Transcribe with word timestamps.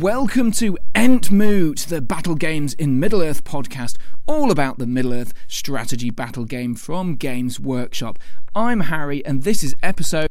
Welcome 0.00 0.50
to 0.52 0.78
Entmoot, 0.94 1.88
the 1.88 2.00
Battle 2.00 2.34
Games 2.34 2.72
in 2.72 2.98
Middle 2.98 3.20
Earth 3.20 3.44
podcast, 3.44 3.98
all 4.26 4.50
about 4.50 4.78
the 4.78 4.86
Middle 4.86 5.12
Earth 5.12 5.34
strategy 5.46 6.08
battle 6.08 6.46
game 6.46 6.74
from 6.74 7.16
Games 7.16 7.60
Workshop. 7.60 8.18
I'm 8.54 8.80
Harry 8.80 9.22
and 9.26 9.42
this 9.42 9.62
is 9.62 9.74
episode 9.82 10.30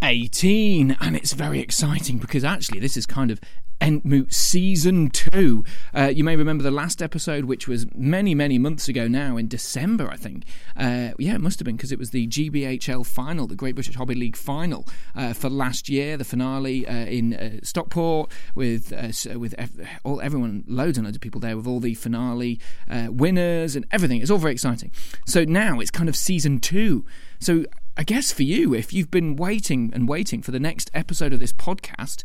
18 0.00 0.96
and 1.00 1.16
it's 1.16 1.32
very 1.32 1.58
exciting 1.58 2.18
because 2.18 2.44
actually 2.44 2.78
this 2.78 2.96
is 2.96 3.04
kind 3.04 3.32
of 3.32 3.40
Entmoot 3.80 4.32
Season 4.32 5.08
2. 5.08 5.64
Uh, 5.94 6.12
you 6.14 6.22
may 6.22 6.36
remember 6.36 6.62
the 6.62 6.70
last 6.70 7.02
episode, 7.02 7.46
which 7.46 7.66
was 7.66 7.86
many, 7.94 8.34
many 8.34 8.58
months 8.58 8.88
ago 8.88 9.08
now, 9.08 9.36
in 9.36 9.48
December, 9.48 10.08
I 10.10 10.16
think. 10.16 10.44
Uh, 10.76 11.10
yeah, 11.18 11.34
it 11.34 11.40
must 11.40 11.58
have 11.58 11.64
been 11.64 11.76
because 11.76 11.92
it 11.92 11.98
was 11.98 12.10
the 12.10 12.26
GBHL 12.26 13.06
final, 13.06 13.46
the 13.46 13.56
Great 13.56 13.74
British 13.74 13.94
Hobbit 13.94 14.18
League 14.18 14.36
final 14.36 14.86
uh, 15.14 15.32
for 15.32 15.48
last 15.48 15.88
year, 15.88 16.16
the 16.16 16.24
finale 16.24 16.86
uh, 16.86 16.92
in 16.92 17.34
uh, 17.34 17.58
Stockport 17.62 18.30
with 18.54 18.92
uh, 18.92 19.38
with 19.38 19.54
ev- 19.58 19.88
all 20.04 20.20
everyone, 20.20 20.64
loads 20.66 20.98
and 20.98 21.06
loads 21.06 21.16
of 21.16 21.20
people 21.22 21.40
there 21.40 21.56
with 21.56 21.66
all 21.66 21.80
the 21.80 21.94
finale 21.94 22.60
winners 23.08 23.76
and 23.76 23.86
everything. 23.90 24.20
It's 24.20 24.30
all 24.30 24.38
very 24.38 24.52
exciting. 24.52 24.90
So 25.26 25.44
now 25.44 25.80
it's 25.80 25.90
kind 25.90 26.08
of 26.08 26.16
Season 26.16 26.58
2. 26.60 27.04
So 27.38 27.64
I 27.96 28.02
guess 28.02 28.32
for 28.32 28.42
you, 28.42 28.74
if 28.74 28.92
you've 28.92 29.10
been 29.10 29.36
waiting 29.36 29.90
and 29.92 30.08
waiting 30.08 30.42
for 30.42 30.50
the 30.52 30.60
next 30.60 30.90
episode 30.94 31.32
of 31.32 31.40
this 31.40 31.52
podcast, 31.52 32.22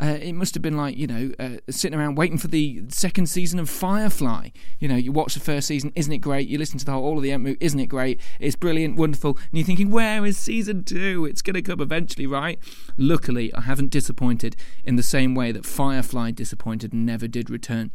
uh, 0.00 0.18
it 0.20 0.34
must 0.34 0.54
have 0.54 0.62
been 0.62 0.76
like 0.76 0.96
you 0.96 1.06
know 1.06 1.32
uh, 1.38 1.56
sitting 1.70 1.98
around 1.98 2.16
waiting 2.16 2.38
for 2.38 2.48
the 2.48 2.82
second 2.88 3.26
season 3.26 3.58
of 3.58 3.70
Firefly. 3.70 4.50
You 4.78 4.88
know, 4.88 4.96
you 4.96 5.12
watch 5.12 5.34
the 5.34 5.40
first 5.40 5.68
season, 5.68 5.92
isn't 5.94 6.12
it 6.12 6.18
great? 6.18 6.48
You 6.48 6.58
listen 6.58 6.78
to 6.78 6.84
the 6.84 6.92
whole 6.92 7.04
all 7.04 7.16
of 7.16 7.22
the 7.22 7.30
Entmoot, 7.30 7.58
isn't 7.60 7.80
it 7.80 7.86
great? 7.86 8.20
It's 8.40 8.56
brilliant, 8.56 8.96
wonderful, 8.96 9.36
and 9.36 9.48
you're 9.52 9.66
thinking, 9.66 9.90
where 9.90 10.24
is 10.26 10.36
season 10.36 10.84
two? 10.84 11.24
It's 11.24 11.42
going 11.42 11.54
to 11.54 11.62
come 11.62 11.80
eventually, 11.80 12.26
right? 12.26 12.58
Luckily, 12.96 13.52
I 13.54 13.62
haven't 13.62 13.90
disappointed 13.90 14.56
in 14.84 14.96
the 14.96 15.02
same 15.02 15.34
way 15.34 15.52
that 15.52 15.64
Firefly 15.64 16.32
disappointed 16.32 16.92
and 16.92 17.06
never 17.06 17.28
did 17.28 17.48
return. 17.48 17.90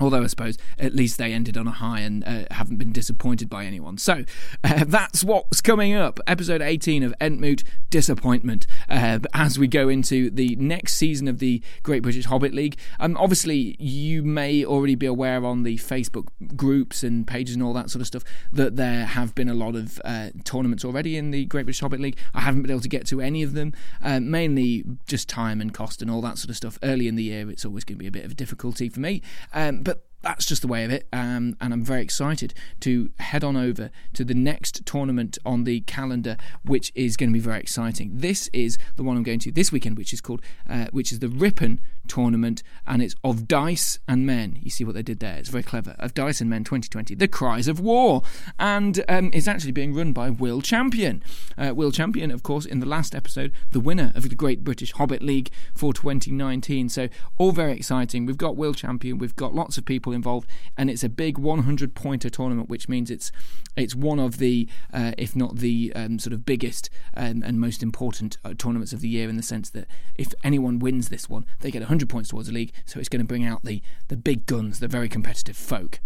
Although 0.00 0.22
I 0.22 0.26
suppose 0.26 0.56
at 0.78 0.94
least 0.94 1.18
they 1.18 1.32
ended 1.32 1.56
on 1.56 1.66
a 1.66 1.72
high 1.72 2.00
and 2.00 2.24
uh, 2.24 2.44
haven't 2.50 2.76
been 2.76 2.92
disappointed 2.92 3.48
by 3.48 3.64
anyone. 3.64 3.98
So 3.98 4.24
uh, 4.64 4.84
that's 4.86 5.22
what's 5.22 5.60
coming 5.60 5.94
up. 5.94 6.18
Episode 6.26 6.62
18 6.62 7.02
of 7.02 7.14
Entmoot 7.20 7.62
Disappointment. 7.90 8.66
Uh, 8.88 9.18
as 9.34 9.58
we 9.58 9.68
go 9.68 9.88
into 9.88 10.30
the 10.30 10.56
next 10.56 10.94
season 10.94 11.28
of 11.28 11.38
the 11.38 11.62
Great 11.82 12.02
British 12.02 12.26
Hobbit 12.26 12.54
League. 12.54 12.78
Um, 12.98 13.16
obviously, 13.18 13.76
you 13.78 14.22
may 14.22 14.64
already 14.64 14.94
be 14.94 15.06
aware 15.06 15.44
on 15.44 15.62
the 15.62 15.76
Facebook 15.76 16.28
groups 16.56 17.02
and 17.02 17.26
pages 17.26 17.54
and 17.54 17.62
all 17.62 17.72
that 17.74 17.90
sort 17.90 18.00
of 18.00 18.06
stuff 18.06 18.22
that 18.52 18.76
there 18.76 19.04
have 19.04 19.34
been 19.34 19.48
a 19.48 19.54
lot 19.54 19.74
of 19.74 20.00
uh, 20.04 20.28
tournaments 20.44 20.84
already 20.84 21.16
in 21.16 21.30
the 21.30 21.44
Great 21.46 21.64
British 21.64 21.80
Hobbit 21.80 22.00
League. 22.00 22.16
I 22.34 22.40
haven't 22.40 22.62
been 22.62 22.70
able 22.70 22.80
to 22.80 22.88
get 22.88 23.06
to 23.08 23.20
any 23.20 23.42
of 23.42 23.54
them, 23.54 23.72
uh, 24.02 24.20
mainly 24.20 24.84
just 25.06 25.28
time 25.28 25.60
and 25.60 25.74
cost 25.74 26.00
and 26.00 26.10
all 26.10 26.20
that 26.22 26.38
sort 26.38 26.50
of 26.50 26.56
stuff. 26.56 26.78
Early 26.82 27.08
in 27.08 27.16
the 27.16 27.24
year, 27.24 27.50
it's 27.50 27.64
always 27.64 27.84
going 27.84 27.96
to 27.96 28.02
be 28.02 28.06
a 28.06 28.12
bit 28.12 28.24
of 28.24 28.30
a 28.30 28.34
difficulty 28.34 28.88
for 28.88 29.00
me. 29.00 29.22
Um, 29.52 29.82
but 29.82 29.89
that's 30.22 30.46
just 30.46 30.62
the 30.62 30.68
way 30.68 30.84
of 30.84 30.90
it. 30.90 31.06
Um, 31.12 31.56
and 31.60 31.72
I'm 31.72 31.84
very 31.84 32.02
excited 32.02 32.54
to 32.80 33.10
head 33.18 33.44
on 33.44 33.56
over 33.56 33.90
to 34.14 34.24
the 34.24 34.34
next 34.34 34.84
tournament 34.86 35.38
on 35.44 35.64
the 35.64 35.80
calendar, 35.82 36.36
which 36.64 36.92
is 36.94 37.16
going 37.16 37.30
to 37.30 37.34
be 37.34 37.40
very 37.40 37.60
exciting. 37.60 38.10
This 38.14 38.48
is 38.52 38.78
the 38.96 39.02
one 39.02 39.16
I'm 39.16 39.22
going 39.22 39.38
to 39.40 39.52
this 39.52 39.72
weekend, 39.72 39.96
which 39.96 40.12
is 40.12 40.20
called, 40.20 40.42
uh, 40.68 40.86
which 40.92 41.12
is 41.12 41.20
the 41.20 41.28
Ripon 41.28 41.80
tournament, 42.10 42.62
and 42.86 43.00
it's 43.00 43.14
of 43.22 43.46
dice 43.46 43.98
and 44.08 44.26
men. 44.26 44.58
You 44.62 44.70
see 44.70 44.84
what 44.84 44.94
they 44.94 45.02
did 45.02 45.20
there? 45.20 45.36
It's 45.36 45.48
very 45.48 45.62
clever. 45.62 45.94
Of 45.98 46.12
dice 46.12 46.40
and 46.40 46.50
men 46.50 46.64
2020, 46.64 47.14
the 47.14 47.28
cries 47.28 47.68
of 47.68 47.80
war, 47.80 48.22
and 48.58 49.02
um, 49.08 49.30
it's 49.32 49.48
actually 49.48 49.72
being 49.72 49.94
run 49.94 50.12
by 50.12 50.28
Will 50.28 50.60
Champion. 50.60 51.22
Uh, 51.56 51.72
Will 51.74 51.92
Champion, 51.92 52.30
of 52.30 52.42
course, 52.42 52.66
in 52.66 52.80
the 52.80 52.86
last 52.86 53.14
episode, 53.14 53.52
the 53.70 53.80
winner 53.80 54.12
of 54.14 54.28
the 54.28 54.34
Great 54.34 54.64
British 54.64 54.92
Hobbit 54.92 55.22
League 55.22 55.50
for 55.74 55.94
2019. 55.94 56.88
So 56.88 57.08
all 57.38 57.52
very 57.52 57.72
exciting. 57.72 58.26
We've 58.26 58.36
got 58.36 58.56
Will 58.56 58.74
Champion. 58.74 59.18
We've 59.18 59.36
got 59.36 59.54
lots 59.54 59.78
of 59.78 59.84
people 59.84 60.09
involved, 60.12 60.48
and 60.76 60.90
it's 60.90 61.04
a 61.04 61.08
big 61.08 61.38
100 61.38 61.94
pointer 61.94 62.28
tournament, 62.28 62.68
which 62.68 62.88
means 62.88 63.10
it's 63.10 63.30
it's 63.76 63.94
one 63.94 64.18
of 64.18 64.38
the, 64.38 64.68
uh, 64.92 65.12
if 65.16 65.36
not 65.36 65.56
the 65.56 65.92
um, 65.94 66.18
sort 66.18 66.32
of 66.32 66.44
biggest 66.44 66.90
um, 67.16 67.42
and 67.44 67.60
most 67.60 67.82
important 67.82 68.36
uh, 68.44 68.52
tournaments 68.58 68.92
of 68.92 69.00
the 69.00 69.08
year 69.08 69.28
in 69.28 69.36
the 69.36 69.42
sense 69.42 69.70
that 69.70 69.86
if 70.16 70.34
anyone 70.42 70.80
wins 70.80 71.08
this 71.08 71.28
one, 71.28 71.46
they 71.60 71.70
get 71.70 71.80
100 71.82 72.00
100 72.00 72.08
points 72.08 72.30
towards 72.30 72.48
the 72.48 72.54
league, 72.54 72.72
so 72.86 72.98
it's 72.98 73.10
going 73.10 73.20
to 73.20 73.26
bring 73.26 73.44
out 73.44 73.62
the, 73.62 73.82
the 74.08 74.16
big 74.16 74.46
guns, 74.46 74.80
the 74.80 74.88
very 74.88 75.08
competitive 75.08 75.56
folk. 75.56 76.00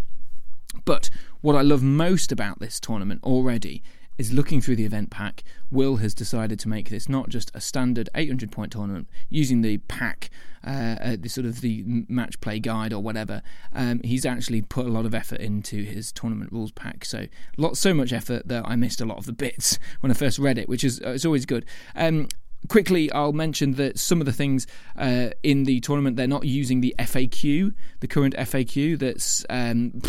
But 0.83 1.09
what 1.39 1.55
I 1.55 1.61
love 1.61 1.81
most 1.81 2.33
about 2.33 2.59
this 2.59 2.81
tournament 2.81 3.23
already 3.23 3.81
is 4.17 4.33
looking 4.33 4.61
through 4.61 4.75
the 4.75 4.85
event 4.85 5.09
pack. 5.09 5.43
Will 5.71 5.97
has 5.97 6.13
decided 6.13 6.59
to 6.59 6.69
make 6.69 6.89
this 6.89 7.09
not 7.09 7.29
just 7.29 7.51
a 7.53 7.61
standard 7.61 8.09
800 8.15 8.51
point 8.51 8.71
tournament 8.71 9.07
using 9.29 9.61
the 9.61 9.77
pack, 9.79 10.29
uh, 10.65 10.95
uh, 11.01 11.15
the 11.19 11.29
sort 11.29 11.45
of 11.45 11.61
the 11.61 11.83
match 12.07 12.39
play 12.41 12.59
guide 12.59 12.93
or 12.93 13.01
whatever. 13.01 13.41
Um, 13.73 14.01
he's 14.03 14.25
actually 14.25 14.61
put 14.61 14.85
a 14.85 14.89
lot 14.89 15.05
of 15.05 15.13
effort 15.13 15.39
into 15.39 15.83
his 15.83 16.11
tournament 16.11 16.51
rules 16.51 16.71
pack. 16.71 17.05
So 17.05 17.27
lot, 17.57 17.77
so 17.77 17.93
much 17.93 18.13
effort 18.13 18.47
that 18.47 18.65
I 18.65 18.75
missed 18.75 19.01
a 19.01 19.05
lot 19.05 19.17
of 19.17 19.25
the 19.25 19.33
bits 19.33 19.79
when 19.99 20.11
I 20.11 20.15
first 20.15 20.39
read 20.39 20.57
it, 20.57 20.69
which 20.69 20.83
is 20.83 21.01
uh, 21.01 21.11
it's 21.11 21.25
always 21.25 21.45
good. 21.45 21.65
Um, 21.95 22.27
quickly, 22.67 23.11
I'll 23.11 23.33
mention 23.33 23.73
that 23.73 23.99
some 23.99 24.19
of 24.21 24.25
the 24.25 24.33
things 24.33 24.67
uh, 24.95 25.29
in 25.43 25.63
the 25.63 25.79
tournament 25.81 26.17
they're 26.17 26.27
not 26.27 26.45
using 26.45 26.81
the 26.81 26.95
FAQ, 26.99 27.73
the 27.99 28.07
current 28.07 28.35
FAQ. 28.35 28.97
That's 28.99 29.45
um, 29.49 30.01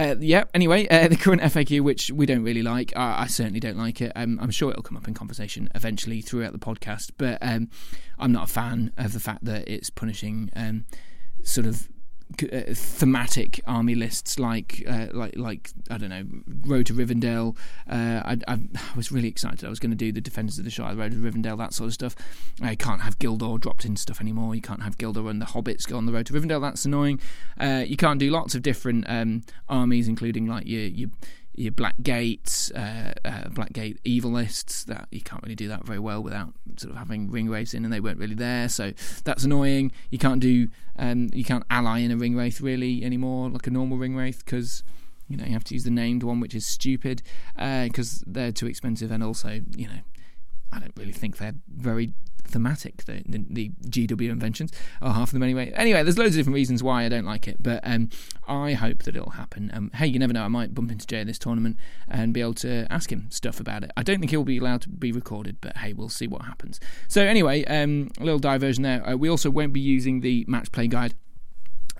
uh, 0.00 0.16
yeah. 0.18 0.44
Anyway, 0.54 0.88
uh, 0.88 1.08
the 1.08 1.16
current 1.16 1.42
FAQ, 1.42 1.82
which 1.82 2.10
we 2.10 2.24
don't 2.24 2.42
really 2.42 2.62
like, 2.62 2.96
I, 2.96 3.22
I 3.22 3.26
certainly 3.26 3.60
don't 3.60 3.76
like 3.76 4.00
it. 4.00 4.12
Um, 4.16 4.38
I'm 4.40 4.50
sure 4.50 4.70
it'll 4.70 4.82
come 4.82 4.96
up 4.96 5.06
in 5.06 5.14
conversation 5.14 5.68
eventually 5.74 6.22
throughout 6.22 6.52
the 6.52 6.58
podcast, 6.58 7.10
but 7.18 7.38
um, 7.42 7.68
I'm 8.18 8.32
not 8.32 8.44
a 8.48 8.52
fan 8.52 8.92
of 8.96 9.12
the 9.12 9.20
fact 9.20 9.44
that 9.44 9.68
it's 9.68 9.90
punishing 9.90 10.50
um, 10.56 10.86
sort 11.42 11.66
of 11.66 11.88
thematic 12.38 13.60
army 13.66 13.94
lists 13.94 14.38
like 14.38 14.82
uh, 14.86 15.06
like 15.12 15.36
like 15.36 15.70
I 15.90 15.98
don't 15.98 16.10
know 16.10 16.24
Road 16.66 16.86
to 16.86 16.94
Rivendell. 16.94 17.56
Uh, 17.88 18.22
I, 18.24 18.38
I, 18.46 18.58
was 18.96 19.10
really 19.10 19.28
excited. 19.28 19.64
I 19.64 19.68
was 19.68 19.80
going 19.80 19.90
to 19.90 19.96
do 19.96 20.12
the 20.12 20.20
Defenders 20.20 20.58
of 20.58 20.64
the 20.64 20.70
Shire, 20.70 20.94
Road 20.94 21.12
to 21.12 21.18
Rivendell, 21.18 21.58
that 21.58 21.74
sort 21.74 21.88
of 21.88 21.94
stuff. 21.94 22.16
I 22.62 22.74
can't 22.74 23.02
have 23.02 23.18
Gildor 23.18 23.60
dropped 23.60 23.84
in 23.84 23.96
stuff 23.96 24.20
anymore. 24.20 24.54
You 24.54 24.62
can't 24.62 24.82
have 24.82 24.96
Gildor 24.98 25.28
and 25.28 25.40
the 25.40 25.46
Hobbits 25.46 25.86
go 25.86 25.96
on 25.96 26.06
the 26.06 26.12
Road 26.12 26.26
to 26.26 26.32
Rivendell. 26.32 26.60
That's 26.60 26.84
annoying. 26.84 27.20
Uh, 27.58 27.84
you 27.86 27.96
can't 27.96 28.20
do 28.20 28.30
lots 28.30 28.54
of 28.54 28.62
different 28.62 29.04
um, 29.08 29.42
armies, 29.68 30.08
including 30.08 30.46
like 30.46 30.66
your 30.66 30.82
your 30.82 31.10
your 31.60 31.72
black 31.72 31.94
gates, 32.02 32.70
uh, 32.72 33.12
uh, 33.24 33.48
black 33.50 33.72
gate 33.72 34.00
evil 34.04 34.30
lists. 34.30 34.84
That 34.84 35.08
you 35.10 35.20
can't 35.20 35.42
really 35.42 35.54
do 35.54 35.68
that 35.68 35.84
very 35.84 35.98
well 35.98 36.22
without 36.22 36.54
sort 36.76 36.92
of 36.92 36.98
having 36.98 37.28
ringwraiths 37.28 37.74
in, 37.74 37.84
and 37.84 37.92
they 37.92 38.00
weren't 38.00 38.18
really 38.18 38.34
there, 38.34 38.68
so 38.68 38.92
that's 39.24 39.44
annoying. 39.44 39.92
You 40.10 40.18
can't 40.18 40.40
do, 40.40 40.68
um, 40.98 41.28
you 41.32 41.44
can't 41.44 41.64
ally 41.70 41.98
in 41.98 42.10
a 42.10 42.16
ring 42.16 42.34
ringwraith 42.34 42.62
really 42.62 43.04
anymore, 43.04 43.50
like 43.50 43.66
a 43.66 43.70
normal 43.70 43.98
ring 43.98 44.14
ringwraith, 44.14 44.44
because 44.44 44.82
you 45.28 45.36
know 45.36 45.44
you 45.44 45.52
have 45.52 45.64
to 45.64 45.74
use 45.74 45.84
the 45.84 45.90
named 45.90 46.22
one, 46.22 46.40
which 46.40 46.54
is 46.54 46.66
stupid, 46.66 47.22
because 47.54 48.22
uh, 48.22 48.24
they're 48.26 48.52
too 48.52 48.66
expensive, 48.66 49.10
and 49.10 49.22
also 49.22 49.60
you 49.76 49.86
know 49.86 50.00
I 50.72 50.78
don't 50.78 50.96
really 50.96 51.12
think 51.12 51.36
they're 51.36 51.54
very 51.68 52.14
thematic. 52.44 53.04
The, 53.04 53.22
the, 53.26 53.44
the, 53.48 53.70
GW 53.88 54.30
inventions 54.30 54.72
are 55.00 55.12
half 55.12 55.28
of 55.28 55.32
them 55.32 55.42
anyway. 55.42 55.72
Anyway, 55.74 56.02
there's 56.02 56.18
loads 56.18 56.34
of 56.34 56.40
different 56.40 56.54
reasons 56.54 56.82
why 56.82 57.04
I 57.04 57.08
don't 57.08 57.24
like 57.24 57.48
it, 57.48 57.56
but 57.60 57.80
um, 57.82 58.10
I 58.46 58.72
hope 58.72 59.02
that 59.04 59.16
it'll 59.16 59.30
happen. 59.30 59.70
Um, 59.74 59.90
hey, 59.94 60.06
you 60.06 60.18
never 60.18 60.32
know. 60.32 60.44
I 60.44 60.48
might 60.48 60.74
bump 60.74 60.90
into 60.90 61.06
Jay 61.06 61.20
at 61.20 61.26
this 61.26 61.38
tournament 61.38 61.76
and 62.08 62.32
be 62.32 62.40
able 62.40 62.54
to 62.54 62.86
ask 62.90 63.10
him 63.10 63.30
stuff 63.30 63.60
about 63.60 63.84
it. 63.84 63.90
I 63.96 64.02
don't 64.02 64.18
think 64.18 64.30
he'll 64.30 64.44
be 64.44 64.58
allowed 64.58 64.82
to 64.82 64.88
be 64.88 65.12
recorded, 65.12 65.58
but 65.60 65.76
hey, 65.78 65.92
we'll 65.92 66.08
see 66.08 66.26
what 66.26 66.42
happens. 66.42 66.80
So 67.08 67.22
anyway, 67.22 67.64
um, 67.64 68.10
a 68.18 68.24
little 68.24 68.38
diversion 68.38 68.82
there. 68.82 69.06
Uh, 69.08 69.16
we 69.16 69.28
also 69.28 69.50
won't 69.50 69.72
be 69.72 69.80
using 69.80 70.20
the 70.20 70.44
match 70.48 70.72
play 70.72 70.86
guide. 70.86 71.14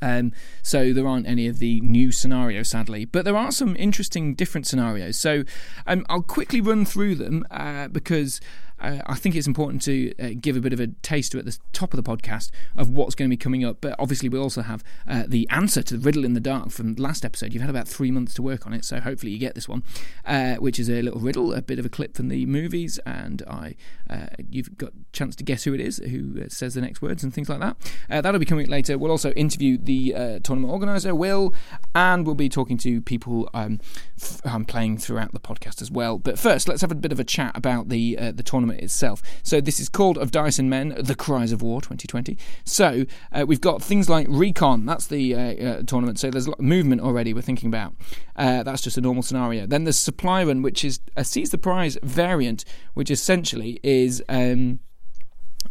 Um, 0.02 0.32
so 0.62 0.92
there 0.92 1.06
aren't 1.06 1.26
any 1.26 1.46
of 1.46 1.58
the 1.58 1.80
new 1.80 2.10
scenarios, 2.12 2.70
sadly, 2.70 3.04
but 3.04 3.24
there 3.24 3.36
are 3.36 3.52
some 3.52 3.76
interesting 3.76 4.34
different 4.34 4.66
scenarios. 4.66 5.18
So 5.18 5.44
um, 5.86 6.06
I'll 6.08 6.22
quickly 6.22 6.60
run 6.60 6.84
through 6.84 7.16
them 7.16 7.44
uh, 7.50 7.88
because 7.88 8.40
I 8.80 9.14
think 9.14 9.34
it's 9.34 9.46
important 9.46 9.82
to 9.82 10.14
uh, 10.18 10.30
give 10.40 10.56
a 10.56 10.60
bit 10.60 10.72
of 10.72 10.80
a 10.80 10.88
taster 11.02 11.38
at 11.38 11.44
the 11.44 11.58
top 11.72 11.92
of 11.92 12.02
the 12.02 12.08
podcast 12.08 12.50
of 12.76 12.88
what's 12.88 13.14
going 13.14 13.28
to 13.28 13.32
be 13.32 13.36
coming 13.36 13.64
up. 13.64 13.78
But 13.80 13.94
obviously, 13.98 14.28
we 14.28 14.38
also 14.38 14.62
have 14.62 14.82
uh, 15.06 15.24
the 15.26 15.46
answer 15.50 15.82
to 15.82 15.96
the 15.96 16.00
riddle 16.00 16.24
in 16.24 16.32
the 16.32 16.40
dark 16.40 16.70
from 16.70 16.94
last 16.94 17.24
episode. 17.24 17.52
You've 17.52 17.62
had 17.62 17.70
about 17.70 17.86
three 17.86 18.10
months 18.10 18.32
to 18.34 18.42
work 18.42 18.66
on 18.66 18.72
it, 18.72 18.84
so 18.84 19.00
hopefully 19.00 19.32
you 19.32 19.38
get 19.38 19.54
this 19.54 19.68
one, 19.68 19.82
uh, 20.24 20.54
which 20.56 20.78
is 20.78 20.88
a 20.88 21.02
little 21.02 21.20
riddle, 21.20 21.52
a 21.52 21.60
bit 21.60 21.78
of 21.78 21.84
a 21.84 21.90
clip 21.90 22.16
from 22.16 22.28
the 22.28 22.46
movies, 22.46 22.98
and 23.04 23.42
I 23.48 23.76
uh, 24.08 24.26
you've 24.48 24.76
got 24.78 24.90
a 24.90 25.12
chance 25.12 25.36
to 25.36 25.44
guess 25.44 25.64
who 25.64 25.74
it 25.74 25.80
is, 25.80 25.98
who 25.98 26.40
uh, 26.42 26.48
says 26.48 26.74
the 26.74 26.80
next 26.80 27.02
words 27.02 27.22
and 27.22 27.34
things 27.34 27.48
like 27.48 27.60
that. 27.60 27.76
that'll 28.08 28.40
be 28.40 28.46
coming 28.46 28.66
later. 28.66 28.96
We'll 28.96 29.10
also 29.10 29.32
interview 29.32 29.76
the 29.76 30.40
tournament 30.42 30.72
organizer, 30.72 31.14
Will, 31.14 31.54
and 31.94 32.24
we'll 32.24 32.34
be 32.34 32.48
talking 32.48 32.78
to 32.78 33.02
people 33.02 33.48
um, 33.52 33.78
f- 34.20 34.40
I'm 34.44 34.64
playing 34.64 34.98
throughout 34.98 35.32
the 35.32 35.40
podcast 35.40 35.82
as 35.82 35.90
well. 35.90 36.18
But 36.18 36.38
first, 36.38 36.66
let's 36.66 36.80
have 36.80 36.92
a 36.92 36.96
bit 36.96 37.12
of 37.12 37.20
a 37.20 37.24
chat 37.24 37.52
about 37.54 37.88
the 37.88 38.16
the 38.30 38.42
tournament 38.42 38.69
itself. 38.70 39.22
So 39.42 39.60
this 39.60 39.80
is 39.80 39.88
called 39.88 40.18
Of 40.18 40.34
and 40.34 40.70
Men, 40.70 40.94
The 40.98 41.14
Cries 41.14 41.52
of 41.52 41.62
War 41.62 41.80
2020. 41.80 42.36
So 42.64 43.04
uh, 43.32 43.44
we've 43.46 43.60
got 43.60 43.82
things 43.82 44.08
like 44.08 44.26
Recon, 44.28 44.86
that's 44.86 45.06
the 45.06 45.34
uh, 45.34 45.38
uh, 45.38 45.82
tournament. 45.82 46.18
So 46.18 46.30
there's 46.30 46.46
a 46.46 46.50
lot 46.50 46.58
of 46.58 46.64
movement 46.64 47.00
already 47.00 47.34
we're 47.34 47.42
thinking 47.42 47.68
about. 47.68 47.94
Uh, 48.36 48.62
that's 48.62 48.82
just 48.82 48.96
a 48.96 49.00
normal 49.00 49.22
scenario. 49.22 49.66
Then 49.66 49.84
there's 49.84 49.98
Supply 49.98 50.44
Run, 50.44 50.62
which 50.62 50.84
is 50.84 51.00
a 51.16 51.24
Seize 51.24 51.50
the 51.50 51.58
Prize 51.58 51.98
variant, 52.02 52.64
which 52.94 53.10
essentially 53.10 53.80
is. 53.82 54.22
Um, 54.28 54.80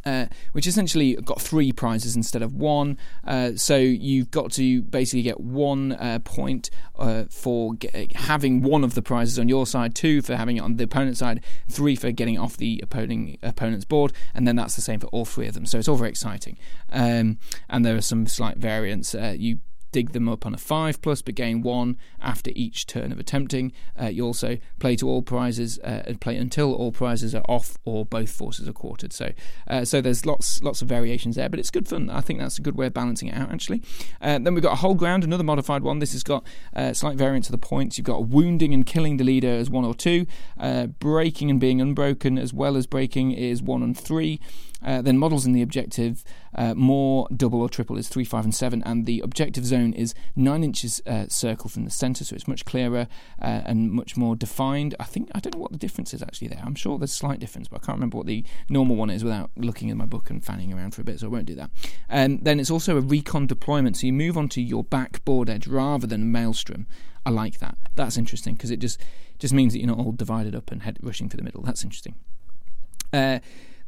uh, 0.06 0.26
which 0.54 0.68
essentially 0.68 1.16
got 1.16 1.42
three 1.42 1.72
prizes 1.72 2.16
instead 2.16 2.42
of 2.42 2.56
one. 2.56 2.98
Uh, 3.26 3.52
so 3.56 3.78
you've 3.78 4.32
got 4.32 4.52
to 4.54 4.82
basically 4.84 5.22
get 5.22 5.40
one 5.40 5.94
uh, 5.94 6.20
point 6.24 6.70
uh, 6.98 7.26
for 7.30 7.74
get, 7.74 8.16
having 8.16 8.62
one 8.62 8.84
of 8.84 8.96
the 8.96 9.02
prizes 9.02 9.38
on 9.38 9.50
your 9.50 9.66
side, 9.66 9.96
two 9.96 10.22
for 10.22 10.36
having 10.36 10.58
it 10.58 10.62
on 10.62 10.78
the 10.78 10.84
opponent's 10.84 11.20
side, 11.20 11.44
three 11.68 11.96
for 11.96 12.12
getting 12.12 12.38
off 12.38 12.58
the 12.58 12.80
opposing 12.84 13.38
opponent's 13.44 13.86
board, 13.86 14.14
and 14.34 14.48
then 14.48 14.56
that's 14.56 14.76
the 14.76 14.82
same 14.82 15.00
for 15.00 15.08
all 15.08 15.26
three 15.26 15.48
of 15.48 15.54
them. 15.54 15.66
So 15.66 15.78
it's 15.78 15.88
all 15.88 15.98
very 15.98 16.10
exciting. 16.10 16.58
Um, 16.92 17.38
and 17.70 17.86
there 17.86 17.96
are 17.96 18.02
some 18.02 18.28
slight 18.28 18.58
variants. 18.58 19.14
Uh, 19.14 19.36
you 19.38 19.60
dig 19.92 20.12
them 20.12 20.30
up 20.30 20.46
on 20.46 20.54
a 20.54 20.58
5 20.58 21.02
plus 21.02 21.22
but 21.22 21.36
gain 21.36 21.62
1 21.62 21.98
after 22.22 22.52
each 22.56 22.86
turn 22.86 23.12
of 23.12 23.20
attempting. 23.20 23.72
Uh, 24.00 24.08
you 24.08 24.26
also 24.26 24.58
play 24.80 24.96
to 24.96 25.08
all 25.08 25.22
prizes 25.22 25.80
uh, 25.80 26.04
and 26.06 26.22
play 26.22 26.36
until 26.36 26.74
all 26.74 26.92
prizes 26.92 27.34
are 27.34 27.44
off 27.48 27.78
or 27.86 28.06
both 28.06 28.30
forces 28.30 28.68
are 28.68 28.74
quartered. 28.74 29.14
So 29.14 29.32
uh, 29.68 29.86
so 29.86 30.02
there's 30.02 30.26
lots 30.26 30.62
lots 30.64 30.82
of 30.82 30.88
variations 30.88 31.36
there, 31.36 31.50
but 31.50 31.60
it's 31.60 31.72
good 31.72 31.88
fun. 31.88 32.10
I 32.10 32.22
think 32.22 32.40
that's 32.40 32.58
a 32.58 32.62
good 32.62 32.76
way 32.76 32.88
of 32.88 32.94
balancing 32.94 33.30
it 33.30 33.36
out 33.36 33.52
actually. 33.52 33.82
Uh, 34.22 34.40
then 34.40 34.54
we've 34.54 34.64
got 34.64 34.74
a 34.74 34.78
whole 34.78 34.96
ground, 34.96 35.24
another 35.24 35.44
modified 35.44 35.84
one. 35.84 36.00
This 36.00 36.14
has 36.14 36.24
got 36.24 36.44
uh, 36.76 36.94
slight 36.94 37.18
variance 37.18 37.48
of 37.48 37.52
the 37.52 37.58
points. 37.58 37.98
You've 37.98 38.06
got 38.06 38.28
wounding 38.28 38.74
and 38.74 38.86
killing 38.86 39.18
the 39.18 39.24
leader 39.24 39.50
as 39.50 39.70
1 39.70 39.86
or 39.86 39.94
2, 39.94 40.26
uh, 40.60 40.88
breaking 40.88 41.50
and 41.50 41.60
being 41.60 41.82
unbroken 41.82 42.38
as 42.38 42.54
well 42.54 42.78
as 42.78 42.88
breaking 42.88 43.32
is 43.32 43.62
1 43.62 43.84
and 43.84 43.98
3. 43.98 44.40
Uh, 44.84 45.02
then 45.02 45.18
models 45.18 45.46
in 45.46 45.52
the 45.52 45.62
objective, 45.62 46.24
uh, 46.56 46.74
more 46.74 47.28
double 47.36 47.62
or 47.62 47.70
triple 47.70 47.98
is 47.98 48.08
3, 48.08 48.24
5, 48.24 48.46
and 48.46 48.56
7, 48.56 48.84
and 48.84 49.06
the 49.06 49.20
objective 49.20 49.66
zone 49.66 49.94
is 49.94 50.14
9 50.36 50.64
inches 50.64 51.02
uh, 51.06 51.26
circle 51.28 51.70
from 51.70 51.86
the 51.86 51.92
centre, 51.92 52.24
so 52.24 52.36
it's 52.36 52.48
much 52.48 52.66
clearer 52.66 53.08
uh, 53.42 53.62
and 53.66 53.92
much 53.92 54.16
more 54.16 54.36
defined. 54.36 54.96
I 55.00 55.04
think, 55.04 55.30
I 55.36 55.40
don't 55.40 55.56
know 55.56 55.62
what 55.62 55.72
the 55.72 55.78
difference 55.78 56.14
is 56.14 56.22
actually 56.22 56.48
there. 56.48 56.62
I'm 56.66 56.76
sure 56.76 56.98
there's 56.98 57.12
a 57.12 57.16
slight 57.16 57.40
difference, 57.40 57.68
but 57.68 57.82
I 57.82 57.86
can't 57.86 57.98
remember 57.98 58.18
what 58.18 58.28
the 58.28 58.44
normal 58.70 58.96
one 58.96 59.10
is 59.10 59.24
without 59.24 59.52
looking 59.58 59.90
in 59.90 59.98
my 59.98 60.06
book 60.06 60.30
and 60.30 60.44
fanning 60.44 60.74
around 60.74 60.96
for 60.96 61.02
a 61.02 61.06
bit, 61.06 61.20
so 61.20 61.28
I 61.28 61.30
won't 61.30 61.46
do 61.46 61.56
that. 61.56 61.72
Um, 62.10 62.40
then 62.40 62.60
it's 62.60 62.72
also 62.72 62.98
a 62.98 63.02
recon 63.02 63.48
deployment, 63.48 63.98
so 63.98 64.08
you 64.08 64.14
move 64.14 64.38
onto 64.38 64.62
your 64.62 64.84
back 64.84 65.24
board 65.26 65.50
edge 65.50 65.68
rather 65.68 66.08
than 66.08 66.32
maelstrom. 66.32 66.88
I 67.26 67.32
like 67.32 67.60
that. 67.60 67.78
That's 67.96 68.18
interesting 68.18 68.56
because 68.56 68.72
it 68.72 68.80
just 68.80 69.00
just 69.38 69.54
means 69.54 69.74
that 69.74 69.80
you're 69.80 69.88
not 69.88 70.00
all 70.00 70.12
divided 70.12 70.56
up 70.56 70.72
and 70.72 70.84
head 70.84 70.98
rushing 71.02 71.30
for 71.30 71.38
the 71.38 71.44
middle. 71.44 71.62
That's 71.62 71.84
interesting. 71.84 72.16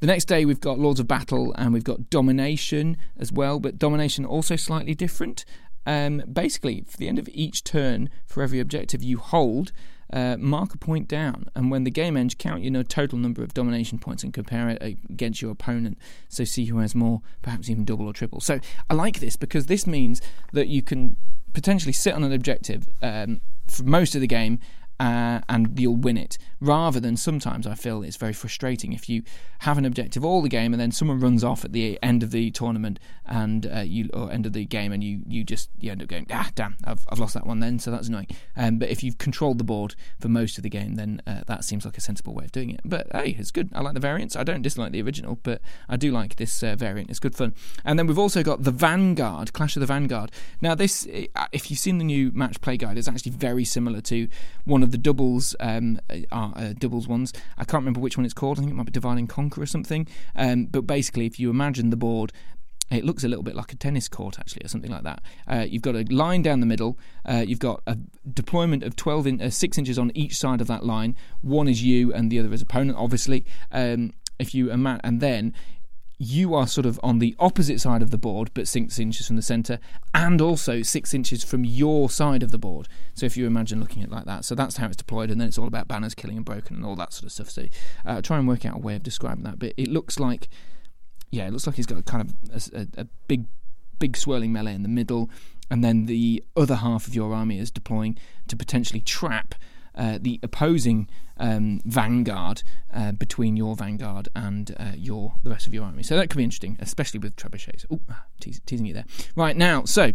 The 0.02 0.08
next 0.08 0.26
day 0.26 0.46
we've 0.46 0.60
got 0.60 0.80
Lords 0.80 1.00
of 1.00 1.08
Battle 1.08 1.54
and 1.60 1.74
we've 1.74 1.84
got 1.84 2.10
Domination 2.10 2.98
as 3.20 3.32
well, 3.32 3.60
but 3.60 3.78
Domination 3.78 4.26
also 4.26 4.56
slightly 4.56 4.96
different. 4.96 5.46
Um, 5.86 6.24
basically, 6.32 6.84
for 6.88 6.98
the 6.98 7.08
end 7.08 7.20
of 7.20 7.30
each 7.32 7.64
turn, 7.64 8.10
for 8.26 8.42
every 8.42 8.60
objective 8.60 9.04
you 9.04 9.20
hold, 9.20 9.72
uh, 10.12 10.38
mark 10.40 10.74
a 10.74 10.80
point 10.80 11.08
down, 11.08 11.46
and 11.54 11.70
when 11.70 11.84
the 11.84 11.92
game 11.92 12.18
ends, 12.18 12.34
count 12.34 12.64
your 12.64 12.82
total 12.82 13.20
number 13.20 13.44
of 13.44 13.54
domination 13.54 14.00
points 14.00 14.24
and 14.24 14.34
compare 14.34 14.70
it 14.70 14.82
against 14.82 15.40
your 15.40 15.52
opponent. 15.52 16.00
So 16.30 16.46
see 16.46 16.66
who 16.66 16.80
has 16.80 16.96
more, 16.96 17.22
perhaps 17.44 17.70
even 17.70 17.86
double 17.86 18.08
or 18.08 18.14
triple. 18.14 18.42
So 18.42 18.60
I 18.90 18.96
like 18.96 19.20
this 19.20 19.36
because 19.36 19.68
this 19.68 19.86
means 19.86 20.20
that 20.52 20.68
you 20.68 20.82
can 20.82 21.16
potentially 21.54 21.94
sit 21.94 22.16
on 22.16 22.24
an 22.24 22.34
objective 22.34 22.90
um, 23.04 23.40
for 23.68 23.84
most 23.84 24.16
of 24.16 24.22
the 24.22 24.28
game 24.28 24.58
uh, 25.00 25.42
and 25.48 25.80
you'll 25.80 25.96
win 25.96 26.18
it. 26.18 26.38
Rather 26.62 27.00
than 27.00 27.18
sometimes 27.18 27.66
I 27.66 27.74
feel 27.74 28.04
it's 28.04 28.18
very 28.18 28.34
frustrating 28.34 28.94
if 28.94 29.10
you 29.10 29.24
have 29.60 29.78
an 29.78 29.86
objective 29.86 30.24
all 30.24 30.42
the 30.42 30.50
game 30.50 30.74
and 30.74 30.80
then 30.80 30.92
someone 30.92 31.20
runs 31.20 31.44
off 31.44 31.66
at 31.66 31.74
the 31.74 32.00
end 32.02 32.24
of 32.24 32.32
the 32.32 32.52
tournament 32.52 33.00
and 33.26 33.66
uh, 33.66 33.80
you 33.80 34.10
or 34.14 34.32
end 34.32 34.46
of 34.46 34.54
the 34.54 34.66
game 34.66 34.92
and 34.92 35.04
you 35.04 35.22
you 35.28 35.44
just 35.44 35.70
you 35.80 35.92
end 35.92 36.02
up 36.02 36.08
going 36.08 36.26
ah 36.32 36.50
damn 36.56 36.76
I've, 36.84 37.06
I've 37.10 37.20
lost 37.20 37.34
that 37.34 37.46
one 37.46 37.60
then 37.60 37.80
so 37.80 37.92
that's 37.92 38.08
annoying. 38.08 38.28
Um, 38.56 38.78
but 38.78 38.90
if 38.90 39.04
you've 39.04 39.18
controlled 39.18 39.58
the 39.58 39.64
board 39.64 39.96
for 40.20 40.30
most 40.30 40.58
of 40.58 40.64
the 40.64 40.70
game 40.70 40.96
then 40.96 41.22
uh, 41.28 41.42
that 41.48 41.64
seems 41.64 41.86
like 41.86 41.98
a 41.98 42.02
sensible 42.02 42.34
way 42.34 42.46
of 42.46 42.52
doing 42.52 42.70
it. 42.70 42.82
But 42.86 43.08
hey, 43.12 43.36
it's 43.38 43.52
good. 43.52 43.70
I 43.74 43.82
like 43.82 43.94
the 43.94 44.00
variants. 44.00 44.36
I 44.36 44.44
don't 44.44 44.62
dislike 44.62 44.92
the 44.92 45.02
original, 45.02 45.40
but 45.44 45.62
I 45.90 45.98
do 45.98 46.12
like 46.12 46.36
this 46.36 46.62
uh, 46.64 46.76
variant. 46.76 47.10
It's 47.10 47.20
good 47.20 47.36
fun. 47.36 47.54
And 47.84 47.98
then 47.98 48.08
we've 48.08 48.20
also 48.20 48.44
got 48.44 48.64
the 48.64 48.72
Vanguard, 48.72 49.54
Clash 49.54 49.76
of 49.76 49.80
the 49.80 49.86
Vanguard. 49.86 50.32
Now 50.62 50.76
this, 50.76 51.08
if 51.52 51.70
you've 51.70 51.80
seen 51.80 51.98
the 51.98 52.04
new 52.04 52.32
match 52.34 52.62
play 52.62 52.78
guide, 52.78 52.98
it's 52.98 53.08
actually 53.08 53.32
very 53.32 53.66
similar 53.66 54.02
to 54.02 54.28
one 54.66 54.84
of 54.84 54.92
the 54.92 54.98
doubles 54.98 55.56
um, 55.60 56.00
uh, 56.56 56.74
doubles 56.78 57.08
ones. 57.08 57.34
I 57.58 57.64
can't 57.64 57.82
remember 57.82 58.00
which 58.00 58.18
one 58.18 58.26
it's 58.26 58.34
called. 58.34 58.58
I 58.58 58.62
think 58.62 58.72
it 58.72 58.76
might 58.76 58.86
be 58.86 58.92
Divide 58.92 59.18
and 59.18 59.30
Conquer 59.30 59.62
or 59.62 59.66
something. 59.66 60.08
Um, 60.36 60.66
but 60.66 60.88
basically, 60.88 61.26
if 61.26 61.40
you 61.40 61.50
imagine 61.50 61.90
the 61.90 61.98
board 61.98 62.32
it 62.92 63.06
looks 63.06 63.24
a 63.24 63.28
little 63.28 63.44
bit 63.44 63.56
like 63.56 63.72
a 63.72 63.76
tennis 63.78 64.10
court, 64.10 64.38
actually, 64.38 64.66
or 64.66 64.68
something 64.68 64.92
like 64.92 65.04
that. 65.04 65.22
Uh, 65.48 65.66
you've 65.68 65.82
got 65.82 65.96
a 65.96 66.04
line 66.10 66.42
down 66.42 66.60
the 66.60 66.66
middle. 66.66 67.00
Uh, 67.26 67.44
you've 67.48 67.60
got 67.60 67.82
a 67.88 67.98
deployment 68.32 68.84
of 68.84 68.96
12 68.98 69.28
in, 69.28 69.42
uh, 69.42 69.50
six 69.50 69.78
inches 69.78 69.98
on 69.98 70.12
each 70.14 70.36
side 70.36 70.60
of 70.60 70.68
that 70.68 70.86
line. 70.86 71.16
One 71.42 71.68
is 71.70 71.82
you, 71.84 72.14
and 72.14 72.30
the 72.30 72.40
other 72.40 72.52
is 72.54 72.62
opponent. 72.62 72.98
Obviously, 72.98 73.46
um, 73.72 74.12
if 74.40 74.54
you 74.54 74.72
ima- 74.72 75.00
and 75.04 75.22
then 75.22 75.54
you 76.24 76.54
are 76.54 76.68
sort 76.68 76.86
of 76.86 77.00
on 77.02 77.18
the 77.18 77.36
opposite 77.40 77.82
side 77.82 78.04
of 78.04 78.12
the 78.12 78.18
board, 78.18 78.52
but 78.54 78.68
six 78.68 79.00
inches 79.00 79.26
from 79.26 79.38
the 79.38 79.42
centre, 79.42 79.80
and 80.14 80.40
also 80.40 80.84
six 80.84 81.16
inches 81.16 81.44
from 81.44 81.66
your 81.66 82.12
side 82.12 82.44
of 82.44 82.52
the 82.52 82.60
board. 82.60 82.88
So 83.16 83.26
if 83.26 83.36
you 83.36 83.48
imagine 83.48 83.80
looking 83.80 84.04
at 84.04 84.10
it 84.10 84.12
like 84.12 84.26
that, 84.26 84.46
so 84.46 84.54
that's 84.54 84.78
how 84.78 84.86
it's 84.86 84.98
deployed, 84.98 85.32
and 85.32 85.42
then 85.42 85.48
it's 85.48 85.58
all 85.58 85.68
about 85.68 85.88
banners 85.88 86.14
killing 86.14 86.38
and 86.38 86.46
broken 86.46 86.76
and 86.76 86.86
all 86.86 86.96
that 86.98 87.12
sort 87.12 87.26
of 87.26 87.32
stuff. 87.32 87.50
So 87.50 87.66
uh, 88.06 88.22
try 88.22 88.38
and 88.38 88.48
work 88.48 88.66
out 88.68 88.76
a 88.76 88.80
way 88.80 88.96
of 88.96 89.02
describing 89.02 89.44
that. 89.46 89.58
But 89.58 89.74
it 89.78 89.88
looks 89.88 90.20
like, 90.20 90.48
yeah, 91.32 91.48
it 91.48 91.54
looks 91.54 91.66
like 91.66 91.78
he's 91.78 91.88
got 91.88 91.98
a 91.98 92.04
kind 92.04 92.30
of 92.30 92.74
a, 92.76 92.82
a, 92.82 93.02
a 93.02 93.08
big, 93.28 93.48
big 93.98 94.16
swirling 94.16 94.54
melee 94.54 94.76
in 94.76 94.84
the 94.84 94.90
middle, 94.90 95.28
and 95.72 95.84
then 95.84 96.06
the 96.06 96.44
other 96.56 96.76
half 96.76 97.08
of 97.08 97.16
your 97.16 97.34
army 97.34 97.58
is 97.58 97.72
deploying 97.72 98.16
to 98.48 98.56
potentially 98.56 99.02
trap 99.02 99.56
uh, 99.96 100.18
the 100.22 100.40
opposing 100.44 101.10
um, 101.38 101.82
vanguard 101.86 102.64
uh, 102.94 103.12
between 103.12 103.58
your 103.58 103.76
vanguard 103.76 104.30
and 104.36 104.76
uh, 104.80 104.92
your 104.96 105.36
the 105.44 105.50
rest 105.50 105.68
of 105.68 105.74
your 105.74 105.84
army. 105.84 106.04
So 106.04 106.16
that 106.16 106.30
could 106.30 106.38
be 106.38 106.44
interesting, 106.44 106.78
especially 106.80 107.20
with 107.20 107.36
trebuchets. 107.36 107.86
Oh, 107.92 108.00
teas- 108.40 108.62
teasing 108.66 108.86
you 108.86 108.94
there. 108.94 109.06
Right 109.36 109.58
now, 109.58 109.86
so 109.86 110.12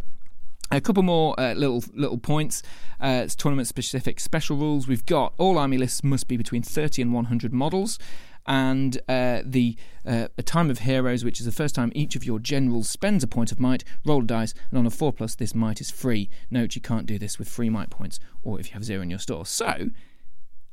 a 0.71 0.81
couple 0.81 1.03
more 1.03 1.39
uh, 1.39 1.55
little 1.55 1.85
little 1.95 2.19
points. 2.19 2.63
Uh, 3.01 3.23
it's 3.25 3.35
tournament 3.35 3.69
specific 3.69 4.21
special 4.21 4.57
rules. 4.57 4.89
We've 4.89 5.07
got 5.07 5.35
all 5.39 5.59
army 5.59 5.79
lists 5.79 6.03
must 6.03 6.29
be 6.29 6.37
between 6.37 6.63
30 6.63 7.03
and 7.03 7.13
100 7.13 7.53
models 7.53 7.99
and 8.47 8.99
uh, 9.09 9.43
the 9.45 9.77
uh, 10.07 10.29
a 10.39 10.43
time 10.43 10.71
of 10.71 10.81
heroes, 10.81 11.25
which 11.25 11.41
is 11.41 11.47
the 11.47 11.53
first 11.53 11.75
time 11.75 11.93
each 11.95 12.17
of 12.17 12.25
your 12.25 12.39
generals 12.39 12.89
spends 12.89 13.25
a 13.25 13.27
point 13.27 13.51
of 13.53 13.61
might. 13.61 13.85
Roll 14.05 14.23
a 14.23 14.27
dice, 14.27 14.55
and 14.71 14.79
on 14.79 14.87
a 14.87 14.91
four 14.91 15.13
plus, 15.13 15.35
this 15.35 15.55
might 15.55 15.81
is 15.81 15.91
free. 15.91 16.31
Note 16.51 16.75
you 16.75 16.81
can't 16.81 17.07
do 17.07 17.19
this 17.19 17.39
with 17.39 17.49
free 17.49 17.69
might 17.71 17.91
points, 17.91 18.19
or 18.43 18.61
if 18.61 18.69
you 18.69 18.75
have 18.75 18.85
zero 18.85 19.03
in 19.03 19.11
your 19.11 19.19
store. 19.19 19.45
So, 19.45 19.91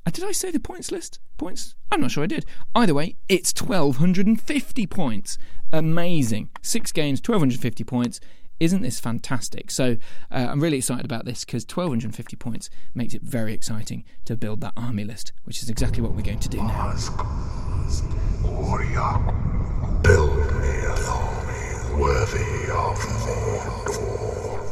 uh, 0.05 0.11
did 0.11 0.23
I 0.23 0.31
say 0.31 0.51
the 0.51 0.59
points 0.59 0.91
list? 0.91 1.19
Points? 1.37 1.75
I'm 1.91 2.01
not 2.01 2.11
sure 2.11 2.23
I 2.23 2.27
did. 2.27 2.45
Either 2.75 2.93
way, 2.93 3.15
it's 3.27 3.53
1250 3.59 4.87
points. 4.87 5.37
Amazing. 5.71 6.49
Six 6.61 6.91
games, 6.91 7.19
1250 7.19 7.83
points. 7.83 8.19
Isn't 8.63 8.81
this 8.81 8.97
fantastic? 8.97 9.69
So 9.71 9.97
uh, 10.31 10.47
I'm 10.49 10.61
really 10.61 10.77
excited 10.77 11.03
about 11.03 11.25
this 11.25 11.43
because 11.43 11.63
1250 11.63 12.37
points 12.37 12.69
makes 12.95 13.13
it 13.13 13.21
very 13.21 13.53
exciting 13.53 14.05
to 14.23 14.37
build 14.37 14.61
that 14.61 14.71
army 14.77 15.03
list, 15.03 15.33
which 15.43 15.61
is 15.61 15.67
exactly 15.69 16.01
what 16.01 16.13
we're 16.13 16.21
going 16.21 16.39
to 16.39 16.47
do 16.47 16.59
now. 16.59 16.93
Build 20.01 20.37
me 20.37 20.85
army 21.09 22.01
worthy 22.01 22.71
of. 22.71 24.22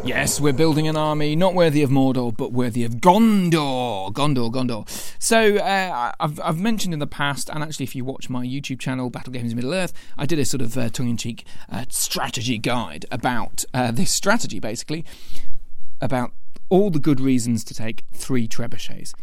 Yes, 0.04 0.42
we're 0.42 0.52
building 0.52 0.88
an 0.88 0.98
army 0.98 1.36
not 1.36 1.54
worthy 1.54 1.84
of 1.84 1.92
Mordor, 1.92 2.36
but 2.36 2.52
worthy 2.52 2.84
of 2.84 2.96
Gondor. 2.96 4.12
Gondor, 4.12 4.52
Gondor. 4.52 4.90
So 5.20 5.58
uh, 5.58 6.12
I've, 6.20 6.40
I've 6.40 6.60
mentioned 6.60 6.94
in 6.94 7.00
the 7.00 7.06
past, 7.06 7.52
and 7.54 7.64
actually, 7.64 7.84
if 7.84 7.96
you 7.96 8.04
watch 8.04 8.28
my 8.28 8.44
YouTube 8.44 8.80
channel, 8.80 9.12
Battle 9.12 9.32
Games 9.32 9.54
Middle 9.54 9.76
Earth, 9.76 9.94
I 10.18 10.26
did 10.26 10.40
a 10.40 10.46
sort 10.46 10.62
of 10.62 10.76
uh, 10.76 10.90
tongue-in-cheek 10.90 11.46
uh, 11.72 11.86
strategy 11.90 12.58
guide 12.58 13.06
about 13.12 13.64
uh, 13.76 13.92
this 13.92 14.12
strategy, 14.12 14.60
basically 14.60 15.06
about 16.02 16.32
all 16.70 16.90
the 16.90 17.00
good 17.00 17.20
reasons 17.20 17.64
to 17.66 17.76
take 17.76 18.04
three 18.12 18.48
trebuchets. 18.48 19.14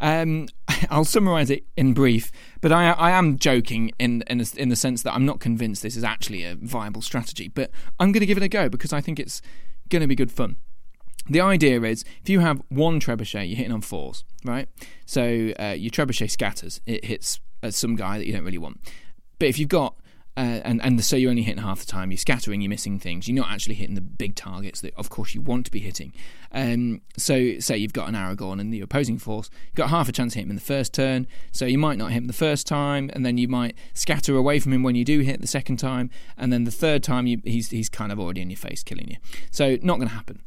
Um, 0.00 0.48
I'll 0.90 1.04
summarise 1.04 1.50
it 1.50 1.64
in 1.76 1.92
brief, 1.92 2.32
but 2.62 2.72
I, 2.72 2.92
I 2.92 3.10
am 3.10 3.36
joking 3.36 3.92
in 3.98 4.22
in, 4.28 4.42
in 4.56 4.70
the 4.70 4.76
sense 4.76 5.02
that 5.02 5.12
I'm 5.12 5.26
not 5.26 5.40
convinced 5.40 5.82
this 5.82 5.96
is 5.96 6.04
actually 6.04 6.44
a 6.44 6.54
viable 6.54 7.02
strategy. 7.02 7.48
But 7.48 7.70
I'm 8.00 8.12
going 8.12 8.20
to 8.20 8.26
give 8.26 8.38
it 8.38 8.42
a 8.42 8.48
go 8.48 8.70
because 8.70 8.94
I 8.94 9.02
think 9.02 9.20
it's 9.20 9.42
going 9.92 10.00
to 10.02 10.08
be 10.08 10.16
good 10.16 10.32
fun. 10.32 10.56
The 11.28 11.40
idea 11.40 11.80
is 11.82 12.04
if 12.22 12.28
you 12.28 12.40
have 12.40 12.62
one 12.68 12.98
trebuchet, 12.98 13.48
you're 13.48 13.56
hitting 13.56 13.72
on 13.72 13.80
fours, 13.80 14.24
right? 14.44 14.68
So 15.06 15.52
uh, 15.58 15.74
your 15.78 15.90
trebuchet 15.90 16.30
scatters, 16.30 16.80
it 16.84 17.04
hits 17.04 17.38
uh, 17.62 17.70
some 17.70 17.94
guy 17.94 18.18
that 18.18 18.26
you 18.26 18.32
don't 18.32 18.44
really 18.44 18.58
want. 18.58 18.80
But 19.38 19.48
if 19.48 19.58
you've 19.58 19.68
got 19.68 19.96
uh, 20.36 20.60
and 20.64 20.80
and 20.82 21.04
so 21.04 21.14
you're 21.14 21.30
only 21.30 21.42
hitting 21.42 21.62
half 21.62 21.80
the 21.80 21.86
time. 21.86 22.10
You're 22.10 22.18
scattering. 22.18 22.62
You're 22.62 22.70
missing 22.70 22.98
things. 22.98 23.28
You're 23.28 23.36
not 23.36 23.50
actually 23.50 23.74
hitting 23.74 23.94
the 23.94 24.00
big 24.00 24.34
targets 24.34 24.80
that, 24.80 24.94
of 24.94 25.10
course, 25.10 25.34
you 25.34 25.42
want 25.42 25.66
to 25.66 25.70
be 25.70 25.80
hitting. 25.80 26.12
Um, 26.52 27.02
so, 27.18 27.58
say 27.58 27.76
you've 27.76 27.92
got 27.92 28.08
an 28.08 28.14
Aragorn 28.14 28.58
and 28.58 28.72
the 28.72 28.80
opposing 28.80 29.18
force, 29.18 29.50
you've 29.66 29.74
got 29.74 29.90
half 29.90 30.08
a 30.08 30.12
chance 30.12 30.32
to 30.32 30.38
hit 30.38 30.44
him 30.44 30.50
in 30.50 30.56
the 30.56 30.62
first 30.62 30.94
turn. 30.94 31.26
So 31.50 31.66
you 31.66 31.76
might 31.76 31.98
not 31.98 32.12
hit 32.12 32.18
him 32.18 32.26
the 32.28 32.32
first 32.32 32.66
time, 32.66 33.10
and 33.12 33.26
then 33.26 33.36
you 33.36 33.46
might 33.46 33.76
scatter 33.92 34.34
away 34.36 34.58
from 34.58 34.72
him 34.72 34.82
when 34.82 34.94
you 34.94 35.04
do 35.04 35.20
hit 35.20 35.40
the 35.42 35.46
second 35.46 35.76
time, 35.76 36.08
and 36.38 36.50
then 36.50 36.64
the 36.64 36.70
third 36.70 37.02
time 37.02 37.26
you, 37.26 37.40
he's 37.44 37.70
he's 37.70 37.90
kind 37.90 38.10
of 38.10 38.18
already 38.18 38.40
in 38.40 38.48
your 38.48 38.56
face, 38.56 38.82
killing 38.82 39.08
you. 39.08 39.16
So 39.50 39.76
not 39.82 39.96
going 39.96 40.08
to 40.08 40.14
happen. 40.14 40.40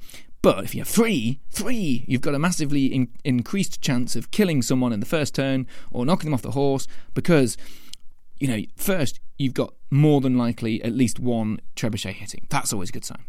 But 0.46 0.64
if 0.64 0.76
you 0.76 0.82
have 0.82 0.88
three, 0.88 1.40
three, 1.50 2.06
you've 2.08 2.22
got 2.22 2.36
a 2.36 2.40
massively 2.40 2.86
in, 2.86 3.08
increased 3.24 3.82
chance 3.82 4.16
of 4.16 4.30
killing 4.30 4.62
someone 4.62 4.94
in 4.94 5.00
the 5.00 5.06
first 5.08 5.34
turn 5.34 5.66
or 5.92 6.06
knocking 6.06 6.26
them 6.26 6.36
off 6.36 6.44
the 6.44 6.52
horse 6.52 6.88
because 7.16 7.58
you 8.40 8.48
know, 8.48 8.62
first 8.76 9.20
you've 9.38 9.54
got 9.54 9.74
more 9.90 10.22
than 10.22 10.38
likely 10.38 10.84
at 10.84 10.94
least 10.94 11.20
one 11.20 11.60
trebuchet 11.76 12.14
hitting. 12.14 12.48
That's 12.50 12.74
always 12.74 12.90
a 12.90 12.94
good 12.94 13.06
sign. 13.06 13.26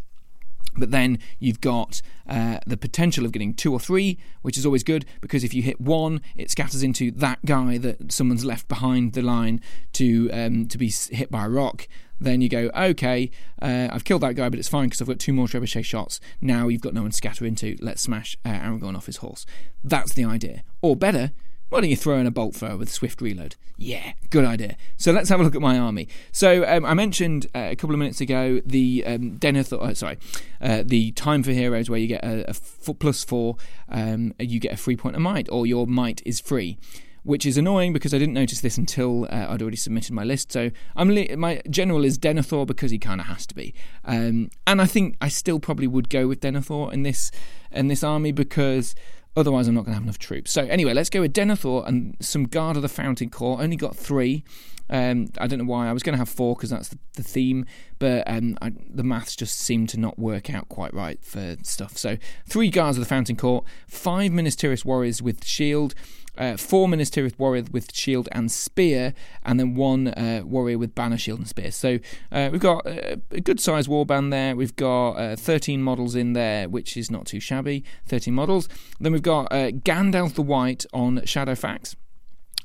But 0.76 0.90
then 0.90 1.18
you've 1.38 1.60
got 1.60 2.02
uh, 2.28 2.58
the 2.66 2.76
potential 2.76 3.25
of 3.25 3.32
getting 3.32 3.54
two 3.54 3.72
or 3.72 3.80
three, 3.80 4.18
which 4.42 4.58
is 4.58 4.66
always 4.66 4.82
good 4.82 5.06
because 5.20 5.42
if 5.42 5.54
you 5.54 5.62
hit 5.62 5.80
one, 5.80 6.20
it 6.36 6.50
scatters 6.50 6.82
into 6.82 7.10
that 7.12 7.44
guy 7.44 7.78
that 7.78 8.12
someone's 8.12 8.44
left 8.44 8.68
behind 8.68 9.14
the 9.14 9.22
line 9.22 9.60
to 9.94 10.30
um, 10.32 10.68
to 10.68 10.78
be 10.78 10.92
hit 11.10 11.30
by 11.30 11.46
a 11.46 11.48
rock. 11.48 11.88
Then 12.18 12.40
you 12.40 12.48
go, 12.48 12.70
okay, 12.75 13.30
uh, 13.60 13.88
I've 13.90 14.04
killed 14.04 14.22
that 14.22 14.34
guy, 14.34 14.48
but 14.48 14.58
it's 14.58 14.68
fine 14.68 14.86
because 14.86 15.02
I've 15.02 15.08
got 15.08 15.18
two 15.18 15.34
more 15.34 15.46
trebuchet 15.46 15.84
shots. 15.84 16.18
Now 16.40 16.68
you've 16.68 16.80
got 16.80 16.94
no 16.94 17.02
one 17.02 17.10
to 17.10 17.16
scatter 17.16 17.44
into. 17.44 17.76
Let's 17.80 18.02
smash 18.02 18.38
uh, 18.44 18.50
Aragorn 18.50 18.96
off 18.96 19.06
his 19.06 19.18
horse. 19.18 19.44
That's 19.84 20.14
the 20.14 20.25
idea. 20.25 20.62
Or 20.80 20.96
better, 20.96 21.32
why 21.76 21.83
don't 21.83 21.90
you 21.90 21.97
throw 21.97 22.16
in 22.16 22.26
a 22.26 22.30
bolt 22.30 22.54
thrower 22.54 22.78
with 22.78 22.90
swift 22.90 23.21
reload? 23.21 23.54
Yeah, 23.76 24.14
good 24.30 24.47
idea. 24.47 24.78
So 24.97 25.12
let's 25.12 25.28
have 25.28 25.40
a 25.40 25.42
look 25.42 25.54
at 25.54 25.61
my 25.61 25.78
army. 25.78 26.09
So 26.33 26.66
um, 26.66 26.87
I 26.87 26.95
mentioned 26.95 27.49
uh, 27.54 27.68
a 27.71 27.76
couple 27.76 27.95
of 27.95 27.99
minutes 27.99 28.18
ago 28.18 28.62
the 28.64 29.04
um, 29.06 29.37
Denethor, 29.37 29.83
uh, 29.83 29.92
sorry, 29.92 30.16
uh, 30.62 30.85
the 30.87 31.12
time 31.12 31.42
for 31.42 31.50
heroes 31.50 31.90
where 31.90 31.99
you 31.99 32.06
get 32.06 32.25
a, 32.25 32.47
a 32.47 32.50
f- 32.50 32.88
plus 32.99 33.25
four, 33.25 33.59
um, 33.90 34.33
you 34.38 34.59
get 34.59 34.73
a 34.73 34.78
free 34.78 34.97
point 34.97 35.16
of 35.16 35.21
might, 35.21 35.50
or 35.50 35.66
your 35.66 35.87
might 35.87 36.23
is 36.25 36.40
free. 36.40 36.78
Which 37.25 37.45
is 37.45 37.59
annoying 37.59 37.92
because 37.92 38.14
I 38.14 38.18
didn't 38.18 38.35
notice 38.35 38.61
this 38.61 38.78
until 38.78 39.25
uh, 39.25 39.49
I'd 39.49 39.61
already 39.61 39.76
submitted 39.76 40.12
my 40.12 40.23
list. 40.23 40.52
So 40.52 40.71
I'm 40.95 41.09
li- 41.09 41.35
my 41.37 41.61
general 41.68 42.04
is 42.04 42.18
Denethor 42.18 42.64
because 42.66 42.92
he 42.92 43.00
kind 43.00 43.21
of 43.21 43.26
has 43.26 43.45
to 43.49 43.54
be, 43.54 43.75
um, 44.04 44.49
and 44.64 44.80
I 44.80 44.87
think 44.87 45.16
I 45.21 45.28
still 45.28 45.59
probably 45.59 45.88
would 45.88 46.09
go 46.09 46.28
with 46.28 46.40
Denethor 46.40 46.92
in 46.92 47.02
this 47.02 47.33
in 47.73 47.88
this 47.88 48.04
army 48.04 48.30
because 48.30 48.95
Otherwise, 49.37 49.69
I'm 49.69 49.75
not 49.75 49.85
going 49.85 49.93
to 49.93 49.97
have 49.97 50.02
enough 50.02 50.19
troops. 50.19 50.50
So, 50.50 50.64
anyway, 50.64 50.95
let's 50.95 51.11
go 51.11 51.21
with 51.21 51.35
Denethor 51.35 51.87
and 51.87 52.16
some 52.21 52.45
Guard 52.45 52.76
of 52.76 52.83
the 52.83 52.88
Fountain 52.88 53.28
Court. 53.28 53.61
Only 53.61 53.76
got 53.76 53.95
three. 53.95 54.45
Um, 54.88 55.28
I 55.38 55.47
don't 55.47 55.59
know 55.59 55.64
why. 55.64 55.88
I 55.88 55.93
was 55.93 56.02
going 56.02 56.14
to 56.14 56.19
have 56.19 56.28
four 56.28 56.55
because 56.55 56.71
that's 56.71 56.88
the, 56.88 56.99
the, 57.14 57.23
theme, 57.23 57.66
but 57.99 58.23
um, 58.26 58.57
I, 58.62 58.73
the 58.88 59.02
maths 59.02 59.35
just 59.35 59.59
seemed 59.59 59.88
to 59.90 60.00
not 60.00 60.19
work 60.19 60.49
out 60.49 60.69
quite 60.69 60.95
right 60.95 61.23
for 61.25 61.57
stuff. 61.62 61.99
So, 61.99 62.16
three 62.49 62.71
Guards 62.71 62.97
of 62.97 63.02
the 63.02 63.09
Fountain 63.09 63.37
Court, 63.37 63.64
five 63.88 64.33
Minas 64.33 64.57
Tirith 64.57 64.85
Warriors 64.85 65.21
with 65.21 65.45
Shield, 65.45 65.95
uh, 66.38 66.57
four 66.57 66.88
Minas 66.88 67.11
Tirith 67.11 67.38
warrior 67.38 67.64
with 67.71 67.95
shield 67.95 68.28
and 68.33 68.50
spear, 68.50 69.14
and 69.45 69.59
then 69.59 69.75
one 69.75 70.09
uh, 70.09 70.43
warrior 70.45 70.78
with 70.78 70.95
banner, 70.95 71.19
shield, 71.19 71.38
and 71.38 71.49
spear. 71.49 71.71
So 71.71 71.99
uh, 72.33 72.49
we've 72.52 72.61
got 72.61 72.87
a, 72.87 73.21
a 73.31 73.40
good 73.40 73.61
sized 73.61 73.88
warband 73.88 74.31
there. 74.31 74.57
We've 74.57 74.76
got 74.76 75.12
uh, 75.12 75.37
13 75.37 75.83
models 75.83 76.14
in 76.14 76.33
there, 76.33 76.69
which 76.69 76.97
is 76.97 77.11
not 77.11 77.26
too 77.26 77.40
shabby. 77.40 77.85
13 78.07 78.35
models. 78.35 78.69
Then 79.00 79.12
we've 79.12 79.23
got 79.23 79.52
uh, 79.52 79.71
Gandalf 79.71 80.35
the 80.35 80.43
White 80.43 80.87
on 80.93 81.19
Shadowfax. 81.19 81.97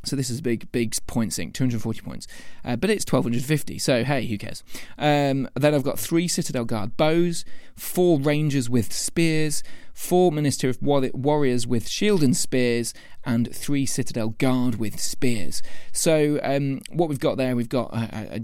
So 0.03 0.15
this 0.15 0.29
is 0.29 0.39
a 0.39 0.41
big, 0.41 0.72
big 0.72 0.96
point 1.08 1.34
sink, 1.34 1.53
240 1.53 2.01
points. 2.01 2.27
Uh, 2.65 2.75
but 2.75 2.89
it's 2.89 3.05
1250, 3.05 3.77
so 3.77 4.03
hey, 4.03 4.25
who 4.25 4.38
cares? 4.38 4.63
Um, 4.98 5.48
then 5.55 5.75
I've 5.75 5.84
got 5.84 6.00
three 6.00 6.27
Citadel 6.27 6.65
Guard 6.65 6.98
bows, 6.98 7.46
four 7.75 8.20
Rangers 8.20 8.70
with 8.70 8.91
spears, 8.91 9.63
four 9.93 10.31
Minas 10.31 10.58
Tirith 10.58 10.81
warriors 10.81 11.67
with 11.67 11.88
shield 11.88 12.24
and 12.24 12.36
spears, 12.36 12.93
and 13.24 13.53
three 13.53 13.86
Citadel 13.86 14.29
Guard 14.29 14.75
with 14.75 15.00
spears. 15.00 15.62
So 15.91 16.39
um, 16.43 16.81
what 16.91 17.10
we've 17.10 17.20
got 17.20 17.38
there, 17.38 17.55
we've 17.55 17.70
got 17.70 17.93
a, 17.93 18.38
a 18.38 18.41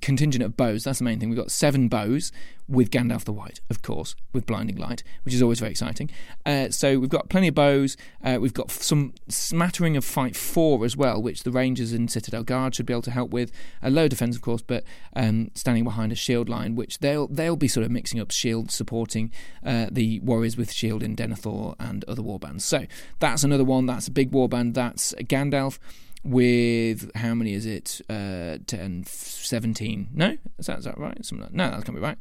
contingent 0.00 0.42
of 0.42 0.56
bows. 0.56 0.84
That's 0.84 0.98
the 0.98 1.04
main 1.04 1.20
thing. 1.20 1.28
We've 1.28 1.38
got 1.38 1.50
seven 1.50 1.88
bows 1.88 2.32
with 2.66 2.90
Gandalf 2.90 3.24
the 3.24 3.32
White, 3.32 3.60
of 3.68 3.82
course, 3.82 4.14
with 4.32 4.46
Blinding 4.46 4.76
Light, 4.76 5.02
which 5.24 5.34
is 5.34 5.42
always 5.42 5.60
very 5.60 5.70
exciting. 5.70 6.10
Uh, 6.46 6.70
so 6.70 6.98
we've 6.98 7.10
got 7.10 7.28
plenty 7.28 7.48
of 7.48 7.54
bows. 7.54 7.96
Uh, 8.22 8.38
we've 8.40 8.54
got 8.54 8.70
some 8.70 9.12
smattering 9.28 9.96
of 9.96 10.04
Fight 10.04 10.34
4 10.34 10.84
as 10.84 10.96
well, 10.96 11.20
which 11.20 11.42
the 11.42 11.50
Rangers 11.50 11.92
and 11.92 12.10
Citadel 12.10 12.42
Guard 12.42 12.74
should 12.74 12.86
be 12.86 12.92
able 12.92 13.02
to 13.02 13.10
help 13.10 13.30
with. 13.30 13.52
A 13.82 13.90
low 13.90 14.08
defense, 14.08 14.36
of 14.36 14.42
course, 14.42 14.62
but 14.62 14.84
um, 15.14 15.50
standing 15.54 15.84
behind 15.84 16.12
a 16.12 16.16
shield 16.16 16.48
line, 16.48 16.74
which 16.74 17.00
they'll 17.00 17.26
they'll 17.28 17.56
be 17.56 17.68
sort 17.68 17.84
of 17.84 17.90
mixing 17.90 18.20
up 18.20 18.30
shield, 18.30 18.70
supporting 18.70 19.30
uh, 19.64 19.86
the 19.90 20.20
Warriors 20.20 20.56
with 20.56 20.72
shield 20.72 21.02
in 21.02 21.16
Denethor 21.16 21.74
and 21.78 22.04
other 22.04 22.22
warbands. 22.22 22.62
So 22.62 22.86
that's 23.18 23.44
another 23.44 23.64
one. 23.64 23.86
That's 23.86 24.08
a 24.08 24.10
big 24.10 24.30
warband. 24.30 24.74
That's 24.74 25.12
Gandalf 25.14 25.78
with 26.24 27.14
how 27.16 27.34
many 27.34 27.52
is 27.52 27.66
it? 27.66 28.00
Uh, 28.08 28.58
10, 28.66 29.04
17. 29.06 30.08
No? 30.12 30.36
Is 30.58 30.66
that, 30.66 30.78
is 30.78 30.84
that 30.84 30.98
right? 30.98 31.24
Something 31.24 31.44
like, 31.44 31.54
no, 31.54 31.70
that 31.70 31.84
can't 31.84 31.96
be 31.96 32.00
right. 32.00 32.18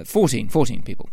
Uh, 0.00 0.04
14, 0.04 0.48
14 0.48 0.82
people. 0.82 1.10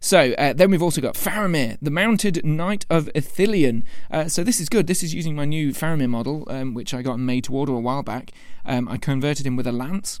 So 0.00 0.32
uh, 0.38 0.52
then 0.52 0.70
we've 0.70 0.82
also 0.82 1.00
got 1.00 1.14
Faramir, 1.14 1.76
the 1.82 1.90
mounted 1.90 2.44
knight 2.44 2.86
of 2.88 3.06
Ithilien. 3.14 3.82
Uh, 4.10 4.28
so 4.28 4.44
this 4.44 4.60
is 4.60 4.68
good. 4.68 4.86
This 4.86 5.02
is 5.02 5.14
using 5.14 5.34
my 5.34 5.44
new 5.44 5.72
Faramir 5.72 6.08
model, 6.08 6.44
um, 6.48 6.74
which 6.74 6.94
I 6.94 7.02
got 7.02 7.18
made 7.18 7.44
to 7.44 7.54
order 7.54 7.72
a 7.72 7.80
while 7.80 8.02
back. 8.02 8.32
Um, 8.64 8.88
I 8.88 8.96
converted 8.96 9.46
him 9.46 9.56
with 9.56 9.66
a 9.66 9.72
lance 9.72 10.20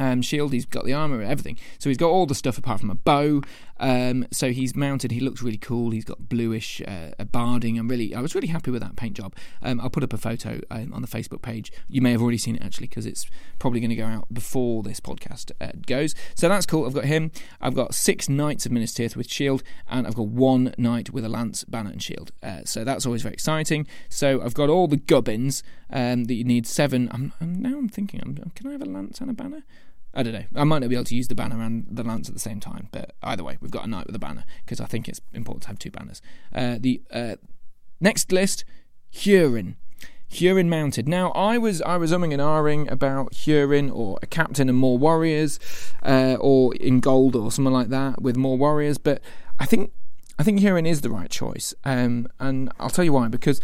um, 0.00 0.22
shield. 0.22 0.52
He's 0.52 0.64
got 0.64 0.84
the 0.84 0.92
armor, 0.92 1.22
everything. 1.22 1.58
So 1.78 1.90
he's 1.90 1.98
got 1.98 2.08
all 2.08 2.26
the 2.26 2.34
stuff 2.34 2.58
apart 2.58 2.80
from 2.80 2.90
a 2.90 2.94
bow. 2.94 3.42
Um, 3.80 4.26
so 4.30 4.52
he's 4.52 4.76
mounted. 4.76 5.10
He 5.10 5.20
looks 5.20 5.42
really 5.42 5.58
cool. 5.58 5.90
He's 5.90 6.04
got 6.04 6.28
bluish 6.28 6.80
uh, 6.86 7.24
barding. 7.24 7.78
I'm 7.78 7.88
really, 7.88 8.14
I 8.14 8.20
was 8.20 8.34
really 8.34 8.48
happy 8.48 8.70
with 8.70 8.82
that 8.82 8.94
paint 8.94 9.16
job. 9.16 9.34
Um, 9.62 9.80
I'll 9.80 9.90
put 9.90 10.04
up 10.04 10.12
a 10.12 10.18
photo 10.18 10.60
um, 10.70 10.92
on 10.92 11.02
the 11.02 11.08
Facebook 11.08 11.42
page. 11.42 11.72
You 11.88 12.00
may 12.02 12.12
have 12.12 12.22
already 12.22 12.38
seen 12.38 12.56
it 12.56 12.62
actually 12.62 12.86
because 12.86 13.06
it's 13.06 13.26
probably 13.58 13.80
going 13.80 13.90
to 13.90 13.96
go 13.96 14.06
out 14.06 14.32
before 14.32 14.82
this 14.82 15.00
podcast 15.00 15.50
uh, 15.60 15.72
goes. 15.86 16.14
So 16.36 16.48
that's 16.48 16.66
cool. 16.66 16.86
I've 16.86 16.94
got 16.94 17.06
him. 17.06 17.32
I've 17.60 17.74
got 17.74 17.94
six 17.94 18.28
knights 18.28 18.66
of 18.66 18.72
Minas 18.72 18.92
Tirith 18.92 19.16
with 19.16 19.30
shield, 19.30 19.62
and 19.88 20.06
I've 20.06 20.14
got 20.14 20.28
one 20.28 20.74
knight 20.76 21.10
with 21.10 21.24
a 21.24 21.28
lance, 21.28 21.64
banner, 21.64 21.90
and 21.90 22.02
shield. 22.02 22.32
Uh, 22.42 22.60
so 22.64 22.84
that's 22.84 23.06
always 23.06 23.22
very 23.22 23.32
exciting. 23.32 23.86
So 24.08 24.42
I've 24.42 24.54
got 24.54 24.68
all 24.68 24.86
the 24.88 24.98
gubbins 24.98 25.62
um, 25.90 26.24
that 26.24 26.34
you 26.34 26.44
need. 26.44 26.66
Seven. 26.66 27.08
I'm, 27.12 27.32
I'm, 27.40 27.60
now 27.60 27.78
I'm 27.78 27.88
thinking. 27.88 28.20
I'm, 28.22 28.34
can 28.54 28.66
I 28.66 28.72
have 28.72 28.82
a 28.82 28.86
lance 28.86 29.20
and 29.20 29.30
a 29.30 29.34
banner? 29.34 29.64
I 30.12 30.22
don't 30.22 30.32
know. 30.32 30.44
I 30.56 30.64
might 30.64 30.80
not 30.80 30.88
be 30.88 30.96
able 30.96 31.04
to 31.04 31.14
use 31.14 31.28
the 31.28 31.34
banner 31.34 31.62
and 31.62 31.86
the 31.88 32.02
lance 32.02 32.28
at 32.28 32.34
the 32.34 32.40
same 32.40 32.58
time, 32.58 32.88
but 32.90 33.14
either 33.22 33.44
way, 33.44 33.58
we've 33.60 33.70
got 33.70 33.84
a 33.84 33.88
knight 33.88 34.06
with 34.06 34.16
a 34.16 34.18
banner 34.18 34.44
because 34.64 34.80
I 34.80 34.86
think 34.86 35.08
it's 35.08 35.20
important 35.32 35.62
to 35.62 35.68
have 35.68 35.78
two 35.78 35.90
banners. 35.90 36.20
Uh, 36.54 36.78
the 36.80 37.02
uh, 37.12 37.36
next 38.00 38.32
list, 38.32 38.64
Hurin. 39.12 39.76
Hurin 40.30 40.68
mounted. 40.68 41.08
Now, 41.08 41.30
I 41.32 41.58
was 41.58 41.82
I 41.82 41.96
was 41.96 42.12
umming 42.12 42.32
and 42.32 42.40
ahhing 42.40 42.90
about 42.90 43.32
Hurin 43.32 43.92
or 43.92 44.18
a 44.22 44.26
captain 44.26 44.68
and 44.68 44.78
more 44.78 44.96
warriors, 44.96 45.58
uh, 46.04 46.36
or 46.40 46.74
Ingold 46.80 47.34
or 47.34 47.50
something 47.50 47.72
like 47.72 47.88
that 47.88 48.22
with 48.22 48.36
more 48.36 48.56
warriors, 48.56 48.96
but 48.96 49.20
I 49.58 49.66
think 49.66 49.92
I 50.38 50.42
think 50.42 50.60
Hurin 50.60 50.88
is 50.88 51.02
the 51.02 51.10
right 51.10 51.30
choice, 51.30 51.74
um, 51.84 52.28
and 52.38 52.72
I'll 52.78 52.90
tell 52.90 53.04
you 53.04 53.12
why. 53.12 53.28
Because 53.28 53.60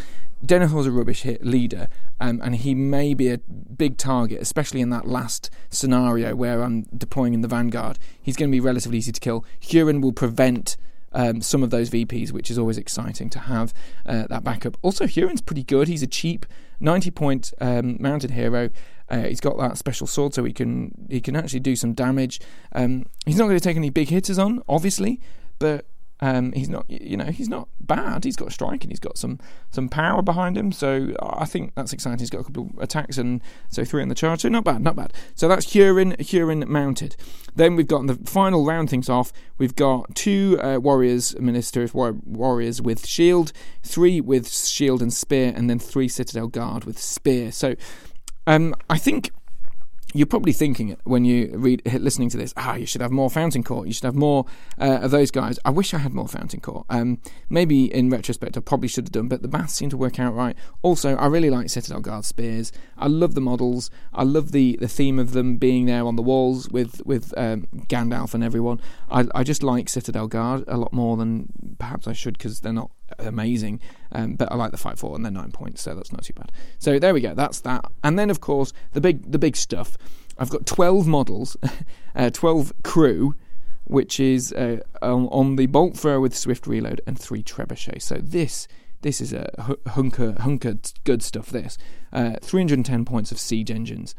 Denethor's 0.46 0.86
a 0.86 0.90
rubbish 0.90 1.22
hit 1.22 1.44
leader, 1.44 1.88
um, 2.20 2.40
and 2.42 2.56
he 2.56 2.74
may 2.74 3.14
be 3.14 3.28
a 3.28 3.38
big 3.38 3.96
target, 3.96 4.40
especially 4.40 4.80
in 4.80 4.90
that 4.90 5.06
last 5.06 5.50
scenario 5.70 6.34
where 6.34 6.62
I'm 6.62 6.82
deploying 6.96 7.34
in 7.34 7.40
the 7.40 7.48
vanguard. 7.48 7.98
He's 8.20 8.36
going 8.36 8.50
to 8.50 8.54
be 8.54 8.60
relatively 8.60 8.98
easy 8.98 9.12
to 9.12 9.20
kill. 9.20 9.44
Hurin 9.60 10.00
will 10.00 10.12
prevent 10.12 10.76
um, 11.12 11.40
some 11.40 11.62
of 11.62 11.70
those 11.70 11.90
VPs, 11.90 12.30
which 12.30 12.50
is 12.50 12.58
always 12.58 12.78
exciting 12.78 13.30
to 13.30 13.38
have 13.40 13.72
uh, 14.04 14.26
that 14.28 14.44
backup. 14.44 14.76
Also, 14.82 15.06
Hurin's 15.06 15.40
pretty 15.40 15.64
good. 15.64 15.88
He's 15.88 16.02
a 16.02 16.06
cheap 16.06 16.46
90 16.78 17.10
point 17.10 17.52
um, 17.60 17.96
mounted 18.00 18.32
hero. 18.32 18.70
Uh, 19.08 19.22
he's 19.22 19.40
got 19.40 19.56
that 19.58 19.78
special 19.78 20.06
sword, 20.06 20.34
so 20.34 20.44
he 20.44 20.52
can 20.52 21.06
he 21.08 21.20
can 21.20 21.36
actually 21.36 21.60
do 21.60 21.76
some 21.76 21.94
damage. 21.94 22.40
Um, 22.72 23.06
he's 23.24 23.38
not 23.38 23.44
going 23.44 23.56
to 23.58 23.64
take 23.64 23.76
any 23.76 23.90
big 23.90 24.08
hitters 24.08 24.38
on, 24.38 24.62
obviously, 24.68 25.20
but 25.58 25.86
um, 26.20 26.52
he's 26.52 26.68
not, 26.68 26.88
you 26.88 27.16
know, 27.16 27.26
he's 27.26 27.49
not 27.49 27.68
bad. 27.80 28.25
He's 28.25 28.37
got 28.37 28.49
a 28.49 28.50
strike 28.50 28.82
and 28.85 28.90
he's 28.90 29.00
got 29.00 29.18
some 29.18 29.38
some 29.70 29.88
power 29.88 30.23
behind 30.23 30.56
him. 30.56 30.73
So 30.73 31.14
I 31.20 31.44
think 31.44 31.75
that's 31.75 31.92
exciting. 31.92 32.18
He's 32.18 32.30
got 32.30 32.40
a 32.40 32.44
couple 32.44 32.70
of 32.75 32.82
attacks 32.82 33.18
and 33.18 33.42
so 33.68 33.85
three 33.85 34.02
in 34.02 34.08
the 34.08 34.14
charge. 34.14 34.40
So 34.40 34.49
not 34.49 34.64
bad, 34.64 34.80
not 34.80 34.96
bad. 34.96 35.12
So 35.35 35.46
that's 35.46 35.66
Hurin, 35.66 36.16
Hurin 36.16 36.66
mounted. 36.66 37.16
Then 37.54 37.76
we've 37.76 37.87
got 37.87 38.06
the 38.06 38.14
final 38.25 38.64
round 38.64 38.88
things 38.88 39.11
off. 39.11 39.32
We've 39.58 39.76
got 39.76 40.14
two 40.14 40.58
uh, 40.62 40.78
warriors, 40.78 41.38
ministers, 41.38 41.92
war- 41.92 42.16
warriors 42.25 42.80
with 42.80 43.06
shield, 43.06 43.52
three 43.82 44.20
with 44.20 44.49
shield 44.49 45.02
and 45.02 45.12
spear, 45.12 45.52
and 45.54 45.68
then 45.68 45.78
three 45.78 46.08
citadel 46.08 46.49
guard 46.49 46.85
with 46.85 46.99
spear. 46.99 47.52
So 47.52 47.75
um, 48.46 48.75
I 48.88 48.96
think 48.96 49.30
you're 50.14 50.26
probably 50.26 50.52
thinking 50.52 50.96
when 51.04 51.25
you 51.25 51.50
read 51.54 51.82
listening 51.84 52.30
to 52.30 52.36
this, 52.36 52.54
ah, 52.56 52.75
you 52.76 52.86
should 52.86 53.00
have 53.00 53.10
more 53.10 53.28
Fountain 53.28 53.62
Court. 53.62 53.86
You 53.86 53.92
should 53.92 54.04
have 54.04 54.14
more 54.14 54.46
uh, 54.80 55.00
of 55.02 55.10
those 55.10 55.30
guys. 55.30 55.58
I 55.64 55.70
wish 55.70 55.92
I 55.92 55.98
had 55.98 56.14
more 56.14 56.28
Fountain 56.28 56.60
Court. 56.60 56.86
Um, 56.88 57.20
maybe 57.50 57.92
in 57.92 58.08
retrospect, 58.08 58.56
I 58.56 58.60
probably 58.60 58.88
should 58.88 59.06
have 59.06 59.12
done, 59.12 59.28
but 59.28 59.42
the 59.42 59.48
maths 59.48 59.75
seem 59.75 59.90
to 59.90 59.96
work 59.96 60.20
out 60.20 60.34
right. 60.34 60.56
Also, 60.82 61.16
I 61.16 61.26
really 61.26 61.50
like 61.50 61.68
Citadel 61.70 62.00
Guard 62.00 62.25
spears. 62.25 62.72
I 62.96 63.08
love 63.08 63.34
the 63.34 63.40
models. 63.40 63.90
I 64.14 64.22
love 64.22 64.52
the, 64.52 64.76
the 64.80 64.88
theme 64.88 65.18
of 65.18 65.32
them 65.32 65.56
being 65.56 65.86
there 65.86 66.06
on 66.06 66.16
the 66.16 66.22
walls 66.22 66.70
with 66.70 67.04
with 67.04 67.34
um, 67.36 67.66
Gandalf 67.88 68.32
and 68.32 68.44
everyone. 68.44 68.80
I, 69.10 69.26
I 69.34 69.42
just 69.42 69.62
like 69.62 69.88
Citadel 69.88 70.28
Guard 70.28 70.64
a 70.68 70.76
lot 70.76 70.92
more 70.92 71.16
than 71.16 71.76
perhaps 71.78 72.06
I 72.06 72.12
should 72.12 72.38
because 72.38 72.60
they're 72.60 72.72
not 72.72 72.90
amazing. 73.18 73.80
Um, 74.12 74.34
but 74.34 74.50
I 74.50 74.56
like 74.56 74.70
the 74.70 74.76
fight 74.76 74.98
four 74.98 75.14
and 75.14 75.25
they're 75.25 75.32
nine 75.32 75.52
points, 75.52 75.82
so 75.82 75.94
that's 75.94 76.12
not 76.12 76.25
too 76.25 76.34
bad. 76.34 76.52
So 76.78 76.98
there 76.98 77.14
we 77.14 77.20
go. 77.20 77.34
That's 77.34 77.60
that. 77.60 77.84
And 78.04 78.18
then 78.18 78.30
of 78.30 78.40
course 78.40 78.72
the 78.92 79.00
big 79.00 79.30
the 79.30 79.38
big 79.38 79.56
stuff. 79.56 79.96
I've 80.38 80.50
got 80.50 80.66
twelve 80.66 81.06
models, 81.06 81.56
uh, 82.14 82.30
twelve 82.30 82.72
crew, 82.82 83.34
which 83.84 84.20
is 84.20 84.52
uh, 84.52 84.78
on, 85.00 85.26
on, 85.28 85.56
the 85.56 85.66
bolt 85.66 85.96
thrower 85.96 86.20
with 86.20 86.36
swift 86.36 86.66
reload 86.66 87.00
and 87.06 87.18
three 87.18 87.42
trebuchets. 87.42 88.02
So 88.02 88.16
this 88.16 88.68
this 89.02 89.20
is 89.20 89.32
a 89.32 89.76
hunker 89.88 90.34
hunker 90.40 90.75
good 91.04 91.22
stuff. 91.22 91.50
This 91.50 91.78
uh, 92.12 92.36
310 92.42 93.04
points 93.04 93.30
of 93.30 93.38
siege 93.38 93.70
engines. 93.70 94.14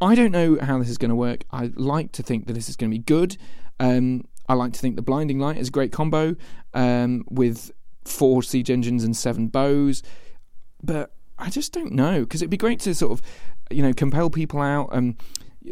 I 0.00 0.14
don't 0.14 0.32
know 0.32 0.58
how 0.60 0.78
this 0.78 0.90
is 0.90 0.98
going 0.98 1.08
to 1.08 1.16
work. 1.16 1.44
I 1.50 1.70
like 1.74 2.12
to 2.12 2.22
think 2.22 2.46
that 2.46 2.52
this 2.52 2.68
is 2.68 2.76
going 2.76 2.90
to 2.90 2.98
be 2.98 3.02
good. 3.02 3.38
Um, 3.80 4.26
I 4.48 4.54
like 4.54 4.72
to 4.74 4.80
think 4.80 4.96
the 4.96 5.02
blinding 5.02 5.38
light 5.38 5.56
is 5.56 5.68
a 5.68 5.70
great 5.70 5.92
combo 5.92 6.36
um, 6.74 7.24
with 7.30 7.70
four 8.06 8.42
siege 8.42 8.70
engines 8.70 9.04
and 9.04 9.16
seven 9.16 9.48
bows, 9.48 10.02
but 10.82 11.12
I 11.38 11.50
just 11.50 11.72
don't 11.72 11.92
know 11.92 12.20
because 12.20 12.42
it'd 12.42 12.50
be 12.50 12.56
great 12.56 12.80
to 12.80 12.94
sort 12.94 13.12
of 13.12 13.22
you 13.70 13.82
know 13.82 13.92
compel 13.92 14.30
people 14.30 14.60
out. 14.60 14.90
and. 14.92 15.16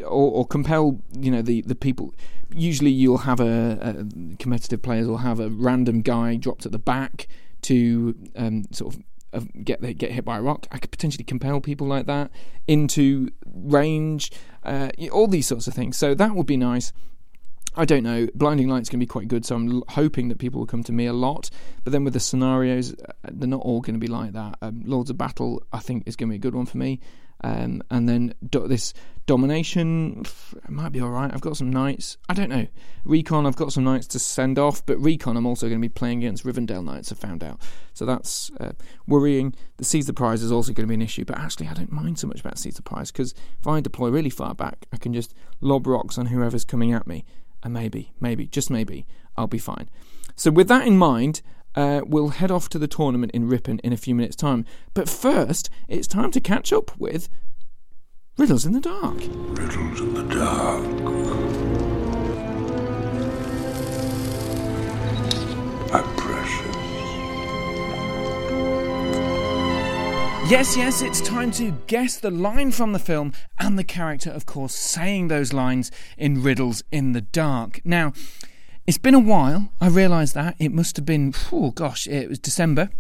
or, 0.03 0.31
or, 0.33 0.45
compel 0.45 0.99
you 1.17 1.31
know 1.31 1.41
the, 1.41 1.63
the 1.63 1.77
people 1.77 2.13
usually 2.53 2.91
you'll 2.91 3.19
have 3.19 3.39
a, 3.39 3.79
a, 3.81 4.37
competitive 4.39 4.83
players 4.83 5.07
will 5.07 5.19
have 5.19 5.39
a 5.39 5.49
random 5.51 6.03
guy 6.03 6.35
dropped 6.35 6.67
at 6.67 6.73
the 6.73 6.81
back 6.81 7.29
to 7.63 8.15
um, 8.37 8.65
sort 8.73 8.95
of 8.95 9.03
uh, 9.35 9.41
get 9.65 9.81
get 9.99 10.13
hit 10.13 10.25
by 10.25 10.39
a 10.39 10.43
rock. 10.43 10.67
I 10.71 10.79
could 10.79 10.91
potentially 10.91 11.25
compel 11.25 11.61
people 11.61 11.87
like 11.87 12.07
that 12.07 12.31
into 12.67 13.31
range, 13.45 14.31
uh, 14.63 14.91
all 15.13 15.27
these 15.27 15.47
sorts 15.47 15.67
of 15.67 15.75
things. 15.75 15.97
So 15.97 16.15
that 16.15 16.35
would 16.35 16.47
be 16.47 16.57
nice. 16.57 16.93
I 17.77 17.85
don't 17.85 18.05
know. 18.05 18.29
Blinding 18.35 18.69
Light's 18.69 18.89
going 18.89 19.01
to 19.01 19.05
be 19.05 19.09
quite 19.09 19.29
good, 19.29 19.45
so 19.45 19.57
I'm 19.57 19.83
hoping 19.89 20.29
that 20.29 20.39
people 20.39 20.61
will 20.61 20.67
come 20.67 20.85
to 20.85 20.93
me 20.93 21.07
a 21.07 21.13
lot. 21.13 21.51
But 21.83 21.93
then 21.93 22.05
with 22.05 22.13
the 22.13 22.21
scenarios, 22.21 22.95
uh, 22.95 23.13
they're 23.33 23.49
not 23.49 23.63
all 23.63 23.81
going 23.81 23.95
to 23.95 24.01
be 24.01 24.07
like 24.07 24.33
that. 24.33 24.59
Um, 24.63 24.83
Lords 24.85 25.11
of 25.11 25.19
Battle, 25.19 25.63
I 25.73 25.81
think, 25.81 26.05
is 26.07 26.15
going 26.17 26.29
to 26.29 26.33
be 26.33 26.37
a 26.37 26.39
good 26.39 26.55
one 26.55 26.67
for 26.67 26.79
me. 26.79 27.01
Um, 27.43 27.83
and 27.91 28.09
then 28.09 28.35
do- 28.49 28.67
this 28.67 28.95
domination 29.27 30.25
might 30.69 30.93
be 30.93 31.01
all 31.01 31.11
right. 31.11 31.31
I've 31.33 31.41
got 31.41 31.57
some 31.57 31.71
knights. 31.71 32.17
I 32.29 32.35
don't 32.35 32.49
know. 32.49 32.67
Recon, 33.05 33.45
I've 33.45 33.57
got 33.57 33.73
some 33.73 33.85
knights 33.85 34.07
to 34.09 34.19
send 34.19 34.59
off, 34.59 34.85
but 34.87 34.99
Recon, 34.99 35.37
I'm 35.37 35.47
also 35.47 35.69
going 35.69 35.81
to 35.81 35.87
be 35.87 35.93
playing 35.93 36.19
against 36.19 36.45
Rivendell 36.45 36.85
knights. 36.85 37.13
I 37.13 37.17
found 37.17 37.45
out, 37.45 37.61
so 37.93 38.07
that's 38.07 38.51
uh, 38.61 38.73
worrying. 39.07 39.55
The 39.77 39.85
seize 39.85 40.07
the 40.07 40.15
prize 40.15 40.43
is 40.43 40.53
also 40.53 40.73
going 40.73 40.87
to 40.87 40.89
be 40.89 40.95
an 40.95 41.03
issue, 41.03 41.25
but 41.25 41.39
actually, 41.39 41.69
I 41.69 41.75
don't 41.75 41.93
mind 41.93 42.19
so 42.19 42.29
much 42.29 42.41
about 42.41 42.59
seize 42.59 42.77
the 42.77 42.83
prize 42.83 43.11
because 43.11 43.35
if 43.61 43.67
I 43.67 43.81
deploy 43.81 44.09
really 44.09 44.31
far 44.31 44.55
back, 44.55 44.87
I 44.93 44.97
can 44.97 45.13
just 45.13 45.35
lob 45.61 45.87
rocks 45.87 46.17
on 46.17 46.27
whoever's 46.27 46.65
coming 46.65 46.93
at 46.93 47.07
me, 47.07 47.25
and 47.65 47.73
maybe, 47.73 48.13
maybe, 48.21 48.47
just 48.47 48.71
maybe, 48.71 49.07
I'll 49.37 49.49
be 49.49 49.59
fine. 49.59 49.89
So 50.37 50.51
with 50.51 50.69
that 50.69 50.87
in 50.87 50.97
mind, 50.97 51.43
uh, 51.75 52.03
we'll 52.07 52.29
head 52.29 52.51
off 52.51 52.69
to 52.69 52.79
the 52.79 52.87
tournament 52.87 53.33
in 53.33 53.49
Ripon 53.49 53.81
in 53.81 53.93
a 53.93 53.97
few 53.97 54.15
minutes' 54.15 54.37
time. 54.37 54.65
But 54.93 55.09
first, 55.09 55.71
it's 55.89 56.07
time 56.07 56.31
to 56.33 56.41
catch 56.41 56.73
up 56.73 56.97
with 56.99 57.29
Riddles 58.37 58.67
in 58.67 58.73
the 58.73 58.81
Dark. 58.81 59.17
Riddles 59.19 60.01
in 60.01 60.15
the 60.15 60.35
Dark. 60.35 61.64
Yes, 70.47 70.77
yes, 70.77 71.01
it's 71.01 71.23
time 71.23 71.51
to 71.53 71.71
guess 71.87 72.19
the 72.19 72.31
line 72.31 72.71
from 72.71 72.93
the 72.93 72.99
film 72.99 73.33
and 73.59 73.79
the 73.79 73.83
character, 73.83 74.31
of 74.31 74.45
course, 74.45 74.75
saying 74.75 75.29
those 75.29 75.55
lines 75.55 75.91
in 76.19 76.43
Riddles 76.43 76.83
in 76.93 77.13
the 77.13 77.23
Dark. 77.23 77.81
Now, 77.83 78.13
it's 78.87 78.99
been 78.99 79.15
a 79.15 79.19
while. 79.19 79.73
I 79.81 79.89
realise 79.89 80.33
that. 80.33 80.55
It 80.59 80.71
must 80.71 80.97
have 80.97 81.07
been, 81.07 81.33
oh 81.51 81.71
gosh, 81.71 82.07
it 82.07 82.29
was 82.29 82.39
December 82.39 82.91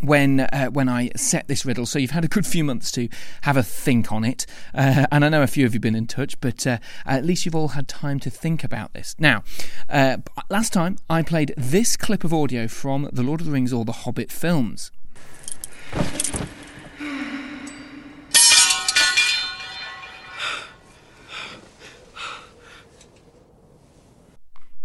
when 0.00 0.40
uh, 0.40 0.68
when 0.68 0.88
I 0.88 1.10
set 1.14 1.48
this 1.48 1.66
riddle. 1.66 1.84
So 1.84 1.98
you've 1.98 2.12
had 2.12 2.24
a 2.24 2.28
good 2.28 2.46
few 2.46 2.64
months 2.64 2.90
to 2.92 3.10
have 3.42 3.58
a 3.58 3.62
think 3.62 4.10
on 4.10 4.24
it, 4.24 4.46
uh, 4.72 5.04
and 5.12 5.22
I 5.22 5.28
know 5.28 5.42
a 5.42 5.46
few 5.46 5.66
of 5.66 5.74
you've 5.74 5.82
been 5.82 5.94
in 5.94 6.06
touch, 6.06 6.40
but 6.40 6.66
uh, 6.66 6.78
at 7.04 7.26
least 7.26 7.44
you've 7.44 7.54
all 7.54 7.68
had 7.68 7.88
time 7.88 8.18
to 8.20 8.30
think 8.30 8.64
about 8.64 8.94
this. 8.94 9.14
Now, 9.18 9.44
uh, 9.90 10.16
last 10.48 10.72
time 10.72 10.96
I 11.10 11.22
played 11.22 11.52
this 11.58 11.98
clip 11.98 12.24
of 12.24 12.32
audio 12.32 12.68
from 12.68 13.10
the 13.12 13.22
Lord 13.22 13.40
of 13.40 13.46
the 13.46 13.52
Rings 13.52 13.72
or 13.72 13.84
the 13.84 13.92
Hobbit 13.92 14.32
films. 14.32 14.90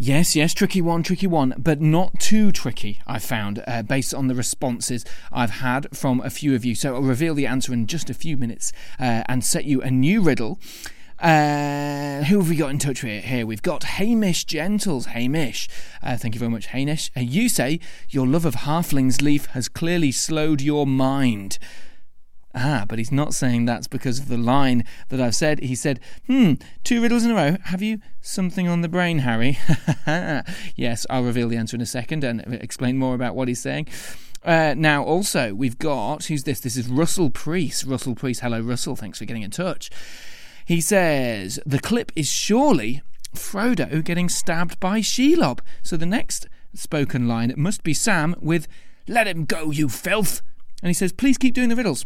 Yes, 0.01 0.33
yes, 0.33 0.53
tricky 0.53 0.81
one, 0.81 1.03
tricky 1.03 1.27
one, 1.27 1.53
but 1.57 1.81
not 1.81 2.21
too 2.21 2.53
tricky, 2.53 3.01
I 3.05 3.19
found, 3.19 3.61
uh, 3.67 3.81
based 3.81 4.13
on 4.13 4.27
the 4.27 4.33
responses 4.33 5.03
I've 5.29 5.49
had 5.59 5.89
from 5.93 6.21
a 6.21 6.29
few 6.29 6.55
of 6.55 6.63
you. 6.63 6.73
So 6.73 6.95
I'll 6.95 7.01
reveal 7.01 7.35
the 7.35 7.45
answer 7.45 7.73
in 7.73 7.85
just 7.85 8.09
a 8.09 8.13
few 8.13 8.37
minutes 8.37 8.71
uh, 8.97 9.23
and 9.27 9.43
set 9.43 9.65
you 9.65 9.81
a 9.81 9.91
new 9.91 10.21
riddle. 10.21 10.57
Uh, 11.19 12.23
who 12.23 12.39
have 12.39 12.47
we 12.47 12.55
got 12.55 12.69
in 12.69 12.79
touch 12.79 13.03
with 13.03 13.25
here? 13.25 13.45
We've 13.45 13.61
got 13.61 13.83
Hamish 13.83 14.45
Gentles. 14.45 15.07
Hamish, 15.07 15.67
uh, 16.01 16.15
thank 16.15 16.33
you 16.33 16.39
very 16.39 16.49
much, 16.49 16.67
Hamish. 16.67 17.11
Uh, 17.17 17.19
you 17.19 17.49
say 17.49 17.81
your 18.09 18.25
love 18.25 18.45
of 18.45 18.55
halflings 18.55 19.21
leaf 19.21 19.47
has 19.47 19.67
clearly 19.67 20.13
slowed 20.13 20.61
your 20.61 20.87
mind. 20.87 21.59
Ah, 22.61 22.83
but 22.87 22.97
he's 22.99 23.11
not 23.11 23.33
saying 23.33 23.63
that's 23.63 23.87
because 23.87 24.19
of 24.19 24.27
the 24.27 24.37
line 24.37 24.83
that 25.07 25.21
I've 25.21 25.35
said. 25.35 25.61
He 25.61 25.75
said, 25.75 26.01
Hmm, 26.27 26.55
two 26.83 27.01
riddles 27.01 27.23
in 27.23 27.31
a 27.31 27.35
row. 27.35 27.57
Have 27.65 27.81
you 27.81 27.99
something 28.19 28.67
on 28.67 28.81
the 28.81 28.89
brain, 28.89 29.19
Harry? 29.19 29.57
yes, 30.75 31.05
I'll 31.09 31.23
reveal 31.23 31.47
the 31.47 31.55
answer 31.55 31.75
in 31.77 31.81
a 31.81 31.85
second 31.85 32.25
and 32.25 32.41
explain 32.55 32.97
more 32.97 33.15
about 33.15 33.33
what 33.33 33.47
he's 33.47 33.61
saying. 33.61 33.87
Uh, 34.43 34.73
now, 34.77 35.03
also, 35.03 35.53
we've 35.53 35.79
got, 35.79 36.25
who's 36.25 36.43
this? 36.43 36.59
This 36.59 36.75
is 36.75 36.89
Russell 36.89 37.29
Priest. 37.29 37.85
Russell 37.85 38.15
Priest, 38.15 38.41
hello, 38.41 38.59
Russell. 38.59 38.97
Thanks 38.97 39.19
for 39.19 39.25
getting 39.25 39.43
in 39.43 39.51
touch. 39.51 39.89
He 40.65 40.81
says, 40.81 41.61
The 41.65 41.79
clip 41.79 42.11
is 42.15 42.27
surely 42.27 43.01
Frodo 43.33 44.03
getting 44.03 44.27
stabbed 44.27 44.81
by 44.81 44.99
Shelob. 44.99 45.59
So 45.81 45.95
the 45.95 46.05
next 46.05 46.47
spoken 46.73 47.25
line 47.25 47.53
must 47.55 47.83
be 47.83 47.93
Sam 47.93 48.35
with, 48.41 48.67
Let 49.07 49.27
him 49.27 49.45
go, 49.45 49.71
you 49.71 49.87
filth. 49.87 50.41
And 50.81 50.89
he 50.89 50.93
says, 50.93 51.13
Please 51.13 51.37
keep 51.37 51.53
doing 51.53 51.69
the 51.69 51.75
riddles. 51.75 52.05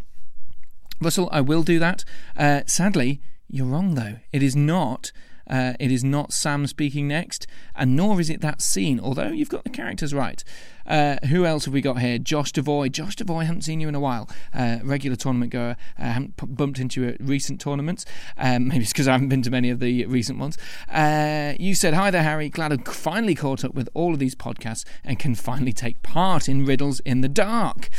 Russell, 1.04 1.30
I 1.32 1.42
will 1.42 1.64
do 1.64 1.80
that. 1.80 2.04
Uh, 2.38 2.62
sadly, 2.66 3.22
you're 3.50 3.68
wrong 3.68 3.96
though. 3.96 4.18
It 4.32 4.42
is 4.42 4.56
not. 4.56 5.12
Uh, 5.50 5.74
it 5.80 5.92
is 5.92 6.04
not 6.04 6.32
Sam 6.32 6.66
speaking 6.68 7.08
next, 7.08 7.46
and 7.76 7.96
nor 7.96 8.22
is 8.22 8.30
it 8.30 8.42
that 8.42 8.62
scene, 8.62 9.00
although 9.00 9.28
you've 9.28 9.50
got 9.50 9.66
the 9.66 9.70
characters 9.70 10.14
right. 10.14 10.42
Uh, 10.86 11.18
who 11.28 11.46
else 11.46 11.66
have 11.66 11.74
we 11.74 11.82
got 11.82 12.00
here? 12.00 12.18
Josh 12.18 12.52
Devoy. 12.52 12.90
Josh 12.92 13.16
Devoy, 13.16 13.42
I 13.42 13.44
haven't 13.46 13.62
seen 13.64 13.80
you 13.80 13.88
in 13.88 13.96
a 13.96 14.00
while. 14.00 14.30
Uh, 14.54 14.80
regular 14.84 15.16
tournament 15.16 15.52
goer. 15.52 15.76
I 15.98 16.04
haven't 16.04 16.38
p- 16.38 16.46
bumped 16.46 16.80
into 16.80 17.02
you 17.02 17.10
at 17.10 17.18
recent 17.20 17.62
tournaments. 17.62 18.06
Um, 18.38 18.68
maybe 18.70 18.84
it's 18.84 18.94
because 18.94 19.08
I 19.08 19.14
haven't 19.14 19.30
been 19.30 19.42
to 19.44 19.50
many 19.52 19.70
of 19.70 19.80
the 19.80 20.06
recent 20.06 20.40
ones. 20.40 20.58
Uh, 20.90 21.54
you 21.60 21.76
said, 21.76 21.94
Hi 21.94 22.12
there, 22.12 22.24
Harry. 22.24 22.50
Glad 22.50 22.74
I've 22.74 22.86
finally 22.86 23.36
caught 23.36 23.64
up 23.64 23.74
with 23.74 23.90
all 23.94 24.14
of 24.14 24.20
these 24.20 24.36
podcasts 24.36 24.86
and 25.04 25.20
can 25.20 25.36
finally 25.36 25.74
take 25.74 26.02
part 26.04 26.50
in 26.50 26.66
Riddles 26.66 27.00
in 27.02 27.22
the 27.22 27.30
Dark. 27.30 27.90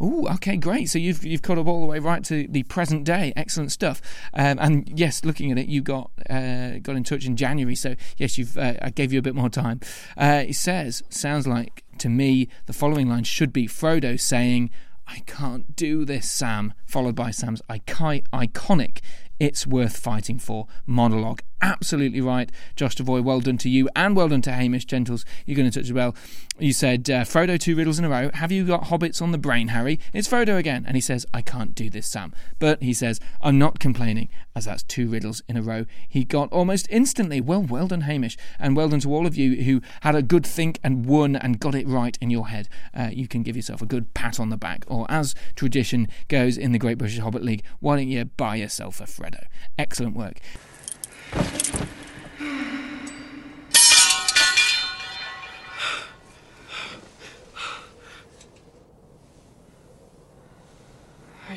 Oh, 0.00 0.26
okay, 0.34 0.56
great. 0.56 0.88
So 0.88 0.98
you've 0.98 1.24
you've 1.24 1.42
caught 1.42 1.58
up 1.58 1.66
all 1.66 1.80
the 1.80 1.86
way 1.86 1.98
right 1.98 2.24
to 2.24 2.46
the 2.48 2.62
present 2.64 3.04
day. 3.04 3.32
Excellent 3.36 3.70
stuff. 3.70 4.00
Um, 4.32 4.58
and 4.58 4.98
yes, 4.98 5.24
looking 5.24 5.52
at 5.52 5.58
it, 5.58 5.66
you 5.68 5.82
got 5.82 6.10
uh, 6.28 6.78
got 6.78 6.96
in 6.96 7.04
touch 7.04 7.26
in 7.26 7.36
January. 7.36 7.74
So 7.74 7.94
yes, 8.16 8.38
you've 8.38 8.56
uh, 8.56 8.74
I 8.80 8.90
gave 8.90 9.12
you 9.12 9.18
a 9.18 9.22
bit 9.22 9.34
more 9.34 9.50
time. 9.50 9.80
Uh, 10.16 10.44
it 10.48 10.54
says 10.54 11.02
sounds 11.10 11.46
like 11.46 11.84
to 11.98 12.08
me 12.08 12.48
the 12.66 12.72
following 12.72 13.08
line 13.08 13.24
should 13.24 13.52
be 13.52 13.66
Frodo 13.66 14.18
saying. 14.18 14.70
I 15.12 15.24
can't 15.26 15.74
do 15.74 16.04
this, 16.04 16.30
Sam, 16.30 16.72
followed 16.86 17.16
by 17.16 17.32
Sam's 17.32 17.60
iconic 17.68 19.00
it's 19.40 19.66
worth 19.66 19.96
fighting 19.96 20.38
for 20.38 20.68
monologue. 20.86 21.40
Absolutely 21.62 22.20
right, 22.20 22.50
Josh 22.74 22.94
Devoy. 22.96 23.22
Well 23.22 23.40
done 23.40 23.58
to 23.58 23.68
you, 23.68 23.88
and 23.94 24.16
well 24.16 24.28
done 24.28 24.42
to 24.42 24.52
Hamish 24.52 24.86
Gentles. 24.86 25.24
You're 25.44 25.56
going 25.56 25.70
to 25.70 25.78
touch 25.78 25.88
the 25.88 25.94
bell. 25.94 26.14
You 26.58 26.72
said 26.72 27.08
uh, 27.10 27.24
Frodo 27.24 27.58
two 27.58 27.76
riddles 27.76 27.98
in 27.98 28.04
a 28.04 28.08
row. 28.08 28.30
Have 28.34 28.50
you 28.50 28.64
got 28.64 28.84
hobbits 28.84 29.20
on 29.20 29.32
the 29.32 29.38
brain, 29.38 29.68
Harry? 29.68 29.98
It's 30.12 30.28
Frodo 30.28 30.56
again, 30.56 30.84
and 30.86 30.96
he 30.96 31.00
says, 31.00 31.26
"I 31.34 31.42
can't 31.42 31.74
do 31.74 31.90
this, 31.90 32.06
Sam." 32.06 32.32
But 32.58 32.82
he 32.82 32.94
says, 32.94 33.20
"I'm 33.42 33.58
not 33.58 33.78
complaining, 33.78 34.30
as 34.54 34.64
that's 34.64 34.82
two 34.82 35.08
riddles 35.08 35.42
in 35.48 35.56
a 35.56 35.62
row." 35.62 35.84
He 36.08 36.24
got 36.24 36.50
almost 36.52 36.86
instantly. 36.90 37.40
Well, 37.40 37.62
well 37.62 37.88
done, 37.88 38.02
Hamish, 38.02 38.38
and 38.58 38.74
well 38.74 38.88
done 38.88 39.00
to 39.00 39.14
all 39.14 39.26
of 39.26 39.36
you 39.36 39.62
who 39.62 39.82
had 40.00 40.14
a 40.14 40.22
good 40.22 40.46
think 40.46 40.78
and 40.82 41.04
won 41.04 41.36
and 41.36 41.60
got 41.60 41.74
it 41.74 41.86
right 41.86 42.16
in 42.20 42.30
your 42.30 42.48
head. 42.48 42.68
Uh, 42.94 43.10
you 43.12 43.28
can 43.28 43.42
give 43.42 43.56
yourself 43.56 43.82
a 43.82 43.86
good 43.86 44.14
pat 44.14 44.40
on 44.40 44.48
the 44.48 44.56
back, 44.56 44.84
or 44.88 45.06
as 45.10 45.34
tradition 45.56 46.08
goes 46.28 46.56
in 46.56 46.72
the 46.72 46.78
Great 46.78 46.98
British 46.98 47.18
Hobbit 47.18 47.42
League, 47.42 47.64
why 47.80 47.96
don't 47.96 48.08
you 48.08 48.24
buy 48.24 48.56
yourself 48.56 49.00
a 49.00 49.04
Frodo? 49.04 49.44
Excellent 49.78 50.16
work. 50.16 50.40
I 51.32 51.36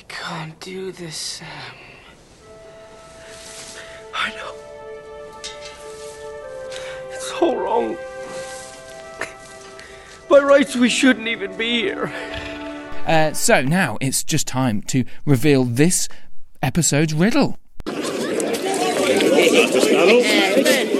can't 0.07 0.59
do 0.59 0.91
this, 0.91 1.15
Sam. 1.15 1.47
I 4.13 4.29
know. 4.35 4.53
It's 7.09 7.31
all 7.41 7.57
wrong. 7.57 7.97
By 10.29 10.37
rights, 10.39 10.75
we 10.75 10.89
shouldn't 10.89 11.27
even 11.27 11.57
be 11.57 11.81
here. 11.81 12.11
Uh, 13.05 13.33
so 13.33 13.61
now 13.61 13.97
it's 14.01 14.23
just 14.23 14.47
time 14.47 14.81
to 14.83 15.03
reveal 15.25 15.63
this 15.63 16.07
episode's 16.61 17.13
riddle. 17.13 17.59
¿Has? 19.55 20.92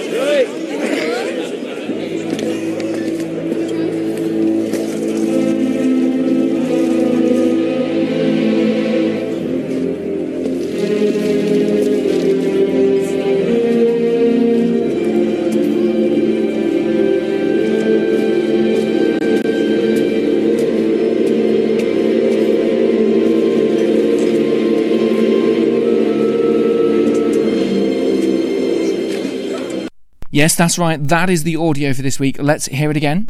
Yes, 30.34 30.56
that's 30.56 30.80
right. 30.80 30.98
That 31.10 31.30
is 31.30 31.43
the 31.43 31.56
audio 31.58 31.93
for 31.93 32.02
this 32.02 32.19
week. 32.19 32.38
Let's 32.39 32.65
hear 32.65 32.89
it 32.89 32.98
again. 32.98 33.30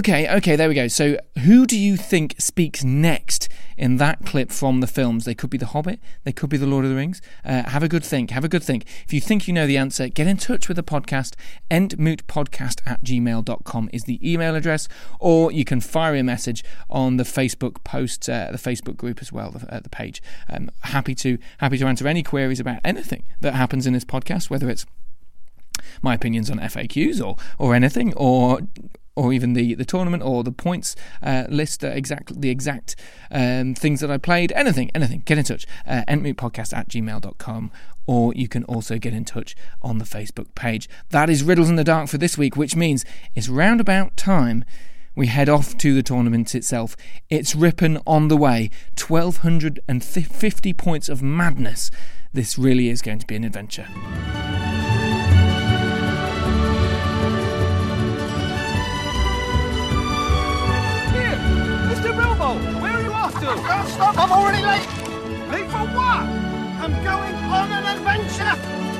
Okay, 0.00 0.26
okay, 0.36 0.56
there 0.56 0.70
we 0.70 0.74
go. 0.74 0.88
So, 0.88 1.18
who 1.40 1.66
do 1.66 1.78
you 1.78 1.98
think 1.98 2.36
speaks 2.38 2.82
next 2.82 3.50
in 3.76 3.98
that 3.98 4.24
clip 4.24 4.50
from 4.50 4.80
the 4.80 4.86
films? 4.86 5.26
They 5.26 5.34
could 5.34 5.50
be 5.50 5.58
The 5.58 5.66
Hobbit, 5.66 6.00
they 6.24 6.32
could 6.32 6.48
be 6.48 6.56
The 6.56 6.66
Lord 6.66 6.86
of 6.86 6.90
the 6.90 6.96
Rings. 6.96 7.20
Uh, 7.44 7.68
have 7.68 7.82
a 7.82 7.88
good 7.88 8.02
think, 8.02 8.30
have 8.30 8.42
a 8.42 8.48
good 8.48 8.62
think. 8.62 8.86
If 9.04 9.12
you 9.12 9.20
think 9.20 9.46
you 9.46 9.52
know 9.52 9.66
the 9.66 9.76
answer, 9.76 10.08
get 10.08 10.26
in 10.26 10.38
touch 10.38 10.68
with 10.68 10.78
the 10.78 10.82
podcast. 10.82 11.34
Entmootpodcast 11.70 12.80
at 12.86 13.04
gmail.com 13.04 13.90
is 13.92 14.04
the 14.04 14.18
email 14.32 14.54
address, 14.54 14.88
or 15.18 15.52
you 15.52 15.66
can 15.66 15.82
fire 15.82 16.14
a 16.14 16.22
message 16.22 16.64
on 16.88 17.18
the 17.18 17.24
Facebook 17.24 17.84
post, 17.84 18.26
uh, 18.26 18.48
the 18.50 18.56
Facebook 18.56 18.96
group 18.96 19.20
as 19.20 19.30
well, 19.30 19.50
the, 19.50 19.70
uh, 19.70 19.80
the 19.80 19.90
page. 19.90 20.22
Um, 20.48 20.70
happy 20.80 21.14
to 21.16 21.36
happy 21.58 21.76
to 21.76 21.86
answer 21.86 22.08
any 22.08 22.22
queries 22.22 22.58
about 22.58 22.80
anything 22.86 23.24
that 23.42 23.52
happens 23.52 23.86
in 23.86 23.92
this 23.92 24.06
podcast, 24.06 24.48
whether 24.48 24.70
it's 24.70 24.86
my 26.00 26.14
opinions 26.14 26.50
on 26.50 26.58
FAQs 26.58 27.22
or 27.22 27.36
or 27.58 27.74
anything, 27.74 28.14
or 28.14 28.60
or 29.20 29.34
even 29.34 29.52
the, 29.52 29.74
the 29.74 29.84
tournament 29.84 30.22
or 30.22 30.42
the 30.42 30.50
points 30.50 30.96
uh, 31.22 31.44
list, 31.50 31.84
uh, 31.84 31.88
exact, 31.88 32.40
the 32.40 32.48
exact 32.48 32.96
um, 33.30 33.74
things 33.74 34.00
that 34.00 34.10
I 34.10 34.16
played, 34.16 34.50
anything, 34.52 34.90
anything, 34.94 35.22
get 35.26 35.36
in 35.36 35.44
touch. 35.44 35.66
Uh, 35.86 36.04
entmootpodcast 36.08 36.74
at 36.74 36.88
gmail.com 36.88 37.70
or 38.06 38.32
you 38.32 38.48
can 38.48 38.64
also 38.64 38.96
get 38.96 39.12
in 39.12 39.26
touch 39.26 39.54
on 39.82 39.98
the 39.98 40.06
Facebook 40.06 40.54
page. 40.54 40.88
That 41.10 41.28
is 41.28 41.42
Riddles 41.42 41.68
in 41.68 41.76
the 41.76 41.84
Dark 41.84 42.08
for 42.08 42.16
this 42.16 42.38
week, 42.38 42.56
which 42.56 42.74
means 42.74 43.04
it's 43.34 43.50
roundabout 43.50 44.16
time 44.16 44.64
we 45.14 45.26
head 45.26 45.50
off 45.50 45.76
to 45.78 45.92
the 45.94 46.02
tournament 46.02 46.54
itself. 46.54 46.96
It's 47.28 47.54
Ripon 47.54 47.98
on 48.06 48.28
the 48.28 48.38
way, 48.38 48.70
1250 48.98 50.72
points 50.72 51.10
of 51.10 51.22
madness. 51.22 51.90
This 52.32 52.56
really 52.56 52.88
is 52.88 53.02
going 53.02 53.18
to 53.18 53.26
be 53.26 53.36
an 53.36 53.44
adventure. 53.44 53.86
Stop, 64.00 64.18
I'm 64.18 64.32
already 64.32 64.64
late. 64.64 64.88
Late 65.52 65.70
for 65.70 65.84
what? 65.94 66.24
I'm 66.80 66.92
going 67.04 67.36
on 67.52 67.68
an 67.70 67.84
adventure. 67.96 68.99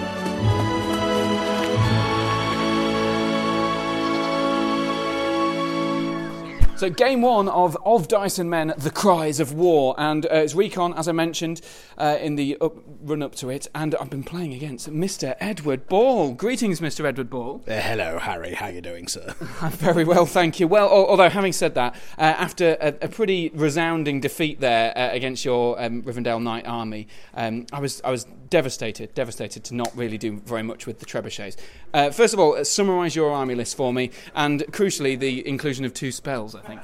So, 6.81 6.89
game 6.89 7.21
one 7.21 7.47
of 7.51 7.77
of 7.85 8.09
Dice 8.09 8.39
and 8.39 8.49
Men, 8.49 8.73
The 8.79 8.91
Cries 8.91 9.39
of 9.39 9.53
War, 9.53 9.95
and 9.99 10.25
uh, 10.25 10.37
it's 10.37 10.55
Recon, 10.55 10.95
as 10.95 11.09
I 11.09 11.13
mentioned 11.13 11.61
uh, 11.99 12.17
in 12.19 12.37
the 12.37 12.57
up, 12.59 12.73
run 13.03 13.23
up 13.23 13.35
to 13.35 13.51
it, 13.51 13.67
and 13.75 13.95
I've 13.97 14.09
been 14.09 14.23
playing 14.23 14.55
against 14.55 14.89
Mr. 14.89 15.37
Edward 15.41 15.89
Ball. 15.91 16.33
Greetings, 16.33 16.81
Mr. 16.81 17.05
Edward 17.05 17.29
Ball. 17.29 17.63
Uh, 17.69 17.73
hello, 17.73 18.19
Harry. 18.19 18.55
How 18.55 18.69
are 18.69 18.73
you 18.73 18.81
doing, 18.81 19.09
sir? 19.09 19.35
I'm 19.61 19.73
very 19.73 20.05
well, 20.05 20.25
thank 20.25 20.59
you. 20.59 20.69
Well, 20.69 20.89
although 20.89 21.29
having 21.29 21.53
said 21.53 21.75
that, 21.75 21.95
uh, 22.17 22.23
after 22.23 22.79
a, 22.81 22.95
a 23.03 23.09
pretty 23.09 23.51
resounding 23.53 24.21
defeat 24.21 24.61
there 24.61 24.97
uh, 24.97 25.11
against 25.13 25.45
your 25.45 25.79
um, 25.79 26.03
Rivendell 26.03 26.43
Knight 26.43 26.67
army, 26.67 27.09
um, 27.35 27.67
I 27.75 27.81
was 27.81 28.01
I 28.07 28.11
was 28.11 28.25
devastated, 28.51 29.15
devastated 29.15 29.65
to 29.65 29.75
not 29.75 29.97
really 29.97 30.19
do 30.19 30.41
very 30.41 30.63
much 30.63 30.87
with 30.87 30.99
the 30.99 31.07
trebuchets. 31.07 31.57
Uh, 31.95 32.11
first 32.11 32.35
of 32.35 32.41
all, 32.41 32.55
uh, 32.57 32.65
summarise 32.65 33.17
your 33.17 33.31
army 33.31 33.55
list 33.55 33.77
for 33.77 33.93
me, 33.93 34.11
and 34.35 34.61
crucially, 34.73 35.19
the 35.19 35.47
inclusion 35.47 35.85
of 35.85 35.95
two 35.95 36.13
spells. 36.13 36.55
I 36.55 36.61
think. 36.61 36.81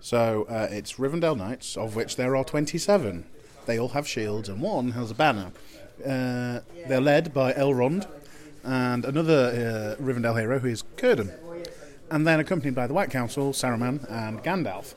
So 0.00 0.46
uh, 0.48 0.68
it's 0.70 0.94
Rivendell 0.94 1.36
Knights, 1.36 1.76
of 1.76 1.94
which 1.94 2.16
there 2.16 2.34
are 2.34 2.44
27. 2.44 3.24
They 3.66 3.78
all 3.78 3.88
have 3.88 4.08
shields, 4.08 4.48
and 4.48 4.60
one 4.60 4.92
has 4.92 5.10
a 5.10 5.14
banner. 5.14 5.52
Uh, 6.02 6.60
they're 6.88 7.00
led 7.00 7.34
by 7.34 7.52
Elrond 7.52 8.06
and 8.64 9.04
another 9.04 9.96
uh, 9.98 10.02
Rivendell 10.02 10.38
hero 10.38 10.58
who 10.58 10.68
is 10.68 10.82
Círdan, 10.96 11.32
and 12.10 12.26
then 12.26 12.40
accompanied 12.40 12.74
by 12.74 12.86
the 12.86 12.94
White 12.94 13.10
Council, 13.10 13.52
Saruman, 13.52 14.10
and 14.10 14.42
Gandalf. 14.42 14.94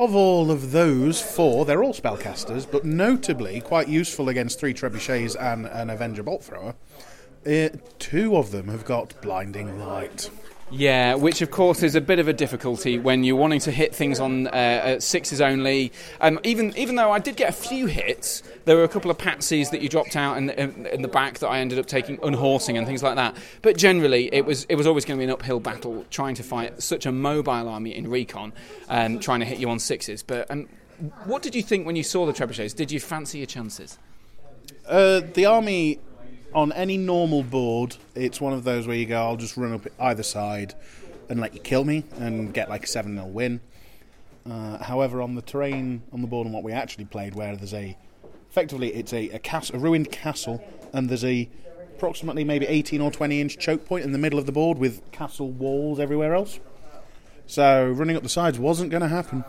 Of 0.00 0.16
all 0.16 0.50
of 0.50 0.72
those 0.72 1.20
four, 1.20 1.66
they're 1.66 1.84
all 1.84 1.92
spellcasters, 1.92 2.66
but 2.68 2.86
notably 2.86 3.60
quite 3.60 3.86
useful 3.86 4.30
against 4.30 4.58
three 4.58 4.72
trebuchets 4.72 5.36
and 5.38 5.66
an 5.66 5.90
Avenger 5.90 6.22
bolt 6.22 6.42
thrower. 6.42 6.74
Uh, 7.46 7.68
two 7.98 8.34
of 8.34 8.50
them 8.50 8.68
have 8.68 8.86
got 8.86 9.20
blinding 9.20 9.78
light. 9.78 10.30
Yeah, 10.72 11.16
which 11.16 11.42
of 11.42 11.50
course 11.50 11.82
is 11.82 11.96
a 11.96 12.00
bit 12.00 12.20
of 12.20 12.28
a 12.28 12.32
difficulty 12.32 12.96
when 12.96 13.24
you're 13.24 13.36
wanting 13.36 13.58
to 13.60 13.72
hit 13.72 13.92
things 13.92 14.20
on 14.20 14.46
uh, 14.46 15.00
sixes 15.00 15.40
only. 15.40 15.90
Um, 16.20 16.38
even 16.44 16.76
even 16.76 16.94
though 16.94 17.10
I 17.10 17.18
did 17.18 17.34
get 17.36 17.48
a 17.48 17.52
few 17.52 17.86
hits, 17.86 18.44
there 18.66 18.76
were 18.76 18.84
a 18.84 18.88
couple 18.88 19.10
of 19.10 19.18
patsies 19.18 19.70
that 19.72 19.82
you 19.82 19.88
dropped 19.88 20.14
out 20.14 20.38
in, 20.38 20.50
in, 20.50 20.86
in 20.86 21.02
the 21.02 21.08
back 21.08 21.40
that 21.40 21.48
I 21.48 21.58
ended 21.58 21.80
up 21.80 21.86
taking 21.86 22.18
unhorsing 22.18 22.78
and 22.78 22.86
things 22.86 23.02
like 23.02 23.16
that. 23.16 23.36
But 23.62 23.76
generally, 23.76 24.32
it 24.32 24.44
was 24.44 24.64
it 24.68 24.76
was 24.76 24.86
always 24.86 25.04
going 25.04 25.18
to 25.18 25.20
be 25.20 25.24
an 25.24 25.32
uphill 25.32 25.58
battle 25.58 26.04
trying 26.08 26.36
to 26.36 26.44
fight 26.44 26.80
such 26.80 27.04
a 27.04 27.10
mobile 27.10 27.68
army 27.68 27.94
in 27.94 28.08
recon, 28.08 28.52
um, 28.88 29.18
trying 29.18 29.40
to 29.40 29.46
hit 29.46 29.58
you 29.58 29.68
on 29.70 29.80
sixes. 29.80 30.22
But 30.22 30.48
um, 30.52 30.68
what 31.24 31.42
did 31.42 31.56
you 31.56 31.62
think 31.62 31.84
when 31.84 31.96
you 31.96 32.04
saw 32.04 32.26
the 32.26 32.32
trebuchets? 32.32 32.76
Did 32.76 32.92
you 32.92 33.00
fancy 33.00 33.38
your 33.38 33.46
chances? 33.48 33.98
Uh, 34.86 35.20
the 35.34 35.46
army 35.46 35.98
on 36.54 36.72
any 36.72 36.96
normal 36.96 37.42
board, 37.42 37.96
it's 38.14 38.40
one 38.40 38.52
of 38.52 38.64
those 38.64 38.86
where 38.86 38.96
you 38.96 39.06
go, 39.06 39.20
I'll 39.20 39.36
just 39.36 39.56
run 39.56 39.72
up 39.72 39.86
either 39.98 40.22
side 40.22 40.74
and 41.28 41.40
let 41.40 41.54
you 41.54 41.60
kill 41.60 41.84
me 41.84 42.04
and 42.16 42.52
get 42.52 42.68
like 42.68 42.84
a 42.84 42.86
7 42.86 43.14
0 43.14 43.26
win. 43.26 43.60
Uh, 44.48 44.78
however, 44.82 45.22
on 45.22 45.34
the 45.34 45.42
terrain 45.42 46.02
on 46.12 46.22
the 46.22 46.26
board 46.26 46.46
and 46.46 46.54
what 46.54 46.64
we 46.64 46.72
actually 46.72 47.04
played, 47.04 47.34
where 47.34 47.56
there's 47.56 47.74
a 47.74 47.96
effectively 48.50 48.92
it's 48.92 49.12
a, 49.12 49.28
a, 49.30 49.38
cas- 49.38 49.70
a 49.70 49.78
ruined 49.78 50.10
castle 50.10 50.62
and 50.92 51.08
there's 51.08 51.24
a 51.24 51.48
approximately 51.94 52.42
maybe 52.42 52.66
18 52.66 53.00
or 53.00 53.10
20 53.10 53.40
inch 53.40 53.58
choke 53.58 53.84
point 53.84 54.04
in 54.04 54.12
the 54.12 54.18
middle 54.18 54.38
of 54.38 54.46
the 54.46 54.52
board 54.52 54.78
with 54.78 55.08
castle 55.12 55.50
walls 55.50 56.00
everywhere 56.00 56.34
else. 56.34 56.58
So 57.46 57.88
running 57.90 58.16
up 58.16 58.22
the 58.22 58.28
sides 58.28 58.58
wasn't 58.58 58.90
going 58.90 59.02
to 59.02 59.08
happen. 59.08 59.44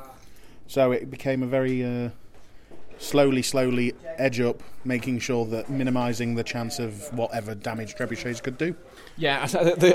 So 0.67 0.91
it 0.91 1.09
became 1.09 1.43
a 1.43 1.47
very 1.47 1.83
uh, 1.83 2.09
slowly, 3.01 3.41
slowly 3.41 3.93
edge 4.17 4.39
up, 4.39 4.61
making 4.85 5.19
sure 5.19 5.45
that 5.45 5.69
minimising 5.69 6.35
the 6.35 6.43
chance 6.43 6.79
of 6.79 7.13
whatever 7.13 7.53
damage 7.53 7.95
trebuchets 7.95 8.41
could 8.41 8.57
do. 8.57 8.75
Yeah, 9.17 9.47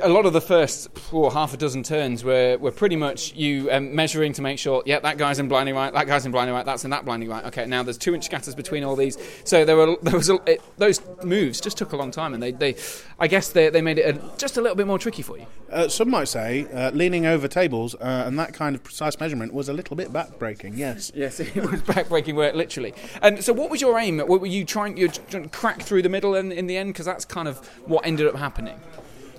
a 0.03 0.09
lot 0.09 0.27
of 0.27 0.33
the 0.33 0.41
first 0.41 0.89
oh, 1.13 1.31
half 1.31 1.55
a 1.55 1.57
dozen 1.57 1.83
turns 1.83 2.23
were, 2.23 2.57
were 2.59 2.71
pretty 2.71 2.97
much 2.97 3.35
you 3.35 3.71
um, 3.73 3.95
measuring 3.95 4.33
to 4.35 4.43
make 4.43 4.59
sure, 4.59 4.83
yeah, 4.87 5.01
that 5.01 5.19
guy's 5.19 5.39
in 5.39 5.49
blinding 5.49 5.75
right, 5.75 5.93
that 5.93 6.07
guy's 6.07 6.27
in 6.27 6.33
blinding 6.33 6.55
right, 6.55 6.67
that's 6.67 6.85
in 6.85 6.91
that 6.91 7.05
blinding 7.05 7.29
right. 7.29 7.45
Okay, 7.47 7.67
now 7.67 7.83
there's 7.83 7.99
two 7.99 8.15
inch 8.15 8.25
scatters 8.25 8.55
between 8.55 8.85
all 8.85 8.95
these. 8.95 9.19
So 9.45 9.65
there 9.65 9.77
were 9.77 9.97
there 10.03 10.17
was 10.17 10.31
a, 10.31 10.39
it, 10.47 10.63
those 10.77 11.01
moves 11.25 11.61
just 11.61 11.79
took 11.79 11.93
a 11.93 11.97
long 11.97 12.11
time, 12.11 12.35
and 12.35 12.43
they, 12.43 12.53
they 12.53 12.77
I 13.19 13.27
guess 13.27 13.49
they, 13.49 13.71
they 13.71 13.83
made 13.83 13.99
it 13.99 14.17
a, 14.17 14.37
just 14.37 14.57
a 14.57 14.61
little 14.61 14.77
bit 14.77 14.87
more 14.87 14.99
tricky 14.99 15.23
for 15.23 15.39
you. 15.39 15.47
Uh, 15.71 15.89
some 15.89 16.11
might 16.11 16.29
say 16.29 16.67
uh, 16.73 16.91
leaning 16.93 17.27
over 17.27 17.49
tables 17.49 17.95
uh, 17.97 18.25
and 18.27 18.39
that 18.39 18.55
kind 18.55 18.77
of 18.77 18.85
precise 18.85 19.19
measurement 19.19 19.53
was 19.53 19.69
a 19.69 19.73
little 19.73 19.97
bit 19.97 20.13
backbreaking. 20.13 20.77
Yes. 20.77 21.11
Yes, 21.15 21.41
it 21.41 21.55
was 21.57 21.83
backbreaking 21.83 22.35
work, 22.35 22.55
literally. 22.55 22.95
And 23.23 23.43
so, 23.43 23.53
what 23.53 23.71
was 23.71 23.81
your 23.81 23.99
aim? 23.99 24.19
What 24.19 24.41
were 24.41 24.47
you 24.47 24.65
trying? 24.65 24.97
You 24.97 25.09
trying 25.09 25.45
to 25.45 25.49
crack 25.49 25.83
through 25.83 26.03
the 26.03 26.09
middle 26.09 26.35
in, 26.35 26.53
in 26.53 26.67
the 26.67 26.77
end? 26.77 26.93
Because 26.93 27.07
that's 27.07 27.25
kind 27.25 27.49
of 27.49 27.59
what 27.87 28.07
ended 28.07 28.27
up 28.27 28.37
happening. 28.37 28.81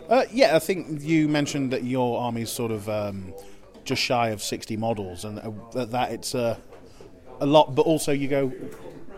Uh, 0.09 0.23
yeah, 0.31 0.55
I 0.55 0.59
think 0.59 1.01
you 1.01 1.27
mentioned 1.27 1.71
that 1.73 1.83
your 1.83 2.19
army's 2.19 2.49
sort 2.49 2.71
of 2.71 2.87
um, 2.87 3.33
just 3.83 4.01
shy 4.01 4.29
of 4.29 4.41
60 4.41 4.77
models, 4.77 5.25
and 5.25 5.39
uh, 5.39 5.85
that 5.85 6.11
it's 6.11 6.33
uh, 6.33 6.57
a 7.39 7.45
lot, 7.45 7.75
but 7.75 7.81
also 7.83 8.11
you 8.11 8.27
go 8.27 8.51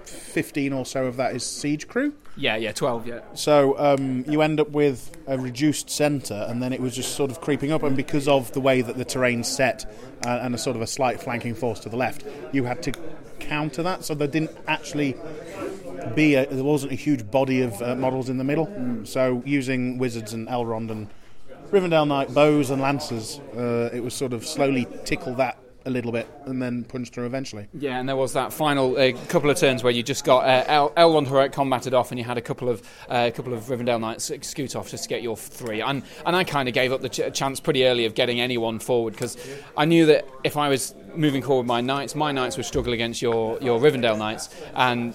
15 0.03 0.73
or 0.73 0.85
so 0.85 1.05
of 1.05 1.17
that 1.17 1.35
is 1.35 1.45
siege 1.45 1.87
crew. 1.87 2.13
Yeah, 2.35 2.55
yeah, 2.55 2.71
12, 2.71 3.07
yeah. 3.07 3.19
So 3.33 3.77
um, 3.77 4.23
you 4.27 4.41
end 4.41 4.59
up 4.59 4.69
with 4.69 5.15
a 5.27 5.37
reduced 5.37 5.89
centre, 5.89 6.45
and 6.47 6.63
then 6.63 6.73
it 6.73 6.79
was 6.79 6.95
just 6.95 7.15
sort 7.15 7.31
of 7.31 7.41
creeping 7.41 7.71
up, 7.71 7.83
and 7.83 7.95
because 7.95 8.27
of 8.27 8.51
the 8.53 8.61
way 8.61 8.81
that 8.81 8.97
the 8.97 9.05
terrain's 9.05 9.47
set 9.47 9.85
uh, 10.25 10.39
and 10.41 10.55
a 10.55 10.57
sort 10.57 10.75
of 10.75 10.81
a 10.81 10.87
slight 10.87 11.21
flanking 11.21 11.53
force 11.53 11.79
to 11.81 11.89
the 11.89 11.97
left, 11.97 12.23
you 12.51 12.63
had 12.63 12.81
to 12.83 12.93
counter 13.39 13.83
that, 13.83 14.03
so 14.03 14.13
there 14.13 14.27
didn't 14.27 14.51
actually 14.67 15.15
be 16.15 16.35
a, 16.35 16.45
there 16.45 16.63
wasn't 16.63 16.91
a 16.91 16.95
huge 16.95 17.29
body 17.29 17.61
of 17.61 17.81
uh, 17.81 17.95
models 17.95 18.29
in 18.29 18.37
the 18.37 18.43
middle. 18.43 18.67
Mm. 18.67 19.07
So 19.07 19.43
using 19.45 19.97
wizards 19.97 20.33
and 20.33 20.47
Elrond 20.47 20.91
and 20.91 21.07
Rivendell 21.71 22.07
Knight 22.07 22.33
bows 22.33 22.69
and 22.69 22.81
lancers, 22.81 23.39
uh, 23.55 23.89
it 23.93 24.03
was 24.03 24.13
sort 24.13 24.33
of 24.33 24.45
slowly 24.45 24.87
tickle 25.05 25.35
that 25.35 25.57
a 25.85 25.89
little 25.89 26.11
bit 26.11 26.27
and 26.45 26.61
then 26.61 26.83
punch 26.83 27.09
through 27.09 27.25
eventually. 27.25 27.67
Yeah, 27.73 27.99
and 27.99 28.07
there 28.07 28.15
was 28.15 28.33
that 28.33 28.51
final 28.51 28.97
uh, 28.97 29.13
couple 29.27 29.49
of 29.49 29.57
turns 29.57 29.83
where 29.83 29.91
you 29.91 30.03
just 30.03 30.23
got 30.25 30.45
uh, 30.45 30.63
El- 30.67 30.91
Elrond 30.91 31.27
heroic 31.27 31.51
combated 31.51 31.93
off, 31.93 32.11
and 32.11 32.19
you 32.19 32.25
had 32.25 32.37
a 32.37 32.41
couple 32.41 32.69
of 32.69 32.81
uh, 33.09 33.25
a 33.27 33.31
couple 33.31 33.53
of 33.53 33.63
Rivendell 33.65 33.99
knights 33.99 34.31
scoot 34.41 34.75
off 34.75 34.89
just 34.89 35.03
to 35.03 35.09
get 35.09 35.21
your 35.21 35.37
three. 35.37 35.81
And 35.81 36.03
and 36.25 36.35
I 36.35 36.43
kind 36.43 36.67
of 36.67 36.73
gave 36.73 36.91
up 36.91 37.01
the 37.01 37.09
ch- 37.09 37.33
chance 37.33 37.59
pretty 37.59 37.85
early 37.85 38.05
of 38.05 38.13
getting 38.13 38.39
anyone 38.39 38.79
forward 38.79 39.13
because 39.13 39.37
I 39.77 39.85
knew 39.85 40.05
that 40.07 40.27
if 40.43 40.57
I 40.57 40.69
was 40.69 40.93
moving 41.15 41.41
forward 41.41 41.67
my 41.67 41.81
knights, 41.81 42.15
my 42.15 42.31
knights 42.31 42.57
would 42.57 42.65
struggle 42.65 42.93
against 42.93 43.21
your 43.21 43.57
your 43.61 43.79
Rivendell 43.79 44.17
knights, 44.17 44.49
and 44.75 45.13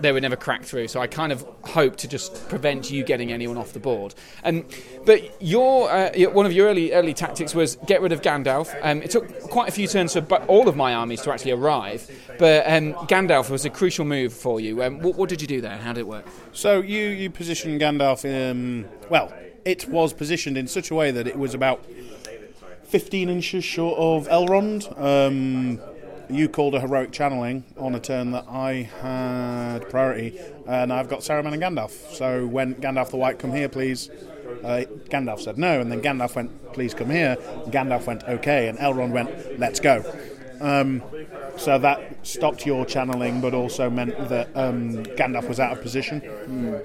they 0.00 0.12
would 0.12 0.22
never 0.22 0.36
crack 0.36 0.64
through. 0.64 0.88
So 0.88 1.00
I 1.00 1.06
kind 1.06 1.32
of 1.32 1.46
hope 1.62 1.96
to 1.96 2.08
just 2.08 2.48
prevent 2.48 2.90
you 2.90 3.04
getting 3.04 3.32
anyone 3.32 3.56
off 3.56 3.72
the 3.72 3.80
board. 3.80 4.14
And 4.42 4.64
but 5.04 5.42
your 5.42 5.90
uh, 5.90 6.10
one 6.30 6.46
of 6.46 6.52
your 6.52 6.68
early 6.68 6.92
early 6.92 7.14
tactics 7.14 7.54
was 7.54 7.76
get 7.86 8.00
rid 8.02 8.12
of 8.12 8.22
Gandalf. 8.22 8.76
Um, 8.82 9.02
it 9.02 9.10
took 9.10 9.40
quite 9.42 9.68
a 9.68 9.72
few 9.72 9.86
turns 9.86 10.12
for 10.12 10.22
all 10.46 10.68
of 10.68 10.76
my 10.76 10.94
armies 10.94 11.22
to 11.22 11.32
actually 11.32 11.52
arrive, 11.52 12.10
but 12.38 12.64
um, 12.70 12.94
Gandalf 13.06 13.50
was 13.50 13.64
a 13.64 13.70
crucial 13.70 14.04
move 14.04 14.32
for 14.32 14.60
you. 14.60 14.82
Um, 14.82 15.00
what, 15.00 15.16
what 15.16 15.28
did 15.28 15.40
you 15.40 15.48
do 15.48 15.60
there? 15.60 15.76
How 15.76 15.92
did 15.92 16.00
it 16.00 16.08
work? 16.08 16.26
So 16.52 16.80
you 16.80 17.08
you 17.08 17.30
position 17.30 17.78
Gandalf 17.78 18.24
in 18.24 18.88
well, 19.08 19.32
it 19.64 19.88
was 19.88 20.12
positioned 20.12 20.56
in 20.56 20.66
such 20.66 20.90
a 20.90 20.94
way 20.94 21.10
that 21.10 21.26
it 21.26 21.36
was 21.36 21.54
about 21.54 21.84
15 22.88 23.28
inches 23.28 23.64
short 23.64 23.98
of 23.98 24.26
Elrond. 24.28 24.98
Um, 24.98 25.78
you 26.30 26.48
called 26.48 26.74
a 26.74 26.80
heroic 26.80 27.12
channeling 27.12 27.64
on 27.76 27.94
a 27.94 28.00
turn 28.00 28.30
that 28.30 28.46
I 28.48 28.88
had 29.00 29.88
priority, 29.90 30.38
and 30.66 30.92
I've 30.92 31.08
got 31.08 31.20
Saruman 31.20 31.52
and 31.52 31.62
Gandalf. 31.62 31.90
So 32.14 32.46
when 32.46 32.74
Gandalf 32.76 33.10
the 33.10 33.16
White, 33.16 33.38
come 33.38 33.52
here, 33.52 33.68
please. 33.68 34.08
Uh, 34.64 34.84
Gandalf 35.10 35.40
said 35.40 35.58
no, 35.58 35.80
and 35.80 35.92
then 35.92 36.00
Gandalf 36.00 36.34
went, 36.34 36.72
please 36.72 36.94
come 36.94 37.10
here. 37.10 37.36
Gandalf 37.66 38.06
went, 38.06 38.24
okay, 38.24 38.68
and 38.68 38.78
Elrond 38.78 39.10
went, 39.10 39.58
let's 39.58 39.80
go. 39.80 40.02
Um, 40.60 41.02
so 41.56 41.78
that 41.78 42.26
stopped 42.26 42.66
your 42.66 42.84
channeling, 42.86 43.40
but 43.40 43.54
also 43.54 43.90
meant 43.90 44.16
that 44.28 44.48
um, 44.54 45.04
Gandalf 45.16 45.48
was 45.48 45.60
out 45.60 45.72
of 45.72 45.82
position. 45.82 46.22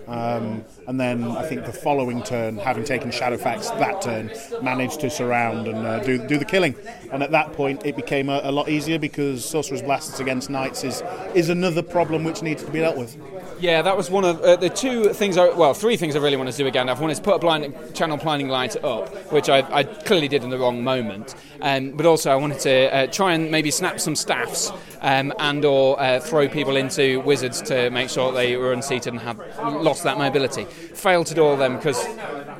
Um, 0.07 0.63
and 0.87 0.99
then 0.99 1.23
I 1.23 1.47
think 1.47 1.65
the 1.65 1.73
following 1.73 2.23
turn, 2.23 2.57
having 2.57 2.83
taken 2.83 3.11
Shadowfax 3.11 3.77
that 3.79 4.01
turn, 4.01 4.31
managed 4.63 4.99
to 5.01 5.09
surround 5.09 5.67
and 5.67 5.85
uh, 5.85 5.99
do, 5.99 6.17
do 6.27 6.37
the 6.37 6.45
killing. 6.45 6.75
And 7.11 7.21
at 7.23 7.31
that 7.31 7.53
point, 7.53 7.85
it 7.85 7.95
became 7.95 8.29
a, 8.29 8.41
a 8.43 8.51
lot 8.51 8.69
easier 8.69 8.99
because 8.99 9.45
Sorcerer's 9.45 9.81
Blasts 9.81 10.19
against 10.19 10.49
Knights 10.49 10.83
is, 10.83 11.03
is 11.35 11.49
another 11.49 11.81
problem 11.81 12.23
which 12.23 12.41
needs 12.41 12.63
to 12.63 12.71
be 12.71 12.79
dealt 12.79 12.97
with. 12.97 13.17
Yeah, 13.63 13.81
that 13.81 13.95
was 13.95 14.11
one 14.11 14.25
of 14.25 14.41
uh, 14.41 14.57
the 14.57 14.67
two 14.67 15.13
things. 15.13 15.37
I, 15.37 15.47
well, 15.51 15.73
three 15.73 15.95
things 15.95 16.17
I 16.17 16.19
really 16.19 16.35
wanted 16.35 16.51
to 16.51 16.57
do 16.57 16.65
with 16.65 16.73
Gandalf. 16.73 16.99
One 16.99 17.09
is 17.09 17.21
put 17.21 17.35
a 17.35 17.39
blind 17.39 17.95
channel 17.95 18.17
blinding 18.17 18.49
light 18.49 18.75
up, 18.83 19.31
which 19.31 19.47
I, 19.47 19.59
I 19.71 19.83
clearly 19.85 20.27
did 20.27 20.43
in 20.43 20.49
the 20.49 20.57
wrong 20.57 20.83
moment. 20.83 21.33
Um, 21.61 21.91
but 21.91 22.05
also, 22.05 22.29
I 22.29 22.35
wanted 22.35 22.59
to 22.59 22.93
uh, 22.93 23.07
try 23.07 23.31
and 23.31 23.49
maybe 23.49 23.71
snap 23.71 24.01
some 24.01 24.17
staffs 24.17 24.69
um, 24.99 25.31
and 25.39 25.63
or 25.63 25.97
uh, 25.97 26.19
throw 26.19 26.49
people 26.49 26.75
into 26.75 27.21
wizards 27.21 27.61
to 27.61 27.89
make 27.89 28.09
sure 28.09 28.33
they 28.33 28.57
were 28.57 28.73
unseated 28.73 29.13
and 29.13 29.21
had 29.21 29.37
lost 29.61 30.03
that 30.03 30.17
mobility. 30.17 30.65
Failed 30.65 31.27
to 31.27 31.33
do 31.33 31.45
all 31.45 31.55
them 31.55 31.77
because 31.77 32.05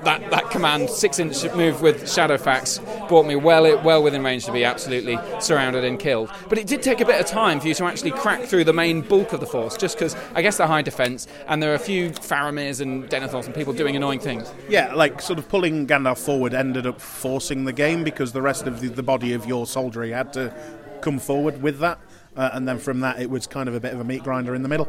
that, 0.04 0.30
that 0.32 0.50
command 0.50 0.89
six 0.89 1.20
inch 1.20 1.44
move 1.56 1.82
with 1.82 2.04
Shadowfax 2.04 3.08
brought 3.08 3.26
me 3.26 3.36
well 3.36 3.63
well 3.84 4.04
within 4.04 4.24
range 4.24 4.46
to 4.46 4.52
be 4.52 4.63
absolutely 4.63 5.18
surrounded 5.39 5.84
and 5.84 6.00
killed. 6.00 6.30
But 6.50 6.58
it 6.58 6.68
did 6.68 6.82
take 6.82 7.02
a 7.02 7.06
bit 7.06 7.20
of 7.20 7.26
time 7.26 7.60
for 7.60 7.68
you 7.68 7.74
to 7.76 7.86
actually 7.86 8.12
crack 8.12 8.44
through 8.44 8.66
the 8.66 8.74
main 8.74 9.02
bulk 9.02 9.34
of 9.34 9.39
the 9.39 9.46
force, 9.46 9.78
just 9.78 9.98
because 9.98 10.16
I 10.36 10.42
guess 10.42 10.58
they're 10.58 10.68
high 10.68 10.82
defence 10.82 11.28
and 11.48 11.62
there 11.62 11.72
are 11.72 11.76
a 11.76 11.80
few 11.80 12.10
Faramir's 12.12 12.82
and 12.82 13.10
Denethors 13.10 13.46
and 13.46 13.56
people 13.56 13.74
doing 13.74 13.96
annoying 13.96 14.20
things. 14.20 14.52
Yeah, 14.70 14.94
like 14.94 15.22
sort 15.22 15.39
of 15.39 15.48
pulling 15.50 15.88
Gandalf 15.88 16.18
forward 16.18 16.54
ended 16.54 16.86
up 16.86 17.00
forcing 17.00 17.66
the 17.66 17.74
game 17.74 18.04
because 18.04 18.32
the 18.32 18.42
rest 18.42 18.66
of 18.68 18.82
the, 18.82 18.89
the 18.89 19.04
body 19.04 19.34
of 19.34 19.46
your 19.46 19.66
soldiery 19.66 20.12
had 20.12 20.34
to 20.34 20.54
come 21.02 21.20
forward 21.20 21.62
with 21.62 21.80
that. 21.80 22.00
Uh, 22.36 22.50
and 22.54 22.67
then 22.67 22.80
from 22.80 23.02
that, 23.02 23.22
it 23.22 23.30
was 23.30 23.46
kind 23.46 23.69
of 23.69 23.76
a 23.76 23.80
bit 23.80 23.93
of 23.93 24.00
a 24.00 24.04
meat 24.04 24.24
grinder 24.24 24.56
in 24.56 24.63
the 24.63 24.69
middle. 24.69 24.88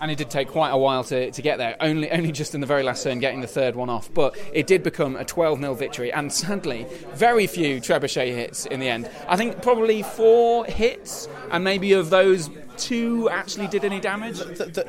And 0.00 0.10
it 0.10 0.18
did 0.18 0.28
take 0.28 0.48
quite 0.48 0.70
a 0.70 0.76
while 0.76 1.04
to, 1.04 1.30
to 1.30 1.42
get 1.42 1.58
there, 1.58 1.76
only 1.80 2.10
only 2.10 2.32
just 2.32 2.54
in 2.54 2.60
the 2.60 2.66
very 2.66 2.82
last 2.82 3.04
turn 3.04 3.20
getting 3.20 3.40
the 3.40 3.46
third 3.46 3.76
one 3.76 3.88
off. 3.88 4.12
But 4.12 4.36
it 4.52 4.66
did 4.66 4.82
become 4.82 5.14
a 5.14 5.24
12 5.24 5.60
0 5.60 5.74
victory, 5.74 6.12
and 6.12 6.32
sadly, 6.32 6.86
very 7.12 7.46
few 7.46 7.80
trebuchet 7.80 8.34
hits 8.34 8.66
in 8.66 8.80
the 8.80 8.88
end. 8.88 9.08
I 9.28 9.36
think 9.36 9.62
probably 9.62 10.02
four 10.02 10.64
hits, 10.64 11.28
and 11.50 11.62
maybe 11.62 11.92
of 11.92 12.10
those, 12.10 12.50
two 12.76 13.28
actually 13.30 13.68
did 13.68 13.84
any 13.84 14.00
damage. 14.00 14.38
Th- 14.40 14.72
th- 14.72 14.86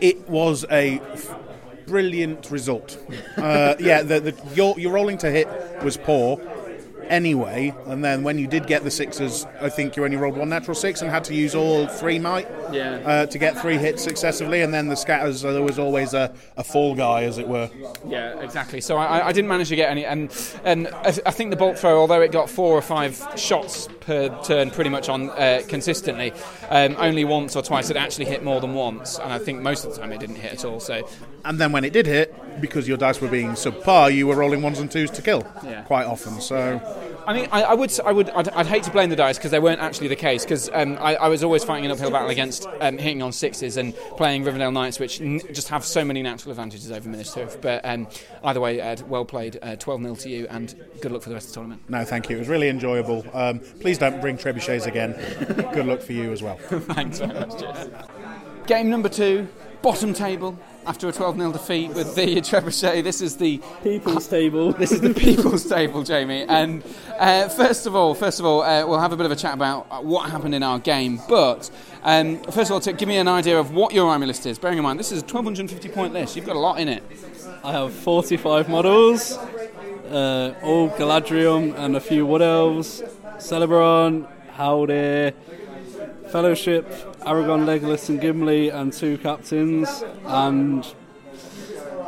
it 0.00 0.28
was 0.28 0.64
a 0.70 1.00
f- 1.00 1.38
brilliant 1.86 2.50
result. 2.50 2.98
Uh, 3.36 3.76
yeah, 3.78 4.02
the, 4.02 4.20
the, 4.20 4.54
your, 4.54 4.78
your 4.78 4.92
rolling 4.92 5.18
to 5.18 5.30
hit 5.30 5.48
was 5.82 5.96
poor 5.96 6.40
anyway, 7.08 7.74
and 7.86 8.04
then 8.04 8.22
when 8.22 8.38
you 8.38 8.46
did 8.46 8.66
get 8.66 8.84
the 8.84 8.90
sixes, 8.90 9.46
I 9.60 9.68
think 9.68 9.96
you 9.96 10.04
only 10.04 10.16
rolled 10.16 10.36
one 10.36 10.48
natural 10.48 10.74
six 10.74 11.02
and 11.02 11.10
had 11.10 11.24
to 11.24 11.34
use 11.34 11.54
all 11.54 11.86
three 11.86 12.18
might 12.18 12.48
Yeah. 12.72 13.00
uh, 13.04 13.26
to 13.26 13.38
get 13.38 13.58
three 13.58 13.76
hits 13.78 14.02
successively, 14.02 14.62
and 14.62 14.72
then 14.72 14.88
the 14.88 14.96
scatters, 14.96 15.44
uh, 15.44 15.52
there 15.52 15.62
was 15.62 15.78
always 15.78 16.14
a, 16.14 16.32
a 16.56 16.64
fall 16.64 16.94
guy, 16.94 17.24
as 17.24 17.38
it 17.38 17.48
were. 17.48 17.70
Yeah, 18.08 18.40
exactly. 18.40 18.80
So 18.80 18.96
I, 18.96 19.28
I 19.28 19.32
didn't 19.32 19.48
manage 19.48 19.68
to 19.70 19.76
get 19.76 19.90
any, 19.90 20.04
and 20.04 20.30
and 20.64 20.88
I, 20.88 21.08
I 21.26 21.30
think 21.30 21.50
the 21.50 21.56
bolt 21.56 21.78
throw, 21.78 21.98
although 22.00 22.20
it 22.20 22.32
got 22.32 22.50
four 22.50 22.72
or 22.74 22.82
five 22.82 23.22
shots 23.36 23.88
per 24.00 24.28
turn, 24.42 24.70
pretty 24.70 24.90
much 24.90 25.08
on 25.08 25.30
uh, 25.30 25.62
consistently, 25.68 26.32
um, 26.70 26.96
only 26.98 27.24
once 27.24 27.56
or 27.56 27.62
twice 27.62 27.90
it 27.90 27.96
actually 27.96 28.26
hit 28.26 28.42
more 28.44 28.60
than 28.60 28.74
once, 28.74 29.18
and 29.18 29.32
I 29.32 29.38
think 29.38 29.60
most 29.62 29.84
of 29.84 29.94
the 29.94 30.00
time 30.00 30.12
it 30.12 30.20
didn't 30.20 30.36
hit 30.36 30.52
at 30.52 30.64
all. 30.64 30.80
So 30.80 31.08
And 31.44 31.58
then 31.60 31.72
when 31.72 31.84
it 31.84 31.92
did 31.92 32.06
hit, 32.06 32.34
because 32.60 32.86
your 32.88 32.96
dice 32.96 33.20
were 33.20 33.28
being 33.28 33.50
subpar, 33.52 34.14
you 34.14 34.26
were 34.26 34.36
rolling 34.36 34.62
ones 34.62 34.78
and 34.78 34.90
twos 34.90 35.10
to 35.12 35.22
kill 35.22 35.46
Yeah. 35.64 35.82
quite 35.82 36.06
often. 36.06 36.40
So 36.40 36.80
I 37.26 37.32
mean, 37.34 37.48
I, 37.50 37.62
I 37.64 37.74
would, 37.74 37.92
I 38.00 38.12
would, 38.12 38.30
I'd, 38.30 38.48
I'd 38.50 38.66
hate 38.66 38.84
to 38.84 38.90
blame 38.92 39.10
the 39.10 39.16
dice 39.16 39.36
because 39.36 39.50
they 39.50 39.58
weren't 39.58 39.80
actually 39.80 40.06
the 40.08 40.14
case. 40.16 40.44
Because 40.44 40.70
um, 40.72 40.96
I, 41.00 41.16
I 41.16 41.28
was 41.28 41.42
always 41.42 41.64
fighting 41.64 41.84
an 41.84 41.90
uphill 41.90 42.10
battle 42.12 42.28
against 42.30 42.68
um, 42.80 42.98
hitting 42.98 43.20
on 43.20 43.32
sixes 43.32 43.76
and 43.76 43.96
playing 44.16 44.44
Rivendell 44.44 44.72
Knights, 44.72 45.00
which 45.00 45.20
n- 45.20 45.40
just 45.52 45.68
have 45.68 45.84
so 45.84 46.04
many 46.04 46.22
natural 46.22 46.52
advantages 46.52 46.92
over 46.92 47.08
Minas 47.08 47.34
Tirith. 47.34 47.60
But 47.60 47.84
um, 47.84 48.06
either 48.44 48.60
way, 48.60 48.80
Ed, 48.80 49.08
well 49.08 49.24
played, 49.24 49.58
uh, 49.60 49.74
twelve 49.74 50.02
0 50.02 50.14
to 50.14 50.28
you, 50.28 50.46
and 50.50 50.72
good 51.02 51.10
luck 51.10 51.22
for 51.22 51.30
the 51.30 51.34
rest 51.34 51.48
of 51.48 51.54
the 51.54 51.60
tournament. 51.60 51.82
no, 51.88 52.04
thank 52.04 52.30
you. 52.30 52.36
It 52.36 52.38
was 52.40 52.48
really 52.48 52.68
enjoyable. 52.68 53.24
Um, 53.32 53.58
please 53.58 53.98
don't 53.98 54.20
bring 54.20 54.38
trebuchets 54.38 54.86
again. 54.86 55.12
Good 55.74 55.86
luck 55.86 56.02
for 56.02 56.12
you 56.12 56.30
as 56.30 56.44
well. 56.44 56.56
Thanks 56.58 57.18
very 57.18 57.34
much. 57.34 57.58
Cheers. 57.60 57.88
Game 58.68 58.88
number 58.88 59.08
two, 59.08 59.48
bottom 59.82 60.14
table. 60.14 60.56
After 60.86 61.08
a 61.08 61.12
12 61.12 61.36
0 61.36 61.52
defeat 61.52 61.88
with 61.94 62.14
the 62.14 62.36
Trebuchet, 62.40 63.02
this 63.02 63.20
is 63.20 63.36
the 63.36 63.60
People's 63.82 64.28
table. 64.28 64.72
This 64.78 64.92
is 64.92 65.00
the 65.00 65.14
people's 65.14 65.68
table, 65.68 66.04
Jamie. 66.04 66.44
And 66.48 66.84
uh, 67.18 67.48
first 67.48 67.86
of 67.86 67.96
all, 67.96 68.14
first 68.14 68.38
of 68.38 68.46
all, 68.46 68.62
uh, 68.62 68.86
we'll 68.86 69.00
have 69.00 69.12
a 69.12 69.16
bit 69.16 69.26
of 69.26 69.32
a 69.32 69.36
chat 69.36 69.54
about 69.54 70.04
what 70.04 70.30
happened 70.30 70.54
in 70.54 70.62
our 70.62 70.78
game. 70.78 71.20
But 71.28 71.70
um, 72.04 72.38
first 72.44 72.70
of 72.70 72.72
all, 72.72 72.80
to 72.80 72.92
give 72.92 73.08
me 73.08 73.16
an 73.16 73.26
idea 73.26 73.58
of 73.58 73.72
what 73.72 73.92
your 73.92 74.08
army 74.08 74.26
list 74.26 74.46
is. 74.46 74.60
Bearing 74.60 74.78
in 74.78 74.84
mind, 74.84 75.00
this 75.00 75.10
is 75.10 75.22
a 75.22 75.26
1250 75.26 75.88
point 75.88 76.12
list. 76.12 76.36
You've 76.36 76.46
got 76.46 76.54
a 76.54 76.60
lot 76.60 76.78
in 76.78 76.88
it. 76.88 77.02
I 77.64 77.72
have 77.72 77.92
45 77.92 78.68
models, 78.68 79.32
uh, 79.32 80.54
all 80.62 80.88
Galadriel 80.90 81.76
and 81.76 81.96
a 81.96 82.00
few 82.00 82.24
Wood 82.24 82.42
Elves, 82.42 83.02
Celeborn, 83.38 84.28
Haldir, 84.54 85.34
Fellowship, 86.30 86.88
Aragorn, 87.20 87.64
Legolas, 87.64 88.08
and 88.08 88.20
Gimli, 88.20 88.70
and 88.70 88.92
two 88.92 89.18
captains, 89.18 90.04
and 90.24 90.84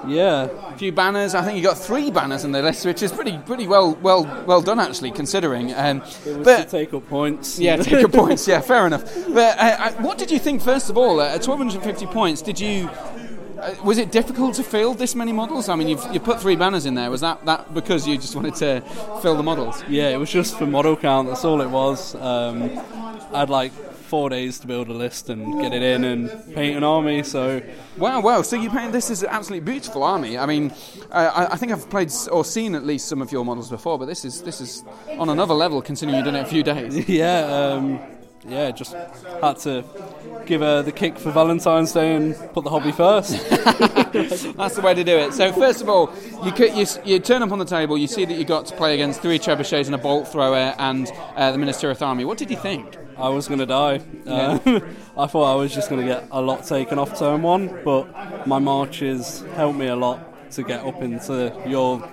yeah, 0.07 0.49
A 0.73 0.79
few 0.79 0.93
banners. 0.93 1.35
I 1.35 1.43
think 1.43 1.57
you 1.57 1.63
got 1.63 1.77
three 1.77 2.11
banners 2.11 2.45
in 2.45 2.53
the 2.53 2.63
list, 2.63 2.87
which 2.87 3.03
is 3.03 3.13
pretty 3.13 3.37
pretty 3.39 3.67
well 3.67 3.95
well 4.01 4.25
well 4.47 4.63
done 4.63 4.79
actually, 4.81 5.11
considering. 5.11 5.75
Um, 5.75 6.03
but 6.45 6.69
take 6.69 6.95
up 6.95 7.09
points. 7.09 7.59
Yeah, 7.59 7.77
take 7.83 8.05
up 8.05 8.13
points. 8.13 8.47
Yeah, 8.47 8.61
fair 8.61 8.87
enough. 8.87 9.05
But 9.27 9.59
uh, 9.59 9.77
uh, 9.79 9.93
what 9.95 10.19
did 10.19 10.31
you 10.31 10.39
think 10.39 10.63
first 10.63 10.89
of 10.89 10.97
all? 10.97 11.21
Uh, 11.21 11.25
at 11.35 11.47
1250 11.47 12.07
points, 12.07 12.43
did 12.43 12.61
you? 12.61 12.89
Uh, 13.61 13.75
was 13.83 13.99
it 13.99 14.13
difficult 14.13 14.55
to 14.55 14.63
field 14.63 14.99
this 14.99 15.17
many 15.17 15.33
models? 15.33 15.69
I 15.69 15.75
mean, 15.75 15.89
you've 15.89 16.07
you 16.13 16.21
put 16.21 16.41
three 16.41 16.55
banners 16.57 16.87
in 16.87 16.95
there. 16.95 17.11
Was 17.11 17.21
that 17.23 17.45
that 17.47 17.75
because 17.75 18.07
you 18.07 18.17
just 18.17 18.37
wanted 18.37 18.55
to 18.57 18.81
fill 19.21 19.37
the 19.37 19.43
models? 19.43 19.83
Yeah, 19.89 20.11
it 20.11 20.17
was 20.17 20.31
just 20.31 20.57
for 20.57 20.67
model 20.67 20.97
count. 20.97 21.29
That's 21.29 21.45
all 21.45 21.61
it 21.61 21.69
was. 21.69 22.15
Um, 22.15 22.71
I'd 23.35 23.51
like 23.51 23.73
four 24.09 24.31
days 24.31 24.59
to 24.61 24.66
build 24.66 24.88
a 24.88 24.92
list 24.92 25.29
and 25.29 25.61
get 25.61 25.73
it 25.73 25.83
in 25.83 26.05
and 26.05 26.55
paint 26.55 26.77
an 26.77 26.85
army. 26.85 27.23
So 27.23 27.62
Wow, 27.99 28.21
wow. 28.21 28.42
So 28.42 28.57
you 28.57 28.71
paint 28.71 28.92
this 28.92 29.11
is 29.11 29.23
an 29.23 29.29
absolutely 29.31 29.71
beautiful 29.71 30.05
army. 30.05 30.38
I 30.38 30.47
mean, 30.47 30.73
I, 31.11 31.49
I 31.53 31.57
think 31.57 31.73
I've 31.73 31.90
played 31.90 32.12
or 32.31 32.44
seen 32.44 32.75
at 32.75 32.85
least 32.85 33.09
some 33.09 33.21
of 33.21 33.33
your 33.33 33.44
models 33.44 33.71
before, 33.71 33.99
but 33.99 34.07
this 34.07 34.25
is 34.25 34.42
this 34.42 34.61
is 34.61 34.85
on 35.18 35.29
another 35.29 35.55
level 35.55 35.83
considering 35.83 36.16
you've 36.16 36.25
done 36.25 36.37
it 36.37 36.42
a 36.42 36.47
few 36.47 36.62
days. 36.62 37.09
yeah, 37.09 37.40
um, 37.40 38.01
yeah, 38.47 38.71
just 38.71 38.92
had 38.92 39.59
to 39.59 39.85
give 40.47 40.61
her 40.61 40.83
the 40.83 40.92
kick 40.92 41.18
for 41.18 41.33
Valentine's 41.33 41.92
Day 41.92 42.14
and 42.14 42.37
put 42.53 42.62
the 42.64 42.71
hobby 42.71 42.92
first. 42.92 43.33
That's 43.51 44.77
the 44.77 44.83
way 44.83 44.94
to 44.94 45.05
do 45.05 45.18
it. 45.18 45.35
So 45.35 45.53
first 45.53 45.83
of 45.83 45.88
all, 45.88 46.12
you, 46.44 46.53
could, 46.53 46.75
you 46.75 46.87
you 47.05 47.18
turn 47.18 47.42
up 47.42 47.51
on 47.51 47.59
the 47.59 47.64
table, 47.64 47.99
you 47.99 48.07
see 48.07 48.25
that 48.25 48.38
you 48.38 48.44
got 48.44 48.66
to 48.66 48.77
play 48.77 48.94
against 48.94 49.21
three 49.21 49.38
trebuchets 49.38 49.87
and 49.87 49.94
a 49.94 49.99
bolt 49.99 50.29
thrower 50.29 50.75
and 50.79 51.11
uh, 51.37 51.51
the 51.51 51.59
Minas 51.59 51.83
Tirith 51.83 52.01
army. 52.01 52.25
What 52.25 52.38
did 52.38 52.51
you 52.51 52.57
think? 52.57 52.97
I 53.19 53.29
was 53.29 53.49
going 53.49 53.61
to 53.61 53.67
die. 53.67 54.01
Uh, 54.27 54.59
I 55.19 55.27
thought 55.27 55.53
I 55.53 55.55
was 55.57 55.75
just 55.75 55.91
going 55.91 56.01
to 56.01 56.07
get 56.07 56.29
a 56.31 56.41
lot 56.41 56.65
taken 56.65 56.99
off 56.99 57.19
turn 57.19 57.43
one, 57.43 57.81
but 57.85 58.47
my 58.47 58.59
marches 58.59 59.45
helped 59.55 59.79
me 59.79 59.89
a 59.89 59.97
lot 59.97 60.51
to 60.53 60.63
get 60.63 60.85
up 60.85 61.03
into 61.03 61.53
your 61.67 62.09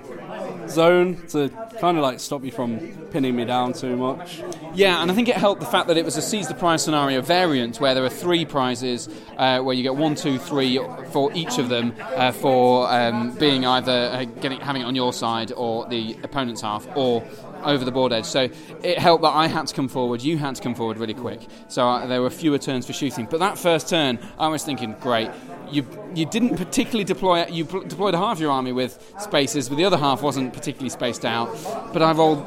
zone 0.67 1.15
to 1.27 1.49
kind 1.79 1.97
of 1.97 2.03
like 2.03 2.19
stop 2.19 2.43
you 2.43 2.51
from 2.51 2.79
pinning 3.11 3.35
me 3.35 3.45
down 3.45 3.73
too 3.73 3.95
much. 3.95 4.41
Yeah, 4.73 5.01
and 5.01 5.11
I 5.11 5.13
think 5.13 5.29
it 5.29 5.35
helped 5.35 5.61
the 5.61 5.67
fact 5.67 5.87
that 5.87 5.97
it 5.97 6.05
was 6.05 6.17
a 6.17 6.21
seize 6.21 6.47
the 6.47 6.53
prize 6.53 6.83
scenario 6.83 7.21
variant 7.21 7.79
where 7.79 7.93
there 7.93 8.03
are 8.03 8.09
three 8.09 8.45
prizes 8.45 9.07
uh, 9.37 9.61
where 9.61 9.75
you 9.75 9.83
get 9.83 9.95
one, 9.95 10.15
two, 10.15 10.37
three 10.37 10.79
for 11.11 11.31
each 11.33 11.57
of 11.57 11.69
them 11.69 11.93
uh, 11.99 12.31
for 12.31 12.91
um, 12.91 13.31
being 13.35 13.65
either 13.65 13.91
uh, 13.91 14.23
getting 14.41 14.59
having 14.59 14.81
it 14.81 14.85
on 14.85 14.95
your 14.95 15.13
side 15.13 15.51
or 15.55 15.87
the 15.87 16.17
opponent's 16.23 16.61
half 16.61 16.87
or 16.95 17.23
over 17.65 17.83
the 17.83 17.91
board 17.91 18.13
edge. 18.13 18.25
So 18.25 18.49
it 18.83 18.97
helped 18.99 19.23
that 19.23 19.33
I 19.33 19.47
had 19.47 19.67
to 19.67 19.73
come 19.75 19.87
forward, 19.87 20.21
you 20.21 20.37
had 20.37 20.55
to 20.55 20.61
come 20.61 20.75
forward 20.75 20.97
really 20.97 21.13
quick. 21.13 21.41
So 21.67 21.87
uh, 21.87 22.05
there 22.07 22.21
were 22.21 22.29
fewer 22.29 22.57
turns 22.57 22.85
for 22.85 22.93
shooting. 22.93 23.27
But 23.29 23.39
that 23.39 23.57
first 23.57 23.89
turn, 23.89 24.19
I 24.39 24.47
was 24.47 24.63
thinking, 24.63 24.95
great. 25.01 25.29
You 25.71 25.85
you 26.13 26.25
didn't 26.27 26.57
particularly 26.57 27.03
deploy 27.05 27.45
you 27.47 27.65
pl- 27.65 27.81
deployed 27.81 28.13
half 28.13 28.39
your 28.39 28.51
army 28.51 28.71
with 28.71 29.13
spaces, 29.19 29.67
but 29.67 29.75
the 29.77 29.85
other 29.85 29.97
half 29.97 30.21
wasn't 30.21 30.53
particularly 30.53 30.89
spaced 30.89 31.25
out. 31.25 31.49
But 31.91 32.01
I 32.03 32.11
rolled 32.11 32.45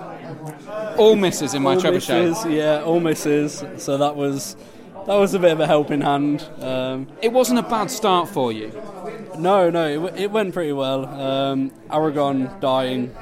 all 0.97 1.17
misses 1.17 1.55
in 1.55 1.63
my 1.63 1.75
all 1.75 1.81
trebuchet. 1.81 2.29
misses, 2.29 2.47
yeah, 2.47 2.83
all 2.85 3.01
misses. 3.01 3.65
So 3.79 3.99
that 3.99 4.15
was 4.15 4.55
that 5.07 5.15
was 5.17 5.35
a 5.35 5.39
bit 5.39 5.53
of 5.53 5.61
a 5.61 5.67
helping 5.67 6.01
hand. 6.03 6.49
Um, 6.61 7.09
It 7.23 7.33
wasn't 7.33 7.59
a 7.59 7.63
bad 7.63 7.91
start 7.91 8.29
for 8.29 8.53
you. 8.53 8.71
no, 9.39 9.69
no, 9.71 9.87
it, 9.89 9.95
w- 9.95 10.15
it 10.25 10.31
went 10.31 10.53
pretty 10.55 10.73
well. 10.73 11.07
Um, 11.07 11.71
Aragorn 11.91 12.61
dying 12.61 13.15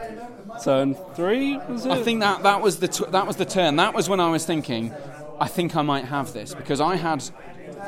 turn 0.62 0.94
three 1.14 1.58
was 1.68 1.86
it? 1.86 1.92
I 1.92 2.02
think 2.02 2.20
that 2.20 2.42
that 2.42 2.62
was 2.62 2.78
the 2.78 2.88
t- 2.88 3.04
that 3.08 3.26
was 3.26 3.36
the 3.36 3.44
turn. 3.44 3.76
That 3.76 3.94
was 3.94 4.08
when 4.08 4.20
I 4.20 4.30
was 4.30 4.44
thinking, 4.44 4.92
I 5.40 5.48
think 5.48 5.76
I 5.76 5.82
might 5.82 6.04
have 6.04 6.32
this 6.32 6.54
because 6.54 6.80
I 6.80 6.96
had 6.96 7.22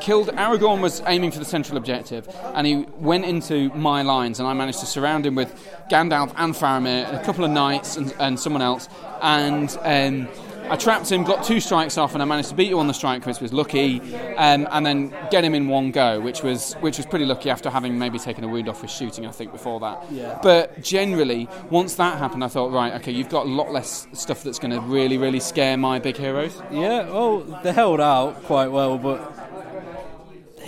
killed 0.00 0.28
Aragorn 0.28 0.81
was 0.81 1.02
aiming 1.07 1.33
for 1.33 1.38
the 1.38 1.44
central 1.44 1.76
objective, 1.76 2.28
and 2.54 2.66
he 2.66 2.87
went 2.98 3.24
into 3.24 3.70
my 3.70 4.02
lines, 4.02 4.38
and 4.38 4.48
I 4.48 4.52
managed 4.52 4.81
to 4.81 4.87
surround 4.87 5.26
him 5.26 5.35
with 5.35 5.52
Gandalf 5.90 6.33
and 6.37 6.54
Faramir, 6.54 7.09
and 7.09 7.16
a 7.16 7.24
couple 7.24 7.44
of 7.44 7.50
knights, 7.50 7.96
and, 7.96 8.14
and 8.18 8.38
someone 8.38 8.62
else, 8.62 8.88
and. 9.22 9.76
Um, 9.83 10.28
I 10.70 10.76
trapped 10.76 11.11
him, 11.11 11.24
got 11.24 11.44
two 11.44 11.61
strikes 11.61 11.98
off, 11.98 12.14
and 12.14 12.22
I 12.22 12.26
managed 12.26 12.50
to 12.50 12.54
beat 12.54 12.68
you 12.68 12.78
on 12.78 12.87
the 12.87 12.94
strike, 12.94 13.24
which 13.26 13.40
was 13.40 13.52
lucky, 13.52 14.00
um, 14.37 14.68
and 14.70 14.85
then 14.85 15.14
get 15.31 15.44
him 15.44 15.54
in 15.54 15.68
one 15.68 15.90
go, 15.90 16.20
which 16.20 16.42
was 16.42 16.74
which 16.74 16.96
was 16.96 17.07
pretty 17.07 17.24
lucky 17.24 17.50
after 17.50 17.70
having 17.70 17.98
maybe 17.98 18.18
taken 18.18 18.44
a 18.44 18.48
wound 18.48 18.68
off 18.68 18.83
with 18.83 18.90
shooting, 18.90 19.26
I 19.26 19.31
think, 19.31 19.52
before 19.52 19.81
that. 19.81 20.04
Yeah. 20.11 20.38
But 20.42 20.83
generally, 20.83 21.48
once 21.70 21.94
that 21.96 22.18
happened, 22.18 22.44
I 22.44 22.48
thought, 22.48 22.72
right, 22.72 22.92
okay, 22.94 23.12
you've 23.12 23.28
got 23.28 23.46
a 23.46 23.50
lot 23.50 23.72
less 23.72 24.07
stuff 24.12 24.42
that's 24.42 24.59
going 24.59 24.72
to 24.72 24.81
really, 24.81 25.18
really 25.18 25.40
scare 25.40 25.76
my 25.76 25.98
big 25.98 26.16
heroes. 26.16 26.61
Yeah, 26.70 27.09
well, 27.11 27.40
they 27.62 27.72
held 27.72 28.00
out 28.00 28.42
quite 28.44 28.68
well, 28.68 28.98
but 28.98 29.38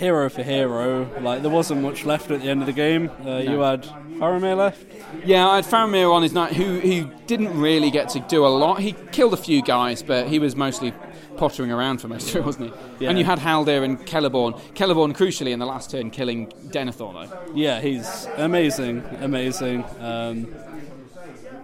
hero 0.01 0.29
for 0.29 0.43
hero, 0.43 1.07
like 1.21 1.41
there 1.43 1.51
wasn't 1.51 1.81
much 1.81 2.05
left 2.05 2.31
at 2.31 2.41
the 2.41 2.49
end 2.49 2.61
of 2.61 2.65
the 2.65 2.73
game. 2.73 3.09
Uh, 3.25 3.37
You 3.37 3.59
had 3.59 3.83
Faramir 4.19 4.57
left. 4.57 4.83
Yeah, 5.25 5.47
I 5.47 5.55
had 5.57 5.65
Faramir 5.65 6.11
on 6.11 6.23
his 6.23 6.33
night, 6.33 6.53
who 6.53 6.79
who 6.79 7.09
didn't 7.27 7.53
really 7.67 7.91
get 7.91 8.09
to 8.09 8.19
do 8.21 8.45
a 8.45 8.49
lot. 8.63 8.79
He 8.79 8.93
killed 9.11 9.33
a 9.33 9.37
few 9.37 9.61
guys, 9.61 10.01
but 10.03 10.27
he 10.27 10.39
was 10.39 10.55
mostly 10.55 10.91
pottering 11.37 11.71
around 11.71 11.99
for 12.01 12.07
most 12.07 12.29
of 12.29 12.35
it, 12.37 12.45
wasn't 12.45 12.65
he? 12.69 12.73
Yeah. 12.99 13.09
And 13.09 13.17
you 13.19 13.25
had 13.25 13.39
Haldir 13.39 13.83
and 13.83 13.97
Celeborn. 13.99 14.59
Celeborn, 14.73 15.15
crucially, 15.15 15.51
in 15.51 15.59
the 15.59 15.65
last 15.65 15.91
turn, 15.91 16.09
killing 16.11 16.47
Denethor, 16.73 17.13
though. 17.29 17.53
Yeah, 17.55 17.79
he's 17.79 18.27
amazing, 18.37 19.03
amazing. 19.21 19.85
Um, 19.99 20.47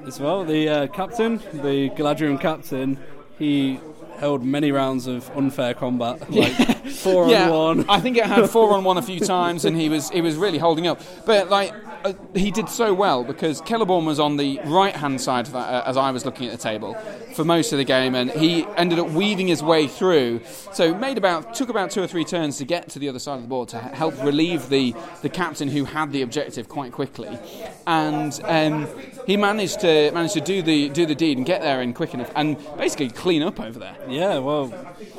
as 0.06 0.20
well, 0.20 0.46
the 0.46 0.70
uh, 0.70 0.88
captain, 0.88 1.38
the 1.54 1.90
Galadhrim 1.98 2.40
captain, 2.40 2.98
he 3.38 3.80
held 4.18 4.44
many 4.44 4.72
rounds 4.72 5.08
of 5.08 5.30
unfair 5.36 5.74
combat, 5.74 6.30
like 6.32 6.54
four 6.88 7.30
yeah, 7.30 7.50
on 7.50 7.78
one. 7.78 7.90
I 7.90 8.00
think 8.00 8.18
it 8.18 8.26
had 8.26 8.50
four 8.50 8.74
on 8.74 8.84
one 8.84 8.98
a 8.98 9.02
few 9.02 9.20
times, 9.36 9.66
and 9.66 9.76
he 9.76 9.90
was 9.90 10.10
he 10.10 10.22
was 10.22 10.36
really 10.36 10.58
holding 10.58 10.88
up. 10.88 11.02
But 11.26 11.50
like 11.50 11.74
uh, 12.08 12.14
he 12.34 12.52
did 12.52 12.70
so 12.70 12.94
well 12.94 13.24
because 13.24 13.62
Celeborn 13.62 14.06
was 14.06 14.20
on 14.20 14.38
the 14.38 14.60
right 14.66 14.96
hand 14.96 15.20
side 15.22 15.48
of 15.48 15.54
that, 15.54 15.74
uh, 15.74 15.84
as 15.86 15.98
I 15.98 16.12
was 16.12 16.26
looking 16.26 16.48
at 16.48 16.52
the 16.52 16.58
table 16.58 16.94
for 17.36 17.44
most 17.46 17.72
of 17.72 17.78
the 17.78 17.84
game, 17.84 18.16
and 18.16 18.32
he 18.32 18.66
ended 18.78 19.00
up 19.00 19.10
weaving 19.10 19.48
his 19.48 19.62
way 19.62 19.88
through. 19.88 20.42
So 20.74 20.94
made 20.96 21.18
about 21.18 21.54
took 21.54 21.70
about 21.70 21.92
two 21.92 22.02
or 22.02 22.08
three 22.08 22.26
turns 22.26 22.58
to 22.58 22.66
get 22.66 22.90
to 22.90 23.00
the 23.00 23.10
other 23.10 23.20
side 23.20 23.36
of 23.36 23.42
the 23.42 23.48
board 23.48 23.70
to 23.70 23.80
help 23.80 24.22
relieve 24.24 24.70
the 24.70 24.96
the 25.22 25.30
captain 25.30 25.68
who 25.68 25.86
had 25.86 26.12
the 26.12 26.22
objective 26.22 26.70
quite 26.70 26.92
quickly, 26.92 27.38
and 27.86 28.40
um, 28.46 28.88
he 29.26 29.38
managed 29.38 29.80
to 29.82 30.12
managed 30.12 30.34
to 30.34 30.42
do 30.42 30.62
the 30.62 30.90
do 30.90 31.06
the 31.06 31.16
deed 31.16 31.38
and 31.38 31.46
get 31.46 31.62
there 31.62 31.82
in 31.82 31.94
quick 31.94 32.14
enough, 32.14 32.32
and 32.36 32.58
basically 32.78 33.10
clean 33.10 33.44
up 33.44 33.60
over 33.60 33.80
there. 33.80 33.96
Yeah, 34.08 34.40
well, 34.40 34.70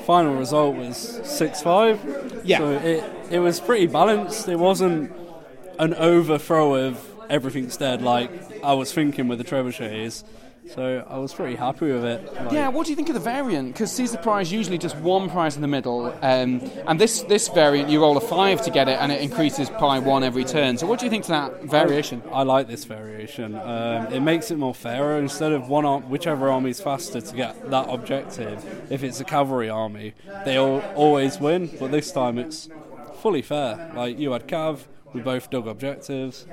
final 0.07 0.35
result 0.35 0.77
was 0.77 0.97
six 1.25 1.63
five. 1.63 2.01
Yeah. 2.45 2.59
so 2.59 2.71
it 2.71 3.05
it 3.31 3.39
was 3.39 3.61
pretty 3.61 3.87
balanced. 3.87 4.49
It 4.49 4.59
wasn't 4.59 5.13
an 5.79 5.95
overthrow 5.95 6.75
of 6.75 7.05
everything's 7.31 7.77
dead 7.77 8.03
like 8.03 8.31
I 8.65 8.73
was 8.75 8.93
thinking 8.93 9.29
with 9.29 9.39
the 9.39 9.45
trebuchets. 9.45 10.25
So 10.75 11.07
I 11.09 11.17
was 11.17 11.33
pretty 11.33 11.57
happy 11.57 11.91
with 11.91 12.05
it. 12.05 12.35
Like, 12.35 12.53
Yeah, 12.53 12.69
what 12.69 12.85
do 12.85 12.93
you 12.93 12.97
think 12.97 13.09
of 13.09 13.15
the 13.15 13.21
variant? 13.21 13.73
Because 13.73 13.91
Caesar 13.93 14.19
prize 14.19 14.53
usually 14.53 14.77
just 14.77 14.97
one 14.97 15.31
prize 15.31 15.57
in 15.57 15.63
the 15.63 15.69
middle, 15.69 16.07
um, 16.21 16.61
and 16.87 17.01
this 17.01 17.23
this 17.23 17.49
variant 17.49 17.89
you 17.89 18.03
roll 18.03 18.19
a 18.19 18.21
five 18.21 18.61
to 18.63 18.71
get 18.71 18.87
it, 18.87 18.99
and 19.01 19.11
it 19.11 19.23
increases 19.23 19.71
by 19.71 19.99
one 19.99 20.23
every 20.23 20.45
turn. 20.45 20.77
So 20.77 20.87
what 20.87 20.99
do 20.99 21.07
you 21.07 21.11
think 21.11 21.25
to 21.25 21.31
that 21.31 21.63
variation? 21.63 22.23
I 22.31 22.43
like 22.43 22.69
this 22.69 22.85
variation. 22.85 23.55
Um, 23.57 24.13
it 24.13 24.21
makes 24.21 24.51
it 24.51 24.59
more 24.59 24.75
fairer. 24.75 25.17
Instead 25.19 25.53
of 25.53 25.69
one, 25.71 25.87
ar- 25.87 26.01
whichever 26.01 26.51
army 26.51 26.69
is 26.71 26.83
faster 26.83 27.23
to 27.23 27.35
get 27.35 27.71
that 27.71 27.89
objective. 27.89 28.63
If 28.91 29.03
it's 29.03 29.21
a 29.21 29.25
cavalry 29.25 29.71
army, 29.71 30.13
they 30.45 30.59
all 30.59 30.81
always 30.95 31.41
win. 31.41 31.71
But 31.81 31.93
this 31.93 32.13
time 32.13 32.37
it's 32.37 32.69
fully 33.23 33.41
fair. 33.43 33.91
Like 33.95 34.19
you 34.19 34.33
had 34.33 34.47
Cav, 34.47 34.81
we 35.13 35.21
both 35.21 35.51
dug 35.51 35.67
objectives. 35.67 36.47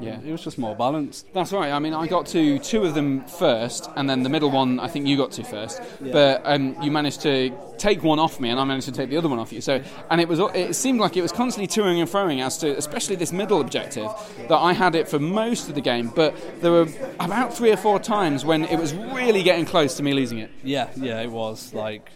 Yeah. 0.00 0.20
it 0.20 0.30
was 0.30 0.44
just 0.44 0.58
more 0.58 0.76
balanced. 0.76 1.32
That's 1.32 1.52
right. 1.52 1.72
I 1.72 1.78
mean, 1.78 1.94
I 1.94 2.06
got 2.06 2.26
to 2.26 2.58
two 2.58 2.84
of 2.84 2.94
them 2.94 3.24
first, 3.24 3.88
and 3.96 4.08
then 4.08 4.22
the 4.22 4.28
middle 4.28 4.50
one 4.50 4.78
I 4.78 4.88
think 4.88 5.06
you 5.06 5.16
got 5.16 5.32
to 5.32 5.44
first. 5.44 5.80
But 6.00 6.42
um, 6.44 6.76
you 6.82 6.90
managed 6.90 7.22
to 7.22 7.50
take 7.78 8.02
one 8.02 8.18
off 8.18 8.38
me, 8.40 8.50
and 8.50 8.60
I 8.60 8.64
managed 8.64 8.86
to 8.86 8.92
take 8.92 9.10
the 9.10 9.16
other 9.16 9.28
one 9.28 9.38
off 9.38 9.52
you. 9.52 9.60
So, 9.60 9.82
and 10.10 10.20
it 10.20 10.28
was 10.28 10.40
it 10.54 10.74
seemed 10.74 11.00
like 11.00 11.16
it 11.16 11.22
was 11.22 11.32
constantly 11.32 11.66
toing 11.66 11.98
and 12.00 12.08
froing 12.08 12.44
as 12.44 12.58
to, 12.58 12.76
especially 12.76 13.16
this 13.16 13.32
middle 13.32 13.60
objective, 13.60 14.10
that 14.48 14.56
I 14.56 14.72
had 14.72 14.94
it 14.94 15.08
for 15.08 15.18
most 15.18 15.68
of 15.68 15.74
the 15.74 15.80
game. 15.80 16.12
But 16.14 16.60
there 16.60 16.72
were 16.72 16.88
about 17.20 17.54
three 17.54 17.72
or 17.72 17.76
four 17.76 17.98
times 17.98 18.44
when 18.44 18.64
it 18.64 18.78
was 18.78 18.92
really 18.94 19.42
getting 19.42 19.64
close 19.64 19.96
to 19.96 20.02
me 20.02 20.12
losing 20.12 20.38
it. 20.38 20.50
Yeah, 20.62 20.90
yeah, 20.96 21.22
it 21.22 21.30
was 21.30 21.72
like 21.72 22.10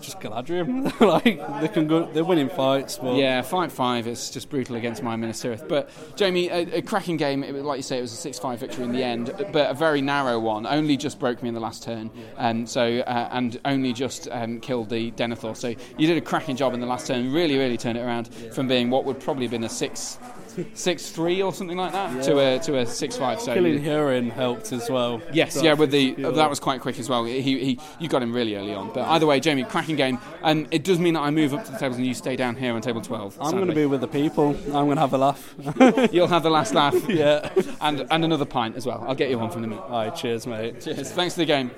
just 0.00 0.20
Galadhrim. 0.20 1.00
like 1.00 1.60
they 1.60 1.68
can 1.68 1.86
go, 1.86 2.04
they're 2.12 2.24
winning 2.24 2.48
fights. 2.48 2.98
But 2.98 3.16
Yeah, 3.16 3.42
fight 3.42 3.72
five 3.72 4.06
is 4.06 4.30
just 4.30 4.50
brutal 4.50 4.76
against 4.76 5.02
my 5.02 5.16
Minas 5.16 5.42
Tirith. 5.42 5.68
But 5.68 5.90
Jamie, 6.16 6.48
a, 6.48 6.78
a 6.78 6.82
cracking 6.82 7.16
game. 7.16 7.42
It, 7.44 7.54
like 7.54 7.78
you 7.78 7.82
say, 7.82 7.98
it 7.98 8.02
was 8.02 8.12
a 8.12 8.16
six-five 8.16 8.60
victory 8.60 8.84
in 8.84 8.92
the 8.92 9.02
end, 9.02 9.32
but 9.52 9.70
a 9.70 9.74
very 9.74 10.00
narrow 10.00 10.38
one. 10.38 10.66
Only 10.66 10.96
just 10.96 11.18
broke 11.18 11.42
me 11.42 11.48
in 11.48 11.54
the 11.54 11.60
last 11.60 11.82
turn, 11.82 12.10
um, 12.36 12.66
so 12.66 13.00
uh, 13.00 13.28
and 13.32 13.60
only 13.64 13.92
just 13.92 14.28
um, 14.30 14.60
killed 14.60 14.90
the 14.90 15.10
Denethor. 15.12 15.56
So 15.56 15.68
you 15.68 16.06
did 16.06 16.16
a 16.16 16.22
cracking 16.22 16.56
job 16.56 16.74
in 16.74 16.80
the 16.80 16.86
last 16.86 17.06
turn. 17.06 17.32
Really, 17.32 17.58
really 17.58 17.76
turned 17.76 17.98
it 17.98 18.02
around 18.02 18.28
from 18.52 18.68
being 18.68 18.90
what 18.90 19.04
would 19.04 19.20
probably 19.20 19.44
have 19.44 19.52
been 19.52 19.64
a 19.64 19.68
six. 19.68 20.18
Six 20.74 21.10
three 21.10 21.42
or 21.42 21.52
something 21.52 21.76
like 21.76 21.92
that 21.92 22.22
to 22.24 22.38
a 22.38 22.58
to 22.60 22.78
a 22.78 22.86
six 22.86 23.16
five. 23.16 23.40
So 23.40 23.54
killing 23.54 23.80
Hurin 23.82 24.30
helped 24.30 24.72
as 24.72 24.90
well. 24.90 25.20
Yes, 25.32 25.54
So 25.54 25.62
yeah, 25.62 25.74
with 25.74 25.90
the 25.90 26.14
yeah. 26.16 26.30
that 26.30 26.50
was 26.50 26.60
quite 26.60 26.80
quick 26.80 26.98
as 26.98 27.08
well. 27.08 27.24
He, 27.24 27.40
he 27.40 27.80
you 27.98 28.08
got 28.08 28.22
him 28.22 28.32
really 28.32 28.56
early 28.56 28.74
on, 28.74 28.92
but 28.92 29.06
either 29.08 29.26
way, 29.26 29.40
Jamie, 29.40 29.64
cracking 29.64 29.96
game, 29.96 30.18
and 30.42 30.66
it 30.70 30.84
does 30.84 30.98
mean 30.98 31.14
that 31.14 31.20
I 31.20 31.30
move 31.30 31.54
up 31.54 31.64
to 31.64 31.72
the 31.72 31.78
tables 31.78 31.96
and 31.96 32.06
you 32.06 32.14
stay 32.14 32.36
down 32.36 32.56
here 32.56 32.72
on 32.74 32.80
table 32.80 33.00
twelve. 33.00 33.36
I'm 33.40 33.52
going 33.52 33.66
to 33.68 33.74
be 33.74 33.86
with 33.86 34.00
the 34.00 34.08
people. 34.08 34.48
I'm 34.66 34.86
going 34.86 34.96
to 34.96 35.00
have 35.00 35.12
a 35.14 35.18
laugh. 35.18 35.54
You'll 36.12 36.26
have 36.28 36.42
the 36.42 36.50
last 36.50 36.74
laugh. 36.74 36.94
yeah. 37.08 37.50
and 37.80 38.06
and 38.10 38.24
another 38.24 38.44
pint 38.44 38.76
as 38.76 38.86
well. 38.86 39.04
I'll 39.06 39.14
get 39.14 39.30
you 39.30 39.38
one 39.38 39.50
from 39.50 39.62
the 39.62 39.68
minute. 39.68 39.84
All 39.84 40.04
right, 40.04 40.14
cheers, 40.14 40.46
mate. 40.46 40.80
Cheers. 40.80 41.12
Thanks 41.12 41.34
for 41.34 41.40
the 41.40 41.46
game. 41.46 41.70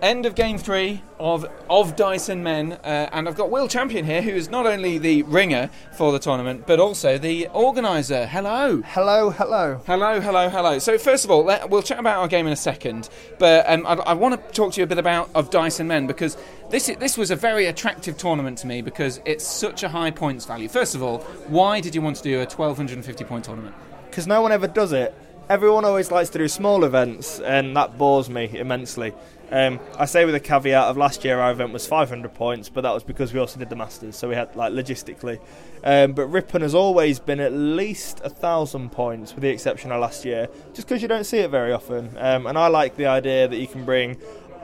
End 0.00 0.24
of 0.24 0.34
game 0.34 0.56
three 0.56 1.02
of 1.18 1.46
of 1.68 1.94
Dice 1.94 2.28
and 2.28 2.42
Men, 2.42 2.72
uh, 2.72 3.08
and 3.12 3.28
I've 3.28 3.36
got 3.36 3.50
Will 3.50 3.68
Champion 3.68 4.04
here, 4.04 4.22
who 4.22 4.30
is 4.30 4.48
not 4.48 4.66
only 4.66 4.96
the 4.96 5.22
ringer 5.24 5.70
for 5.92 6.10
the 6.10 6.18
tournament 6.18 6.66
but 6.66 6.80
also 6.80 7.18
the 7.18 7.48
organizer. 7.48 8.26
Hello. 8.26 8.80
Hello, 8.82 9.30
hello. 9.30 9.82
Hello, 9.86 10.20
hello, 10.20 10.48
hello. 10.48 10.78
So 10.78 10.96
first 10.96 11.24
of 11.24 11.30
all, 11.30 11.44
let, 11.44 11.68
we'll 11.68 11.82
chat 11.82 11.98
about 11.98 12.18
our 12.18 12.28
game 12.28 12.46
in 12.46 12.52
a 12.52 12.56
second, 12.56 13.10
but 13.38 13.68
um, 13.68 13.86
I, 13.86 13.94
I 13.94 14.14
want 14.14 14.34
to 14.34 14.54
talk 14.54 14.72
to 14.74 14.80
you 14.80 14.84
a 14.84 14.86
bit 14.86 14.98
about 14.98 15.28
of 15.34 15.50
Dice 15.50 15.80
and 15.80 15.88
Men 15.88 16.06
because 16.06 16.36
this 16.70 16.86
this 16.98 17.18
was 17.18 17.30
a 17.30 17.36
very 17.36 17.66
attractive 17.66 18.16
tournament 18.16 18.58
to 18.58 18.66
me 18.66 18.80
because 18.80 19.20
it's 19.26 19.46
such 19.46 19.82
a 19.82 19.88
high 19.88 20.10
points 20.10 20.46
value. 20.46 20.68
First 20.68 20.94
of 20.94 21.02
all, 21.02 21.18
why 21.48 21.80
did 21.80 21.94
you 21.94 22.00
want 22.00 22.16
to 22.16 22.22
do 22.22 22.36
a 22.36 22.46
1250 22.46 23.24
point 23.24 23.44
tournament? 23.44 23.74
Because 24.08 24.26
no 24.26 24.40
one 24.40 24.52
ever 24.52 24.66
does 24.66 24.92
it. 24.92 25.14
Everyone 25.50 25.84
always 25.84 26.10
likes 26.10 26.30
to 26.30 26.38
do 26.38 26.48
small 26.48 26.84
events, 26.84 27.38
and 27.38 27.76
that 27.76 27.98
bores 27.98 28.30
me 28.30 28.48
immensely. 28.56 29.12
Um, 29.50 29.78
I 29.98 30.06
say 30.06 30.24
with 30.24 30.34
a 30.34 30.40
caveat 30.40 30.84
of 30.84 30.96
last 30.96 31.24
year 31.24 31.38
our 31.38 31.52
event 31.52 31.72
was 31.72 31.86
500 31.86 32.34
points, 32.34 32.68
but 32.68 32.80
that 32.80 32.92
was 32.92 33.02
because 33.04 33.32
we 33.32 33.40
also 33.40 33.58
did 33.58 33.68
the 33.70 33.76
Masters, 33.76 34.16
so 34.16 34.28
we 34.28 34.34
had 34.34 34.54
like 34.56 34.72
logistically. 34.72 35.38
Um, 35.84 36.12
but 36.12 36.26
Ripon 36.26 36.62
has 36.62 36.74
always 36.74 37.18
been 37.18 37.40
at 37.40 37.52
least 37.52 38.20
a 38.24 38.30
thousand 38.30 38.90
points, 38.90 39.34
with 39.34 39.42
the 39.42 39.50
exception 39.50 39.92
of 39.92 40.00
last 40.00 40.24
year, 40.24 40.48
just 40.72 40.88
because 40.88 41.02
you 41.02 41.08
don't 41.08 41.24
see 41.24 41.38
it 41.38 41.50
very 41.50 41.72
often. 41.72 42.16
Um, 42.18 42.46
and 42.46 42.56
I 42.56 42.68
like 42.68 42.96
the 42.96 43.06
idea 43.06 43.46
that 43.46 43.58
you 43.58 43.66
can 43.66 43.84
bring 43.84 44.16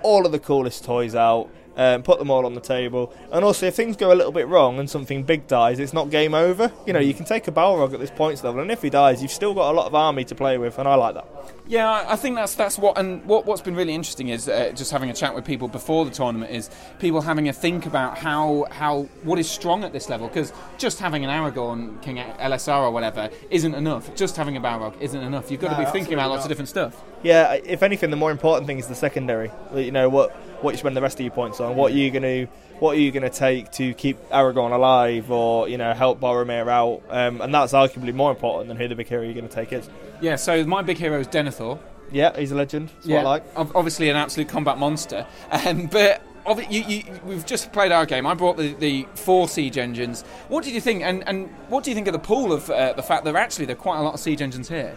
all 0.03 0.25
of 0.25 0.33
the 0.33 0.39
coolest 0.39 0.85
toys 0.85 1.15
out 1.15 1.49
Um, 1.77 2.03
put 2.03 2.19
them 2.19 2.31
all 2.31 2.45
on 2.47 2.55
the 2.55 2.61
table, 2.61 3.13
and 3.33 3.45
also 3.45 3.67
if 3.67 3.77
things 3.77 3.97
go 3.97 4.13
a 4.13 4.19
little 4.19 4.33
bit 4.33 4.49
wrong 4.49 4.79
and 4.81 4.91
something 4.91 5.23
big 5.23 5.47
dies, 5.47 5.79
it's 5.79 5.93
not 5.93 6.11
game 6.11 6.35
over. 6.35 6.73
You 6.85 6.93
know, 6.93 6.99
you 6.99 7.15
can 7.15 7.25
take 7.25 7.47
a 7.49 7.53
Balrog 7.53 7.95
at 7.95 8.01
this 8.01 8.11
points 8.11 8.43
level, 8.43 8.61
and 8.61 8.71
if 8.73 8.83
he 8.83 8.91
dies, 8.91 9.23
you've 9.23 9.31
still 9.31 9.55
got 9.55 9.71
a 9.71 9.75
lot 9.75 9.87
of 9.87 9.95
army 9.95 10.25
to 10.25 10.35
play 10.35 10.59
with, 10.59 10.79
and 10.79 10.89
I 10.89 10.97
like 10.97 11.15
that. 11.15 11.27
Yeah, 11.71 12.05
I- 12.09 12.17
think 12.17 12.35
that's 12.35 12.57
that's 12.57 12.77
what 12.79 12.99
and 12.99 13.25
what 13.25 13.47
what's 13.47 13.63
been 13.63 13.77
really 13.77 13.95
interesting 13.95 14.29
is 14.29 14.49
uh, 14.49 14.73
just 14.75 14.91
having 14.91 15.09
a 15.09 15.15
chat 15.15 15.37
with 15.37 15.45
people 15.45 15.69
before 15.69 16.05
the 16.05 16.11
tournament 16.11 16.51
is 16.51 16.69
people 16.99 17.21
having 17.21 17.49
a 17.49 17.53
think 17.53 17.87
about 17.87 18.19
how 18.19 18.67
how 18.73 19.03
what 19.23 19.39
is 19.39 19.49
strong 19.49 19.85
at 19.85 19.93
this 19.93 20.09
level 20.09 20.27
because 20.27 20.53
just 20.79 20.99
having 20.99 21.25
an 21.25 21.31
Aragorn 21.31 22.03
King 22.03 22.17
Elessar 22.17 22.83
or 22.83 22.91
whatever 22.91 23.31
isn't 23.51 23.75
enough. 23.75 24.13
Just 24.17 24.37
having 24.37 24.57
a 24.57 24.61
Balrog 24.61 25.01
isn't 25.01 25.23
enough. 25.23 25.49
You've 25.51 25.61
got 25.61 25.77
to 25.79 25.85
be 25.85 25.89
thinking 25.93 26.15
about 26.15 26.29
lots 26.31 26.45
of 26.45 26.49
different 26.49 26.69
stuff. 26.69 27.01
Yeah, 27.23 27.53
if 27.53 27.85
anything, 27.85 28.11
the 28.11 28.17
more 28.17 28.33
important 28.33 28.67
thing 28.67 28.79
is 28.79 28.89
the 28.89 28.97
secondary. 28.97 29.53
You 29.73 29.93
know 29.93 30.09
what 30.09 30.33
what 30.63 30.73
you 30.73 30.79
spend 30.79 30.97
the 30.97 31.03
rest 31.03 31.21
of 31.21 31.25
your 31.25 31.35
points 31.35 31.61
on. 31.61 31.77
What 31.77 31.93
are 31.93 31.97
you 31.97 32.11
going 32.11 32.23
to 32.23 32.53
what 32.81 32.97
are 32.97 33.01
you 33.01 33.13
going 33.13 33.23
to 33.23 33.31
take 33.31 33.71
to 33.73 33.95
keep 33.95 34.17
Aragorn 34.31 34.73
alive, 34.73 35.31
or 35.31 35.69
you 35.69 35.79
know 35.79 35.93
help 35.93 36.21
Boromir 36.21 36.69
out? 36.69 37.03
Um, 37.09 37.41
and 37.41 37.55
that's 37.55 37.73
arguably 37.73 38.15
more 38.15 38.31
important 38.31 38.69
than 38.69 38.77
who 38.77 38.89
the 38.89 38.95
big 38.95 39.07
hero 39.07 39.23
you're 39.23 39.35
going 39.35 39.49
to 39.49 39.55
take 39.55 39.73
is. 39.73 39.89
Yeah, 40.21 40.37
so 40.37 40.65
my 40.65 40.83
big 40.83 40.99
hero 40.99 41.21
is 41.21 41.29
Denethor. 41.29 41.79
Yeah, 42.13 42.37
he's 42.37 42.51
a 42.51 42.57
legend. 42.57 42.89
That's 42.89 43.09
what 43.09 43.19
I 43.19 43.23
like. 43.23 43.45
obviously 43.57 44.09
an 44.09 44.17
absolute 44.17 44.49
combat 44.49 44.79
monster. 44.79 45.27
Um, 45.51 45.87
but 45.87 46.23
you, 46.71 46.83
you, 46.83 47.03
we've 47.25 47.47
just 47.47 47.73
played 47.73 47.93
our 47.93 48.07
game. 48.07 48.27
I 48.27 48.35
brought 48.35 48.57
the, 48.57 48.73
the 48.75 49.07
four 49.15 49.49
siege 49.49 49.79
engines. 49.79 50.23
What 50.49 50.65
did 50.65 50.75
you 50.75 50.81
think? 50.81 51.03
And, 51.03 51.27
and 51.29 51.49
what 51.69 51.85
do 51.85 51.91
you 51.91 51.95
think 51.95 52.07
of 52.09 52.13
the 52.13 52.19
pool 52.19 52.53
of 52.53 52.69
uh, 52.71 52.95
the 52.95 53.03
fact 53.03 53.25
that 53.25 53.37
actually 53.37 53.67
there 53.67 53.77
are 53.77 53.79
quite 53.79 53.99
a 53.99 54.03
lot 54.03 54.15
of 54.15 54.21
siege 54.21 54.43
engines 54.43 54.69
here? 54.69 54.97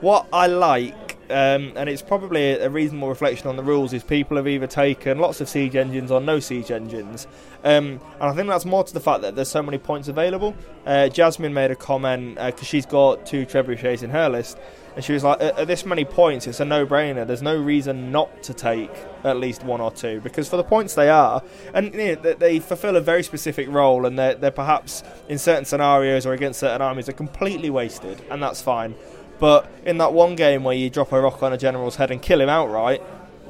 What 0.00 0.26
I 0.32 0.46
like, 0.46 1.18
um, 1.28 1.74
and 1.76 1.88
it's 1.88 2.00
probably 2.00 2.52
a 2.52 2.70
reasonable 2.70 3.10
reflection 3.10 3.48
on 3.48 3.56
the 3.56 3.62
rules, 3.62 3.92
is 3.92 4.02
people 4.02 4.38
have 4.38 4.48
either 4.48 4.66
taken 4.66 5.18
lots 5.18 5.42
of 5.42 5.48
siege 5.48 5.76
engines 5.76 6.10
or 6.10 6.22
no 6.22 6.40
siege 6.40 6.70
engines. 6.70 7.26
Um, 7.64 8.00
and 8.14 8.22
I 8.22 8.32
think 8.32 8.48
that's 8.48 8.64
more 8.64 8.82
to 8.82 8.94
the 8.94 9.00
fact 9.00 9.20
that 9.20 9.36
there's 9.36 9.50
so 9.50 9.62
many 9.62 9.76
points 9.76 10.08
available. 10.08 10.56
Uh, 10.86 11.10
Jasmine 11.10 11.52
made 11.52 11.70
a 11.70 11.76
comment 11.76 12.36
because 12.36 12.66
she's 12.66 12.86
got 12.86 13.26
two 13.26 13.44
trebuchets 13.44 14.02
in 14.02 14.08
her 14.08 14.30
list. 14.30 14.56
And 14.96 15.04
she 15.04 15.12
was 15.12 15.22
like, 15.22 15.40
at, 15.40 15.58
at 15.58 15.66
this 15.68 15.84
many 15.84 16.04
points, 16.04 16.46
it's 16.46 16.60
a 16.60 16.64
no 16.64 16.84
brainer. 16.84 17.26
There's 17.26 17.42
no 17.42 17.56
reason 17.56 18.10
not 18.10 18.42
to 18.44 18.54
take 18.54 18.90
at 19.22 19.36
least 19.36 19.62
one 19.62 19.80
or 19.80 19.90
two 19.92 20.20
because 20.20 20.48
for 20.48 20.56
the 20.56 20.64
points 20.64 20.94
they 20.94 21.08
are, 21.08 21.42
and 21.74 21.94
you 21.94 22.06
know, 22.06 22.14
they, 22.16 22.34
they 22.34 22.58
fulfill 22.58 22.96
a 22.96 23.00
very 23.00 23.22
specific 23.22 23.68
role, 23.68 24.06
and 24.06 24.18
they're, 24.18 24.34
they're 24.34 24.50
perhaps 24.50 25.04
in 25.28 25.38
certain 25.38 25.64
scenarios 25.64 26.26
or 26.26 26.32
against 26.32 26.58
certain 26.58 26.82
armies 26.82 27.08
are 27.08 27.12
completely 27.12 27.70
wasted, 27.70 28.20
and 28.30 28.42
that's 28.42 28.62
fine. 28.62 28.94
But 29.40 29.70
in 29.84 29.98
that 29.98 30.12
one 30.12 30.36
game 30.36 30.62
where 30.62 30.76
you 30.76 30.90
drop 30.90 31.12
a 31.12 31.20
rock 31.20 31.42
on 31.42 31.52
a 31.52 31.58
general's 31.58 31.96
head 31.96 32.10
and 32.10 32.20
kill 32.20 32.40
him 32.40 32.50
outright, 32.50 33.02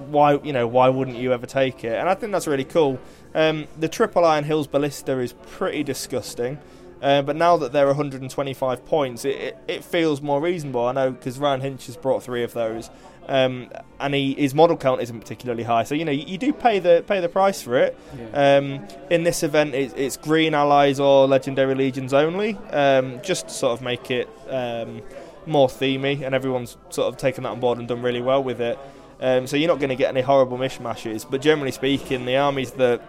why 0.08 0.38
you 0.42 0.52
know 0.52 0.66
why 0.66 0.88
wouldn't 0.88 1.16
you 1.16 1.32
ever 1.32 1.46
take 1.46 1.84
it? 1.84 1.98
And 1.98 2.08
I 2.08 2.14
think 2.14 2.32
that's 2.32 2.46
really 2.46 2.64
cool. 2.64 2.98
Um, 3.34 3.66
the 3.78 3.88
Triple 3.88 4.24
Iron 4.24 4.44
Hills 4.44 4.66
Ballista 4.66 5.18
is 5.18 5.34
pretty 5.46 5.82
disgusting. 5.82 6.58
Uh, 7.02 7.22
but 7.22 7.34
now 7.34 7.56
that 7.56 7.72
they're 7.72 7.86
125 7.86 8.84
points, 8.84 9.24
it, 9.24 9.36
it, 9.36 9.58
it 9.66 9.84
feels 9.84 10.20
more 10.20 10.38
reasonable. 10.38 10.86
I 10.86 10.92
know 10.92 11.10
because 11.12 11.38
Ryan 11.38 11.62
Hinch 11.62 11.86
has 11.86 11.96
brought 11.96 12.22
three 12.22 12.42
of 12.42 12.52
those, 12.52 12.90
um, 13.26 13.70
and 13.98 14.12
he, 14.12 14.34
his 14.34 14.54
model 14.54 14.76
count 14.76 15.00
isn't 15.00 15.18
particularly 15.18 15.62
high. 15.62 15.84
So 15.84 15.94
you 15.94 16.04
know 16.04 16.12
you, 16.12 16.26
you 16.26 16.36
do 16.38 16.52
pay 16.52 16.78
the 16.78 17.02
pay 17.06 17.20
the 17.20 17.28
price 17.28 17.62
for 17.62 17.78
it. 17.78 17.98
Um, 18.34 18.86
in 19.08 19.22
this 19.22 19.42
event, 19.42 19.74
it, 19.74 19.94
it's 19.96 20.18
green 20.18 20.52
allies 20.52 21.00
or 21.00 21.26
legendary 21.26 21.74
legions 21.74 22.12
only, 22.12 22.56
um, 22.70 23.20
just 23.22 23.48
to 23.48 23.54
sort 23.54 23.72
of 23.72 23.82
make 23.82 24.10
it 24.10 24.28
um, 24.50 25.00
more 25.46 25.68
themey, 25.68 26.22
and 26.22 26.34
everyone's 26.34 26.76
sort 26.90 27.08
of 27.08 27.16
taken 27.16 27.44
that 27.44 27.50
on 27.50 27.60
board 27.60 27.78
and 27.78 27.88
done 27.88 28.02
really 28.02 28.22
well 28.22 28.42
with 28.42 28.60
it. 28.60 28.78
Um, 29.20 29.46
so 29.46 29.56
you're 29.56 29.68
not 29.68 29.78
going 29.78 29.90
to 29.90 29.96
get 29.96 30.08
any 30.08 30.22
horrible 30.22 30.56
mishmashes. 30.58 31.26
But 31.28 31.42
generally 31.42 31.72
speaking, 31.72 32.24
the 32.24 32.36
armies 32.36 32.72
that 32.72 33.02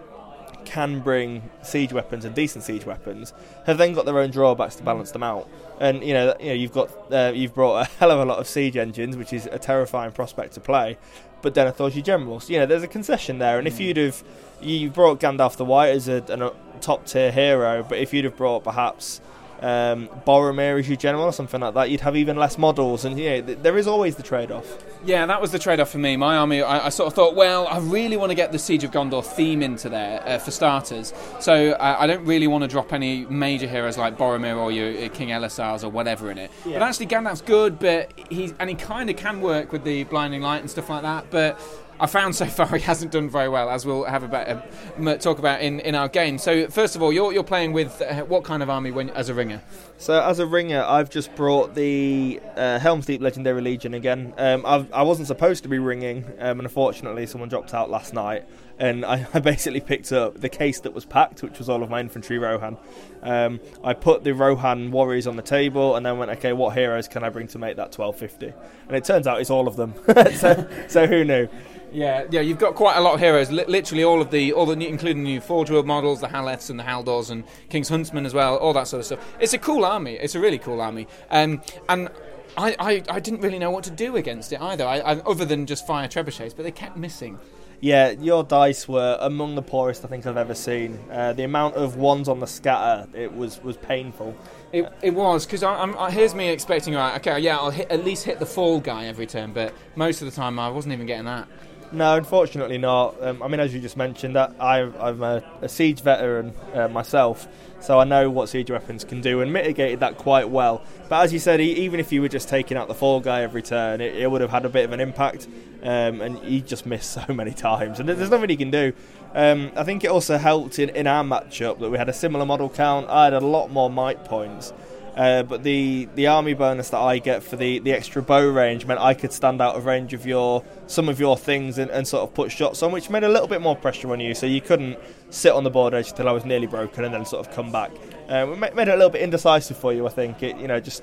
can 0.64 1.00
bring 1.00 1.50
siege 1.62 1.92
weapons 1.92 2.24
and 2.24 2.34
decent 2.34 2.64
siege 2.64 2.84
weapons 2.86 3.32
have 3.66 3.78
then 3.78 3.92
got 3.92 4.04
their 4.04 4.18
own 4.18 4.30
drawbacks 4.30 4.76
to 4.76 4.82
balance 4.82 5.10
them 5.10 5.22
out. 5.22 5.48
And 5.80 6.04
you 6.04 6.14
know, 6.14 6.34
you 6.38 6.46
know, 6.46 6.52
you've 6.52 6.72
got 6.72 6.90
uh, 7.12 7.32
you've 7.34 7.54
brought 7.54 7.86
a 7.86 7.90
hell 7.98 8.10
of 8.10 8.20
a 8.20 8.24
lot 8.24 8.38
of 8.38 8.46
siege 8.46 8.76
engines, 8.76 9.16
which 9.16 9.32
is 9.32 9.46
a 9.46 9.58
terrifying 9.58 10.12
prospect 10.12 10.54
to 10.54 10.60
play. 10.60 10.98
But 11.40 11.54
Denethor's 11.54 11.96
your 11.96 12.04
general, 12.04 12.38
so 12.38 12.52
you 12.52 12.60
know 12.60 12.66
there's 12.66 12.84
a 12.84 12.88
concession 12.88 13.38
there. 13.38 13.58
And 13.58 13.66
if 13.66 13.80
you'd 13.80 13.96
have 13.96 14.22
you 14.60 14.90
brought 14.90 15.18
Gandalf 15.18 15.56
the 15.56 15.64
White 15.64 15.88
as 15.88 16.06
a, 16.06 16.22
an- 16.28 16.42
a 16.42 16.52
top 16.80 17.06
tier 17.06 17.32
hero, 17.32 17.84
but 17.88 17.98
if 17.98 18.14
you'd 18.14 18.24
have 18.24 18.36
brought 18.36 18.62
perhaps 18.62 19.20
um, 19.62 20.08
Boromir 20.26 20.78
as 20.78 20.88
your 20.88 20.96
general 20.96 21.24
or 21.24 21.32
something 21.32 21.60
like 21.60 21.74
that, 21.74 21.90
you'd 21.90 22.00
have 22.00 22.16
even 22.16 22.36
less 22.36 22.58
models. 22.58 23.04
And 23.04 23.18
yeah, 23.18 23.40
th- 23.40 23.58
there 23.62 23.78
is 23.78 23.86
always 23.86 24.16
the 24.16 24.22
trade 24.22 24.50
off. 24.50 24.66
Yeah, 25.04 25.24
that 25.26 25.40
was 25.40 25.50
the 25.50 25.58
trade-off 25.58 25.90
for 25.90 25.98
me. 25.98 26.16
My 26.16 26.36
army, 26.36 26.62
I, 26.62 26.86
I 26.86 26.88
sort 26.88 27.08
of 27.08 27.14
thought, 27.14 27.34
well, 27.34 27.66
I 27.66 27.78
really 27.78 28.16
want 28.16 28.30
to 28.30 28.36
get 28.36 28.52
the 28.52 28.58
Siege 28.58 28.84
of 28.84 28.92
Gondor 28.92 29.24
theme 29.24 29.62
into 29.62 29.88
there 29.88 30.22
uh, 30.26 30.38
for 30.38 30.50
starters. 30.50 31.12
So 31.40 31.72
uh, 31.72 31.96
I 31.98 32.06
don't 32.06 32.24
really 32.24 32.46
want 32.46 32.62
to 32.62 32.68
drop 32.68 32.92
any 32.92 33.26
major 33.26 33.66
heroes 33.66 33.98
like 33.98 34.16
Boromir 34.16 34.56
or 34.56 34.70
your 34.70 34.90
uh, 34.90 35.08
King 35.08 35.28
Elessars 35.30 35.82
or 35.82 35.88
whatever 35.88 36.30
in 36.30 36.38
it. 36.38 36.50
But 36.64 36.82
actually, 36.82 37.06
Gandalf's 37.06 37.40
good, 37.42 37.78
but 37.78 38.12
he's 38.30 38.54
and 38.58 38.68
he 38.68 38.76
kind 38.76 39.10
of 39.10 39.16
can 39.16 39.40
work 39.40 39.72
with 39.72 39.84
the 39.84 40.04
blinding 40.04 40.42
light 40.42 40.60
and 40.60 40.70
stuff 40.70 40.88
like 40.88 41.02
that. 41.02 41.30
But 41.30 41.60
I 42.00 42.06
found 42.06 42.34
so 42.34 42.46
far 42.58 42.66
he 42.66 42.80
hasn't 42.80 43.12
done 43.12 43.28
very 43.28 43.48
well, 43.48 43.70
as 43.70 43.86
we'll 43.86 44.04
have 44.04 44.22
about 44.22 44.48
uh, 44.48 45.16
talk 45.16 45.38
about 45.38 45.60
in, 45.60 45.80
in 45.80 45.94
our 45.94 46.08
game. 46.08 46.38
So 46.38 46.68
first 46.68 46.96
of 46.96 47.02
all, 47.02 47.12
you're, 47.12 47.32
you're 47.32 47.44
playing 47.44 47.72
with 47.72 48.00
uh, 48.02 48.22
what 48.24 48.44
kind 48.44 48.62
of 48.62 48.70
army 48.70 48.90
when, 48.90 49.10
as 49.10 49.28
a 49.28 49.34
ringer? 49.34 49.62
So 49.98 50.20
as 50.20 50.38
a 50.38 50.46
ringer, 50.46 50.82
I've 50.82 51.10
just 51.10 51.34
brought 51.36 51.74
the 51.74 52.40
uh, 52.56 52.78
Helm's 52.78 53.06
Deep 53.06 53.20
Legendary 53.20 53.60
Legion 53.60 53.94
again. 53.94 54.34
Um, 54.36 54.66
I 54.66 55.02
wasn't 55.02 55.28
supposed 55.28 55.62
to 55.62 55.68
be 55.68 55.78
ringing, 55.78 56.24
um, 56.38 56.58
and 56.58 56.62
unfortunately, 56.62 57.26
someone 57.26 57.48
dropped 57.48 57.72
out 57.72 57.88
last 57.88 58.12
night, 58.12 58.44
and 58.78 59.04
I, 59.04 59.26
I 59.34 59.38
basically 59.38 59.80
picked 59.80 60.12
up 60.12 60.40
the 60.40 60.48
case 60.48 60.80
that 60.80 60.92
was 60.92 61.04
packed, 61.04 61.42
which 61.42 61.58
was 61.58 61.68
all 61.68 61.82
of 61.82 61.90
my 61.90 62.00
infantry 62.00 62.38
Rohan. 62.38 62.76
Um, 63.22 63.60
I 63.84 63.94
put 63.94 64.24
the 64.24 64.34
Rohan 64.34 64.90
warriors 64.90 65.28
on 65.28 65.36
the 65.36 65.42
table, 65.42 65.94
and 65.94 66.04
then 66.04 66.18
went, 66.18 66.30
okay, 66.32 66.52
what 66.52 66.74
heroes 66.74 67.06
can 67.06 67.22
I 67.22 67.28
bring 67.28 67.46
to 67.48 67.58
make 67.58 67.76
that 67.76 67.96
1250? 67.96 68.52
And 68.88 68.96
it 68.96 69.04
turns 69.04 69.26
out 69.26 69.40
it's 69.40 69.50
all 69.50 69.68
of 69.68 69.76
them. 69.76 69.94
so, 70.34 70.68
so 70.88 71.06
who 71.06 71.24
knew? 71.24 71.48
Yeah, 71.92 72.24
yeah, 72.30 72.40
you've 72.40 72.58
got 72.58 72.74
quite 72.74 72.96
a 72.96 73.00
lot 73.00 73.14
of 73.14 73.20
heroes. 73.20 73.50
Li- 73.50 73.66
literally 73.68 74.02
all 74.02 74.22
of 74.22 74.30
the, 74.30 74.52
all 74.52 74.64
the, 74.64 74.76
new, 74.76 74.88
including 74.88 75.24
the 75.24 75.30
new 75.30 75.40
Forge 75.40 75.70
World 75.70 75.86
models, 75.86 76.20
the 76.20 76.28
Haleths 76.28 76.70
and 76.70 76.78
the 76.78 76.84
Haldors 76.84 77.30
and 77.30 77.44
King's 77.68 77.88
Huntsmen 77.90 78.24
as 78.24 78.32
well, 78.32 78.56
all 78.56 78.72
that 78.72 78.88
sort 78.88 79.00
of 79.00 79.06
stuff. 79.06 79.34
It's 79.38 79.52
a 79.52 79.58
cool 79.58 79.84
army. 79.84 80.14
It's 80.14 80.34
a 80.34 80.40
really 80.40 80.58
cool 80.58 80.80
army. 80.80 81.06
Um, 81.30 81.60
and 81.88 82.08
I, 82.56 82.74
I, 82.78 83.02
I 83.10 83.20
didn't 83.20 83.40
really 83.40 83.58
know 83.58 83.70
what 83.70 83.84
to 83.84 83.90
do 83.90 84.16
against 84.16 84.52
it 84.52 84.60
either, 84.60 84.86
I, 84.86 84.98
I, 85.00 85.12
other 85.20 85.44
than 85.44 85.66
just 85.66 85.86
fire 85.86 86.08
trebuchets. 86.08 86.56
But 86.56 86.62
they 86.62 86.70
kept 86.70 86.96
missing. 86.96 87.38
Yeah, 87.80 88.10
your 88.10 88.44
dice 88.44 88.86
were 88.86 89.18
among 89.20 89.56
the 89.56 89.62
poorest 89.62 90.04
I 90.04 90.08
think 90.08 90.24
I've 90.24 90.36
ever 90.36 90.54
seen. 90.54 91.00
Uh, 91.10 91.32
the 91.32 91.42
amount 91.42 91.74
of 91.74 91.96
ones 91.96 92.28
on 92.28 92.38
the 92.38 92.46
scatter, 92.46 93.08
it 93.12 93.34
was, 93.34 93.60
was 93.62 93.76
painful. 93.76 94.36
It, 94.72 94.90
it 95.02 95.10
was 95.12 95.44
because 95.44 95.64
I'm, 95.64 95.98
I, 95.98 96.10
here's 96.10 96.32
me 96.32 96.48
expecting 96.48 96.94
right. 96.94 97.16
Okay, 97.16 97.40
yeah, 97.40 97.58
I'll 97.58 97.70
hit, 97.70 97.90
at 97.90 98.04
least 98.04 98.24
hit 98.24 98.38
the 98.38 98.46
fall 98.46 98.78
guy 98.78 99.06
every 99.06 99.26
turn, 99.26 99.52
but 99.52 99.74
most 99.96 100.22
of 100.22 100.30
the 100.30 100.34
time 100.34 100.60
I 100.60 100.68
wasn't 100.68 100.94
even 100.94 101.06
getting 101.06 101.24
that. 101.24 101.48
No, 101.92 102.16
unfortunately 102.16 102.78
not. 102.78 103.22
Um, 103.22 103.42
I 103.42 103.48
mean, 103.48 103.60
as 103.60 103.74
you 103.74 103.80
just 103.80 103.98
mentioned, 103.98 104.34
that 104.34 104.54
I, 104.58 104.80
I'm 104.80 105.22
a, 105.22 105.42
a 105.60 105.68
siege 105.68 106.00
veteran 106.00 106.54
uh, 106.72 106.88
myself, 106.88 107.46
so 107.80 107.98
I 108.00 108.04
know 108.04 108.30
what 108.30 108.48
siege 108.48 108.70
weapons 108.70 109.04
can 109.04 109.20
do 109.20 109.42
and 109.42 109.52
mitigated 109.52 110.00
that 110.00 110.16
quite 110.16 110.48
well. 110.48 110.82
But 111.10 111.24
as 111.24 111.34
you 111.34 111.38
said, 111.38 111.60
e- 111.60 111.64
even 111.72 112.00
if 112.00 112.10
you 112.10 112.22
were 112.22 112.28
just 112.28 112.48
taking 112.48 112.78
out 112.78 112.88
the 112.88 112.94
fall 112.94 113.20
guy 113.20 113.42
every 113.42 113.60
turn, 113.60 114.00
it, 114.00 114.16
it 114.16 114.30
would 114.30 114.40
have 114.40 114.50
had 114.50 114.64
a 114.64 114.70
bit 114.70 114.86
of 114.86 114.92
an 114.92 115.00
impact. 115.00 115.48
Um, 115.82 116.22
and 116.22 116.38
he 116.38 116.62
just 116.62 116.86
missed 116.86 117.12
so 117.26 117.34
many 117.34 117.52
times, 117.52 118.00
and 118.00 118.08
there's 118.08 118.30
nothing 118.30 118.48
he 118.48 118.56
can 118.56 118.70
do. 118.70 118.94
Um, 119.34 119.70
I 119.76 119.84
think 119.84 120.02
it 120.02 120.08
also 120.08 120.38
helped 120.38 120.78
in, 120.78 120.88
in 120.90 121.06
our 121.06 121.24
matchup 121.24 121.78
that 121.80 121.90
we 121.90 121.98
had 121.98 122.08
a 122.08 122.12
similar 122.14 122.46
model 122.46 122.70
count. 122.70 123.08
I 123.10 123.24
had 123.24 123.34
a 123.34 123.40
lot 123.40 123.70
more 123.70 123.90
might 123.90 124.24
points. 124.24 124.72
Uh, 125.16 125.42
but 125.42 125.62
the, 125.62 126.08
the 126.14 126.26
army 126.26 126.54
bonus 126.54 126.88
that 126.90 127.00
I 127.00 127.18
get 127.18 127.42
for 127.42 127.56
the, 127.56 127.80
the 127.80 127.92
extra 127.92 128.22
bow 128.22 128.48
range 128.48 128.86
meant 128.86 129.00
I 129.00 129.12
could 129.14 129.32
stand 129.32 129.60
out 129.60 129.76
of 129.76 129.84
range 129.84 130.14
of 130.14 130.24
your 130.24 130.64
some 130.86 131.08
of 131.08 131.20
your 131.20 131.36
things 131.36 131.78
and, 131.78 131.90
and 131.90 132.08
sort 132.08 132.22
of 132.22 132.34
put 132.34 132.50
shots 132.50 132.82
on, 132.82 132.92
which 132.92 133.10
made 133.10 133.24
a 133.24 133.28
little 133.28 133.48
bit 133.48 133.60
more 133.60 133.76
pressure 133.76 134.10
on 134.12 134.20
you. 134.20 134.34
So 134.34 134.46
you 134.46 134.60
couldn't 134.60 134.98
sit 135.30 135.52
on 135.52 135.64
the 135.64 135.70
board 135.70 135.92
edge 135.92 136.12
till 136.12 136.28
I 136.28 136.32
was 136.32 136.44
nearly 136.44 136.66
broken 136.66 137.04
and 137.04 137.12
then 137.12 137.26
sort 137.26 137.46
of 137.46 137.54
come 137.54 137.70
back. 137.70 137.90
Uh, 138.30 138.46
it 138.50 138.74
made 138.74 138.88
it 138.88 138.92
a 138.92 138.96
little 138.96 139.10
bit 139.10 139.20
indecisive 139.20 139.76
for 139.76 139.92
you, 139.92 140.06
I 140.06 140.10
think. 140.10 140.42
It 140.42 140.56
you 140.56 140.68
know 140.68 140.80
just 140.80 141.02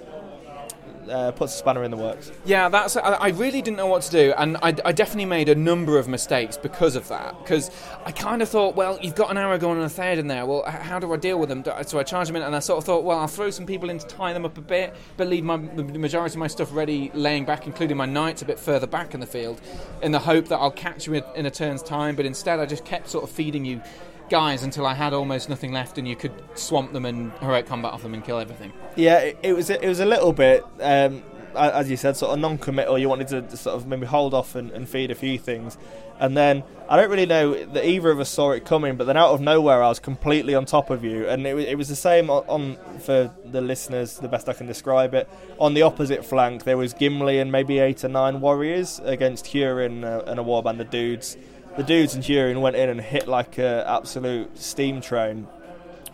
uh, 1.09 1.31
puts 1.31 1.55
a 1.55 1.57
spanner 1.57 1.83
in 1.83 1.91
the 1.91 1.97
works. 1.97 2.31
Yeah, 2.45 2.69
that's. 2.69 2.95
I, 2.97 3.29
really 3.29 3.61
didn't 3.61 3.77
know 3.77 3.87
what 3.87 4.01
to 4.03 4.11
do, 4.11 4.33
and 4.37 4.57
I, 4.57 4.75
I 4.85 4.91
definitely 4.91 5.25
made 5.25 5.49
a 5.49 5.55
number 5.55 5.97
of 5.97 6.07
mistakes 6.07 6.57
because 6.57 6.95
of 6.95 7.07
that. 7.09 7.37
Because 7.39 7.71
I 8.05 8.11
kind 8.11 8.41
of 8.41 8.49
thought, 8.49 8.75
well, 8.75 8.99
you've 9.01 9.15
got 9.15 9.31
an 9.31 9.37
Aragorn 9.37 9.73
and 9.73 9.83
a 9.83 9.87
Theoden 9.87 10.27
there. 10.27 10.45
Well, 10.45 10.63
how 10.63 10.99
do 10.99 11.11
I 11.13 11.17
deal 11.17 11.39
with 11.39 11.49
them? 11.49 11.63
So 11.85 11.99
I 11.99 12.03
charge 12.03 12.27
them 12.27 12.35
in, 12.35 12.43
and 12.43 12.55
I 12.55 12.59
sort 12.59 12.77
of 12.77 12.85
thought, 12.85 13.03
well, 13.03 13.19
I'll 13.19 13.27
throw 13.27 13.49
some 13.49 13.65
people 13.65 13.89
in 13.89 13.99
to 13.99 14.07
tie 14.07 14.33
them 14.33 14.45
up 14.45 14.57
a 14.57 14.61
bit, 14.61 14.95
but 15.17 15.27
leave 15.27 15.43
my 15.43 15.57
the 15.57 15.83
majority 15.83 16.33
of 16.33 16.39
my 16.39 16.47
stuff 16.47 16.73
ready, 16.73 17.11
laying 17.13 17.45
back, 17.45 17.65
including 17.65 17.97
my 17.97 18.05
knights 18.05 18.41
a 18.41 18.45
bit 18.45 18.59
further 18.59 18.87
back 18.87 19.13
in 19.13 19.19
the 19.19 19.27
field, 19.27 19.61
in 20.01 20.11
the 20.11 20.19
hope 20.19 20.47
that 20.47 20.57
I'll 20.57 20.71
catch 20.71 21.07
you 21.07 21.15
in 21.35 21.45
a 21.45 21.51
turn's 21.51 21.83
time. 21.83 22.15
But 22.15 22.25
instead, 22.25 22.59
I 22.59 22.65
just 22.65 22.85
kept 22.85 23.09
sort 23.09 23.23
of 23.23 23.29
feeding 23.29 23.65
you. 23.65 23.81
Guys, 24.29 24.61
until 24.61 24.85
I 24.85 24.93
had 24.93 25.11
almost 25.13 25.49
nothing 25.49 25.71
left, 25.73 25.97
and 25.97 26.07
you 26.07 26.15
could 26.15 26.31
swamp 26.53 26.93
them 26.93 27.05
and 27.05 27.31
heroic 27.39 27.65
combat 27.65 27.93
off 27.93 28.03
them 28.03 28.13
and 28.13 28.23
kill 28.23 28.37
everything. 28.39 28.71
Yeah, 28.95 29.17
it, 29.19 29.39
it 29.41 29.53
was 29.53 29.69
a, 29.71 29.83
it 29.83 29.87
was 29.87 29.99
a 29.99 30.05
little 30.05 30.33
bit. 30.33 30.63
Um, 30.79 31.23
as 31.55 31.89
you 31.89 31.97
said, 31.97 32.15
sort 32.15 32.33
of 32.33 32.39
non-committal. 32.39 32.99
You 32.99 33.09
wanted 33.09 33.49
to 33.49 33.57
sort 33.57 33.75
of 33.75 33.87
maybe 33.87 34.05
hold 34.05 34.35
off 34.35 34.53
and, 34.55 34.71
and 34.71 34.87
feed 34.87 35.09
a 35.09 35.15
few 35.15 35.39
things, 35.39 35.79
and 36.19 36.37
then 36.37 36.63
I 36.87 36.95
don't 36.95 37.09
really 37.09 37.25
know 37.25 37.65
that 37.65 37.85
either 37.85 38.11
of 38.11 38.19
us 38.19 38.29
saw 38.29 38.51
it 38.51 38.65
coming. 38.65 38.97
But 38.97 39.07
then 39.07 39.17
out 39.17 39.31
of 39.31 39.41
nowhere, 39.41 39.81
I 39.81 39.89
was 39.89 39.99
completely 39.99 40.53
on 40.53 40.65
top 40.65 40.89
of 40.91 41.03
you, 41.03 41.27
and 41.27 41.47
it, 41.47 41.57
it 41.57 41.77
was 41.77 41.89
the 41.89 41.95
same 41.95 42.29
on, 42.29 42.43
on 42.47 42.99
for 42.99 43.33
the 43.45 43.61
listeners. 43.61 44.17
The 44.17 44.27
best 44.27 44.47
I 44.47 44.53
can 44.53 44.67
describe 44.67 45.15
it. 45.15 45.27
On 45.59 45.73
the 45.73 45.81
opposite 45.81 46.23
flank, 46.23 46.65
there 46.65 46.77
was 46.77 46.93
Gimli 46.93 47.39
and 47.39 47.51
maybe 47.51 47.79
eight 47.79 48.03
or 48.03 48.09
nine 48.09 48.41
warriors 48.41 49.01
against 49.03 49.45
Hurin 49.45 50.03
uh, 50.03 50.23
and 50.29 50.39
a 50.39 50.43
warband 50.43 50.79
of 50.79 50.91
dudes. 50.91 51.35
The 51.79 51.85
dudes 51.85 52.13
and 52.13 52.21
Hurin 52.21 52.59
went 52.59 52.75
in 52.75 52.89
and 52.89 52.99
hit 52.99 53.25
like 53.25 53.57
a 53.57 53.87
absolute 53.87 54.57
steam 54.59 54.99
train, 54.99 55.47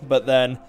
but 0.08 0.28
then 0.28 0.60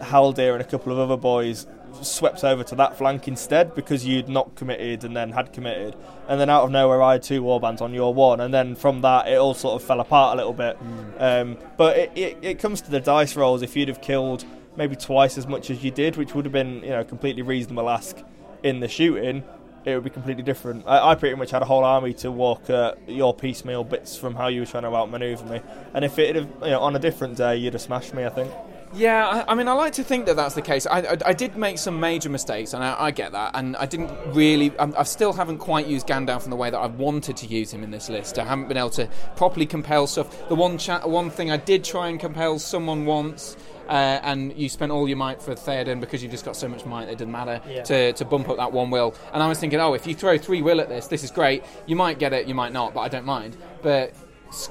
Haldir 0.00 0.52
and 0.52 0.60
a 0.60 0.64
couple 0.64 0.92
of 0.92 0.98
other 1.00 1.16
boys 1.16 1.66
swept 2.02 2.44
over 2.44 2.62
to 2.62 2.76
that 2.76 2.96
flank 2.96 3.26
instead 3.26 3.74
because 3.74 4.06
you'd 4.06 4.28
not 4.28 4.54
committed 4.54 5.02
and 5.02 5.16
then 5.16 5.32
had 5.32 5.52
committed. 5.52 5.96
And 6.28 6.40
then 6.40 6.50
out 6.50 6.62
of 6.62 6.70
nowhere, 6.70 7.02
I 7.02 7.14
had 7.14 7.24
two 7.24 7.42
warbands 7.42 7.80
on 7.80 7.92
your 7.92 8.14
one, 8.14 8.40
and 8.40 8.54
then 8.54 8.76
from 8.76 9.00
that, 9.00 9.26
it 9.26 9.34
all 9.34 9.54
sort 9.54 9.82
of 9.82 9.84
fell 9.84 9.98
apart 9.98 10.34
a 10.34 10.36
little 10.36 10.52
bit. 10.52 10.78
Um, 11.18 11.58
but 11.76 11.96
it, 11.96 12.12
it, 12.14 12.38
it 12.40 12.58
comes 12.60 12.80
to 12.82 12.92
the 12.92 13.00
dice 13.00 13.34
rolls. 13.34 13.60
If 13.60 13.74
you'd 13.74 13.88
have 13.88 14.02
killed 14.02 14.44
maybe 14.76 14.94
twice 14.94 15.36
as 15.36 15.48
much 15.48 15.68
as 15.68 15.82
you 15.82 15.90
did, 15.90 16.16
which 16.16 16.32
would 16.36 16.44
have 16.44 16.52
been 16.52 16.74
you 16.84 16.90
know 16.90 17.02
completely 17.02 17.42
reasonable 17.42 17.90
ask 17.90 18.18
in 18.62 18.78
the 18.78 18.86
shooting, 18.86 19.42
it 19.86 19.94
would 19.94 20.04
be 20.04 20.10
completely 20.10 20.42
different. 20.42 20.86
I, 20.86 21.10
I 21.10 21.14
pretty 21.14 21.36
much 21.36 21.50
had 21.50 21.62
a 21.62 21.66
whole 21.66 21.84
army 21.84 22.14
to 22.14 22.30
walk 22.30 22.68
uh, 22.70 22.94
your 23.06 23.34
piecemeal 23.34 23.84
bits 23.84 24.16
from 24.16 24.34
how 24.34 24.48
you 24.48 24.60
were 24.60 24.66
trying 24.66 24.84
to 24.84 24.94
outmaneuver 24.94 25.44
me. 25.46 25.60
And 25.94 26.04
if 26.04 26.18
it 26.18 26.36
had, 26.36 26.48
you 26.62 26.70
know, 26.70 26.80
on 26.80 26.96
a 26.96 26.98
different 26.98 27.36
day, 27.36 27.56
you'd 27.56 27.74
have 27.74 27.82
smashed 27.82 28.14
me. 28.14 28.24
I 28.24 28.30
think. 28.30 28.52
Yeah, 28.96 29.26
I, 29.26 29.52
I 29.52 29.54
mean, 29.56 29.66
I 29.66 29.72
like 29.72 29.94
to 29.94 30.04
think 30.04 30.26
that 30.26 30.36
that's 30.36 30.54
the 30.54 30.62
case. 30.62 30.86
I, 30.86 31.00
I, 31.00 31.16
I 31.26 31.32
did 31.32 31.56
make 31.56 31.78
some 31.78 31.98
major 31.98 32.30
mistakes, 32.30 32.74
and 32.74 32.84
I, 32.84 33.10
get 33.10 33.32
that. 33.32 33.50
And 33.54 33.76
I 33.76 33.86
didn't 33.86 34.12
really, 34.28 34.76
I, 34.78 34.92
I 34.98 35.02
still 35.02 35.32
haven't 35.32 35.58
quite 35.58 35.88
used 35.88 36.06
Gandalf 36.06 36.44
in 36.44 36.50
the 36.50 36.56
way 36.56 36.70
that 36.70 36.78
I 36.78 36.86
wanted 36.86 37.36
to 37.38 37.46
use 37.46 37.72
him 37.72 37.82
in 37.82 37.90
this 37.90 38.08
list. 38.08 38.38
I 38.38 38.44
haven't 38.44 38.68
been 38.68 38.76
able 38.76 38.90
to 38.90 39.08
properly 39.34 39.66
compel 39.66 40.06
stuff. 40.06 40.48
The 40.48 40.54
one 40.54 40.78
cha- 40.78 41.06
one 41.06 41.30
thing 41.30 41.50
I 41.50 41.56
did 41.56 41.82
try 41.82 42.08
and 42.08 42.20
compel 42.20 42.60
someone 42.60 43.04
once. 43.04 43.56
Uh, 43.88 44.18
and 44.22 44.56
you 44.56 44.68
spent 44.68 44.90
all 44.92 45.06
your 45.08 45.16
might 45.16 45.42
for 45.42 45.54
Theoden 45.54 46.00
because 46.00 46.22
you've 46.22 46.32
just 46.32 46.44
got 46.44 46.56
so 46.56 46.68
much 46.68 46.84
might, 46.86 47.08
it 47.08 47.18
didn't 47.18 47.32
matter 47.32 47.60
Yeah. 47.68 47.82
to, 47.82 48.12
to 48.14 48.24
bump 48.24 48.48
up 48.48 48.56
that 48.56 48.72
one 48.72 48.90
will. 48.90 49.14
And 49.32 49.42
I 49.42 49.48
was 49.48 49.58
thinking, 49.58 49.80
oh, 49.80 49.94
if 49.94 50.06
you 50.06 50.14
throw 50.14 50.38
three 50.38 50.62
will 50.62 50.80
at 50.80 50.88
this, 50.88 51.06
this 51.06 51.22
is 51.24 51.30
great. 51.30 51.64
You 51.86 51.96
might 51.96 52.18
get 52.18 52.32
it, 52.32 52.46
you 52.46 52.54
might 52.54 52.72
not, 52.72 52.94
but 52.94 53.00
I 53.00 53.08
don't 53.08 53.26
mind. 53.26 53.56
But 53.82 54.14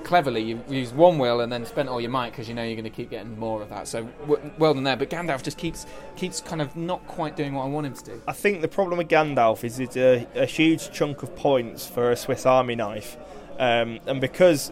cleverly, 0.03 0.41
you 0.41 0.64
use 0.70 0.93
one 0.93 1.18
will 1.18 1.41
and 1.41 1.51
then 1.51 1.66
spent 1.66 1.89
all 1.89 1.99
your 1.99 2.09
might 2.09 2.32
because 2.32 2.47
you 2.47 2.55
know 2.55 2.64
you're 2.64 2.76
going 2.76 2.84
to 2.86 2.89
keep 2.89 3.09
getting 3.09 3.38
more 3.38 3.61
of 3.61 3.70
that. 3.70 3.88
So 3.88 4.03
w- 4.28 4.51
well 4.57 4.74
done 4.74 4.84
there. 4.84 4.95
But 4.95 5.09
Gandalf 5.09 5.43
just 5.43 5.57
keeps 5.57 5.86
keeps 6.16 6.39
kind 6.39 6.61
of 6.61 6.76
not 6.78 7.05
quite 7.05 7.36
doing 7.36 7.53
what 7.53 7.64
I 7.64 7.68
want 7.68 7.88
him 7.88 7.93
to 7.93 8.03
do. 8.05 8.22
I 8.28 8.32
think 8.32 8.61
the 8.61 8.68
problem 8.70 8.97
with 8.97 9.09
Gandalf 9.09 9.64
is 9.66 9.80
it's 9.80 9.97
a, 9.97 10.26
a 10.36 10.45
huge 10.45 10.91
chunk 10.91 11.22
of 11.22 11.36
points 11.36 11.86
for 11.86 12.11
a 12.11 12.16
Swiss 12.16 12.45
Army 12.45 12.76
knife, 12.76 13.18
um, 13.59 13.99
and 14.07 14.22
because 14.22 14.72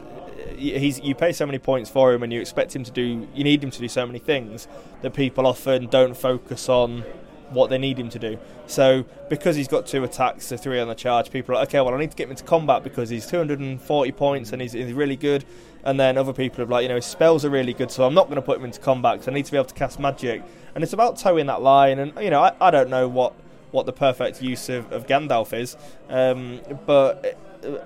he's 0.56 1.00
you 1.00 1.16
pay 1.16 1.32
so 1.32 1.46
many 1.46 1.60
points 1.60 1.90
for 1.90 2.14
him 2.14 2.24
and 2.24 2.32
you 2.32 2.40
expect 2.40 2.76
him 2.76 2.84
to 2.84 2.92
do, 2.92 3.28
you 3.34 3.44
need 3.44 3.64
him 3.64 3.72
to 3.72 3.80
do 3.80 3.88
so 3.88 4.06
many 4.06 4.20
things 4.20 4.68
that 5.02 5.14
people 5.14 5.46
often 5.46 5.88
don't 5.88 6.16
focus 6.16 6.70
on 6.70 7.04
what 7.50 7.70
they 7.70 7.78
need 7.78 8.00
him 8.00 8.10
to 8.10 8.20
do. 8.20 8.38
So 8.68 9.06
because 9.30 9.56
he's 9.56 9.68
got 9.68 9.86
two 9.86 10.04
attacks, 10.04 10.48
so 10.48 10.58
three 10.58 10.80
on 10.80 10.88
the 10.88 10.96
charge, 10.96 11.32
people 11.32 11.56
are 11.56 11.60
like, 11.60 11.70
okay, 11.70 11.82
well 11.82 11.94
I 11.94 12.00
need 12.00 12.12
to 12.12 12.18
get 12.18 12.26
him 12.26 12.32
into 12.32 12.44
combat 12.44 12.84
because 12.84 13.10
he's 13.10 13.26
240 13.28 14.12
points 14.14 14.54
and 14.54 14.62
he's, 14.62 14.72
he's 14.72 14.94
really 14.94 15.16
good. 15.18 15.46
And 15.84 16.00
then 16.00 16.18
other 16.18 16.34
people 16.34 16.64
are 16.64 16.68
like, 16.68 16.84
you 16.84 16.90
know, 16.90 16.96
his 16.96 17.06
spells 17.06 17.44
are 17.44 17.50
really 17.50 17.74
good, 17.74 17.92
so 17.92 18.06
I'm 18.06 18.14
not 18.14 18.28
going 18.28 18.36
to 18.36 18.42
put 18.42 18.58
him 18.58 18.66
into 18.66 18.80
combat 18.80 19.16
because 19.16 19.28
I 19.28 19.32
need 19.32 19.46
to 19.46 19.52
be 19.52 19.58
able 19.58 19.66
to 19.66 19.74
cast 19.74 20.00
magic. 20.00 20.44
And 20.76 20.84
it's 20.84 20.94
about 20.94 21.18
towing 21.18 21.48
that 21.48 21.62
line. 21.62 22.00
And 22.00 22.14
you 22.22 22.30
know, 22.30 22.42
I, 22.42 22.54
I 22.62 22.72
don't 22.72 22.90
know 22.90 23.08
what 23.08 23.34
what 23.72 23.86
the 23.86 23.94
perfect 23.94 24.42
use 24.42 24.70
of, 24.70 24.92
of 24.92 25.08
Gandalf 25.08 25.54
is, 25.54 25.78
um, 26.10 26.62
but. 26.86 27.38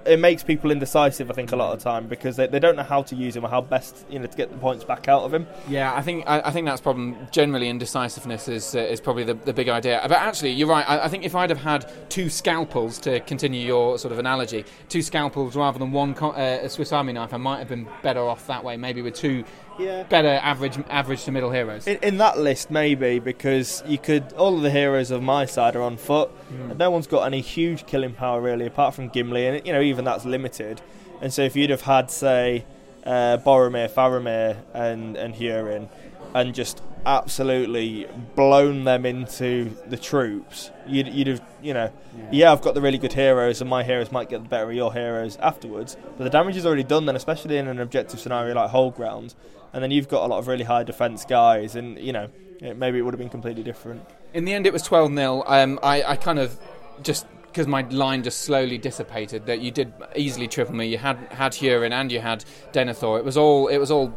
It, 0.06 0.20
makes 0.20 0.44
people 0.44 0.72
indecisive, 0.72 1.30
I 1.30 1.34
think, 1.34 1.52
a 1.52 1.56
lot 1.56 1.74
of 1.74 1.80
the 1.80 1.84
time 1.84 2.08
because 2.08 2.36
they, 2.36 2.48
they 2.48 2.60
don't 2.60 2.76
know 2.76 2.84
how 2.84 3.02
to 3.04 3.16
use 3.16 3.36
him 3.36 3.46
or 3.46 3.50
how 3.50 3.62
best 3.62 4.06
you 4.10 4.20
know 4.20 4.26
to 4.26 4.38
get 4.38 4.52
the 4.52 4.58
points 4.58 4.84
back 4.84 5.08
out 5.08 5.24
of 5.24 5.34
him. 5.34 5.48
Yeah, 5.68 5.94
I 5.94 6.02
think 6.02 6.24
I, 6.28 6.42
I 6.42 6.52
think 6.52 6.66
that's 6.66 6.82
problem. 6.82 7.16
Generally, 7.32 7.70
indecisiveness 7.70 8.48
is 8.48 8.76
uh, 8.76 8.80
is 8.80 9.02
probably 9.02 9.24
the, 9.24 9.34
the 9.34 9.54
big 9.54 9.70
idea. 9.70 10.00
But 10.04 10.18
actually, 10.18 10.52
you're 10.52 10.68
right. 10.68 10.88
I, 10.90 11.06
I 11.06 11.08
think 11.10 11.26
if 11.26 11.36
I'd 11.36 11.50
have 11.50 11.62
had 11.62 11.92
two 12.10 12.30
scalpels 12.30 13.00
to 13.00 13.20
continue 13.22 13.66
your 13.66 13.98
sort 13.98 14.12
of 14.12 14.20
analogy, 14.20 14.66
two 14.90 15.02
scalpels 15.02 15.56
rather 15.56 15.80
than 15.80 15.92
one 15.92 16.14
co- 16.14 16.32
uh, 16.32 16.68
Swiss 16.68 16.92
Army 16.92 17.14
knife, 17.14 17.34
I 17.34 17.38
might 17.38 17.60
have 17.60 17.70
been 17.70 17.88
better 18.02 18.22
off 18.22 18.48
that 18.48 18.64
way. 18.64 18.78
Maybe 18.78 19.02
with 19.02 19.16
two 19.16 19.44
Yeah. 19.78 20.04
better 20.04 20.40
average 20.42 20.78
average 20.90 21.24
to 21.26 21.32
middle 21.32 21.52
heroes. 21.52 21.88
In, 21.88 21.98
in 21.98 22.18
that 22.18 22.38
list, 22.38 22.72
maybe 22.72 23.20
because 23.20 23.84
you 23.86 23.98
could. 23.98 24.34
All 24.34 24.56
of 24.56 24.62
the 24.62 24.72
heroes 24.72 25.12
of 25.12 25.22
my 25.22 25.46
side 25.46 25.76
are 25.76 25.82
on 25.82 25.98
foot, 25.98 26.32
and 26.50 26.78
no 26.78 26.90
one's 26.92 27.08
got 27.08 27.26
any 27.26 27.42
huge 27.42 27.86
killing 27.86 28.14
power 28.14 28.42
really, 28.42 28.66
apart 28.66 28.94
from 28.94 29.10
Gimli, 29.10 29.48
and 29.48 29.66
you 29.68 29.74
know 29.74 29.82
even 29.82 30.06
that's 30.06 30.26
limited. 30.26 30.82
And 31.22 31.34
so 31.34 31.42
if 31.44 31.56
you'd 31.56 31.70
have 31.70 31.82
had, 31.82 32.12
say, 32.12 32.66
uh, 33.06 33.38
Boromir, 33.46 33.90
Faramir, 33.90 34.58
and 34.74 35.16
and 35.18 35.36
Hurin, 35.36 35.90
and 36.34 36.54
just 36.54 36.82
absolutely 37.06 38.08
blown 38.36 38.84
them 38.84 39.06
into 39.06 39.76
the 39.88 39.98
troops, 39.98 40.72
you'd, 40.88 41.08
you'd 41.08 41.28
have, 41.28 41.42
you 41.62 41.74
know, 41.74 41.92
yeah. 42.32 42.52
I've 42.52 42.62
got 42.62 42.74
the 42.74 42.82
really 42.82 42.98
good 42.98 43.14
heroes, 43.14 43.62
and 43.62 43.70
my 43.70 43.84
heroes 43.84 44.12
might 44.12 44.30
get 44.30 44.44
the 44.44 44.50
better 44.50 44.70
of 44.70 44.76
your 44.76 44.94
heroes 44.94 45.38
afterwards. 45.38 45.98
But 46.18 46.24
the 46.24 46.30
damage 46.30 46.56
is 46.58 46.66
already 46.66 46.84
done 46.84 47.06
then, 47.06 47.16
especially 47.16 47.58
in 47.58 47.68
an 47.68 47.80
objective 47.80 48.20
scenario 48.20 48.56
like 48.56 48.70
Hold 48.70 48.96
Ground. 48.96 49.36
And 49.74 49.84
then 49.84 49.92
you've 49.92 50.08
got 50.08 50.24
a 50.24 50.28
lot 50.28 50.40
of 50.40 50.48
really 50.48 50.64
high 50.64 50.84
defense 50.84 51.26
guys, 51.26 51.76
and 51.76 52.00
you 52.00 52.14
know, 52.14 52.30
it, 52.62 52.78
maybe 52.78 52.98
it 52.98 53.02
would 53.02 53.14
have 53.14 53.20
been 53.20 53.30
completely 53.30 53.64
different. 53.64 54.06
In 54.34 54.46
the 54.46 54.54
end, 54.54 54.66
it 54.66 54.74
was 54.74 54.82
12 54.82 55.14
0. 55.14 55.44
Um, 55.46 55.80
I, 55.84 56.04
I 56.04 56.16
kind 56.16 56.40
of 56.40 56.58
just 57.04 57.26
because 57.56 57.68
my 57.68 57.82
line 57.90 58.22
just 58.22 58.42
slowly 58.42 58.78
dissipated. 58.78 59.46
That 59.46 59.62
you 59.62 59.72
did 59.72 59.94
easily 60.16 60.48
triple 60.48 60.76
me. 60.76 60.88
You 60.88 60.98
had 60.98 61.18
had 61.32 61.54
Hurin 61.54 61.94
and 61.94 62.12
you 62.12 62.20
had 62.20 62.44
Denethor. 62.74 63.18
It 63.18 63.24
was 63.24 63.38
all 63.38 63.68
it 63.68 63.78
was 63.78 63.92
all 63.92 64.14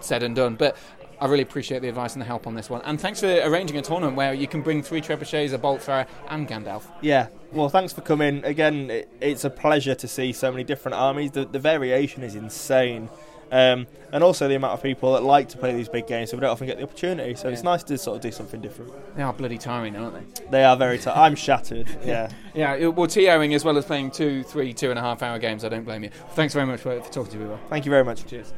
said 0.00 0.22
and 0.22 0.36
done. 0.36 0.56
But 0.56 0.76
I 1.20 1.26
really 1.26 1.42
appreciate 1.42 1.80
the 1.82 1.88
advice 1.88 2.14
and 2.14 2.22
the 2.22 2.26
help 2.26 2.46
on 2.46 2.54
this 2.54 2.68
one. 2.68 2.82
And 2.82 3.00
thanks 3.00 3.20
for 3.20 3.26
arranging 3.26 3.76
a 3.78 3.82
tournament 3.82 4.16
where 4.16 4.34
you 4.34 4.46
can 4.46 4.62
bring 4.62 4.82
three 4.82 5.00
trebuchets, 5.00 5.52
a 5.52 5.58
bolt 5.58 5.82
thrower, 5.82 6.06
and 6.28 6.48
Gandalf. 6.48 6.84
Yeah. 7.00 7.28
Well, 7.52 7.68
thanks 7.68 7.92
for 7.92 8.00
coming 8.00 8.44
again. 8.44 8.90
It, 8.90 9.08
it's 9.20 9.44
a 9.44 9.50
pleasure 9.50 9.94
to 9.94 10.08
see 10.08 10.32
so 10.32 10.50
many 10.50 10.64
different 10.64 10.96
armies. 10.96 11.30
The, 11.32 11.44
the 11.44 11.58
variation 11.58 12.22
is 12.22 12.34
insane. 12.34 13.08
Um, 13.52 13.86
and 14.10 14.24
also 14.24 14.48
the 14.48 14.56
amount 14.56 14.72
of 14.72 14.82
people 14.82 15.12
that 15.12 15.22
like 15.22 15.48
to 15.50 15.58
play 15.58 15.72
these 15.74 15.88
big 15.88 16.08
games, 16.08 16.30
so 16.30 16.36
we 16.36 16.40
don't 16.40 16.50
often 16.50 16.66
get 16.66 16.78
the 16.78 16.82
opportunity. 16.82 17.36
So 17.36 17.48
it's 17.50 17.62
nice 17.62 17.84
to 17.84 17.96
sort 17.98 18.16
of 18.16 18.22
do 18.22 18.32
something 18.32 18.60
different. 18.60 18.90
They 19.16 19.22
are 19.22 19.32
bloody 19.32 19.58
tiring, 19.58 19.94
aren't 19.94 20.34
they? 20.34 20.44
They 20.50 20.64
are 20.64 20.76
very. 20.76 20.98
T- 20.98 21.10
I'm 21.10 21.36
shattered. 21.36 21.88
Yeah. 22.04 22.30
Yeah, 22.54 22.74
it- 22.74 22.94
well, 22.94 23.06
TOing 23.06 23.54
as 23.54 23.64
well 23.64 23.76
as 23.78 23.84
playing 23.84 24.10
two, 24.10 24.42
three, 24.42 24.72
two 24.72 24.90
and 24.90 24.98
a 24.98 25.02
half 25.02 25.22
hour 25.22 25.38
games. 25.38 25.64
I 25.64 25.68
don't 25.68 25.84
blame 25.84 26.02
you. 26.02 26.10
Thanks 26.30 26.52
very 26.54 26.66
much 26.66 26.80
for, 26.80 27.00
for 27.00 27.12
talking 27.12 27.32
to 27.32 27.38
me, 27.38 27.46
Will. 27.46 27.60
Thank 27.68 27.84
you 27.84 27.90
very 27.90 28.04
much. 28.04 28.26
Cheers. 28.26 28.52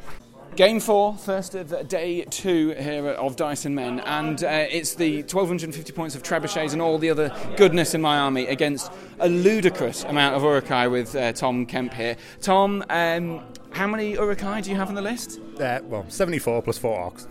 Game 0.57 0.81
four, 0.81 1.13
first 1.19 1.55
of 1.55 1.87
day 1.87 2.25
two 2.25 2.71
here 2.71 3.09
of 3.09 3.37
Dice 3.37 3.67
and 3.67 3.75
Men, 3.75 4.01
and 4.01 4.43
uh, 4.43 4.65
it's 4.71 4.95
the 4.95 5.19
1250 5.19 5.93
points 5.93 6.15
of 6.15 6.23
trebuchets 6.23 6.73
and 6.73 6.81
all 6.81 6.97
the 6.97 7.11
other 7.11 7.31
goodness 7.59 7.93
in 7.93 8.01
my 8.01 8.17
army 8.17 8.47
against 8.47 8.91
a 9.21 9.29
ludicrous 9.29 10.05
amount 10.05 10.35
of 10.35 10.43
Uruk-hai 10.43 10.89
with 10.89 11.15
uh, 11.15 11.35
Tom 11.35 11.67
Kemp 11.67 11.93
here. 11.93 12.17
Tom, 12.41 12.83
um, 12.89 13.45
how 13.73 13.87
many 13.87 14.13
Uruk-hai 14.13 14.63
do 14.63 14.71
you 14.71 14.77
have 14.77 14.89
on 14.89 14.95
the 14.95 15.03
list? 15.03 15.41
Uh, 15.61 15.81
well, 15.85 16.07
74 16.09 16.63
plus 16.63 16.79
4 16.79 17.11
orcs. 17.11 17.27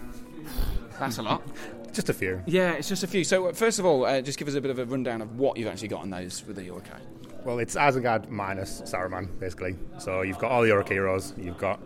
That's 0.99 1.17
a 1.17 1.23
lot. 1.23 1.41
Just 1.93 2.09
a 2.09 2.13
few. 2.13 2.43
Yeah, 2.45 2.73
it's 2.73 2.89
just 2.89 3.01
a 3.01 3.07
few. 3.07 3.23
So, 3.23 3.47
uh, 3.47 3.53
first 3.53 3.79
of 3.79 3.87
all, 3.87 4.05
uh, 4.05 4.21
just 4.21 4.37
give 4.37 4.47
us 4.47 4.53
a 4.53 4.61
bit 4.61 4.69
of 4.69 4.77
a 4.77 4.85
rundown 4.85 5.23
of 5.23 5.39
what 5.39 5.57
you've 5.57 5.67
actually 5.67 5.87
got 5.87 6.01
on 6.01 6.11
those 6.11 6.45
with 6.45 6.57
the 6.57 6.63
Uruk-hai. 6.65 6.99
Well, 7.43 7.57
it's 7.57 7.75
Isengard 7.75 8.29
minus 8.29 8.81
Saruman, 8.81 9.39
basically. 9.39 9.77
So 9.97 10.21
you've 10.21 10.39
got 10.39 10.51
all 10.51 10.61
the 10.61 10.71
orc 10.71 10.89
heroes. 10.89 11.33
You've 11.37 11.57
got 11.57 11.79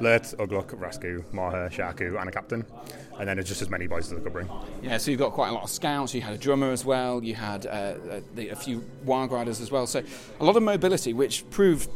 Lurtz, 0.00 0.34
Ugluk, 0.34 0.66
Vrasku, 0.78 1.22
Mauhur, 1.32 1.70
Sharku, 1.70 2.18
and 2.20 2.28
a 2.28 2.32
captain. 2.32 2.64
And 3.18 3.26
then 3.28 3.38
it's 3.38 3.48
just 3.48 3.62
as 3.62 3.70
many 3.70 3.86
boys 3.86 4.12
as 4.12 4.18
I 4.18 4.22
could 4.22 4.32
bring. 4.32 4.48
Yeah, 4.82 4.98
so 4.98 5.10
you've 5.10 5.20
got 5.20 5.32
quite 5.32 5.48
a 5.48 5.52
lot 5.52 5.62
of 5.64 5.70
scouts. 5.70 6.14
You 6.14 6.20
had 6.20 6.34
a 6.34 6.38
drummer 6.38 6.70
as 6.70 6.84
well. 6.84 7.22
You 7.24 7.34
had 7.34 7.66
uh, 7.66 7.94
a, 8.10 8.20
the, 8.34 8.48
a 8.50 8.56
few 8.56 8.84
wild 9.04 9.32
riders 9.32 9.60
as 9.60 9.70
well. 9.70 9.86
So 9.86 10.02
a 10.38 10.44
lot 10.44 10.56
of 10.56 10.62
mobility, 10.62 11.12
which 11.14 11.48
proved 11.50 11.88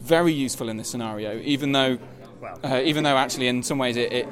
very 0.00 0.32
useful 0.32 0.68
in 0.68 0.76
this 0.76 0.88
scenario. 0.88 1.38
Even 1.40 1.72
though, 1.72 1.98
Well. 2.40 2.60
uh, 2.62 2.80
even 2.84 3.02
though 3.02 3.16
actually 3.16 3.48
in 3.48 3.64
some 3.64 3.78
ways 3.78 3.96
it, 3.96 4.12
it, 4.12 4.28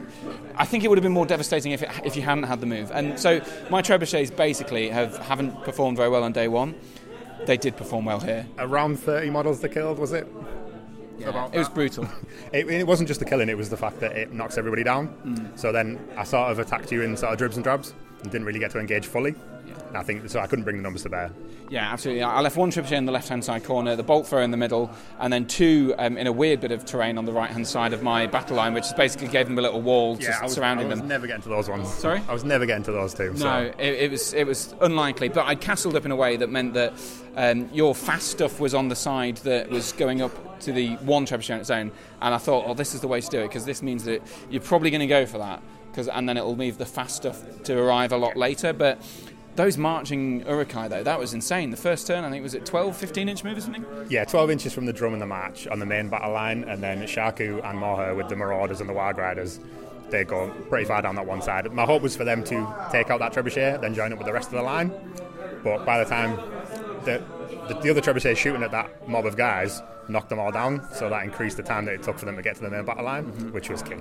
I 0.54 0.64
think 0.64 0.84
it 0.84 0.88
would 0.88 0.98
have 0.98 1.02
been 1.02 1.10
more 1.12 1.26
devastating 1.26 1.72
if 1.72 1.82
it, 1.82 1.90
if 2.04 2.14
you 2.14 2.22
hadn't 2.22 2.44
had 2.44 2.60
the 2.60 2.66
move. 2.66 2.92
And 2.92 3.18
so 3.18 3.40
my 3.68 3.82
trebuchets 3.82 4.34
basically 4.34 4.88
have 4.90 5.16
haven't 5.18 5.64
performed 5.64 5.96
very 5.96 6.08
well 6.10 6.22
on 6.22 6.30
day 6.32 6.46
one. 6.46 6.76
They 7.46 7.56
did 7.56 7.76
perform 7.76 8.04
well 8.04 8.20
here. 8.20 8.46
Around 8.58 8.98
30 9.00 9.30
models 9.30 9.60
they 9.60 9.68
killed, 9.68 9.98
was 9.98 10.12
it? 10.12 10.26
About 11.24 11.54
It 11.54 11.58
was 11.58 11.68
brutal. 11.68 12.08
It, 12.52 12.68
it 12.68 12.86
wasn't 12.86 13.08
just 13.08 13.20
the 13.20 13.26
killing, 13.26 13.48
it 13.48 13.56
was 13.56 13.70
the 13.70 13.76
fact 13.76 14.00
that 14.00 14.16
it 14.16 14.32
knocks 14.32 14.56
everybody 14.56 14.84
down. 14.84 15.08
Mm. 15.24 15.58
So 15.58 15.72
then 15.72 15.98
I 16.16 16.24
sort 16.24 16.50
of 16.50 16.58
attacked 16.58 16.92
you 16.92 17.02
in 17.02 17.16
sort 17.16 17.32
of 17.32 17.38
dribs 17.38 17.56
and 17.56 17.64
drabs 17.64 17.92
and 18.22 18.30
didn't 18.30 18.46
really 18.46 18.60
get 18.60 18.70
to 18.72 18.78
engage 18.78 19.06
fully. 19.06 19.34
I 19.94 20.02
think 20.02 20.28
so. 20.28 20.40
I 20.40 20.46
couldn't 20.46 20.64
bring 20.64 20.76
the 20.76 20.82
numbers 20.82 21.02
to 21.04 21.08
bear. 21.08 21.30
Yeah, 21.68 21.92
absolutely. 21.92 22.22
I 22.22 22.40
left 22.40 22.56
one 22.56 22.70
trebuchet 22.70 22.92
in 22.92 23.06
the 23.06 23.12
left-hand 23.12 23.44
side 23.44 23.64
corner, 23.64 23.96
the 23.96 24.02
bolt 24.02 24.26
thrower 24.26 24.42
in 24.42 24.50
the 24.50 24.56
middle, 24.56 24.90
and 25.18 25.32
then 25.32 25.46
two 25.46 25.94
um, 25.98 26.16
in 26.16 26.26
a 26.26 26.32
weird 26.32 26.60
bit 26.60 26.70
of 26.70 26.84
terrain 26.84 27.18
on 27.18 27.24
the 27.24 27.32
right-hand 27.32 27.66
side 27.66 27.92
of 27.92 28.02
my 28.02 28.26
battle 28.26 28.56
line, 28.56 28.74
which 28.74 28.84
basically 28.96 29.28
gave 29.28 29.46
them 29.46 29.58
a 29.58 29.62
little 29.62 29.80
wall 29.80 30.16
just 30.16 30.40
I 30.40 30.44
was, 30.44 30.52
surrounding 30.52 30.86
I 30.86 30.90
was 30.90 30.98
them. 31.00 31.08
never 31.08 31.26
getting 31.26 31.42
to 31.42 31.48
those 31.48 31.68
ones. 31.68 31.92
Sorry? 31.92 32.20
I 32.28 32.32
was 32.32 32.44
never 32.44 32.66
getting 32.66 32.84
to 32.84 32.92
those 32.92 33.14
two. 33.14 33.32
No, 33.32 33.38
so. 33.38 33.72
it, 33.78 33.94
it 33.94 34.10
was 34.10 34.32
it 34.34 34.46
was 34.46 34.74
unlikely, 34.80 35.28
but 35.28 35.46
I'd 35.46 35.60
castled 35.60 35.96
up 35.96 36.04
in 36.04 36.10
a 36.10 36.16
way 36.16 36.36
that 36.36 36.50
meant 36.50 36.74
that 36.74 36.92
um, 37.36 37.68
your 37.72 37.94
fast 37.94 38.28
stuff 38.28 38.60
was 38.60 38.74
on 38.74 38.88
the 38.88 38.96
side 38.96 39.38
that 39.38 39.68
was 39.70 39.92
going 39.92 40.22
up 40.22 40.60
to 40.60 40.72
the 40.72 40.94
one 40.96 41.26
trebuchet 41.26 41.54
on 41.54 41.60
its 41.60 41.70
own, 41.70 41.90
and 42.22 42.34
I 42.34 42.38
thought, 42.38 42.64
oh, 42.66 42.74
this 42.74 42.94
is 42.94 43.00
the 43.00 43.08
way 43.08 43.20
to 43.20 43.28
do 43.28 43.40
it 43.40 43.48
because 43.48 43.64
this 43.64 43.82
means 43.82 44.04
that 44.04 44.22
you're 44.50 44.62
probably 44.62 44.90
going 44.90 45.00
to 45.00 45.06
go 45.06 45.26
for 45.26 45.38
that, 45.38 45.62
because 45.90 46.06
and 46.06 46.28
then 46.28 46.36
it'll 46.36 46.56
leave 46.56 46.78
the 46.78 46.86
fast 46.86 47.16
stuff 47.16 47.42
to 47.64 47.76
arrive 47.76 48.12
a 48.12 48.16
lot 48.16 48.36
later, 48.36 48.72
but. 48.72 49.00
Those 49.56 49.78
marching 49.78 50.44
Uruk-hai, 50.46 50.88
though, 50.88 51.02
that 51.02 51.18
was 51.18 51.32
insane. 51.32 51.70
The 51.70 51.78
first 51.78 52.06
turn, 52.06 52.24
I 52.24 52.30
think, 52.30 52.42
was 52.42 52.54
it 52.54 52.66
12, 52.66 52.94
15 52.94 53.28
inch 53.28 53.42
move 53.42 53.56
or 53.56 53.60
something? 53.62 53.86
Yeah, 54.10 54.24
12 54.24 54.50
inches 54.50 54.74
from 54.74 54.84
the 54.84 54.92
drum 54.92 55.14
and 55.14 55.22
the 55.22 55.26
march 55.26 55.66
on 55.66 55.78
the 55.78 55.86
main 55.86 56.10
battle 56.10 56.32
line, 56.32 56.64
and 56.64 56.82
then 56.82 57.00
Sharku 57.02 57.64
and 57.64 57.78
Mauhur 57.78 58.14
with 58.14 58.28
the 58.28 58.36
Marauders 58.36 58.80
and 58.80 58.88
the 58.88 58.92
Wild 58.92 59.16
Riders. 59.16 59.58
They 60.10 60.24
go 60.24 60.50
pretty 60.68 60.84
far 60.84 61.00
down 61.00 61.16
that 61.16 61.26
one 61.26 61.40
side. 61.40 61.72
My 61.72 61.84
hope 61.84 62.02
was 62.02 62.14
for 62.14 62.24
them 62.24 62.44
to 62.44 62.88
take 62.92 63.10
out 63.10 63.18
that 63.20 63.32
trebuchet, 63.32 63.80
then 63.80 63.94
join 63.94 64.12
up 64.12 64.18
with 64.18 64.26
the 64.26 64.32
rest 64.32 64.48
of 64.48 64.54
the 64.54 64.62
line. 64.62 64.92
But 65.64 65.86
by 65.86 65.98
the 65.98 66.08
time 66.08 66.36
the, 67.04 67.24
the, 67.68 67.80
the 67.80 67.90
other 67.90 68.02
trebuchet 68.02 68.36
shooting 68.36 68.62
at 68.62 68.70
that 68.72 69.08
mob 69.08 69.24
of 69.24 69.36
guys 69.36 69.82
knocked 70.08 70.28
them 70.28 70.38
all 70.38 70.52
down, 70.52 70.86
so 70.92 71.08
that 71.08 71.24
increased 71.24 71.56
the 71.56 71.62
time 71.62 71.86
that 71.86 71.94
it 71.94 72.02
took 72.02 72.18
for 72.18 72.26
them 72.26 72.36
to 72.36 72.42
get 72.42 72.56
to 72.56 72.62
the 72.62 72.70
main 72.70 72.84
battle 72.84 73.04
line, 73.04 73.24
which 73.52 73.70
was 73.70 73.82
key. 73.82 73.96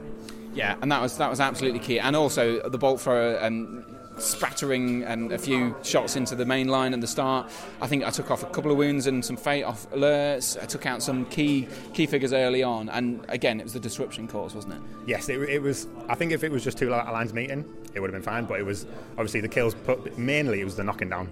Yeah, 0.54 0.76
and 0.82 0.92
that 0.92 1.02
was 1.02 1.18
that 1.18 1.30
was 1.30 1.40
absolutely 1.40 1.80
key. 1.80 2.00
And 2.00 2.16
also 2.16 2.68
the 2.70 2.78
bolt 2.78 3.02
thrower 3.02 3.44
um, 3.44 3.86
spattering 4.18 5.04
and 5.04 5.32
a 5.32 5.38
few 5.38 5.76
shots 5.84 6.16
into 6.16 6.36
the 6.36 6.46
main 6.46 6.68
line 6.68 6.94
at 6.94 7.02
the 7.02 7.08
start. 7.08 7.50
I 7.82 7.88
think 7.88 8.04
I 8.04 8.10
took 8.10 8.32
off 8.32 8.44
a 8.44 8.48
couple 8.48 8.72
of 8.72 8.78
wounds 8.78 9.08
and 9.08 9.24
some 9.24 9.38
fate 9.38 9.64
off 9.64 9.88
Lurtz. 9.94 10.58
I 10.58 10.66
took 10.66 10.86
out 10.86 11.02
some 11.04 11.26
key 11.26 11.68
key 11.94 12.06
figures 12.06 12.34
early 12.34 12.64
on, 12.64 12.90
and 12.90 13.26
again, 13.30 13.60
it 13.60 13.64
was 13.64 13.74
the 13.74 13.80
disruption 13.80 14.28
cause, 14.28 14.56
wasn't 14.56 14.76
it? 14.76 14.82
Yes, 15.06 15.30
it, 15.30 15.40
it 15.50 15.62
was. 15.62 15.88
I 16.08 16.16
think 16.16 16.32
if 16.32 16.44
it 16.44 16.52
was 16.52 16.64
just 16.64 16.78
two 16.78 16.90
lines 16.90 17.34
meeting, 17.34 17.66
it 17.94 18.00
would 18.00 18.12
have 18.12 18.16
been 18.16 18.26
fine. 18.34 18.46
But 18.46 18.60
it 18.60 18.64
was 18.64 18.86
obviously 19.12 19.42
the 19.42 19.50
kills. 19.50 19.76
Put, 19.76 20.18
mainly, 20.18 20.62
it 20.62 20.66
was 20.66 20.76
the 20.76 20.84
knocking 20.84 21.10
down. 21.10 21.30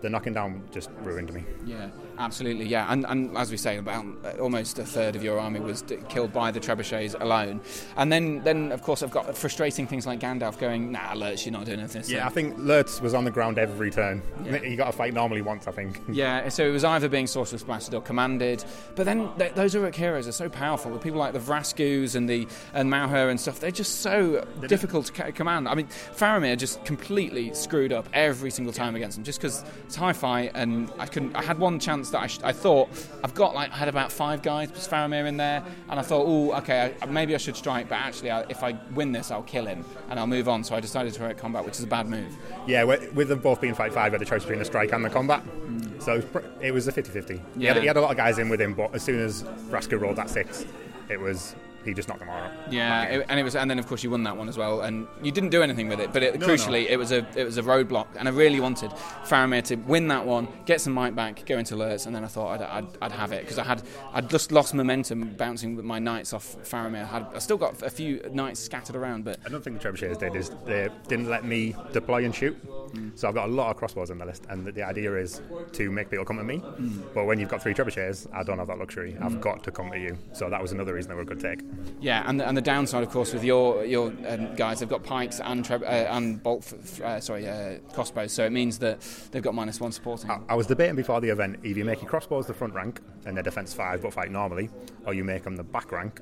The 0.00 0.10
knocking 0.10 0.34
down 0.34 0.64
just 0.72 0.90
ruined 1.02 1.32
me. 1.32 1.44
Yeah, 1.64 1.88
absolutely. 2.18 2.66
Yeah, 2.66 2.86
and, 2.90 3.04
and 3.06 3.36
as 3.36 3.50
we 3.50 3.56
say, 3.56 3.78
about 3.78 4.04
uh, 4.24 4.32
almost 4.40 4.78
a 4.78 4.84
third 4.84 5.16
of 5.16 5.22
your 5.22 5.38
army 5.38 5.60
was 5.60 5.82
d- 5.82 5.98
killed 6.08 6.32
by 6.32 6.50
the 6.50 6.60
trebuchets 6.60 7.20
alone. 7.20 7.60
And 7.96 8.12
then, 8.12 8.42
then 8.44 8.72
of 8.72 8.82
course, 8.82 9.02
I've 9.02 9.10
got 9.10 9.36
frustrating 9.36 9.86
things 9.86 10.06
like 10.06 10.20
Gandalf 10.20 10.58
going, 10.58 10.92
"Nah, 10.92 11.12
Lurtz, 11.14 11.44
you're 11.46 11.52
not 11.52 11.64
doing 11.64 11.84
this." 11.86 12.10
Yeah, 12.10 12.26
I 12.26 12.30
think 12.30 12.54
Lurtz 12.58 13.00
was 13.00 13.14
on 13.14 13.24
the 13.24 13.30
ground 13.30 13.58
every 13.58 13.90
turn. 13.90 14.22
He 14.62 14.76
got 14.76 14.88
a 14.88 14.92
fight 14.92 15.12
normally 15.14 15.42
once, 15.42 15.66
I 15.66 15.72
think. 15.72 16.00
Yeah, 16.12 16.48
so 16.50 16.64
it 16.66 16.70
was 16.72 16.84
either 16.84 17.08
being 17.08 17.26
sorcerous 17.26 17.62
blasted 17.62 17.94
or 17.94 18.00
commanded. 18.02 18.64
But 18.94 19.06
then 19.06 19.30
th- 19.38 19.54
those 19.54 19.74
Uruk 19.74 19.94
heroes 19.94 20.28
are 20.28 20.32
so 20.32 20.48
powerful. 20.48 20.92
The 20.92 20.98
people 20.98 21.18
like 21.18 21.32
the 21.32 21.38
Vraskus 21.38 22.14
and 22.14 22.28
the 22.28 22.46
and 22.74 22.90
Mauhur 22.90 23.30
and 23.30 23.40
stuff, 23.40 23.60
they're 23.60 23.70
just 23.70 24.00
so 24.02 24.46
difficult 24.68 25.06
to 25.06 25.12
ca- 25.12 25.30
command. 25.30 25.68
I 25.68 25.74
mean, 25.74 25.86
Faramir 26.14 26.56
just 26.58 26.84
completely 26.84 27.54
screwed 27.54 27.92
up 27.92 28.08
every 28.12 28.50
single 28.50 28.72
time 28.72 28.94
against 28.94 29.16
them, 29.16 29.24
just 29.24 29.40
because 29.40 29.64
it's 29.86 29.96
high 29.96 30.12
fight 30.12 30.52
and 30.54 30.90
I 30.98 31.06
couldn't. 31.06 31.34
I 31.34 31.42
had 31.42 31.58
one 31.58 31.78
chance 31.78 32.01
that 32.10 32.20
I, 32.22 32.26
sh- 32.26 32.40
I 32.42 32.52
thought 32.52 32.88
I've 33.24 33.34
got 33.34 33.54
like 33.54 33.70
I 33.72 33.76
had 33.76 33.88
about 33.88 34.10
five 34.12 34.42
guys 34.42 34.70
plus 34.70 34.86
Faramir 34.88 35.26
in 35.26 35.36
there, 35.36 35.62
and 35.88 35.98
I 35.98 36.02
thought, 36.02 36.24
oh, 36.26 36.52
okay, 36.58 36.94
I, 37.00 37.06
maybe 37.06 37.34
I 37.34 37.38
should 37.38 37.56
strike, 37.56 37.88
but 37.88 37.96
actually, 37.96 38.30
I, 38.30 38.40
if 38.48 38.62
I 38.62 38.76
win 38.94 39.12
this, 39.12 39.30
I'll 39.30 39.42
kill 39.42 39.66
him 39.66 39.84
and 40.10 40.18
I'll 40.18 40.26
move 40.26 40.48
on. 40.48 40.64
So 40.64 40.74
I 40.74 40.80
decided 40.80 41.12
to 41.14 41.18
heroic 41.20 41.38
combat, 41.38 41.64
which 41.64 41.74
is 41.74 41.84
a 41.84 41.86
bad 41.86 42.08
move. 42.08 42.34
Yeah, 42.66 42.84
with 42.84 43.28
them 43.28 43.38
both 43.40 43.60
being 43.60 43.74
fight 43.74 43.92
five, 43.92 44.08
I 44.08 44.10
had 44.10 44.20
the 44.20 44.24
choice 44.26 44.42
between 44.42 44.58
the 44.58 44.64
strike 44.64 44.92
and 44.92 45.04
the 45.04 45.10
combat. 45.10 45.44
Mm. 45.46 46.02
So 46.02 46.12
it 46.14 46.16
was, 46.16 46.24
pr- 46.26 46.48
it 46.60 46.72
was 46.72 46.88
a 46.88 46.92
50 46.92 47.10
50. 47.12 47.34
He, 47.34 47.40
Yeah. 47.56 47.74
had, 47.74 47.82
he 47.82 47.86
had 47.88 47.96
a 47.96 48.00
lot 48.00 48.10
of 48.10 48.16
guys 48.16 48.38
in 48.38 48.48
with 48.48 48.60
him, 48.60 48.74
but 48.74 48.94
as 48.94 49.02
soon 49.02 49.20
as 49.20 49.44
Raska 49.70 50.00
rolled 50.00 50.16
that 50.16 50.28
six, 50.30 50.64
it 51.08 51.20
was 51.20 51.54
he 51.84 51.94
just 51.94 52.08
knocked 52.08 52.20
them 52.20 52.28
all 52.30 52.36
out. 52.38 52.52
Yeah, 52.70 53.04
it, 53.04 53.26
and 53.28 53.38
it 53.38 53.42
was, 53.42 53.56
and 53.56 53.70
then 53.70 53.78
of 53.78 53.86
course 53.86 54.02
you 54.02 54.10
won 54.10 54.22
that 54.24 54.36
one 54.36 54.48
as 54.48 54.56
well, 54.58 54.82
and 54.82 55.06
you 55.22 55.32
didn't 55.32 55.50
do 55.50 55.62
anything 55.62 55.88
with 55.88 56.00
it. 56.00 56.12
But 56.12 56.22
it, 56.22 56.40
No, 56.40 56.46
crucially, 56.46 56.84
no. 56.84 56.92
it 56.92 56.96
was 56.98 57.12
a 57.12 57.26
it 57.36 57.44
was 57.44 57.58
a 57.58 57.62
roadblock, 57.62 58.06
and 58.16 58.28
I 58.28 58.30
really 58.30 58.60
wanted 58.60 58.90
Faramir 59.24 59.62
to 59.64 59.76
win 59.76 60.08
that 60.08 60.24
one, 60.26 60.48
get 60.66 60.80
some 60.80 60.92
might 60.92 61.14
back, 61.14 61.44
go 61.46 61.58
into 61.58 61.76
Lurtz, 61.76 62.06
and 62.06 62.14
then 62.14 62.24
I 62.24 62.28
thought 62.28 62.60
I'd, 62.60 62.62
I'd, 62.62 62.86
I'd 63.02 63.12
have 63.12 63.32
it 63.32 63.42
because 63.42 63.58
I 63.58 63.64
had 63.64 63.82
I'd 64.12 64.28
just 64.30 64.52
lost 64.52 64.74
momentum 64.74 65.34
bouncing 65.36 65.76
with 65.76 65.84
my 65.84 65.98
knights 65.98 66.32
off 66.32 66.56
Faramir. 66.64 67.02
I, 67.02 67.06
had, 67.06 67.26
I 67.34 67.38
still 67.38 67.56
got 67.58 67.82
a 67.82 67.90
few 67.90 68.20
knights 68.32 68.60
scattered 68.60 68.96
around, 68.96 69.24
but 69.24 69.38
I 69.44 69.48
don't 69.48 69.62
think 69.62 69.80
the 69.80 69.88
trebuchets 69.88 70.18
did 70.18 70.36
is 70.36 70.50
they 70.64 70.88
didn't 71.08 71.28
let 71.28 71.44
me 71.44 71.74
deploy 71.92 72.24
and 72.24 72.34
shoot. 72.34 72.56
Mm. 72.92 73.18
So 73.18 73.28
I've 73.28 73.34
got 73.34 73.48
a 73.48 73.52
lot 73.52 73.70
of 73.70 73.76
crossbows 73.76 74.10
on 74.10 74.18
the 74.18 74.26
list, 74.26 74.44
and 74.50 74.66
the, 74.66 74.72
the 74.72 74.82
idea 74.82 75.14
is 75.16 75.40
to 75.72 75.90
make 75.90 76.10
people 76.10 76.24
come 76.24 76.36
to 76.38 76.44
me. 76.44 76.58
Mm. 76.58 77.02
But 77.14 77.24
when 77.24 77.38
you've 77.40 77.48
got 77.48 77.62
three 77.62 77.74
trebuchets, 77.74 78.26
I 78.34 78.42
don't 78.42 78.58
have 78.58 78.68
that 78.68 78.78
luxury. 78.78 79.16
I've 79.20 79.40
got 79.40 79.62
to 79.64 79.70
come 79.70 79.90
to 79.90 79.98
you. 79.98 80.18
So 80.32 80.50
that 80.50 80.60
was 80.60 80.72
another 80.72 80.94
reason 80.94 81.08
they 81.08 81.14
were 81.14 81.22
a 81.22 81.24
good 81.24 81.40
take. 81.40 81.60
Yeah, 82.00 82.24
and 82.26 82.40
the, 82.40 82.48
and 82.48 82.56
the 82.56 82.62
downside, 82.62 83.02
of 83.02 83.10
course, 83.10 83.32
with 83.32 83.44
your 83.44 83.84
your 83.84 84.12
um, 84.26 84.54
guys, 84.56 84.80
they've 84.80 84.88
got 84.88 85.02
pikes 85.02 85.40
and 85.40 85.64
treb- 85.64 85.82
uh, 85.84 85.86
and 85.86 86.42
bolt, 86.42 86.72
f- 86.72 87.00
uh, 87.00 87.20
sorry, 87.20 87.48
uh, 87.48 87.78
crossbows, 87.92 88.32
so 88.32 88.44
it 88.44 88.50
means 88.50 88.78
that 88.78 89.00
they've 89.30 89.42
got 89.42 89.54
minus 89.54 89.80
one 89.80 89.92
supporting. 89.92 90.30
I, 90.30 90.40
I 90.48 90.54
was 90.54 90.66
debating 90.66 90.96
before 90.96 91.20
the 91.20 91.28
event 91.28 91.60
either 91.64 91.78
you 91.78 91.84
make 91.84 92.00
your 92.00 92.10
crossbows 92.10 92.46
the 92.46 92.54
front 92.54 92.74
rank 92.74 93.00
and 93.24 93.36
their 93.36 93.44
defense 93.44 93.72
five 93.72 94.02
but 94.02 94.12
fight 94.12 94.30
normally, 94.30 94.68
or 95.06 95.14
you 95.14 95.24
make 95.24 95.44
them 95.44 95.56
the 95.56 95.64
back 95.64 95.92
rank 95.92 96.20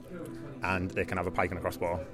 and 0.62 0.90
they 0.90 1.04
can 1.04 1.16
have 1.16 1.26
a 1.26 1.30
pike 1.30 1.50
and 1.50 1.58
a 1.58 1.62
crossbow. 1.62 2.04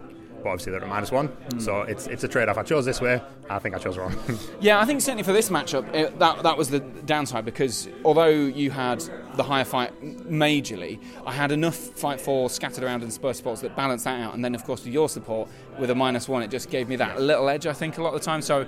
But 0.47 0.53
obviously 0.53 0.70
they're 0.70 0.82
at 0.84 0.88
minus 0.88 1.11
one, 1.11 1.26
Hmm. 1.26 1.59
so 1.59 1.80
it's 1.82 2.07
it's 2.07 2.22
a 2.22 2.28
trade 2.28 2.49
off. 2.49 2.57
I 2.57 2.62
chose 2.62 2.84
this 2.84 3.01
way. 3.01 3.20
I 3.51 3.59
think 3.59 3.74
I 3.74 3.78
chose 3.78 3.99
wrong. 3.99 4.14
Yeah, 4.61 4.78
I 4.80 4.84
think 4.84 5.01
certainly 5.01 5.24
for 5.24 5.32
this 5.32 5.49
matchup, 5.51 5.92
it, 5.92 6.16
that 6.20 6.44
that 6.44 6.57
was 6.57 6.70
the 6.70 6.78
downside 6.78 7.44
because 7.44 7.88
although 8.05 8.28
you 8.28 8.70
had 8.70 9.01
the 9.34 9.42
higher 9.42 9.64
fight 9.64 9.90
majorly, 10.30 11.01
I 11.26 11.32
had 11.32 11.51
enough 11.51 11.74
fight 11.74 12.20
for 12.20 12.49
scattered 12.49 12.84
around 12.84 13.03
in 13.03 13.11
spur 13.11 13.32
spots 13.32 13.61
that 13.62 13.74
balanced 13.74 14.05
that 14.05 14.20
out, 14.20 14.34
and 14.34 14.44
then 14.44 14.55
of 14.55 14.62
course 14.64 14.84
with 14.84 14.92
your 14.94 15.09
support 15.09 15.49
with 15.80 15.90
a 15.90 15.94
minus 15.97 16.28
one, 16.28 16.42
it 16.44 16.51
just 16.51 16.70
gave 16.70 16.88
me 16.88 16.94
that 16.97 17.20
little 17.20 17.49
edge. 17.49 17.66
I 17.66 17.72
think 17.72 17.99
a 17.99 18.03
lot 18.05 18.14
of 18.14 18.20
the 18.20 18.24
time. 18.24 18.40
So, 18.40 18.66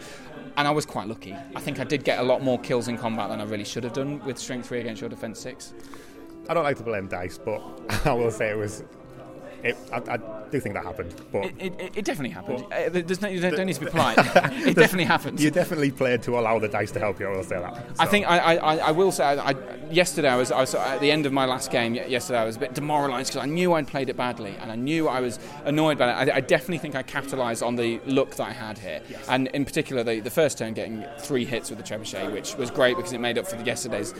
and 0.56 0.66
I 0.66 0.72
was 0.72 0.84
quite 0.84 1.06
lucky. 1.06 1.36
I 1.54 1.60
think 1.60 1.78
I 1.78 1.84
did 1.84 2.02
get 2.02 2.18
a 2.18 2.22
lot 2.24 2.42
more 2.42 2.58
kills 2.58 2.88
in 2.88 2.98
combat 2.98 3.28
than 3.28 3.40
I 3.40 3.44
really 3.44 3.64
should 3.64 3.84
have 3.84 3.92
done 3.92 4.18
with 4.24 4.36
strength 4.36 4.66
three 4.66 4.80
against 4.80 5.00
your 5.00 5.10
defense 5.10 5.38
six. 5.38 5.74
I 6.48 6.54
don't 6.54 6.64
like 6.64 6.76
to 6.78 6.82
blame 6.82 7.06
dice, 7.06 7.38
but 7.38 7.62
I 8.04 8.12
will 8.14 8.32
say 8.32 8.50
it 8.50 8.56
was. 8.58 8.82
It, 9.62 9.76
I, 9.92 9.96
I 10.14 10.16
do 10.50 10.61
think 10.61 10.74
that 10.76 10.84
happened, 10.84 11.14
but 11.32 11.44
It, 11.46 11.54
it, 11.80 11.96
it 11.98 12.04
definitely 12.04 12.30
happened. 12.30 12.64
Uh, 12.72 12.88
there's 12.90 13.20
no, 13.20 13.28
you 13.28 13.40
don't, 13.40 13.56
don't 13.56 13.66
need 13.66 13.74
to 13.74 13.84
be 13.84 13.90
polite. 13.90 14.16
it 14.18 14.74
definitely 14.76 15.04
happened. 15.04 15.40
you 15.40 15.50
definitely 15.50 15.90
played 15.90 16.22
to 16.22 16.38
allow 16.38 16.59
the 16.59 16.68
dice 16.68 16.90
to 16.92 16.98
help 17.00 17.18
you. 17.20 17.26
I 17.26 17.36
will 17.36 17.42
say 17.42 17.59
that. 17.59 17.86
I 17.98 18.06
think 18.06 18.26
I, 18.28 18.56
I, 18.56 18.76
I- 18.76 18.90
will 18.92 19.12
say 19.12 19.24
I, 19.24 19.54
yesterday 19.90 20.28
I 20.28 20.36
was, 20.36 20.50
I 20.52 20.61
was 20.61 20.74
at 20.74 21.00
the 21.00 21.11
end 21.11 21.26
of 21.26 21.32
my 21.32 21.44
last 21.44 21.70
game. 21.70 21.94
Yesterday 21.94 22.38
I 22.38 22.44
was 22.44 22.56
a 22.56 22.61
bit 22.61 22.74
demoralised 22.74 23.30
because 23.32 23.42
I 23.42 23.46
knew 23.46 23.72
I'd 23.74 23.86
played 23.88 24.09
it 24.09 24.16
badly 24.16 24.54
and 24.61 24.70
I 24.72 24.76
knew 24.76 25.09
I 25.09 25.20
was 25.20 25.38
annoyed 25.64 25.98
by 25.98 26.11
it. 26.22 26.30
I, 26.30 26.36
I 26.36 26.40
definitely 26.40 26.78
think 26.78 26.94
I 26.94 27.02
capitalised 27.02 27.62
on 27.62 27.76
the 27.76 28.00
luck 28.06 28.30
that 28.36 28.46
I 28.48 28.52
had 28.52 28.78
here, 28.78 29.00
and 29.28 29.48
in 29.48 29.64
particular 29.64 30.02
the, 30.04 30.20
the 30.20 30.30
first 30.30 30.59
turn 30.59 30.72
getting 30.74 31.04
three 31.18 31.44
hits 31.44 31.70
with 31.70 31.78
the 31.78 31.84
trebuchet, 31.84 32.32
which 32.32 32.54
was 32.56 32.70
great 32.70 32.96
because 32.96 33.12
it 33.12 33.20
made 33.20 33.38
up 33.38 33.46
for 33.46 33.56
the 33.56 33.64
yesterday's 33.64 34.14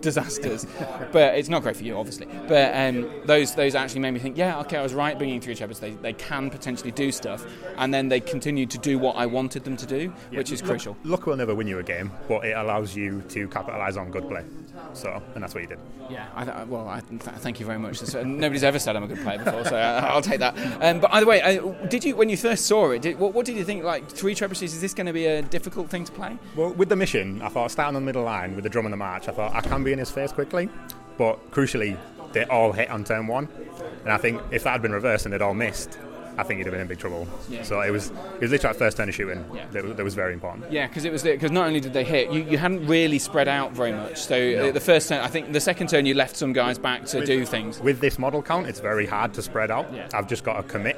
disasters. 0.00 0.66
but 1.12 1.34
it's 1.36 1.48
not 1.48 1.62
great 1.62 1.76
for 1.76 1.84
you, 1.84 1.96
obviously. 1.96 2.26
But 2.46 2.74
um, 2.74 3.10
those 3.24 3.54
those 3.54 3.74
actually 3.74 4.00
made 4.00 4.12
me 4.12 4.20
think, 4.20 4.36
yeah, 4.36 4.57
okay, 4.60 4.76
I 4.76 4.82
was 4.82 4.94
right 4.94 5.16
bringing 5.16 5.40
three 5.40 5.54
trebuchets. 5.54 5.80
They, 5.80 5.90
they 5.92 6.12
can 6.12 6.50
potentially 6.50 6.90
do 6.90 7.10
stuff, 7.12 7.46
and 7.76 7.92
then 7.92 8.08
they 8.08 8.20
continued 8.20 8.70
to 8.70 8.78
do 8.78 8.98
what 8.98 9.16
I 9.16 9.26
wanted 9.26 9.64
them 9.64 9.76
to 9.76 9.86
do, 9.86 10.12
which 10.30 10.52
is 10.52 10.60
Luck- 10.62 10.70
crucial. 10.70 10.96
Luck 11.04 11.26
will 11.26 11.36
never 11.36 11.54
win 11.54 11.66
you 11.66 11.78
a 11.78 11.82
game, 11.82 12.10
but 12.28 12.44
it 12.44 12.56
allows 12.56 12.94
you 12.96 13.22
to 13.30 13.48
capitalise 13.48 13.96
on 13.96 14.10
good 14.10 14.28
play. 14.28 14.44
So, 14.94 15.22
and 15.34 15.42
that's 15.42 15.54
what 15.54 15.62
you 15.62 15.68
did. 15.68 15.78
Yeah, 16.08 16.26
I, 16.34 16.44
th- 16.44 16.66
well, 16.68 16.88
I 16.88 17.00
th- 17.00 17.20
thank 17.20 17.60
you 17.60 17.66
very 17.66 17.78
much. 17.78 18.00
Nobody's 18.14 18.64
ever 18.64 18.78
said 18.78 18.96
I'm 18.96 19.02
a 19.02 19.08
good 19.08 19.20
player 19.20 19.38
before, 19.38 19.64
so 19.64 19.76
I, 19.76 19.98
I'll 20.08 20.22
take 20.22 20.40
that. 20.40 20.56
Um, 20.82 21.00
but 21.00 21.12
either 21.12 21.26
way, 21.26 21.42
uh, 21.42 21.60
did 21.88 22.04
you 22.04 22.16
when 22.16 22.28
you 22.30 22.36
first 22.36 22.66
saw 22.66 22.90
it? 22.90 23.02
Did, 23.02 23.18
what, 23.18 23.34
what 23.34 23.44
did 23.44 23.56
you 23.56 23.64
think? 23.64 23.84
Like 23.84 24.08
three 24.08 24.34
trebuchets, 24.34 24.62
is 24.62 24.80
this 24.80 24.94
going 24.94 25.06
to 25.06 25.12
be 25.12 25.26
a 25.26 25.42
difficult 25.42 25.90
thing 25.90 26.04
to 26.04 26.12
play? 26.12 26.38
Well, 26.56 26.70
with 26.70 26.88
the 26.88 26.96
mission, 26.96 27.42
I 27.42 27.48
thought 27.48 27.70
starting 27.70 27.96
on 27.96 28.02
the 28.02 28.06
middle 28.06 28.24
line 28.24 28.54
with 28.54 28.64
the 28.64 28.70
drum 28.70 28.86
and 28.86 28.92
the 28.92 28.96
march, 28.96 29.28
I 29.28 29.32
thought 29.32 29.54
I 29.54 29.60
can 29.60 29.84
be 29.84 29.92
in 29.92 29.98
his 29.98 30.10
face 30.10 30.32
quickly, 30.32 30.68
but 31.18 31.50
crucially, 31.50 31.98
they 32.32 32.44
all 32.44 32.72
hit 32.72 32.88
on 32.90 33.04
turn 33.04 33.26
one, 33.26 33.48
and 34.08 34.14
I 34.14 34.16
think 34.16 34.40
if 34.50 34.64
that 34.64 34.70
had 34.72 34.80
been 34.80 34.92
reversed 34.92 35.26
and 35.26 35.34
they'd 35.34 35.42
all 35.42 35.52
missed, 35.52 35.98
I 36.38 36.44
think 36.44 36.58
he'd 36.58 36.66
have 36.66 36.72
been 36.72 36.80
in 36.80 36.86
big 36.86 36.98
trouble. 36.98 37.28
Yeah. 37.50 37.62
So 37.62 37.80
it 37.82 37.90
was 37.90 38.08
it 38.08 38.40
was 38.40 38.50
literally 38.52 38.72
that 38.72 38.76
first 38.76 38.96
turn 38.96 39.06
of 39.10 39.14
shooting 39.14 39.44
Yeah. 39.52 39.66
that, 39.72 39.96
that 39.98 40.04
was 40.04 40.14
very 40.14 40.32
important. 40.32 40.72
Yeah, 40.72 40.86
because 40.86 41.04
it 41.04 41.12
was 41.12 41.22
because 41.22 41.50
not 41.50 41.66
only 41.66 41.80
did 41.80 41.92
they 41.92 42.04
hit, 42.04 42.30
you, 42.30 42.42
you 42.44 42.56
hadn't 42.56 42.86
really 42.86 43.18
spread 43.18 43.48
out 43.48 43.72
very 43.72 43.92
much. 43.92 44.16
So 44.22 44.36
uh, 44.36 44.70
the 44.72 44.80
first 44.80 45.10
turn, 45.10 45.20
I 45.20 45.26
think 45.26 45.52
the 45.52 45.60
second 45.60 45.88
turn, 45.88 46.06
you 46.06 46.14
left 46.14 46.36
some 46.36 46.54
guys 46.54 46.78
back 46.78 47.04
to 47.06 47.26
do 47.26 47.44
things. 47.44 47.80
With 47.80 48.00
this 48.00 48.18
model 48.18 48.40
count, 48.40 48.66
it's 48.66 48.80
very 48.80 49.04
hard 49.04 49.34
to 49.34 49.42
spread 49.42 49.70
out. 49.70 49.92
Yeah. 49.92 50.08
I've 50.14 50.26
just 50.28 50.42
got 50.42 50.56
to 50.56 50.62
commit. 50.62 50.96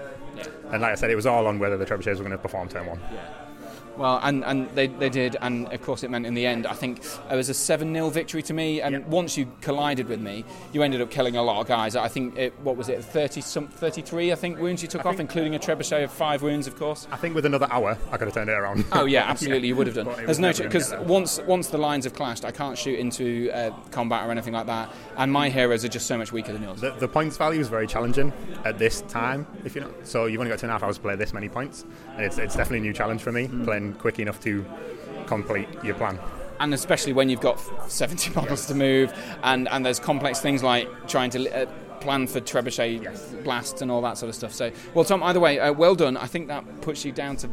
And 0.71 0.83
like 0.83 0.93
I 0.93 0.95
said, 0.95 1.11
it 1.11 1.17
was 1.17 1.27
all 1.27 1.49
on 1.49 1.59
whether 1.59 1.77
the 1.77 1.85
trebuchets 1.85 2.19
were 2.19 2.25
going 2.29 2.31
to 2.31 2.39
perform 2.39 2.69
turn 2.69 2.87
one. 2.87 3.01
Well, 3.97 4.21
and, 4.23 4.45
and 4.45 4.69
they, 4.71 4.87
they 4.87 5.09
did, 5.09 5.37
and 5.41 5.73
of 5.73 5.83
course 5.83 6.03
it 6.03 6.11
meant 6.11 6.27
in 6.27 6.35
the 6.35 6.47
end, 6.47 6.67
I 6.67 6.75
think 6.75 7.03
it 7.31 7.35
was 7.35 7.49
a 7.49 7.55
7 7.55 7.93
0 7.93 8.11
victory 8.11 8.43
to 8.45 8.55
me. 8.55 8.81
And 8.81 9.07
once 9.07 9.37
you 9.37 9.51
collided 9.61 10.09
with 10.09 10.21
me, 10.21 10.45
you 10.73 10.83
ended 10.83 11.01
up 11.01 11.11
killing 11.11 11.37
a 11.37 11.43
lot 11.43 11.61
of 11.61 11.67
guys. 11.67 11.97
I 11.97 12.09
think, 12.09 12.37
it, 12.37 12.55
what 12.63 12.77
was 12.77 12.89
it, 12.89 13.05
30 13.05 13.41
some, 13.41 13.69
33, 13.69 14.33
I 14.33 14.35
think, 14.35 14.59
wounds 14.59 14.83
you 14.83 14.89
took 14.89 15.05
off, 15.05 15.21
including 15.21 15.55
a 15.55 15.59
trebuchet 15.59 16.05
of 16.05 16.13
five 16.13 16.43
wounds, 16.43 16.67
of 16.67 16.77
course. 16.77 17.07
I 17.11 17.17
think 17.17 17.35
with 17.35 17.47
another 17.47 17.69
hour, 17.71 17.99
I 18.11 18.17
could 18.17 18.29
have 18.29 18.35
turned 18.35 18.51
it 18.51 18.55
around. 18.55 18.85
Oh 18.93 19.05
yeah, 19.05 19.25
absolutely, 19.29 19.69
you 19.69 19.77
would 19.77 19.87
have 19.87 19.97
done. 19.97 20.09
There's 20.25 20.39
no 20.39 20.53
because 20.53 20.95
once 21.01 21.41
once 21.41 21.69
the 21.69 21.79
lines 21.79 22.05
have 22.05 22.15
clashed, 22.15 22.45
I 22.45 22.51
can't 22.51 22.77
shoot 22.77 22.99
into 22.99 23.51
uh, 23.53 23.71
combat 23.91 24.27
or 24.27 24.31
anything 24.31 24.55
like 24.55 24.67
that, 24.67 24.91
and 25.17 25.33
my 25.33 25.49
heroes 25.49 25.85
are 25.85 25.89
just 25.89 26.07
so 26.07 26.17
much 26.17 26.33
weaker 26.33 26.53
than 26.53 26.63
yours. 26.63 26.81
The, 26.81 26.93
the 26.93 27.09
points 27.09 27.37
value 27.37 27.61
is 27.61 27.69
very 27.69 27.87
challenging 27.87 28.33
at 28.65 28.79
this 28.79 29.03
time. 29.03 29.47
If 29.65 29.75
you 29.75 29.83
know, 29.83 29.93
so 30.05 30.27
you've 30.27 30.41
only 30.41 30.51
got 30.51 30.59
two 30.59 30.67
and 30.67 30.71
a 30.71 30.75
half 30.75 30.83
hours 30.83 30.97
to 30.97 31.03
play 31.03 31.17
this 31.17 31.33
many 31.33 31.49
points, 31.49 31.85
and 32.17 32.25
it's, 32.25 32.39
it's 32.39 32.57
definitely 32.57 32.79
a 32.79 32.83
new 32.83 32.93
challenge 32.93 33.23
for 33.23 33.33
me 33.33 33.49
playing 33.65 33.90
quick 33.95 34.19
enough 34.19 34.41
to 34.43 34.65
complete 35.27 35.69
your 35.85 35.95
plan. 35.95 36.19
and 36.59 36.75
especially 36.75 37.13
when 37.13 37.29
you've 37.31 37.41
got 37.41 37.59
70 37.91 38.31
models 38.35 38.67
to 38.67 38.75
move, 38.75 39.13
and, 39.43 39.69
and 39.69 39.85
there's 39.87 39.99
complex 40.01 40.41
things 40.41 40.63
like 40.63 40.89
trying 41.09 41.31
to 41.31 41.51
uh, 41.51 41.67
plan 42.01 42.27
for 42.27 42.41
trebuchet 42.41 43.45
blasts 43.45 43.83
and 43.83 43.91
all 43.91 44.01
that 44.03 44.17
sort 44.19 44.29
of 44.29 44.35
stuff. 44.35 44.53
So, 44.53 44.71
well, 44.95 45.05
Tom, 45.05 45.23
either 45.23 45.41
way, 45.41 45.59
uh, 45.59 45.73
well 45.73 45.95
done. 45.95 46.17
I 46.17 46.27
think 46.27 46.49
that 46.49 46.81
puts 46.81 47.05
you 47.05 47.13
down 47.13 47.37
to 47.37 47.49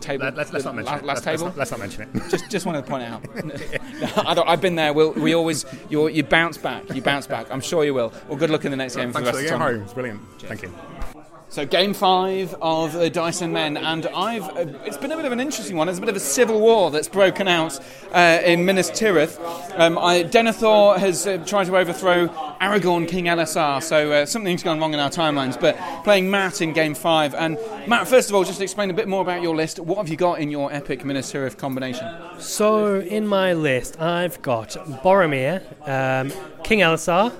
table. 0.00 0.24
Let, 0.26 0.36
let's, 0.36 0.52
let's 0.52 0.64
not 0.64 0.74
mention 0.74 0.92
la- 0.92 0.98
it. 0.98 1.04
last 1.04 1.24
let's, 1.24 1.26
let's 1.26 1.38
table. 1.40 1.48
not, 1.50 1.56
let's 1.56 1.70
not 1.70 1.80
mention 1.80 2.02
it. 2.02 2.22
just, 2.30 2.50
just 2.50 2.66
wanted 2.66 2.82
to 2.82 2.88
point 2.88 3.02
it 3.02 3.06
out. 3.06 4.26
I 4.26 4.52
I've 4.52 4.60
been 4.60 4.74
there. 4.76 4.92
We'll, 4.92 5.12
we 5.12 5.34
always, 5.34 5.64
you 5.88 6.08
you 6.08 6.22
bounce 6.22 6.58
back. 6.58 6.94
You 6.94 7.02
bounce 7.02 7.26
back. 7.26 7.46
I'm 7.50 7.60
sure 7.60 7.84
you 7.84 7.94
will. 7.94 8.12
Well, 8.28 8.38
good 8.38 8.50
luck 8.50 8.64
in 8.64 8.70
the 8.70 8.76
next 8.76 8.96
game 8.96 9.12
for 9.12 9.20
Thanks 9.22 9.28
the 9.28 9.32
for 9.32 9.38
rest 9.38 9.48
the 9.48 9.54
of 9.54 9.60
the 9.60 9.64
time. 9.64 9.74
Harry. 9.74 9.84
It's 9.84 9.94
brilliant. 9.94 10.20
Thank 10.42 10.62
you. 10.62 11.19
So 11.50 11.66
game 11.66 11.94
five 11.94 12.54
of 12.62 12.94
uh, 12.94 13.08
Dice 13.08 13.42
and 13.42 13.52
Men, 13.52 13.76
and 13.76 14.06
I've 14.06 14.44
uh, 14.50 14.66
it's 14.84 14.96
been 14.96 15.10
a 15.10 15.16
bit 15.16 15.24
of 15.24 15.32
an 15.32 15.40
interesting 15.40 15.76
one. 15.76 15.88
It's 15.88 15.98
a 15.98 16.00
bit 16.00 16.08
of 16.08 16.14
a 16.14 16.20
civil 16.20 16.60
war 16.60 16.92
that's 16.92 17.08
broken 17.08 17.48
out 17.48 17.76
uh, 18.12 18.38
in 18.44 18.64
Minas 18.64 18.88
Tirith. 18.88 19.36
Um, 19.76 19.98
I, 19.98 20.22
Denethor 20.22 20.96
has 20.98 21.26
uh, 21.26 21.38
tried 21.38 21.64
to 21.64 21.76
overthrow 21.76 22.28
Aragorn 22.60 23.08
King 23.08 23.24
Elessar, 23.24 23.82
so 23.82 24.12
uh, 24.12 24.26
something's 24.26 24.62
gone 24.62 24.78
wrong 24.78 24.94
in 24.94 25.00
our 25.00 25.10
timelines. 25.10 25.60
But 25.60 25.76
playing 26.04 26.30
Matt 26.30 26.62
in 26.62 26.72
game 26.72 26.94
five, 26.94 27.34
and 27.34 27.58
Matt, 27.88 28.06
first 28.06 28.28
of 28.28 28.36
all, 28.36 28.44
just 28.44 28.60
explain 28.60 28.88
a 28.90 28.94
bit 28.94 29.08
more 29.08 29.20
about 29.20 29.42
your 29.42 29.56
list. 29.56 29.80
What 29.80 29.98
have 29.98 30.08
you 30.08 30.16
got 30.16 30.38
in 30.38 30.52
your 30.52 30.72
epic 30.72 31.04
Minas 31.04 31.32
Tirith 31.32 31.56
combination? 31.56 32.06
So 32.38 33.00
in 33.00 33.26
my 33.26 33.54
list, 33.54 34.00
I've 34.00 34.40
got 34.42 34.68
Boromir, 35.02 35.64
um, 35.88 36.32
King 36.62 36.78
Elessar, 36.78 37.32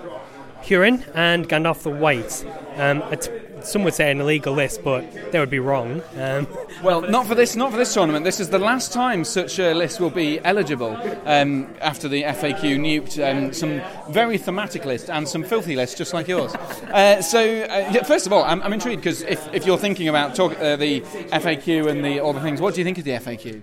Hurin, 0.63 1.09
and 1.15 1.49
Gandalf 1.49 1.85
the 1.85 1.91
White. 1.91 2.45
Um, 2.75 3.03
it's, 3.13 3.29
some 3.63 3.85
would 3.85 3.95
say 3.95 4.11
an 4.11 4.21
illegal 4.21 4.55
list, 4.55 4.83
but 4.83 5.33
they 5.33 5.39
would 5.39 5.51
be 5.51 5.59
wrong. 5.59 6.03
Um, 6.17 6.47
Well, 6.83 7.03
not 7.03 7.27
for 7.27 7.35
this, 7.35 7.57
not 7.57 7.73
for 7.73 7.77
this 7.77 7.93
tournament. 7.93 8.25
This 8.25 8.41
is 8.41 8.49
the 8.49 8.59
last 8.59 8.91
time 8.91 9.23
such 9.23 9.59
a 9.59 9.75
list 9.75 10.01
will 10.01 10.09
be 10.09 10.41
eligible 10.41 10.97
um, 11.27 11.69
after 11.83 12.09
the 12.09 12.23
FAQ 12.23 12.79
nuked 12.81 13.21
um, 13.23 13.53
some 13.53 13.83
very 14.09 14.39
thematic 14.39 14.87
lists 14.87 15.11
and 15.11 15.29
some 15.29 15.45
filthy 15.45 15.77
lists, 15.77 15.99
just 15.99 16.15
like 16.15 16.27
yours. 16.29 16.55
Uh, 16.91 17.23
so, 17.23 17.39
uh, 17.41 17.89
yeah, 17.93 18.03
first 18.03 18.27
of 18.27 18.33
all, 18.33 18.43
I'm, 18.43 18.61
I'm 18.63 18.73
intrigued 18.73 19.03
because 19.03 19.23
if, 19.23 19.55
if 19.55 19.65
you're 19.65 19.79
thinking 19.79 20.09
about 20.09 20.35
talk, 20.35 20.59
uh, 20.59 20.75
the 20.75 21.03
FAQ 21.03 21.89
and 21.89 22.05
the 22.05 22.19
all 22.19 22.33
the 22.33 22.41
things, 22.41 22.61
what 22.61 22.75
do 22.75 22.81
you 22.81 22.85
think 22.85 22.99
of 22.99 23.05
the 23.05 23.13
FAQ? 23.13 23.63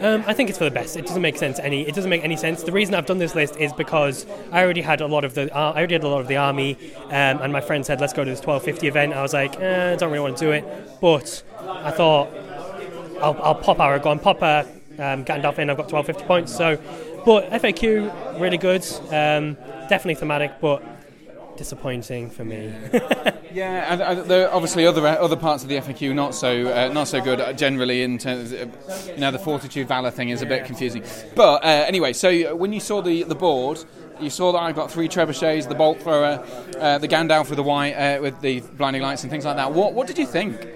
Um, 0.00 0.24
I 0.26 0.34
think 0.34 0.48
it's 0.48 0.58
for 0.58 0.64
the 0.64 0.70
best. 0.70 0.96
It 0.96 1.06
doesn't 1.06 1.22
make 1.22 1.36
sense 1.36 1.58
any. 1.58 1.86
It 1.86 1.94
doesn't 1.94 2.10
make 2.10 2.24
any 2.24 2.36
sense. 2.36 2.62
The 2.62 2.72
reason 2.72 2.94
I've 2.94 3.06
done 3.06 3.18
this 3.18 3.34
list 3.34 3.56
is 3.56 3.72
because 3.72 4.26
I 4.52 4.62
already 4.62 4.82
had 4.82 5.00
a 5.00 5.06
lot 5.06 5.24
of 5.24 5.34
the. 5.34 5.54
Uh, 5.54 5.72
I 5.72 5.78
already 5.78 5.94
had 5.94 6.04
a 6.04 6.08
lot 6.08 6.20
of 6.20 6.28
the 6.28 6.36
army, 6.36 6.76
um, 7.06 7.40
and 7.42 7.52
my 7.52 7.60
friend 7.60 7.84
said, 7.84 8.00
"Let's 8.00 8.12
go 8.12 8.24
to 8.24 8.30
this 8.30 8.40
1250 8.40 8.88
event." 8.88 9.12
I 9.14 9.22
was 9.22 9.32
like, 9.32 9.58
eh, 9.60 9.92
"I 9.92 9.96
don't 9.96 10.10
really 10.10 10.22
want 10.22 10.36
to 10.38 10.44
do 10.44 10.50
it," 10.52 10.64
but 11.00 11.42
I 11.60 11.90
thought 11.90 12.28
I'll, 13.20 13.40
I'll 13.42 13.54
pop 13.54 13.78
Aragorn, 13.78 14.20
pop 14.20 14.42
uh, 14.42 14.64
um, 14.98 15.24
Gandalf 15.24 15.58
in. 15.58 15.70
I've 15.70 15.76
got 15.76 15.90
1250 15.90 16.24
points. 16.24 16.54
So, 16.54 16.76
but 17.24 17.50
FAQ 17.50 18.40
really 18.40 18.58
good. 18.58 18.84
Um, 19.10 19.54
definitely 19.88 20.16
thematic, 20.16 20.60
but 20.60 20.82
disappointing 21.56 22.30
for 22.30 22.44
me. 22.44 22.72
Yeah, 23.56 23.90
and, 23.90 24.02
uh, 24.02 24.22
there 24.24 24.48
are 24.48 24.54
obviously 24.54 24.84
other 24.84 25.06
other 25.06 25.36
parts 25.36 25.62
of 25.62 25.70
the 25.70 25.76
FAQ 25.76 26.14
not 26.14 26.34
so 26.34 26.68
uh, 26.68 26.92
not 26.92 27.08
so 27.08 27.22
good 27.22 27.40
uh, 27.40 27.54
generally 27.54 28.02
in 28.02 28.18
terms. 28.18 28.52
Of, 28.52 28.74
uh, 28.86 29.12
you 29.12 29.16
know, 29.16 29.30
the 29.30 29.38
fortitude 29.38 29.88
valor 29.88 30.10
thing 30.10 30.28
is 30.28 30.42
a 30.42 30.46
bit 30.46 30.66
confusing. 30.66 31.02
But 31.34 31.64
uh, 31.64 31.84
anyway, 31.88 32.12
so 32.12 32.28
uh, 32.28 32.54
when 32.54 32.74
you 32.74 32.80
saw 32.80 33.00
the 33.00 33.22
the 33.22 33.34
board. 33.34 33.82
You 34.18 34.30
saw 34.30 34.50
that 34.52 34.60
I've 34.60 34.74
got 34.74 34.90
three 34.90 35.08
trebuchets, 35.10 35.68
the 35.68 35.74
bolt 35.74 36.00
thrower, 36.00 36.42
uh, 36.80 36.96
the 36.96 37.06
Gandalf 37.06 37.50
with 37.50 37.56
the 37.56 37.62
white, 37.62 37.92
uh, 37.92 38.18
with 38.22 38.40
the 38.40 38.60
blinding 38.60 39.02
lights 39.02 39.22
and 39.24 39.30
things 39.30 39.44
like 39.44 39.56
that. 39.56 39.74
What 39.74 39.92
what 39.92 40.06
did 40.06 40.16
you 40.16 40.24
think? 40.24 40.66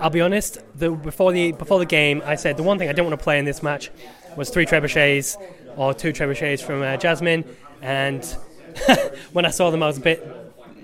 I'll 0.00 0.08
be 0.08 0.20
honest. 0.20 0.58
The, 0.76 0.92
before 0.92 1.32
the 1.32 1.50
before 1.50 1.80
the 1.80 1.86
game, 1.86 2.22
I 2.24 2.36
said 2.36 2.56
the 2.56 2.62
one 2.62 2.78
thing 2.78 2.88
I 2.88 2.92
didn't 2.92 3.08
want 3.08 3.18
to 3.18 3.24
play 3.24 3.40
in 3.40 3.44
this 3.44 3.60
match 3.60 3.90
was 4.36 4.50
three 4.50 4.66
trebuchets 4.66 5.36
or 5.76 5.92
two 5.94 6.12
trebuchets 6.12 6.62
from 6.62 6.82
uh, 6.82 6.96
Jasmine. 6.96 7.44
And 7.82 8.22
when 9.32 9.44
I 9.44 9.50
saw 9.50 9.70
them, 9.70 9.82
I 9.82 9.86
was 9.86 9.98
a 9.98 10.02
bit 10.02 10.26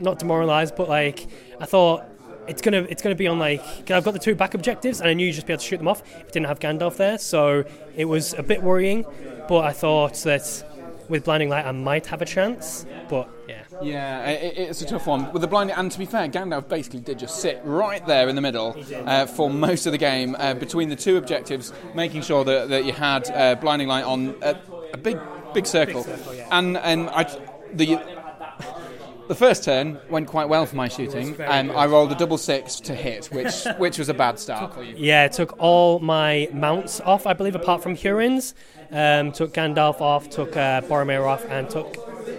not 0.01 0.19
demoralised, 0.19 0.77
but 0.77 0.89
like 0.89 1.27
I 1.61 1.65
thought 1.67 2.05
it's 2.49 2.63
gonna 2.63 2.83
it's 2.89 3.03
gonna 3.03 3.15
be 3.15 3.27
on 3.27 3.39
like 3.39 3.61
'cause 3.63 3.91
I've 3.93 4.05
got 4.05 4.13
the 4.13 4.19
two 4.21 4.35
back 4.35 4.55
objectives, 4.55 5.01
and 5.01 5.09
I 5.09 5.15
knew 5.15 5.27
you'd 5.27 5.33
just 5.35 5.47
be 5.47 5.53
able 5.53 5.61
to 5.63 5.67
shoot 5.67 5.79
them 5.79 5.89
off 5.89 6.03
if 6.03 6.27
you 6.27 6.31
didn't 6.33 6.47
have 6.47 6.59
Gandalf 6.61 6.97
there. 6.97 7.19
So 7.19 7.65
it 7.97 8.05
was 8.05 8.35
a 8.35 8.43
bit 8.43 8.63
worrying, 8.63 9.05
but 9.49 9.65
I 9.65 9.73
thought 9.73 10.15
that 10.25 10.65
with 11.09 11.25
blinding 11.25 11.49
light 11.49 11.65
I 11.65 11.73
might 11.73 12.07
have 12.07 12.21
a 12.21 12.25
chance. 12.27 12.85
But 13.09 13.29
yeah. 13.49 13.63
Yeah, 13.83 14.23
i 14.25 14.31
i- 14.31 14.35
it's 14.71 14.81
a 14.83 14.87
tough 14.87 15.07
one. 15.07 15.31
With 15.33 15.43
the 15.43 15.49
blinding, 15.49 15.77
and 15.77 15.93
to 15.93 15.99
be 15.99 16.07
fair, 16.07 16.29
Gandalf 16.29 16.67
basically 16.69 17.01
did 17.01 17.19
just 17.19 17.41
sit 17.41 17.61
right 17.65 18.05
there 18.07 18.29
in 18.29 18.35
the 18.35 18.41
middle 18.41 18.77
uh, 19.07 19.27
for 19.27 19.51
most 19.51 19.85
of 19.87 19.93
the 19.93 19.99
game 19.99 20.35
uh, 20.39 20.55
between 20.55 20.89
the 20.89 20.97
two 20.97 21.17
objectives, 21.19 21.73
making 21.95 22.23
sure 22.23 22.43
that, 22.45 22.69
that 22.71 22.85
you 22.87 22.93
had 22.93 23.31
uh, 23.31 23.55
blinding 23.57 23.87
light 23.89 24.05
on 24.05 24.35
a, 24.43 24.57
a 24.95 24.97
big 24.97 25.19
big 25.55 25.67
circle. 25.67 26.07
And 26.51 26.77
and 26.79 27.09
I 27.11 27.25
the. 27.73 27.99
The 29.29 29.35
first 29.35 29.65
turn 29.65 29.99
went 30.09 30.29
quite 30.29 30.49
well 30.49 30.67
for 30.67 30.77
my 30.77 30.87
shooting. 30.87 31.35
Um, 31.41 31.73
I 31.73 31.87
rolled 31.87 32.13
a 32.13 32.15
double 32.15 32.39
six 32.39 32.79
to 32.81 32.95
hit, 32.95 33.27
which 33.27 33.65
which 33.79 33.99
was 33.99 34.09
a 34.09 34.15
bad 34.15 34.39
start 34.39 34.73
for 34.73 34.85
you. 34.85 34.95
Yeah, 34.97 35.25
it 35.25 35.33
took 35.33 35.59
all 35.59 35.99
my 35.99 36.49
mounts 36.53 37.01
off, 37.01 37.27
I 37.27 37.33
believe, 37.33 37.57
apart 37.57 37.83
from 37.83 37.97
Hurin's. 37.97 38.55
Um, 38.93 39.33
took 39.33 39.53
Gandalf 39.53 40.01
off, 40.01 40.31
took 40.31 40.57
uh, 40.57 40.83
Boromir 40.83 41.27
off, 41.27 41.45
and 41.47 41.69
took 41.69 41.95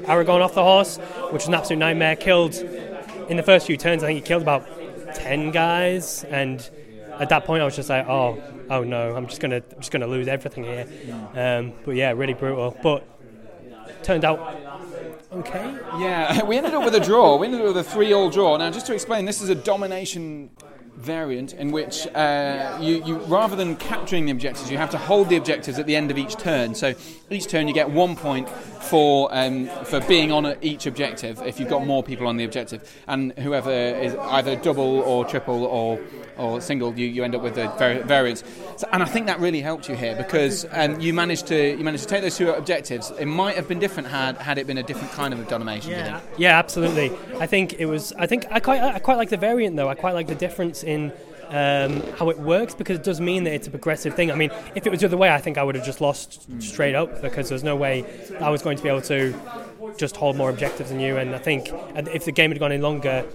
Aragorn 0.05 0.41
off 0.41 0.53
the 0.53 0.63
horse, 0.63 0.95
which 1.25 1.41
was 1.41 1.47
an 1.49 1.55
absolute 1.55 1.79
nightmare. 1.79 2.15
Killed 2.15 2.55
in 2.55 3.35
the 3.35 3.43
first 3.43 3.67
few 3.67 3.75
turns. 3.75 4.01
I 4.01 4.07
think 4.07 4.19
he 4.19 4.25
killed 4.25 4.43
about 4.43 4.65
ten 5.13 5.51
guys, 5.51 6.23
and 6.23 6.69
at 7.19 7.27
that 7.27 7.43
point, 7.43 7.61
I 7.61 7.65
was 7.65 7.75
just 7.75 7.89
like, 7.89 8.07
"Oh, 8.07 8.41
oh 8.69 8.85
no, 8.85 9.13
I'm 9.13 9.27
just 9.27 9.41
gonna, 9.41 9.57
I'm 9.57 9.79
just 9.79 9.91
gonna 9.91 10.07
lose 10.07 10.29
everything 10.29 10.63
here." 10.63 10.87
Um, 11.33 11.73
but 11.83 11.95
yeah, 11.95 12.11
really 12.11 12.33
brutal. 12.33 12.77
But 12.81 13.05
turned 14.03 14.23
out 14.23 14.39
okay. 15.39 15.77
Yeah, 15.99 16.43
we 16.45 16.57
ended 16.57 16.73
up 16.73 16.83
with 16.83 16.95
a 16.95 16.99
draw. 16.99 17.37
We 17.37 17.47
ended 17.47 17.61
up 17.61 17.67
with 17.67 17.77
a 17.77 17.83
three-all 17.83 18.29
draw. 18.29 18.57
Now, 18.57 18.69
just 18.69 18.85
to 18.87 18.93
explain, 18.93 19.25
this 19.25 19.41
is 19.41 19.49
a 19.49 19.55
domination 19.55 20.49
variant 20.97 21.53
in 21.53 21.71
which 21.71 22.07
uh, 22.07 22.77
you, 22.81 23.03
you, 23.05 23.17
rather 23.19 23.55
than 23.55 23.75
capturing 23.75 24.25
the 24.25 24.31
objectives, 24.31 24.71
you 24.71 24.77
have 24.77 24.89
to 24.89 24.97
hold 24.97 25.29
the 25.29 25.37
objectives 25.37 25.77
at 25.77 25.85
the 25.85 25.95
end 25.95 26.09
of 26.09 26.17
each 26.17 26.35
turn. 26.35 26.73
So 26.73 26.95
each 27.29 27.47
turn 27.47 27.67
you 27.67 27.73
get 27.73 27.89
one 27.89 28.15
point 28.15 28.49
for 28.49 29.29
um, 29.31 29.67
for 29.85 29.99
being 30.01 30.31
on 30.31 30.55
each 30.61 30.85
objective 30.85 31.41
if 31.41 31.59
you've 31.59 31.69
got 31.69 31.85
more 31.85 32.01
people 32.03 32.27
on 32.27 32.37
the 32.37 32.45
objective, 32.45 32.89
and 33.07 33.37
whoever 33.39 33.71
is 33.71 34.15
either 34.15 34.55
double 34.55 34.99
or 35.01 35.25
triple 35.25 35.65
or 35.65 35.99
or 36.37 36.61
single, 36.61 36.97
you, 36.97 37.07
you 37.07 37.23
end 37.23 37.35
up 37.35 37.41
with 37.41 37.55
the 37.55 37.67
vari- 37.79 38.03
variance. 38.03 38.43
So, 38.77 38.87
and 38.91 39.01
I 39.01 39.05
think 39.07 39.25
that 39.25 39.39
really 39.39 39.61
helped 39.61 39.89
you 39.89 39.95
here 39.95 40.15
because 40.15 40.65
um, 40.71 40.99
you 40.99 41.13
managed 41.13 41.47
to 41.47 41.77
you 41.77 41.83
managed 41.83 42.03
to 42.03 42.09
take 42.09 42.21
those 42.21 42.37
two 42.37 42.51
objectives. 42.51 43.11
It 43.19 43.25
might 43.25 43.55
have 43.55 43.67
been 43.67 43.79
different 43.79 44.09
had 44.09 44.37
had 44.37 44.57
it 44.57 44.67
been 44.67 44.77
a 44.77 44.83
different 44.83 45.11
kind 45.13 45.33
of 45.33 45.47
domination. 45.47 45.91
think? 45.91 46.23
Yeah, 46.37 46.57
absolutely. 46.57 47.11
I 47.39 47.47
think 47.47 47.73
it 47.73 47.85
was. 47.85 48.13
I 48.13 48.27
think 48.27 48.45
I 48.51 48.59
quite 48.59 48.81
I 48.81 48.99
quite 48.99 49.17
like 49.17 49.29
the 49.29 49.37
variant 49.37 49.75
though. 49.75 49.89
I 49.89 49.95
quite 49.95 50.13
like 50.13 50.27
the 50.27 50.35
difference 50.35 50.83
in 50.83 51.11
um, 51.49 52.01
how 52.17 52.29
it 52.29 52.39
works 52.39 52.75
because 52.75 52.97
it 52.97 53.03
does 53.03 53.21
mean 53.21 53.43
that 53.45 53.53
it's 53.53 53.67
a 53.67 53.71
progressive 53.71 54.15
thing. 54.15 54.31
I 54.31 54.35
mean, 54.35 54.51
if 54.75 54.85
it 54.85 54.89
was 54.89 54.99
the 54.99 55.07
other 55.07 55.17
way, 55.17 55.29
I 55.29 55.39
think 55.39 55.57
I 55.57 55.63
would 55.63 55.75
have 55.75 55.85
just 55.85 56.01
lost 56.01 56.47
straight 56.61 56.95
up 56.95 57.21
because 57.21 57.49
there's 57.49 57.63
no 57.63 57.75
way 57.75 58.05
I 58.39 58.49
was 58.49 58.61
going 58.61 58.77
to 58.77 58.83
be 58.83 58.89
able 58.89 59.01
to 59.03 59.33
just 59.97 60.17
hold 60.17 60.35
more 60.35 60.49
objectives 60.49 60.89
than 60.89 60.99
you. 60.99 61.17
And 61.17 61.35
I 61.35 61.39
think 61.39 61.69
if 61.95 62.25
the 62.25 62.31
game 62.31 62.51
had 62.51 62.59
gone 62.59 62.71
in 62.71 62.81
longer 62.81 63.25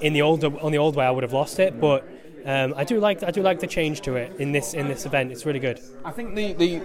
in 0.00 0.12
the 0.12 0.22
old 0.22 0.44
on 0.44 0.72
the 0.72 0.78
old 0.78 0.96
way, 0.96 1.04
I 1.04 1.10
would 1.10 1.22
have 1.22 1.32
lost 1.32 1.58
it. 1.58 1.80
But 1.80 2.06
um, 2.44 2.74
I 2.76 2.84
do 2.84 3.00
like 3.00 3.22
I 3.22 3.30
do 3.30 3.42
like 3.42 3.60
the 3.60 3.66
change 3.66 4.00
to 4.02 4.16
it 4.16 4.36
in 4.38 4.52
this 4.52 4.74
in 4.74 4.88
this 4.88 5.06
event. 5.06 5.32
It's 5.32 5.44
really 5.44 5.60
good. 5.60 5.80
I 6.04 6.10
think 6.10 6.34
the 6.34 6.52
the, 6.54 6.82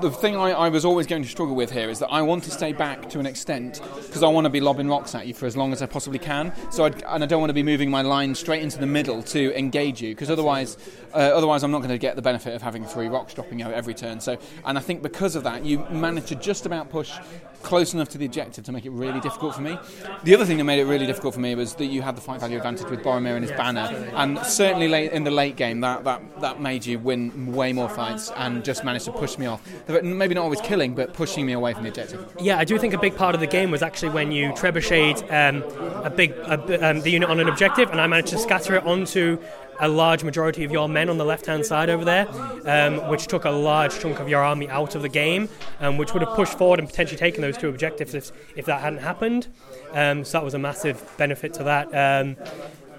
the 0.00 0.10
thing 0.10 0.36
I, 0.36 0.50
I 0.50 0.68
was 0.68 0.84
always 0.84 1.06
going 1.06 1.22
to 1.22 1.28
struggle 1.28 1.54
with 1.54 1.70
here 1.70 1.90
is 1.90 1.98
that 1.98 2.08
I 2.08 2.22
want 2.22 2.44
to 2.44 2.50
stay 2.50 2.72
back 2.72 3.08
to 3.10 3.20
an 3.20 3.26
extent 3.26 3.80
because 4.06 4.22
I 4.22 4.28
want 4.28 4.44
to 4.44 4.50
be 4.50 4.60
lobbing 4.60 4.88
rocks 4.88 5.14
at 5.14 5.26
you 5.26 5.34
for 5.34 5.46
as 5.46 5.56
long 5.56 5.72
as 5.72 5.82
I 5.82 5.86
possibly 5.86 6.18
can. 6.18 6.52
So 6.70 6.84
I'd, 6.84 7.02
and 7.04 7.22
I 7.22 7.26
don't 7.26 7.40
want 7.40 7.50
to 7.50 7.54
be 7.54 7.62
moving 7.62 7.90
my 7.90 8.02
line 8.02 8.34
straight 8.34 8.62
into 8.62 8.78
the 8.78 8.86
middle 8.86 9.22
to 9.24 9.58
engage 9.58 10.00
you 10.00 10.14
because 10.14 10.30
otherwise 10.30 10.76
uh, 11.14 11.18
otherwise 11.18 11.62
I'm 11.62 11.70
not 11.70 11.78
going 11.78 11.90
to 11.90 11.98
get 11.98 12.16
the 12.16 12.22
benefit 12.22 12.54
of 12.54 12.62
having 12.62 12.84
three 12.84 13.08
rocks 13.08 13.34
dropping 13.34 13.62
out 13.62 13.72
every 13.72 13.94
turn. 13.94 14.20
So 14.20 14.38
and 14.64 14.78
I 14.78 14.80
think 14.80 15.02
because 15.02 15.36
of 15.36 15.44
that 15.44 15.64
you 15.64 15.84
managed 15.90 16.28
to 16.28 16.34
just 16.34 16.66
about 16.66 16.90
push 16.90 17.12
close 17.62 17.94
enough 17.94 18.08
to 18.10 18.18
the 18.18 18.26
objective 18.26 18.64
to 18.64 18.72
make 18.72 18.84
it 18.84 18.90
really 18.90 19.20
difficult 19.20 19.54
for 19.54 19.60
me. 19.60 19.78
The 20.24 20.34
other 20.34 20.44
thing 20.44 20.58
that 20.58 20.64
made 20.64 20.80
it 20.80 20.84
really 20.84 21.06
difficult 21.06 21.34
for 21.34 21.40
me 21.40 21.54
was 21.54 21.74
that 21.74 21.86
you 21.86 22.02
had 22.02 22.16
the 22.16 22.20
fight 22.20 22.40
value 22.40 22.56
advantage 22.56 22.88
with 22.88 23.02
Boromir 23.02 23.34
and 23.34 23.44
his 23.44 23.52
banner, 23.52 24.10
and 24.14 24.38
certainly 24.40 24.88
late 24.88 25.12
in 25.12 25.24
the 25.24 25.30
late 25.30 25.56
game 25.56 25.80
that, 25.80 26.04
that, 26.04 26.40
that 26.40 26.60
made 26.60 26.86
you 26.86 26.98
win 26.98 27.52
way 27.52 27.72
more 27.72 27.88
fights 27.88 28.30
and 28.36 28.64
just 28.64 28.84
managed 28.84 29.06
to 29.06 29.12
push 29.12 29.38
me 29.38 29.46
off. 29.46 29.62
Maybe 29.88 30.34
not 30.34 30.42
always 30.42 30.60
killing, 30.60 30.94
but 30.94 31.12
pushing 31.12 31.46
me 31.46 31.52
away 31.52 31.74
from 31.74 31.82
the 31.82 31.88
objective. 31.88 32.32
Yeah, 32.40 32.58
I 32.58 32.64
do 32.64 32.78
think 32.78 32.94
a 32.94 32.98
big 32.98 33.16
part 33.16 33.34
of 33.34 33.40
the 33.40 33.46
game 33.46 33.70
was 33.70 33.82
actually 33.82 34.10
when 34.10 34.32
you 34.32 34.50
trebucheted 34.50 35.22
um, 35.32 35.62
a 36.04 36.10
big 36.10 36.32
a, 36.32 36.90
um, 36.90 37.00
the 37.00 37.10
unit 37.10 37.28
on 37.28 37.40
an 37.40 37.48
objective, 37.48 37.90
and 37.90 38.00
I 38.00 38.06
managed 38.06 38.28
to 38.28 38.38
scatter 38.38 38.76
it 38.76 38.84
onto 38.84 39.38
a 39.80 39.88
large 39.88 40.24
majority 40.24 40.64
of 40.64 40.72
your 40.72 40.88
men 40.88 41.08
on 41.08 41.18
the 41.18 41.24
left 41.24 41.46
hand 41.46 41.64
side 41.64 41.90
over 41.90 42.04
there, 42.04 42.26
um, 42.64 43.08
which 43.08 43.26
took 43.26 43.44
a 43.44 43.50
large 43.50 43.98
chunk 44.00 44.20
of 44.20 44.28
your 44.28 44.42
army 44.42 44.68
out 44.68 44.94
of 44.94 45.02
the 45.02 45.08
game, 45.08 45.48
um, 45.80 45.96
which 45.96 46.12
would 46.12 46.22
have 46.22 46.34
pushed 46.34 46.58
forward 46.58 46.78
and 46.78 46.88
potentially 46.88 47.18
taken 47.18 47.42
those 47.42 47.56
two 47.56 47.68
objectives 47.68 48.14
if, 48.14 48.32
if 48.56 48.66
that 48.66 48.80
hadn't 48.80 49.00
happened. 49.00 49.48
Um, 49.92 50.24
so 50.24 50.38
that 50.38 50.44
was 50.44 50.54
a 50.54 50.58
massive 50.58 51.02
benefit 51.16 51.54
to 51.54 51.64
that. 51.64 51.86
Um, 51.94 52.36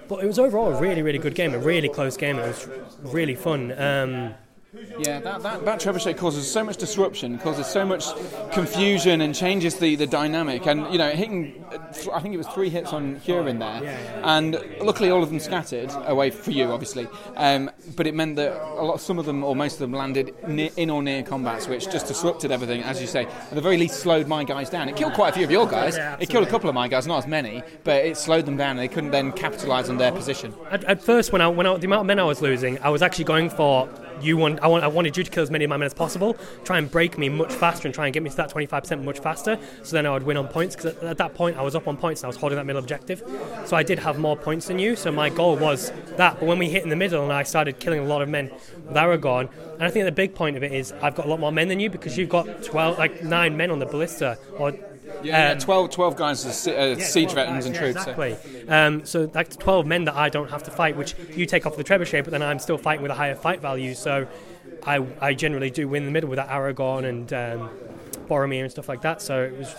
but 0.08 0.24
it 0.24 0.26
was 0.26 0.38
overall 0.38 0.72
a 0.72 0.80
really, 0.80 1.02
really 1.02 1.18
good 1.18 1.34
game, 1.34 1.54
a 1.54 1.58
really 1.58 1.88
close 1.88 2.16
game. 2.16 2.38
It 2.38 2.46
was 2.46 2.68
really 3.02 3.36
fun. 3.36 4.34
Yeah, 5.00 5.18
that, 5.18 5.42
that, 5.42 5.64
that 5.64 5.80
trebuchet 5.80 6.16
causes 6.16 6.48
so 6.48 6.62
much 6.62 6.76
disruption, 6.76 7.38
causes 7.38 7.66
so 7.66 7.84
much 7.84 8.04
confusion, 8.52 9.20
and 9.20 9.34
changes 9.34 9.76
the, 9.78 9.96
the 9.96 10.06
dynamic. 10.06 10.64
And 10.66 10.90
you 10.92 10.98
know, 10.98 11.10
hitting, 11.10 11.64
I 12.12 12.20
think 12.20 12.34
it 12.34 12.36
was 12.36 12.46
three 12.48 12.70
hits 12.70 12.92
on 12.92 13.16
Hurin 13.16 13.58
there, 13.58 14.22
and 14.22 14.62
luckily 14.80 15.10
all 15.10 15.24
of 15.24 15.28
them 15.28 15.40
scattered 15.40 15.90
away 16.06 16.30
for 16.30 16.52
you, 16.52 16.70
obviously. 16.70 17.08
Um, 17.36 17.68
but 17.96 18.06
it 18.06 18.14
meant 18.14 18.36
that 18.36 18.52
a 18.62 18.84
lot, 18.84 19.00
some 19.00 19.18
of 19.18 19.26
them 19.26 19.42
or 19.42 19.56
most 19.56 19.74
of 19.74 19.80
them 19.80 19.92
landed 19.92 20.34
near, 20.46 20.70
in 20.76 20.88
or 20.88 21.02
near 21.02 21.24
combats, 21.24 21.66
which 21.66 21.90
just 21.90 22.06
disrupted 22.06 22.52
everything, 22.52 22.82
as 22.84 23.00
you 23.00 23.08
say. 23.08 23.24
At 23.24 23.54
the 23.54 23.60
very 23.60 23.76
least, 23.76 23.98
slowed 24.00 24.28
my 24.28 24.44
guys 24.44 24.70
down. 24.70 24.88
It 24.88 24.94
killed 24.94 25.14
quite 25.14 25.30
a 25.30 25.32
few 25.32 25.44
of 25.44 25.50
your 25.50 25.66
guys. 25.66 25.96
it 25.96 26.28
killed 26.28 26.46
a 26.46 26.50
couple 26.50 26.68
of 26.68 26.76
my 26.76 26.86
guys, 26.86 27.08
not 27.08 27.18
as 27.18 27.26
many, 27.26 27.64
but 27.82 28.04
it 28.04 28.16
slowed 28.16 28.46
them 28.46 28.56
down, 28.56 28.70
and 28.70 28.78
they 28.78 28.88
couldn't 28.88 29.10
then 29.10 29.32
capitalise 29.32 29.88
on 29.88 29.96
their 29.96 30.12
position. 30.12 30.54
At, 30.70 30.84
at 30.84 31.02
first, 31.02 31.32
when 31.32 31.42
I 31.42 31.48
when 31.48 31.66
I, 31.66 31.76
the 31.76 31.86
amount 31.86 32.02
of 32.02 32.06
men 32.06 32.20
I 32.20 32.24
was 32.24 32.40
losing, 32.40 32.78
I 32.82 32.90
was 32.90 33.02
actually 33.02 33.24
going 33.24 33.50
for 33.50 33.88
you 34.22 34.36
want 34.36 34.60
I, 34.60 34.66
want 34.66 34.84
I 34.84 34.88
wanted 34.88 35.16
you 35.16 35.24
to 35.24 35.30
kill 35.30 35.42
as 35.42 35.50
many 35.50 35.64
of 35.64 35.68
my 35.70 35.76
men 35.76 35.86
as 35.86 35.94
possible, 35.94 36.36
try 36.64 36.78
and 36.78 36.90
break 36.90 37.18
me 37.18 37.28
much 37.28 37.52
faster 37.52 37.88
and 37.88 37.94
try 37.94 38.06
and 38.06 38.14
get 38.14 38.22
me 38.22 38.30
to 38.30 38.36
that 38.36 38.52
25% 38.52 39.04
much 39.04 39.18
faster. 39.18 39.58
So 39.82 39.96
then 39.96 40.06
I 40.06 40.10
would 40.10 40.22
win 40.22 40.36
on 40.36 40.48
points 40.48 40.76
because 40.76 40.96
at, 40.96 41.02
at, 41.02 41.18
that 41.18 41.34
point 41.34 41.56
I 41.56 41.62
was 41.62 41.74
up 41.74 41.88
on 41.88 41.96
points 41.96 42.20
and 42.20 42.26
I 42.26 42.28
was 42.28 42.36
holding 42.36 42.56
that 42.56 42.66
middle 42.66 42.80
objective. 42.80 43.22
So 43.64 43.76
I 43.76 43.82
did 43.82 43.98
have 43.98 44.18
more 44.18 44.36
points 44.36 44.66
than 44.66 44.78
you. 44.78 44.96
So 44.96 45.10
my 45.10 45.28
goal 45.28 45.56
was 45.56 45.92
that. 46.16 46.38
But 46.38 46.46
when 46.46 46.58
we 46.58 46.68
hit 46.68 46.82
in 46.82 46.90
the 46.90 46.96
middle 46.96 47.22
and 47.22 47.32
I 47.32 47.42
started 47.42 47.78
killing 47.78 48.00
a 48.00 48.04
lot 48.04 48.22
of 48.22 48.28
men 48.28 48.50
with 48.86 48.96
Aragorn, 48.96 49.48
and 49.74 49.82
I 49.82 49.90
think 49.90 50.04
the 50.04 50.12
big 50.12 50.34
point 50.34 50.56
of 50.56 50.62
it 50.62 50.72
is 50.72 50.92
I've 51.00 51.14
got 51.14 51.26
a 51.26 51.28
lot 51.28 51.40
more 51.40 51.52
men 51.52 51.68
than 51.68 51.80
you 51.80 51.90
because 51.90 52.18
you've 52.18 52.28
got 52.28 52.62
12 52.62 52.98
like 52.98 53.22
nine 53.22 53.56
men 53.56 53.70
on 53.70 53.78
the 53.78 53.86
ballista 53.86 54.38
or 54.58 54.74
yeah, 55.22 55.50
um, 55.52 55.58
12, 55.58 55.90
12 55.90 56.16
guys 56.16 56.46
as 56.46 56.66
uh, 56.66 56.96
yeah, 56.98 57.04
siege 57.04 57.32
veterans 57.32 57.66
and 57.66 57.74
troops. 57.74 57.96
Exactly. 57.96 58.36
So. 58.66 58.72
Um, 58.72 59.04
so 59.04 59.26
that's 59.26 59.56
12 59.56 59.86
men 59.86 60.04
that 60.04 60.14
I 60.14 60.28
don't 60.28 60.50
have 60.50 60.62
to 60.64 60.70
fight, 60.70 60.96
which 60.96 61.14
you 61.34 61.46
take 61.46 61.66
off 61.66 61.76
the 61.76 61.84
trebuchet, 61.84 62.24
but 62.24 62.30
then 62.30 62.42
I'm 62.42 62.58
still 62.58 62.78
fighting 62.78 63.02
with 63.02 63.10
a 63.10 63.14
higher 63.14 63.34
fight 63.34 63.60
value. 63.60 63.94
So 63.94 64.26
I, 64.84 65.04
I 65.20 65.34
generally 65.34 65.70
do 65.70 65.88
win 65.88 66.04
the 66.04 66.10
middle 66.10 66.30
with 66.30 66.38
that 66.38 66.48
Aragorn 66.48 67.04
and 67.04 67.32
um, 67.32 67.70
Boromir 68.28 68.62
and 68.62 68.70
stuff 68.70 68.88
like 68.88 69.02
that. 69.02 69.20
So 69.22 69.42
it 69.42 69.56
was 69.56 69.74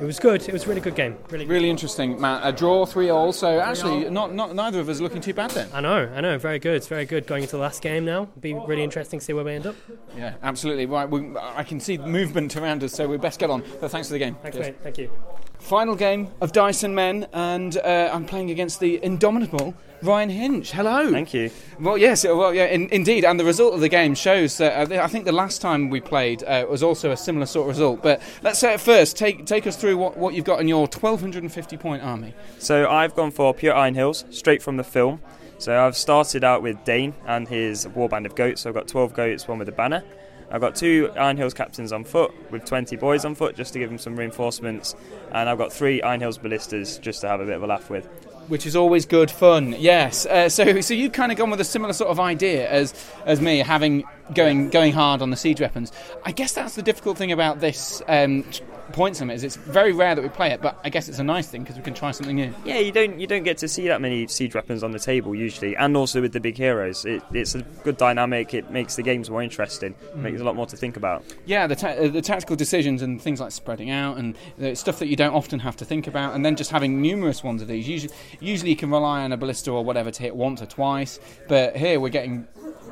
it 0.00 0.04
was 0.04 0.18
good. 0.18 0.48
It 0.48 0.52
was 0.52 0.64
a 0.64 0.68
really 0.68 0.80
good 0.80 0.94
game. 0.94 1.16
Really, 1.30 1.46
really 1.46 1.70
interesting, 1.70 2.20
Matt. 2.20 2.40
A 2.42 2.52
draw, 2.52 2.86
three 2.86 3.10
all. 3.10 3.32
So 3.32 3.60
actually, 3.60 4.08
not, 4.08 4.34
not 4.34 4.54
neither 4.54 4.80
of 4.80 4.88
us 4.88 5.00
looking 5.00 5.20
too 5.20 5.34
bad 5.34 5.50
then. 5.50 5.68
I 5.72 5.80
know, 5.80 6.10
I 6.14 6.20
know. 6.20 6.38
Very 6.38 6.58
good. 6.58 6.76
It's 6.76 6.88
very 6.88 7.04
good 7.04 7.26
going 7.26 7.42
into 7.42 7.56
the 7.56 7.62
last 7.62 7.82
game 7.82 8.04
now. 8.04 8.28
Be 8.40 8.54
really 8.54 8.82
interesting 8.82 9.18
to 9.18 9.24
see 9.24 9.32
where 9.32 9.44
we 9.44 9.52
end 9.52 9.66
up. 9.66 9.76
Yeah, 10.16 10.34
absolutely. 10.42 10.86
Right, 10.86 11.08
we, 11.08 11.36
I 11.36 11.64
can 11.64 11.80
see 11.80 11.98
movement 11.98 12.56
around 12.56 12.82
us, 12.82 12.92
so 12.92 13.06
we 13.06 13.16
best 13.18 13.38
get 13.38 13.50
on. 13.50 13.62
But 13.80 13.90
thanks 13.90 14.08
for 14.08 14.12
the 14.12 14.18
game. 14.18 14.36
Thanks, 14.42 14.56
mate. 14.56 14.76
Thank 14.82 14.98
you. 14.98 15.10
Final 15.58 15.94
game 15.94 16.28
of 16.40 16.52
Dice 16.52 16.82
and 16.84 16.94
Men, 16.94 17.26
and 17.34 17.76
uh, 17.76 18.10
I'm 18.12 18.24
playing 18.24 18.50
against 18.50 18.80
the 18.80 19.02
indomitable 19.04 19.74
Ryan 20.02 20.30
Hinch. 20.30 20.72
Hello. 20.72 21.10
Thank 21.10 21.34
you. 21.34 21.50
Well, 21.78 21.98
yes, 21.98 22.24
well, 22.24 22.54
yeah, 22.54 22.66
in, 22.66 22.88
indeed, 22.90 23.24
and 23.24 23.38
the 23.38 23.44
result 23.44 23.74
of 23.74 23.80
the 23.80 23.88
game 23.88 24.14
shows 24.14 24.56
that 24.58 24.90
uh, 24.90 25.02
I 25.02 25.06
think 25.08 25.26
the 25.26 25.32
last 25.32 25.60
time 25.60 25.90
we 25.90 26.00
played 26.00 26.42
uh, 26.44 26.66
was 26.68 26.82
also 26.82 27.10
a 27.10 27.16
similar 27.16 27.46
sort 27.46 27.68
of 27.68 27.76
result. 27.76 28.02
But 28.02 28.22
let's 28.42 28.58
say 28.58 28.74
it 28.74 28.80
first. 28.80 29.16
Take 29.16 29.46
take 29.46 29.66
us 29.66 29.76
through 29.76 29.98
what, 29.98 30.16
what 30.16 30.34
you've 30.34 30.44
got 30.44 30.60
in 30.60 30.68
your 30.68 30.80
1250 30.80 31.76
point 31.76 32.02
army. 32.02 32.34
So 32.58 32.88
I've 32.88 33.14
gone 33.14 33.30
for 33.30 33.52
pure 33.52 33.74
Iron 33.74 33.94
Hills, 33.94 34.24
straight 34.30 34.62
from 34.62 34.76
the 34.76 34.84
film. 34.84 35.20
So 35.58 35.78
I've 35.78 35.96
started 35.96 36.42
out 36.42 36.62
with 36.62 36.82
Dain 36.84 37.12
and 37.26 37.46
his 37.46 37.86
warband 37.86 38.24
of 38.24 38.34
goats. 38.34 38.62
So 38.62 38.70
I've 38.70 38.74
got 38.74 38.88
12 38.88 39.12
goats, 39.12 39.46
one 39.46 39.58
with 39.58 39.68
a 39.68 39.72
banner. 39.72 40.02
I've 40.50 40.60
got 40.60 40.74
two 40.74 41.12
Iron 41.16 41.36
Hills 41.36 41.54
captains 41.54 41.92
on 41.92 42.02
foot 42.04 42.32
with 42.50 42.64
20 42.64 42.96
boys 42.96 43.24
on 43.24 43.34
foot 43.36 43.54
just 43.54 43.72
to 43.74 43.78
give 43.78 43.88
them 43.88 43.98
some 43.98 44.16
reinforcements, 44.16 44.96
and 45.30 45.48
I've 45.48 45.58
got 45.58 45.72
three 45.72 46.02
Iron 46.02 46.20
Hills 46.20 46.38
ballistas 46.38 46.98
just 46.98 47.20
to 47.20 47.28
have 47.28 47.40
a 47.40 47.44
bit 47.44 47.54
of 47.54 47.62
a 47.62 47.66
laugh 47.68 47.88
with. 47.88 48.08
Which 48.50 48.66
is 48.66 48.74
always 48.74 49.06
good 49.06 49.30
fun, 49.30 49.76
yes. 49.78 50.26
Uh, 50.26 50.48
so, 50.48 50.80
so 50.80 50.92
you've 50.92 51.12
kind 51.12 51.30
of 51.30 51.38
gone 51.38 51.50
with 51.50 51.60
a 51.60 51.64
similar 51.64 51.92
sort 51.92 52.10
of 52.10 52.18
idea 52.18 52.68
as 52.68 52.92
as 53.24 53.40
me, 53.40 53.58
having 53.58 54.02
going 54.34 54.70
going 54.70 54.92
hard 54.92 55.22
on 55.22 55.30
the 55.30 55.36
siege 55.36 55.60
weapons. 55.60 55.92
I 56.24 56.32
guess 56.32 56.52
that's 56.52 56.74
the 56.74 56.82
difficult 56.82 57.16
thing 57.16 57.30
about 57.30 57.60
this 57.60 58.02
um, 58.08 58.44
points 58.92 59.20
limit 59.20 59.36
is 59.36 59.44
it's 59.44 59.56
very 59.56 59.92
rare 59.92 60.14
that 60.14 60.22
we 60.22 60.28
play 60.28 60.50
it, 60.50 60.60
but 60.60 60.78
I 60.84 60.88
guess 60.88 61.08
it's 61.08 61.18
a 61.18 61.24
nice 61.24 61.48
thing 61.48 61.62
because 61.62 61.76
we 61.76 61.82
can 61.82 61.94
try 61.94 62.10
something 62.10 62.36
new. 62.36 62.54
Yeah, 62.64 62.78
you 62.78 62.92
don't 62.92 63.18
you 63.18 63.26
don't 63.26 63.42
get 63.42 63.58
to 63.58 63.68
see 63.68 63.88
that 63.88 64.00
many 64.00 64.26
siege 64.26 64.54
weapons 64.54 64.82
on 64.82 64.92
the 64.92 64.98
table 64.98 65.34
usually, 65.34 65.76
and 65.76 65.96
also 65.96 66.20
with 66.20 66.32
the 66.32 66.40
big 66.40 66.56
heroes, 66.56 67.04
it, 67.04 67.22
it's 67.32 67.54
a 67.54 67.62
good 67.84 67.96
dynamic. 67.96 68.54
It 68.54 68.70
makes 68.70 68.96
the 68.96 69.02
games 69.02 69.30
more 69.30 69.42
interesting. 69.42 69.94
Mm. 70.14 70.16
Makes 70.16 70.40
a 70.40 70.44
lot 70.44 70.56
more 70.56 70.66
to 70.66 70.76
think 70.76 70.96
about. 70.96 71.24
Yeah, 71.46 71.66
the 71.66 71.76
ta- 71.76 71.88
uh, 71.88 72.08
the 72.08 72.22
tactical 72.22 72.56
decisions 72.56 73.02
and 73.02 73.20
things 73.20 73.40
like 73.40 73.52
spreading 73.52 73.90
out 73.90 74.18
and 74.18 74.36
stuff 74.76 74.98
that 74.98 75.08
you 75.08 75.16
don't 75.16 75.34
often 75.34 75.60
have 75.60 75.76
to 75.76 75.84
think 75.84 76.06
about, 76.06 76.34
and 76.34 76.44
then 76.44 76.56
just 76.56 76.70
having 76.70 77.00
numerous 77.00 77.42
ones 77.42 77.62
of 77.62 77.68
these. 77.68 77.88
Usually, 77.88 78.12
usually 78.40 78.70
you 78.70 78.76
can 78.76 78.90
rely 78.90 79.22
on 79.22 79.32
a 79.32 79.36
ballista 79.36 79.70
or 79.70 79.84
whatever 79.84 80.10
to 80.10 80.22
hit 80.22 80.34
once 80.34 80.62
or 80.62 80.66
twice, 80.66 81.20
but 81.48 81.76
here 81.76 82.00
we're 82.00 82.08
getting 82.08 82.46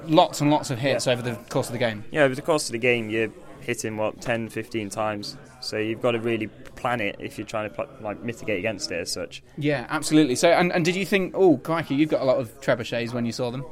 lots 0.07 0.41
and 0.41 0.51
lots 0.51 0.71
of 0.71 0.79
hits 0.79 1.07
yeah. 1.07 1.13
over 1.13 1.23
the 1.23 1.35
course 1.49 1.67
of 1.67 1.73
the 1.73 1.79
game. 1.79 2.05
Yeah, 2.11 2.23
over 2.23 2.35
the 2.35 2.43
course 2.43 2.69
of 2.69 2.73
the 2.73 2.79
game, 2.79 3.11
you're 3.11 3.31
hitting 3.69 3.99
what 3.99 4.19
10, 4.19 4.49
15 4.49 4.89
times 4.89 5.37
so 5.61 5.77
you've 5.77 6.01
got 6.01 6.13
to 6.13 6.21
really 6.21 6.47
plan 6.77 7.01
it 7.01 7.17
if 7.19 7.37
you're 7.37 7.47
trying 7.47 7.71
to 7.71 7.89
like 8.01 8.23
mitigate 8.23 8.59
against 8.59 8.91
it 8.91 9.01
as 9.01 9.13
such. 9.13 9.43
Yeah, 9.57 9.87
absolutely. 9.91 10.37
So, 10.37 10.49
and, 10.51 10.73
and 10.73 10.85
did 10.85 10.97
you 10.97 11.05
think, 11.05 11.35
oh, 11.37 11.59
crikey, 11.59 11.95
you've 11.95 12.11
got 12.11 12.23
a 12.23 12.25
lot 12.25 12.39
of 12.39 12.61
trebuchets 12.61 13.13
when 13.13 13.27
you 13.27 13.33
saw 13.33 13.51
them? 13.51 13.65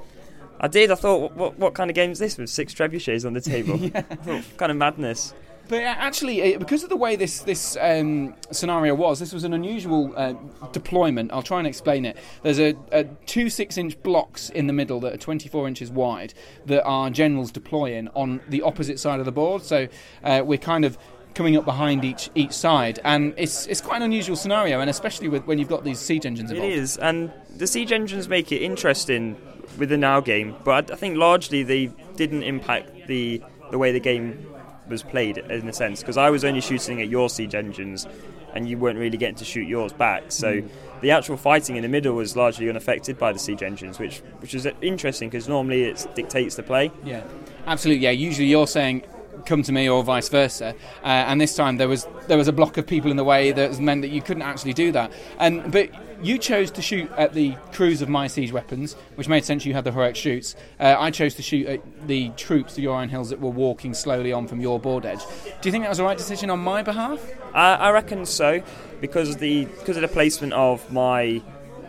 I 0.61 0.69
did. 0.69 0.91
I 0.91 0.95
thought, 0.95 1.33
what, 1.33 1.59
what 1.59 1.75
kind 1.75 1.91
of 1.91 1.95
game 1.95 2.11
is 2.11 2.19
this 2.19 2.37
with 2.37 2.51
six 2.51 2.75
trebuchets 2.75 3.25
on 3.25 3.35
the 3.35 3.41
table? 3.41 3.77
yeah. 3.81 4.01
Thought, 4.01 4.45
kind 4.57 4.73
of 4.73 4.79
madness. 4.79 5.33
But 5.69 5.83
actually, 5.83 6.57
because 6.57 6.83
of 6.83 6.89
the 6.89 6.97
way 6.97 7.17
this 7.17 7.41
this 7.41 7.77
um, 7.81 8.35
scenario 8.51 8.95
was, 8.95 9.19
this 9.19 9.33
was 9.33 9.45
an 9.45 9.53
unusual 9.53 10.13
uh, 10.17 10.35
deployment. 10.73 11.33
I'll 11.33 11.43
try 11.43 11.59
and 11.59 11.67
explain 11.67 12.05
it. 12.05 12.17
There's 12.43 12.61
a, 12.61 12.77
a, 12.93 13.05
two 13.27 13.51
six-inch 13.51 14.03
blocks 14.03 14.49
in 14.51 14.67
the 14.67 14.73
middle 14.73 15.01
that 15.01 15.15
are 15.15 15.19
24 15.19 15.67
inches 15.67 15.91
wide 15.91 16.35
that 16.67 16.85
our 16.85 17.11
generals 17.11 17.51
deploy 17.51 17.95
in 17.95 18.09
on 18.09 18.41
the 18.49 18.63
opposite 18.63 19.01
side 19.01 19.19
of 19.19 19.27
the 19.27 19.33
board. 19.33 19.63
So 19.63 19.89
uh, 20.23 20.43
we're 20.45 20.59
kind 20.59 20.85
of 20.85 20.99
coming 21.35 21.57
up 21.57 21.65
behind 21.65 22.05
each 22.05 22.31
each 22.35 22.53
side, 22.53 23.01
and 23.05 23.35
it's 23.37 23.67
it's 23.67 23.81
quite 23.81 23.97
an 23.97 24.03
unusual 24.03 24.37
scenario, 24.37 24.81
and 24.81 24.89
especially 24.89 25.29
with 25.29 25.45
when 25.47 25.59
you've 25.59 25.69
got 25.69 25.85
these 25.85 25.99
siege 25.99 26.27
engines 26.27 26.51
involved. 26.51 26.73
It 26.73 26.79
is, 26.79 26.97
and 26.97 27.33
the 27.57 27.67
siege 27.67 27.93
engines 27.93 28.29
make 28.29 28.53
it 28.53 28.63
interesting 28.63 29.37
with 29.79 29.89
the 29.89 29.99
now 29.99 30.21
game, 30.21 30.57
but 30.65 30.91
I 30.91 30.97
think 30.97 31.17
largely 31.17 31.63
they 31.63 31.87
didn't 32.17 32.43
impact 32.43 33.07
the 33.07 33.43
the 33.71 33.79
way 33.79 33.93
the 33.93 34.01
game 34.01 34.47
was 34.89 35.03
played 35.03 35.39
in 35.39 35.69
a 35.69 35.73
sense 35.73 36.01
because 36.01 36.17
I 36.17 36.31
was 36.31 36.45
only 36.45 36.61
shooting 36.61 37.01
at 37.01 37.09
your 37.09 37.29
siege 37.29 37.55
engines, 37.55 38.07
and 38.55 38.69
you 38.69 38.79
weren't 38.79 38.99
really 38.99 39.19
getting 39.19 39.37
to 39.37 39.45
shoot 39.45 39.67
yours 39.69 39.93
back, 39.93 40.25
so. 40.33 40.61
Mm. 40.61 40.69
The 41.03 41.11
actual 41.11 41.37
fighting 41.37 41.77
in 41.77 41.83
the 41.83 41.91
middle 41.91 42.15
was 42.15 42.37
largely 42.37 42.71
unaffected 42.71 43.19
by 43.19 43.31
the 43.31 43.39
siege 43.39 43.63
engines, 43.63 43.99
which 43.99 44.21
which 44.41 44.55
is 44.55 44.67
interesting 44.81 45.29
because 45.29 45.47
normally 45.47 45.83
it 45.83 46.07
dictates 46.15 46.57
the 46.57 46.63
play. 46.63 46.91
Yeah, 47.05 47.23
absolutely. 47.67 48.03
Yeah, 48.03 48.13
usually 48.13 48.47
you're 48.47 48.67
saying 48.67 49.05
come 49.45 49.63
to 49.63 49.73
me 49.73 49.89
or 49.89 50.03
vice 50.03 50.29
versa. 50.29 50.75
Uh, 51.03 51.07
and 51.07 51.41
this 51.41 51.55
time 51.55 51.77
there 51.77 51.89
was 51.89 52.07
there 52.29 52.39
was 52.39 52.49
a 52.49 52.53
block 52.53 52.77
of 52.77 52.87
people 52.87 53.11
in 53.11 53.17
the 53.17 53.25
way 53.25 53.53
that 53.53 53.79
meant 53.79 54.03
that 54.03 54.09
you 54.09 54.21
couldn't 54.23 54.43
actually 54.43 54.73
do 54.73 54.93
that. 54.93 55.13
And 55.39 55.71
but 55.71 55.91
you 56.23 56.39
chose 56.39 56.71
to 56.73 56.83
shoot 56.83 57.11
at 57.17 57.35
the 57.35 57.55
crews 57.73 58.03
of 58.03 58.09
my 58.09 58.27
siege 58.27 58.53
weapons, 58.53 58.95
which 59.15 59.29
made 59.29 59.45
sense. 59.45 59.65
You 59.65 59.75
had 59.75 59.85
the 59.85 59.93
heroic 59.93 60.17
shoots. 60.17 60.57
Uh, 60.81 60.97
I 60.99 61.11
chose 61.11 61.35
to 61.35 61.43
shoot 61.43 61.67
at 61.67 62.07
the 62.07 62.31
troops, 62.31 62.73
of 62.73 62.77
the 62.77 62.89
Iron 62.89 63.09
Hills, 63.09 63.31
that 63.31 63.41
were 63.41 63.51
walking 63.51 63.95
slowly 63.95 64.33
on 64.33 64.47
from 64.47 64.61
your 64.61 64.79
board 64.81 65.07
edge. 65.07 65.21
Do 65.61 65.69
you 65.69 65.73
think 65.73 65.85
that 65.85 65.89
was 65.89 65.99
the 65.99 66.05
right 66.05 66.19
decision 66.19 66.51
on 66.51 66.61
my 66.61 66.83
behalf? 66.83 67.21
Uh, 67.55 67.77
I 67.81 67.91
reckon 67.91 68.27
so, 68.27 68.63
because 69.01 69.37
the 69.37 69.67
because 69.67 69.97
of 69.97 70.03
the 70.03 70.09
placement 70.09 70.53
of 70.53 70.91
my 70.93 71.43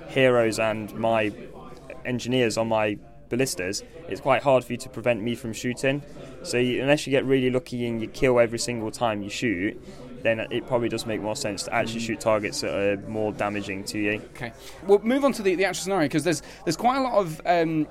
heroes 0.09 0.59
and 0.59 0.93
my 0.95 1.31
engineers 2.05 2.57
on 2.57 2.67
my 2.67 2.97
ballistas, 3.29 3.83
it's 4.07 4.21
quite 4.21 4.41
hard 4.41 4.63
for 4.63 4.73
you 4.73 4.77
to 4.79 4.89
prevent 4.89 5.21
me 5.21 5.35
from 5.35 5.53
shooting. 5.53 6.01
So 6.43 6.57
you, 6.57 6.81
unless 6.81 7.05
you 7.05 7.11
get 7.11 7.25
really 7.25 7.49
lucky 7.49 7.85
and 7.87 8.01
you 8.01 8.07
kill 8.07 8.39
every 8.39 8.59
single 8.59 8.91
time 8.91 9.21
you 9.21 9.29
shoot, 9.29 9.81
then 10.27 10.39
it 10.51 10.67
probably 10.67 10.89
does 10.89 11.05
make 11.05 11.21
more 11.21 11.35
sense 11.35 11.63
to 11.63 11.73
actually 11.73 12.01
shoot 12.01 12.19
targets 12.19 12.61
that 12.61 12.73
are 12.73 12.97
more 13.07 13.31
damaging 13.31 13.83
to 13.85 13.97
you. 13.97 14.21
Okay, 14.35 14.51
we'll 14.85 14.99
move 14.99 15.23
on 15.23 15.31
to 15.33 15.41
the, 15.41 15.55
the 15.55 15.65
actual 15.65 15.83
scenario 15.83 16.05
because 16.05 16.23
there's 16.23 16.43
there's 16.65 16.77
quite 16.77 16.97
a 16.97 17.01
lot 17.01 17.13
of 17.13 17.41
um, 17.45 17.87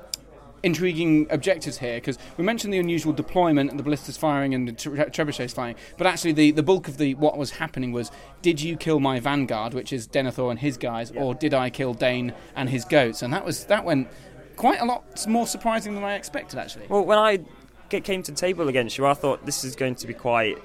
intriguing 0.62 1.26
objectives 1.30 1.78
here 1.78 1.96
because 1.96 2.18
we 2.36 2.44
mentioned 2.44 2.72
the 2.72 2.78
unusual 2.78 3.12
deployment 3.12 3.70
and 3.70 3.78
the 3.78 3.82
ballistas 3.82 4.16
firing 4.16 4.54
and 4.54 4.68
the 4.68 4.72
tre- 4.72 4.98
trebuchets 5.06 5.54
firing, 5.54 5.76
but 5.96 6.06
actually 6.06 6.32
the, 6.32 6.50
the 6.50 6.62
bulk 6.62 6.88
of 6.88 6.98
the 6.98 7.14
what 7.14 7.38
was 7.38 7.52
happening 7.52 7.92
was 7.92 8.10
did 8.42 8.60
you 8.60 8.76
kill 8.76 9.00
my 9.00 9.20
vanguard, 9.20 9.74
which 9.74 9.92
is 9.92 10.08
Denethor 10.08 10.50
and 10.50 10.58
his 10.58 10.76
guys, 10.76 11.12
or 11.12 11.34
did 11.34 11.54
I 11.54 11.70
kill 11.70 11.94
Dain 11.94 12.32
and 12.54 12.68
his 12.68 12.84
goats? 12.84 13.22
And 13.22 13.32
that 13.32 13.44
was 13.44 13.64
that 13.66 13.84
went 13.84 14.08
quite 14.56 14.80
a 14.80 14.84
lot 14.84 15.26
more 15.26 15.46
surprising 15.46 15.94
than 15.94 16.04
I 16.04 16.14
expected 16.14 16.58
actually. 16.58 16.86
Well, 16.88 17.04
when 17.04 17.18
I 17.18 17.40
came 17.88 18.22
to 18.22 18.32
the 18.32 18.36
table 18.36 18.68
against 18.68 18.98
you, 18.98 19.06
I 19.06 19.14
thought 19.14 19.46
this 19.46 19.64
is 19.64 19.76
going 19.76 19.94
to 19.96 20.06
be 20.06 20.14
quite 20.14 20.58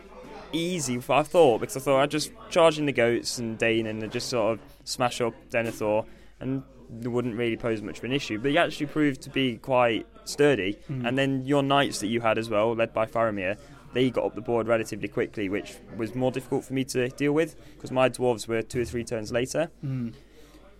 easy. 0.53 1.01
I 1.09 1.23
thought 1.23 1.59
because 1.59 1.77
I 1.77 1.79
thought 1.79 2.01
I'd 2.01 2.11
just 2.11 2.31
charge 2.49 2.79
in 2.79 2.85
the 2.85 2.91
goats 2.91 3.37
and 3.37 3.57
Dain 3.57 3.87
and 3.87 4.11
just 4.11 4.29
sort 4.29 4.53
of 4.53 4.59
smash 4.83 5.21
up 5.21 5.33
Denethor, 5.49 6.05
and 6.39 6.63
it 7.01 7.07
wouldn't 7.07 7.35
really 7.35 7.57
pose 7.57 7.81
much 7.81 7.99
of 7.99 8.03
an 8.03 8.11
issue. 8.11 8.39
But 8.39 8.51
he 8.51 8.57
actually 8.57 8.87
proved 8.87 9.21
to 9.21 9.29
be 9.29 9.57
quite 9.57 10.07
sturdy. 10.25 10.77
Mm. 10.89 11.07
And 11.07 11.17
then 11.17 11.45
your 11.45 11.63
knights 11.63 11.99
that 11.99 12.07
you 12.07 12.21
had 12.21 12.37
as 12.37 12.49
well, 12.49 12.75
led 12.75 12.93
by 12.93 13.05
Faramir. 13.05 13.57
They 13.93 14.09
got 14.09 14.23
up 14.23 14.35
the 14.35 14.41
board 14.41 14.67
relatively 14.67 15.09
quickly, 15.09 15.49
which 15.49 15.75
was 15.97 16.15
more 16.15 16.31
difficult 16.31 16.63
for 16.63 16.73
me 16.73 16.85
to 16.85 17.09
deal 17.09 17.33
with 17.33 17.57
because 17.75 17.91
my 17.91 18.07
dwarves 18.09 18.47
were 18.47 18.61
two 18.61 18.81
or 18.81 18.85
three 18.85 19.03
turns 19.03 19.33
later. 19.33 19.69
Mm. 19.85 20.13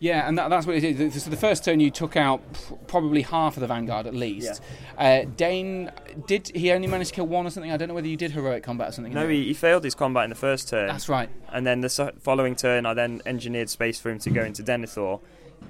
Yeah, 0.02 0.28
and 0.28 0.36
that, 0.40 0.50
that's 0.50 0.66
what 0.66 0.76
it 0.76 0.84
is. 0.84 1.24
So 1.24 1.30
the 1.30 1.38
first 1.38 1.64
turn 1.64 1.80
you 1.80 1.92
took 1.92 2.18
out 2.18 2.42
probably 2.88 3.22
half 3.22 3.56
of 3.56 3.62
the 3.62 3.68
vanguard 3.68 4.08
at 4.08 4.16
least. 4.16 4.60
Uh, 4.98 5.26
Dain 5.38 5.92
did 6.26 6.48
he 6.56 6.72
only 6.72 6.88
manage 6.88 7.10
to 7.10 7.14
kill 7.14 7.28
one 7.28 7.46
or 7.46 7.52
something? 7.52 7.72
I 7.72 7.78
don't 7.78 7.88
know 7.88 7.94
whether 7.94 8.08
you 8.08 8.18
did 8.18 8.32
heroic 8.32 8.64
combat 8.64 8.90
or 8.90 8.92
something. 8.94 9.14
No, 9.14 9.28
he, 9.28 9.46
he 9.46 9.54
failed 9.54 9.84
his 9.84 9.94
combat 9.94 10.24
in 10.24 10.32
the 10.32 10.36
first 10.36 10.68
turn. 10.70 10.88
That's 10.88 11.08
right. 11.08 11.30
And 11.50 11.68
then 11.68 11.82
the 11.82 12.14
following 12.20 12.56
turn, 12.56 12.88
I 12.88 12.96
then 12.96 13.22
engineered 13.28 13.70
space 13.70 14.00
for 14.00 14.10
him 14.10 14.18
to 14.20 14.32
go 14.32 14.42
into 14.44 14.64
Denethor. 14.64 15.20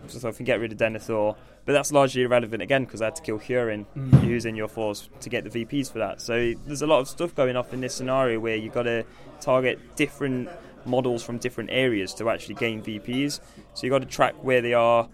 So 0.07 0.17
I 0.17 0.21
thought 0.21 0.37
can 0.37 0.45
get 0.45 0.61
rid 0.61 0.71
of 0.71 0.77
Denethor. 0.77 1.35
But 1.65 1.73
that's 1.73 1.91
largely 1.91 2.21
irrelevant 2.23 2.63
again 2.63 2.85
because 2.85 3.01
I 3.01 3.05
had 3.05 3.17
to 3.17 3.21
kill 3.21 3.37
Hurin, 3.37 3.85
Mm. 3.97 4.45
in 4.45 4.55
your 4.55 4.69
force, 4.69 5.09
to 5.19 5.29
get 5.29 5.43
the 5.43 5.49
VPs 5.65 5.91
for 5.91 5.99
that. 5.99 6.21
So 6.21 6.53
there's 6.65 6.81
a 6.81 6.87
lot 6.87 6.99
of 7.01 7.09
stuff 7.09 7.35
going 7.35 7.57
off 7.57 7.73
in 7.73 7.81
this 7.81 7.93
scenario 7.93 8.39
where 8.39 8.55
you've 8.55 8.73
got 8.73 8.83
to 8.83 9.03
target 9.41 9.77
different 9.97 10.49
models 10.85 11.23
from 11.23 11.37
different 11.37 11.69
areas 11.71 12.13
to 12.15 12.29
actually 12.29 12.55
gain 12.55 12.81
VPs. 12.81 13.39
So 13.73 13.85
you've 13.85 13.91
got 13.91 13.99
to 13.99 14.07
track 14.07 14.35
where 14.43 14.61
they 14.61 14.73
are. 14.73 15.09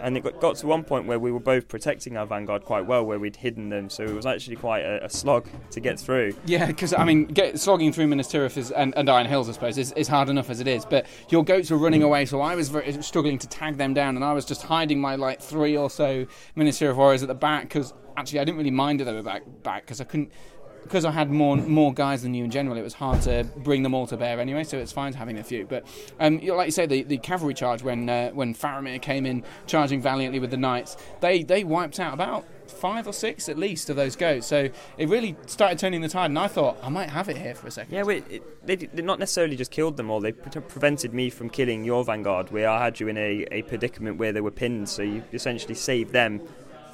And 0.00 0.16
it 0.16 0.24
got, 0.24 0.40
got 0.40 0.56
to 0.56 0.66
one 0.66 0.82
point 0.82 1.06
where 1.06 1.18
we 1.18 1.30
were 1.30 1.40
both 1.40 1.68
protecting 1.68 2.16
our 2.16 2.26
vanguard 2.26 2.64
quite 2.64 2.86
well, 2.86 3.04
where 3.04 3.18
we'd 3.18 3.36
hidden 3.36 3.68
them. 3.68 3.90
So 3.90 4.02
it 4.02 4.14
was 4.14 4.26
actually 4.26 4.56
quite 4.56 4.80
a, 4.80 5.04
a 5.04 5.10
slog 5.10 5.46
to 5.70 5.80
get 5.80 6.00
through. 6.00 6.34
Yeah, 6.46 6.66
because 6.66 6.94
I 6.94 7.04
mean, 7.04 7.26
get, 7.26 7.60
slogging 7.60 7.92
through 7.92 8.06
Minas 8.06 8.28
Tirith 8.28 8.56
is, 8.56 8.70
and, 8.70 8.94
and 8.96 9.08
Iron 9.08 9.26
Hills, 9.26 9.48
I 9.48 9.52
suppose, 9.52 9.78
is, 9.78 9.92
is 9.92 10.08
hard 10.08 10.30
enough 10.30 10.50
as 10.50 10.60
it 10.60 10.66
is. 10.66 10.84
But 10.84 11.06
your 11.28 11.44
goats 11.44 11.70
were 11.70 11.76
running 11.76 12.00
mm. 12.00 12.06
away, 12.06 12.24
so 12.24 12.40
I 12.40 12.54
was 12.54 12.70
very, 12.70 13.02
struggling 13.02 13.38
to 13.38 13.46
tag 13.46 13.76
them 13.76 13.94
down, 13.94 14.16
and 14.16 14.24
I 14.24 14.32
was 14.32 14.44
just 14.44 14.62
hiding 14.62 15.00
my 15.00 15.16
like 15.16 15.40
three 15.40 15.76
or 15.76 15.90
so 15.90 16.26
Minas 16.56 16.80
Tirith 16.80 16.96
warriors 16.96 17.22
at 17.22 17.28
the 17.28 17.34
back 17.34 17.64
because 17.64 17.92
actually 18.16 18.40
I 18.40 18.44
didn't 18.44 18.58
really 18.58 18.70
mind 18.70 19.00
that 19.00 19.04
they 19.04 19.12
were 19.12 19.22
back 19.22 19.42
back 19.62 19.82
because 19.82 20.00
I 20.00 20.04
couldn't. 20.04 20.32
Because 20.84 21.04
I 21.04 21.10
had 21.10 21.30
more 21.30 21.56
more 21.56 21.92
guys 21.92 22.22
than 22.22 22.34
you 22.34 22.44
in 22.44 22.50
general, 22.50 22.76
it 22.76 22.82
was 22.82 22.94
hard 22.94 23.22
to 23.22 23.44
bring 23.56 23.82
them 23.82 23.94
all 23.94 24.06
to 24.06 24.16
bear 24.16 24.38
anyway. 24.38 24.64
So 24.64 24.78
it's 24.78 24.92
fine 24.92 25.12
having 25.14 25.38
a 25.38 25.44
few. 25.44 25.66
But 25.66 25.84
um, 26.20 26.38
like 26.38 26.66
you 26.66 26.72
say, 26.72 26.86
the, 26.86 27.02
the 27.02 27.18
cavalry 27.18 27.54
charge 27.54 27.82
when 27.82 28.08
uh, 28.08 28.30
when 28.30 28.54
Faramir 28.54 29.00
came 29.02 29.26
in 29.26 29.42
charging 29.66 30.00
valiantly 30.00 30.38
with 30.40 30.50
the 30.50 30.56
knights, 30.56 30.96
they 31.20 31.42
they 31.42 31.64
wiped 31.64 31.98
out 31.98 32.14
about 32.14 32.44
five 32.66 33.06
or 33.06 33.12
six 33.12 33.48
at 33.48 33.58
least 33.58 33.88
of 33.90 33.96
those 33.96 34.14
goats. 34.16 34.46
So 34.46 34.68
it 34.98 35.08
really 35.08 35.36
started 35.46 35.78
turning 35.78 36.00
the 36.02 36.08
tide, 36.08 36.26
and 36.30 36.38
I 36.38 36.48
thought 36.48 36.76
I 36.82 36.88
might 36.90 37.10
have 37.10 37.28
it 37.28 37.36
here 37.38 37.54
for 37.54 37.66
a 37.66 37.70
second. 37.70 37.94
Yeah, 37.94 38.02
wait, 38.04 38.24
it, 38.30 38.66
they, 38.66 38.76
they 38.76 39.02
not 39.02 39.18
necessarily 39.18 39.56
just 39.56 39.70
killed 39.70 39.96
them 39.96 40.10
all. 40.10 40.20
They 40.20 40.32
pre- 40.32 40.60
prevented 40.62 41.12
me 41.14 41.30
from 41.30 41.50
killing 41.50 41.84
your 41.84 42.04
vanguard, 42.04 42.50
where 42.52 42.68
I 42.68 42.82
had 42.84 43.00
you 43.00 43.08
in 43.08 43.16
a, 43.16 43.46
a 43.50 43.62
predicament 43.62 44.18
where 44.18 44.32
they 44.32 44.40
were 44.40 44.50
pinned. 44.50 44.88
So 44.88 45.02
you 45.02 45.22
essentially 45.32 45.74
saved 45.74 46.12
them 46.12 46.40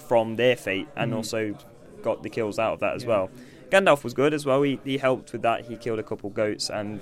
from 0.09 0.36
their 0.36 0.57
fate, 0.57 0.88
and 0.97 1.12
Mm. 1.12 1.16
also 1.16 1.55
got 2.03 2.22
the 2.22 2.30
kills 2.30 2.59
out 2.59 2.72
of 2.74 2.80
that 2.80 2.95
as 2.95 3.05
well. 3.05 3.30
Gandalf 3.70 4.04
was 4.04 4.14
good 4.14 4.34
as 4.34 4.44
well. 4.44 4.62
He, 4.62 4.80
he 4.84 4.98
helped 4.98 5.32
with 5.32 5.42
that. 5.42 5.66
He 5.66 5.76
killed 5.76 5.98
a 5.98 6.02
couple 6.02 6.30
goats 6.30 6.70
and 6.70 7.00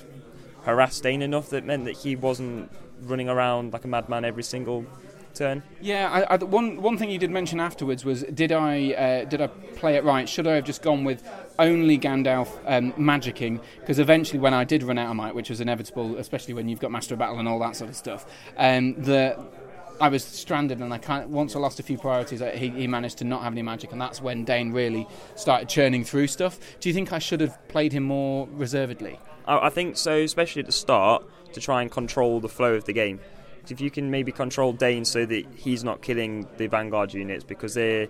harassed 0.64 1.02
Dain 1.02 1.22
enough 1.22 1.50
that 1.50 1.64
meant 1.64 1.84
that 1.86 1.96
he 1.98 2.16
wasn't 2.16 2.70
running 3.02 3.28
around 3.28 3.72
like 3.72 3.84
a 3.84 3.88
madman 3.88 4.24
every 4.24 4.42
single 4.42 4.84
turn. 5.34 5.62
Yeah, 5.80 6.10
I, 6.10 6.34
I, 6.34 6.36
one 6.36 6.82
one 6.82 6.98
thing 6.98 7.10
you 7.10 7.18
did 7.18 7.30
mention 7.30 7.60
afterwards 7.60 8.04
was 8.04 8.22
did 8.24 8.52
I 8.52 8.92
uh, 8.92 9.24
did 9.24 9.40
I 9.40 9.46
play 9.46 9.96
it 9.96 10.04
right? 10.04 10.28
Should 10.28 10.46
I 10.46 10.54
have 10.54 10.64
just 10.64 10.82
gone 10.82 11.04
with 11.04 11.22
only 11.58 11.98
Gandalf 11.98 12.48
um, 12.66 12.92
magicking? 12.94 13.60
Because 13.80 13.98
eventually, 13.98 14.40
when 14.40 14.52
I 14.52 14.64
did 14.64 14.82
run 14.82 14.98
out 14.98 15.10
of 15.10 15.16
might, 15.16 15.34
which 15.34 15.50
was 15.50 15.60
inevitable, 15.60 16.16
especially 16.18 16.54
when 16.54 16.68
you've 16.68 16.80
got 16.80 16.90
Master 16.90 17.14
of 17.14 17.20
Battle 17.20 17.38
and 17.38 17.48
all 17.48 17.58
that 17.60 17.76
sort 17.76 17.90
of 17.90 17.96
stuff, 17.96 18.26
um, 18.56 18.94
the 18.94 19.38
I 20.00 20.08
was 20.08 20.24
stranded, 20.24 20.80
and 20.80 20.92
I 20.92 20.98
kind 20.98 21.30
once 21.30 21.56
I 21.56 21.58
lost 21.58 21.80
a 21.80 21.82
few 21.82 21.98
priorities, 21.98 22.40
I, 22.40 22.56
he, 22.56 22.70
he 22.70 22.86
managed 22.86 23.18
to 23.18 23.24
not 23.24 23.42
have 23.42 23.52
any 23.52 23.62
magic, 23.62 23.92
and 23.92 24.00
that's 24.00 24.22
when 24.22 24.44
Dain 24.44 24.72
really 24.72 25.06
started 25.34 25.68
churning 25.68 26.04
through 26.04 26.28
stuff. 26.28 26.58
Do 26.80 26.88
you 26.88 26.94
think 26.94 27.12
I 27.12 27.18
should 27.18 27.40
have 27.40 27.56
played 27.68 27.92
him 27.92 28.04
more 28.04 28.48
reservedly? 28.52 29.18
I, 29.46 29.66
I 29.66 29.70
think 29.70 29.96
so, 29.96 30.16
especially 30.18 30.60
at 30.60 30.66
the 30.66 30.72
start, 30.72 31.24
to 31.52 31.60
try 31.60 31.82
and 31.82 31.90
control 31.90 32.40
the 32.40 32.48
flow 32.48 32.74
of 32.74 32.84
the 32.84 32.92
game. 32.92 33.20
If 33.68 33.80
you 33.80 33.90
can 33.90 34.10
maybe 34.10 34.32
control 34.32 34.72
Dain 34.72 35.04
so 35.04 35.26
that 35.26 35.44
he's 35.54 35.84
not 35.84 36.00
killing 36.00 36.48
the 36.56 36.68
Vanguard 36.68 37.12
units 37.12 37.44
because 37.44 37.74
they're 37.74 38.08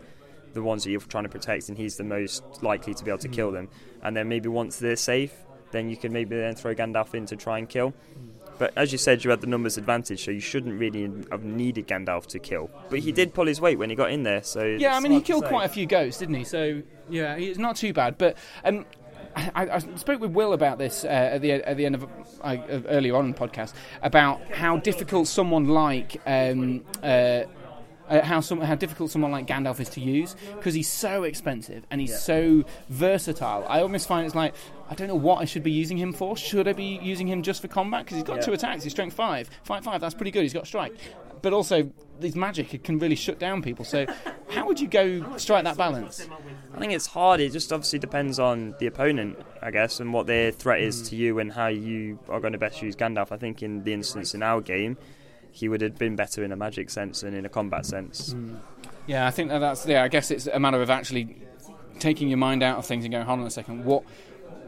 the 0.53 0.63
ones 0.63 0.85
that 0.85 0.91
you're 0.91 1.01
trying 1.01 1.25
to 1.25 1.31
protect 1.31 1.69
and 1.69 1.77
he's 1.77 1.97
the 1.97 2.05
most 2.05 2.43
likely 2.63 2.95
to 2.95 3.05
be 3.05 3.11
able 3.11 3.19
to 3.19 3.29
mm. 3.29 3.33
kill 3.33 3.51
them. 3.51 3.69
And 4.03 4.17
then 4.17 4.29
maybe 4.29 4.49
once 4.49 4.79
they're 4.79 4.97
safe, 4.97 5.35
then 5.73 5.91
you 5.91 5.97
can 5.97 6.13
maybe 6.13 6.37
then 6.37 6.55
throw 6.55 6.75
Gandalf 6.75 7.15
in 7.15 7.27
to 7.27 7.37
try 7.37 7.59
and 7.59 7.69
kill. 7.69 7.93
But 8.59 8.73
as 8.77 8.93
you 8.93 8.99
said, 8.99 9.25
you 9.25 9.31
had 9.31 9.41
the 9.41 9.47
numbers 9.47 9.79
advantage, 9.79 10.25
so 10.25 10.31
you 10.31 10.41
shouldn't 10.41 10.79
really 10.79 11.11
have 11.31 11.45
needed 11.45 11.87
Gandalf 11.87 12.27
to 12.27 12.39
kill. 12.39 12.71
But 12.91 13.01
he 13.01 13.13
did 13.13 13.35
pull 13.35 13.47
his 13.47 13.61
weight 13.61 13.79
when 13.79 13.91
he 13.91 13.97
got 13.97 14.11
in 14.11 14.25
there, 14.25 14.43
so 14.43 14.65
Yeah, 14.65 14.97
I 14.97 15.01
mean, 15.01 15.13
he 15.13 15.21
killed 15.21 15.45
quite 15.45 15.65
a 15.65 15.69
few 15.69 15.87
goats, 15.87 16.19
didn't 16.19 16.35
he? 16.35 16.45
So 16.45 16.83
yeah, 17.09 17.37
it's 17.37 17.59
not 17.59 17.77
too 17.77 17.93
bad. 17.93 18.19
But 18.19 18.37
um, 18.65 18.85
I, 19.37 19.69
I 19.71 19.79
spoke 19.79 20.21
with 20.21 20.33
Will 20.33 20.53
about 20.53 20.79
this 20.79 21.05
uh, 21.05 21.09
at 21.09 21.43
the 21.43 21.53
at 21.53 21.77
the 21.77 21.87
end 21.87 21.95
of, 21.95 22.05
uh, 22.05 22.57
of 22.69 22.87
earlier 22.89 23.17
on 23.17 23.27
in 23.27 23.33
the 23.33 23.39
podcast 23.39 23.75
about 24.03 24.41
how 24.51 24.77
difficult 24.79 25.29
someone 25.29 25.69
like. 25.69 26.21
Um, 26.27 26.85
uh, 27.03 27.45
uh, 28.09 28.25
how 28.25 28.41
some, 28.41 28.59
how 28.63 28.75
difficult 28.75 29.11
someone 29.11 29.31
like 29.31 29.47
Gandalf 29.47 29.81
is 29.81 29.91
to 29.91 30.01
use 30.01 30.35
because 30.57 30.73
he's 30.73 30.91
so 30.91 31.25
expensive 31.25 31.85
and 31.91 32.01
he's 32.01 32.19
so 32.19 32.65
versatile. 32.89 33.67
I 33.69 33.83
almost 33.83 34.09
find 34.09 34.25
it's 34.25 34.35
like 34.35 34.55
I 34.91 34.95
don't 34.95 35.09
know 35.09 35.15
what 35.15 35.41
I 35.41 35.45
should 35.45 35.63
be 35.63 35.71
using 35.73 35.97
him 35.99 36.13
for. 36.13 36.37
Should 36.37 36.67
I 36.67 36.73
be 36.73 36.99
using 37.03 37.27
him 37.27 37.43
just 37.43 37.61
for 37.61 37.69
combat? 37.69 38.05
Because 38.05 38.17
he's 38.17 38.25
got 38.25 38.37
Yeah. 38.37 38.43
two 38.43 38.53
attacks. 38.55 38.83
He's 38.85 38.93
strength 38.93 39.15
five, 39.15 39.51
fight 39.63 39.85
five. 39.85 40.01
That's 40.01 40.15
pretty 40.15 40.31
good. 40.31 40.43
He's 40.43 40.55
got 40.55 40.67
strike, 40.67 40.95
but 41.43 41.53
also 41.53 41.91
his 42.21 42.35
magic 42.35 42.73
it 42.75 42.85
can 42.85 42.99
really 42.99 43.15
shut 43.15 43.39
down 43.39 43.61
people. 43.63 43.85
So 43.85 44.07
how 44.51 44.67
would 44.67 44.81
you 44.81 44.89
go 44.89 45.37
strike 45.37 45.65
that 45.65 45.77
balance? 45.77 46.27
I 46.75 46.79
think 46.79 46.93
it's 46.93 47.07
hard. 47.07 47.41
It 47.41 47.53
just 47.53 47.73
obviously 47.73 47.99
depends 47.99 48.39
on 48.39 48.75
the 48.81 48.87
opponent, 48.87 49.39
I 49.63 49.71
guess, 49.71 50.01
and 50.01 50.13
what 50.13 50.27
their 50.27 50.51
threat 50.53 50.81
is 50.81 51.03
Mm. 51.03 51.09
to 51.11 51.17
you 51.17 51.39
and 51.39 51.53
how 51.53 51.67
you 51.69 52.19
are 52.29 52.41
going 52.41 52.53
to 52.55 52.59
best 52.59 52.81
use 52.83 52.97
Gandalf. 52.97 53.31
I 53.31 53.37
think 53.37 53.63
in 53.63 53.85
the 53.85 53.93
instance 53.93 54.35
in 54.35 54.43
our 54.43 54.61
game, 54.63 54.97
he 55.53 55.69
would 55.69 55.81
have 55.83 55.99
been 55.99 56.17
better 56.17 56.43
in 56.45 56.51
a 56.53 56.57
magic 56.57 56.89
sense 56.89 57.21
than 57.21 57.35
in 57.35 57.45
a 57.45 57.49
combat 57.49 57.85
sense. 57.85 58.35
Yeah, 59.07 59.27
I 59.27 59.31
think 59.31 59.51
that 59.51 59.59
that's 59.59 59.87
yeah. 59.87 60.03
I 60.03 60.09
guess 60.09 60.31
it's 60.31 60.47
a 60.47 60.59
matter 60.59 60.81
of 60.81 60.89
actually 60.91 61.37
taking 61.99 62.29
your 62.29 62.39
mind 62.39 62.63
out 62.63 62.79
of 62.79 62.87
things 62.87 63.05
and 63.05 63.13
going, 63.13 63.27
hold 63.27 63.41
on 63.41 63.47
a 63.47 63.51
second, 63.51 63.85
what 63.85 64.05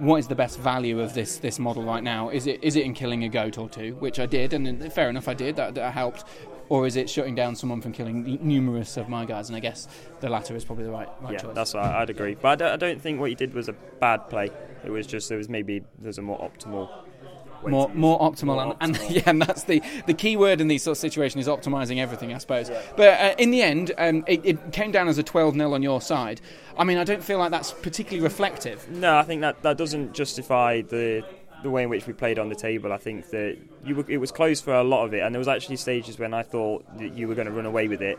what 0.00 0.16
is 0.16 0.28
the 0.28 0.34
best 0.34 0.58
value 0.58 1.00
of 1.00 1.14
this 1.14 1.38
this 1.38 1.58
model 1.58 1.82
right 1.82 2.02
now? 2.02 2.30
Is 2.30 2.46
it 2.46 2.62
is 2.64 2.76
it 2.76 2.84
in 2.84 2.94
killing 2.94 3.24
a 3.24 3.28
goat 3.28 3.58
or 3.58 3.68
two, 3.68 3.94
which 4.00 4.18
I 4.18 4.26
did, 4.26 4.52
and 4.52 4.92
fair 4.92 5.08
enough, 5.08 5.28
I 5.28 5.34
did 5.34 5.56
that, 5.56 5.74
that 5.74 5.92
helped, 5.92 6.24
or 6.68 6.86
is 6.86 6.96
it 6.96 7.08
shutting 7.10 7.34
down 7.34 7.54
someone 7.54 7.80
from 7.80 7.92
killing 7.92 8.38
numerous 8.42 8.96
of 8.96 9.08
my 9.08 9.24
guys? 9.24 9.48
And 9.48 9.56
I 9.56 9.60
guess 9.60 9.88
the 10.20 10.28
latter 10.28 10.56
is 10.56 10.64
probably 10.64 10.84
the 10.84 10.90
right 10.90 11.08
right 11.20 11.32
yeah, 11.34 11.38
choice. 11.38 11.54
that's 11.54 11.74
I- 11.74 12.00
I'd 12.00 12.10
agree. 12.10 12.34
But 12.34 12.48
I 12.48 12.54
don't, 12.56 12.72
I 12.72 12.76
don't 12.76 13.00
think 13.00 13.20
what 13.20 13.30
you 13.30 13.36
did 13.36 13.54
was 13.54 13.68
a 13.68 13.72
bad 13.72 14.28
play. 14.28 14.50
It 14.84 14.90
was 14.90 15.06
just 15.06 15.28
there 15.28 15.38
was 15.38 15.48
maybe 15.48 15.82
there's 15.98 16.18
a 16.18 16.22
more 16.22 16.38
optimal. 16.38 16.88
Way 17.62 17.70
more 17.70 17.90
more 17.94 18.18
optimal, 18.20 18.56
More 18.56 18.76
and, 18.80 18.94
optimal. 18.96 19.02
and 19.04 19.10
yeah, 19.16 19.22
and 19.26 19.42
that's 19.42 19.64
the 19.64 19.82
the 20.06 20.14
key 20.14 20.36
word 20.36 20.60
in 20.60 20.68
these 20.68 20.82
sort 20.82 20.96
of 20.96 21.00
situations 21.00 21.46
is 21.46 21.48
optimizing 21.48 21.98
everything, 21.98 22.32
I 22.34 22.38
suppose. 22.38 22.70
But 22.96 23.20
uh, 23.20 23.34
in 23.38 23.50
the 23.50 23.62
end, 23.62 23.92
um, 23.98 24.24
it, 24.26 24.40
it 24.44 24.72
came 24.72 24.90
down 24.92 25.08
as 25.08 25.18
a 25.18 25.22
12 25.22 25.54
0 25.54 25.72
on 25.72 25.82
your 25.82 26.00
side. 26.00 26.40
I 26.78 26.84
mean, 26.84 26.98
I 26.98 27.04
don't 27.04 27.22
feel 27.22 27.38
like 27.38 27.50
that's 27.50 27.72
particularly 27.72 28.22
reflective. 28.22 28.88
No, 28.90 29.16
I 29.16 29.22
think 29.22 29.40
that 29.42 29.62
that 29.62 29.76
doesn't 29.76 30.14
justify 30.14 30.82
the 30.82 31.24
the 31.62 31.68
way 31.70 31.82
in 31.82 31.90
which 31.90 32.06
we 32.06 32.12
played 32.14 32.38
on 32.38 32.48
the 32.48 32.54
table. 32.54 32.90
I 32.92 32.96
think 32.96 33.28
that 33.30 33.58
you 33.84 33.96
were, 33.96 34.04
it 34.08 34.16
was 34.16 34.32
close 34.32 34.60
for 34.62 34.72
a 34.74 34.82
lot 34.82 35.04
of 35.04 35.12
it, 35.12 35.20
and 35.20 35.34
there 35.34 35.38
was 35.38 35.48
actually 35.48 35.76
stages 35.76 36.18
when 36.18 36.32
I 36.32 36.42
thought 36.42 36.84
that 36.98 37.12
you 37.14 37.28
were 37.28 37.34
going 37.34 37.46
to 37.48 37.52
run 37.52 37.66
away 37.66 37.86
with 37.88 38.00
it. 38.00 38.18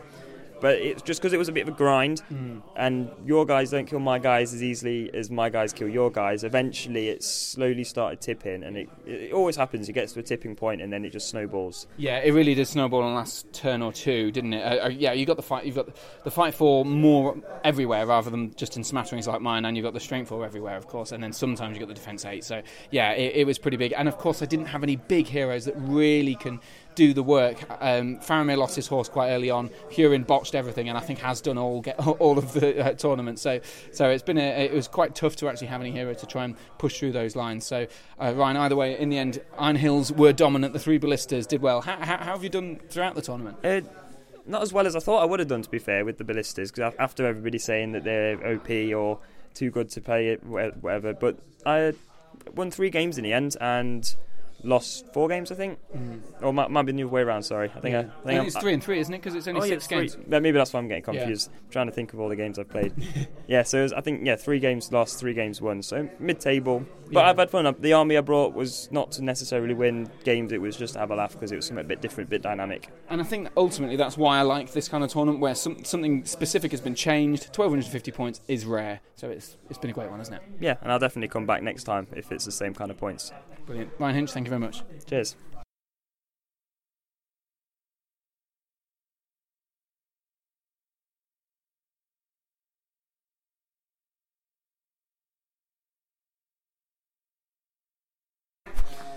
But 0.62 0.76
it's 0.76 1.02
just 1.02 1.20
because 1.20 1.34
it 1.34 1.38
was 1.38 1.48
a 1.48 1.52
bit 1.52 1.68
of 1.68 1.74
a 1.74 1.76
grind, 1.76 2.22
Mm. 2.32 2.62
and 2.76 3.10
your 3.26 3.44
guys 3.44 3.70
don't 3.72 3.84
kill 3.86 3.98
my 3.98 4.18
guys 4.18 4.54
as 4.54 4.62
easily 4.62 5.10
as 5.12 5.30
my 5.30 5.50
guys 5.50 5.72
kill 5.74 5.88
your 5.88 6.10
guys. 6.10 6.44
Eventually, 6.44 7.08
it 7.08 7.22
slowly 7.22 7.84
started 7.84 8.20
tipping, 8.22 8.62
and 8.62 8.76
it, 8.78 8.88
it 9.06 9.32
always 9.34 9.56
happens. 9.56 9.88
It 9.88 9.92
gets 9.92 10.12
to 10.14 10.20
a 10.20 10.22
tipping 10.22 10.56
point, 10.56 10.80
and 10.80 10.90
then 10.92 11.04
it 11.04 11.10
just 11.10 11.28
snowballs. 11.28 11.86
Yeah, 11.98 12.18
it 12.20 12.32
really 12.32 12.54
did 12.54 12.66
snowball 12.68 13.02
on 13.02 13.10
the 13.10 13.16
last 13.16 13.52
turn 13.52 13.82
or 13.82 13.92
two, 13.92 14.30
didn't 14.30 14.54
it? 14.54 14.62
Uh, 14.62 14.86
uh, 14.86 14.88
yeah, 14.88 15.12
you 15.12 15.26
got 15.26 15.36
the 15.36 15.42
fight. 15.42 15.66
You've 15.66 15.74
got 15.76 15.88
the 16.24 16.30
fight 16.30 16.54
for 16.54 16.84
more 16.84 17.36
everywhere 17.64 18.06
rather 18.06 18.30
than 18.30 18.54
just 18.54 18.76
in 18.76 18.84
smatterings 18.84 19.26
like 19.26 19.40
mine, 19.42 19.64
and 19.64 19.76
you've 19.76 19.84
got 19.84 19.94
the 19.94 20.00
strength 20.00 20.28
for 20.28 20.44
everywhere, 20.44 20.76
of 20.76 20.86
course. 20.86 21.10
And 21.12 21.22
then 21.22 21.32
sometimes 21.32 21.76
you 21.76 21.80
have 21.80 21.88
got 21.88 21.94
the 21.94 22.00
defense 22.00 22.24
eight. 22.24 22.44
So 22.44 22.62
yeah, 22.92 23.10
it, 23.12 23.36
it 23.36 23.46
was 23.46 23.58
pretty 23.58 23.76
big. 23.76 23.92
And 23.96 24.06
of 24.08 24.16
course, 24.16 24.42
I 24.42 24.46
didn't 24.46 24.66
have 24.66 24.82
any 24.84 24.96
big 24.96 25.26
heroes 25.26 25.64
that 25.64 25.74
really 25.76 26.36
can 26.36 26.60
do 26.94 27.12
the 27.12 27.22
work. 27.22 27.62
Um, 27.80 28.18
Faramir 28.18 28.56
lost 28.56 28.76
his 28.76 28.86
horse 28.86 29.08
quite 29.08 29.30
early 29.30 29.50
on. 29.50 29.70
Hurin 29.90 30.26
botched 30.26 30.54
everything, 30.54 30.88
and 30.88 30.98
I 30.98 31.00
think 31.00 31.18
has 31.20 31.40
done 31.40 31.58
all 31.58 31.80
get 31.80 31.98
all 32.06 32.38
of 32.38 32.52
the 32.52 32.84
uh, 32.84 32.92
tournament. 32.94 33.38
So 33.38 33.60
so 33.92 34.08
it's 34.10 34.22
been 34.22 34.38
a, 34.38 34.64
it 34.64 34.72
was 34.72 34.88
quite 34.88 35.14
tough 35.14 35.36
to 35.36 35.48
actually 35.48 35.68
have 35.68 35.80
any 35.80 35.90
hero 35.90 36.14
to 36.14 36.26
try 36.26 36.44
and 36.44 36.56
push 36.78 36.98
through 36.98 37.12
those 37.12 37.36
lines. 37.36 37.66
So 37.66 37.86
uh, 38.20 38.32
Ryan, 38.34 38.56
either 38.56 38.76
way, 38.76 38.98
in 38.98 39.08
the 39.08 39.18
end, 39.18 39.40
Iron 39.58 39.76
Hills 39.76 40.12
were 40.12 40.32
dominant. 40.32 40.72
The 40.72 40.78
three 40.78 40.98
ballistas 40.98 41.46
did 41.46 41.62
well. 41.62 41.80
How, 41.80 41.96
how, 41.96 42.16
how 42.18 42.32
have 42.32 42.44
you 42.44 42.50
done 42.50 42.80
throughout 42.88 43.14
the 43.14 43.22
tournament? 43.22 43.58
Uh, 43.64 43.82
not 44.46 44.62
as 44.62 44.72
well 44.72 44.86
as 44.86 44.96
I 44.96 44.98
thought 44.98 45.22
I 45.22 45.24
would 45.24 45.38
have 45.38 45.48
done, 45.48 45.62
to 45.62 45.70
be 45.70 45.78
fair, 45.78 46.04
with 46.04 46.18
the 46.18 46.24
ballistas. 46.24 46.72
Because 46.72 46.94
after 46.98 47.26
everybody 47.26 47.58
saying 47.58 47.92
that 47.92 48.04
they're 48.04 48.54
OP 48.54 48.68
or 48.94 49.20
too 49.54 49.70
good 49.70 49.88
to 49.90 50.00
play 50.00 50.28
it, 50.28 50.44
whatever. 50.44 51.12
But 51.12 51.38
I 51.64 51.92
won 52.54 52.70
three 52.70 52.90
games 52.90 53.18
in 53.18 53.24
the 53.24 53.32
end 53.32 53.56
and 53.60 54.14
lost 54.64 55.12
four 55.12 55.28
games, 55.28 55.52
I 55.52 55.54
think. 55.54 55.78
Mm. 55.96 56.20
Or 56.42 56.52
might, 56.52 56.70
might 56.70 56.82
be 56.82 56.92
the 56.92 57.02
other 57.02 57.12
way 57.12 57.22
around. 57.22 57.42
Sorry, 57.42 57.70
I 57.74 57.80
think. 57.80 57.92
Yeah. 57.92 58.10
I, 58.24 58.28
I 58.28 58.34
think 58.34 58.46
it's 58.48 58.58
three 58.58 58.74
and 58.74 58.82
three, 58.82 58.98
isn't 58.98 59.12
it? 59.12 59.18
Because 59.18 59.34
it's 59.34 59.48
only 59.48 59.60
oh, 59.60 59.64
six 59.64 59.90
yeah, 59.90 59.98
games. 59.98 60.16
Yeah, 60.28 60.38
maybe 60.38 60.58
that's 60.58 60.72
why 60.72 60.80
I'm 60.80 60.88
getting 60.88 61.04
confused. 61.04 61.50
Yeah. 61.52 61.70
trying 61.70 61.86
to 61.86 61.92
think 61.92 62.12
of 62.12 62.20
all 62.20 62.28
the 62.28 62.36
games 62.36 62.58
I've 62.58 62.68
played. 62.68 62.92
yeah, 63.46 63.62
so 63.62 63.82
was, 63.82 63.92
I 63.92 64.00
think 64.00 64.24
yeah, 64.24 64.36
three 64.36 64.58
games 64.58 64.90
lost, 64.92 65.18
three 65.18 65.34
games 65.34 65.60
won. 65.60 65.82
So 65.82 66.08
mid-table, 66.18 66.84
but. 67.10 67.24
I've 67.24 67.38
had 67.38 67.50
fun. 67.50 67.74
The 67.78 67.92
army 67.92 68.16
I 68.16 68.20
brought 68.20 68.54
was 68.54 68.90
not 68.90 69.12
to 69.12 69.24
necessarily 69.24 69.74
win 69.74 70.10
games. 70.24 70.52
It 70.52 70.60
was 70.60 70.76
just 70.76 70.94
to 70.94 71.00
have 71.00 71.10
a 71.10 71.14
laugh 71.14 71.32
because 71.32 71.52
it 71.52 71.56
was 71.56 71.66
something 71.66 71.84
a 71.84 71.88
bit 71.88 72.00
different, 72.00 72.28
a 72.28 72.30
bit 72.30 72.42
dynamic. 72.42 72.88
And 73.08 73.20
I 73.20 73.24
think 73.24 73.48
ultimately 73.56 73.96
that's 73.96 74.16
why 74.16 74.38
I 74.38 74.42
like 74.42 74.72
this 74.72 74.88
kind 74.88 75.04
of 75.04 75.10
tournament 75.10 75.40
where 75.40 75.54
some, 75.54 75.84
something 75.84 76.24
specific 76.24 76.70
has 76.70 76.80
been 76.80 76.94
changed. 76.94 77.44
1250 77.44 78.10
points 78.12 78.40
is 78.48 78.64
rare, 78.64 79.00
so 79.22 79.30
it's 79.30 79.56
it's 79.70 79.78
been 79.78 79.90
a 79.90 79.92
great 79.92 80.10
one, 80.10 80.18
hasn't 80.18 80.38
it? 80.38 80.42
Yeah, 80.58 80.74
and 80.82 80.90
I'll 80.90 80.98
definitely 80.98 81.28
come 81.28 81.46
back 81.46 81.62
next 81.62 81.84
time 81.84 82.08
if 82.16 82.32
it's 82.32 82.44
the 82.44 82.50
same 82.50 82.74
kind 82.74 82.90
of 82.90 82.98
points. 82.98 83.30
Brilliant, 83.66 83.92
Ryan 84.00 84.16
Hinch. 84.16 84.32
Thank 84.32 84.46
you 84.46 84.50
very 84.50 84.58
much. 84.60 84.82
Cheers. 85.06 85.36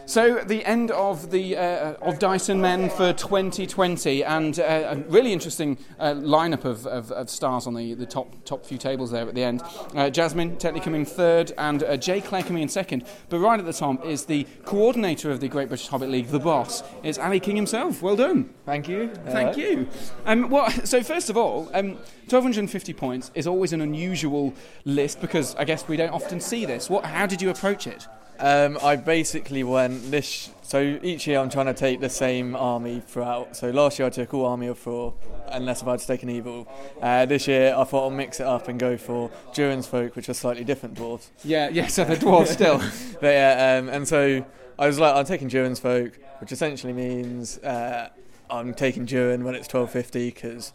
So 0.08 0.36
the 0.36 0.64
end 0.66 0.92
of 0.92 1.32
the 1.32 1.58
uh, 1.58 1.94
of 1.94 2.20
Dice 2.20 2.50
and 2.50 2.62
Men 2.62 2.92
for 2.92 3.12
2020, 3.12 4.24
and 4.24 4.60
uh, 4.60 4.64
a 4.64 4.96
really 5.10 5.34
interesting 5.34 5.80
uh, 6.00 6.14
lineup 6.14 6.64
of, 6.64 6.86
of, 6.86 7.12
of, 7.12 7.28
stars 7.28 7.66
on 7.66 7.74
the, 7.74 7.96
the 7.96 8.06
top 8.06 8.32
top 8.46 8.64
few 8.66 8.78
tables 8.78 9.10
there 9.10 9.28
at 9.28 9.34
the 9.34 9.44
end. 9.44 9.64
Uh, 9.96 10.12
Jasmine 10.12 10.58
technically 10.58 10.86
coming 10.86 11.06
third, 11.06 11.54
and 11.58 11.82
uh, 11.84 11.98
Jay 11.98 12.22
Clare 12.22 12.44
coming 12.44 12.62
in 12.62 12.70
second. 12.70 13.04
But 13.30 13.40
right 13.40 13.60
at 13.60 13.66
the 13.66 13.74
top 13.74 14.06
is 14.06 14.26
the 14.26 14.46
coordinator 14.64 15.32
of 15.32 15.40
the 15.40 15.48
Great 15.48 15.70
British 15.70 15.88
Hobbit 15.88 16.10
League, 16.10 16.28
the 16.28 16.40
boss. 16.40 16.84
It's 17.02 17.18
Ali 17.18 17.40
King 17.40 17.56
himself. 17.56 18.04
Well 18.04 18.16
done. 18.16 18.52
Thank 18.64 18.88
you. 18.88 19.10
Thank 19.26 19.58
you. 19.58 19.88
Um, 20.28 20.52
well, 20.52 20.70
so 20.86 21.02
first 21.02 21.30
of 21.30 21.38
all. 21.38 21.70
Um, 21.74 21.98
1250 22.28 22.94
points 22.94 23.30
is 23.36 23.46
always 23.46 23.72
an 23.72 23.82
unusual 23.82 24.52
list 24.84 25.22
because 25.22 25.54
I 25.58 25.64
guess 25.64 25.88
we 25.88 25.96
don't 25.96 26.10
often 26.10 26.40
see 26.40 26.66
this. 26.66 26.90
What, 26.90 27.06
how 27.06 27.28
did 27.28 27.40
you 27.40 27.52
approach 27.52 27.86
it? 27.86 28.08
Um, 28.40 28.78
I 28.84 28.96
basically 28.96 29.64
went 29.64 30.12
this. 30.12 30.50
So 30.64 31.00
each 31.04 31.28
year 31.28 31.40
I'm 31.40 31.50
trying 31.50 31.68
to 31.68 31.74
take 31.74 32.00
the 32.00 32.10
same 32.10 32.56
army 32.56 33.02
throughout. 33.06 33.56
So 33.56 33.70
last 33.70 34.00
year 34.00 34.08
I 34.08 34.10
took 34.10 34.34
all 34.34 34.46
army 34.46 34.68
of 34.68 34.78
four, 34.78 35.14
unless 35.50 35.82
if 35.82 35.88
I 35.88 35.92
had 35.92 36.00
to 36.02 36.08
take 36.08 36.24
an 36.24 36.30
evil. 36.30 36.68
Uh, 37.02 37.26
this 37.26 37.48
year 37.48 37.76
I 37.78 37.84
thought 37.84 38.04
I'll 38.04 38.10
mix 38.10 38.40
it 38.40 38.48
up 38.48 38.68
and 38.68 38.80
go 38.80 38.98
for 38.98 39.32
Durin's 39.54 39.88
folk, 39.88 40.16
which 40.16 40.28
are 40.28 40.34
slightly 40.34 40.64
different 40.64 40.96
dwarves. 40.96 41.28
Yeah, 41.44 41.70
yeah, 41.70 41.88
so 41.88 42.04
they're 42.04 42.18
dwarves 42.18 42.48
still. 42.48 42.78
but 43.22 43.28
yeah, 43.28 43.78
um, 43.80 43.90
and 43.90 44.08
so 44.08 44.46
I 44.78 44.88
was 44.88 45.00
like, 45.00 45.16
I'm 45.16 45.26
taking 45.26 45.48
Durin's 45.48 45.80
folk, 45.80 46.18
which 46.40 46.52
essentially 46.52 46.94
means 46.94 47.60
uh, 47.60 48.10
I'm 48.50 48.74
taking 48.74 49.06
Durin 49.06 49.44
when 49.44 49.56
it's 49.56 49.72
1250 49.72 50.32
because 50.32 50.74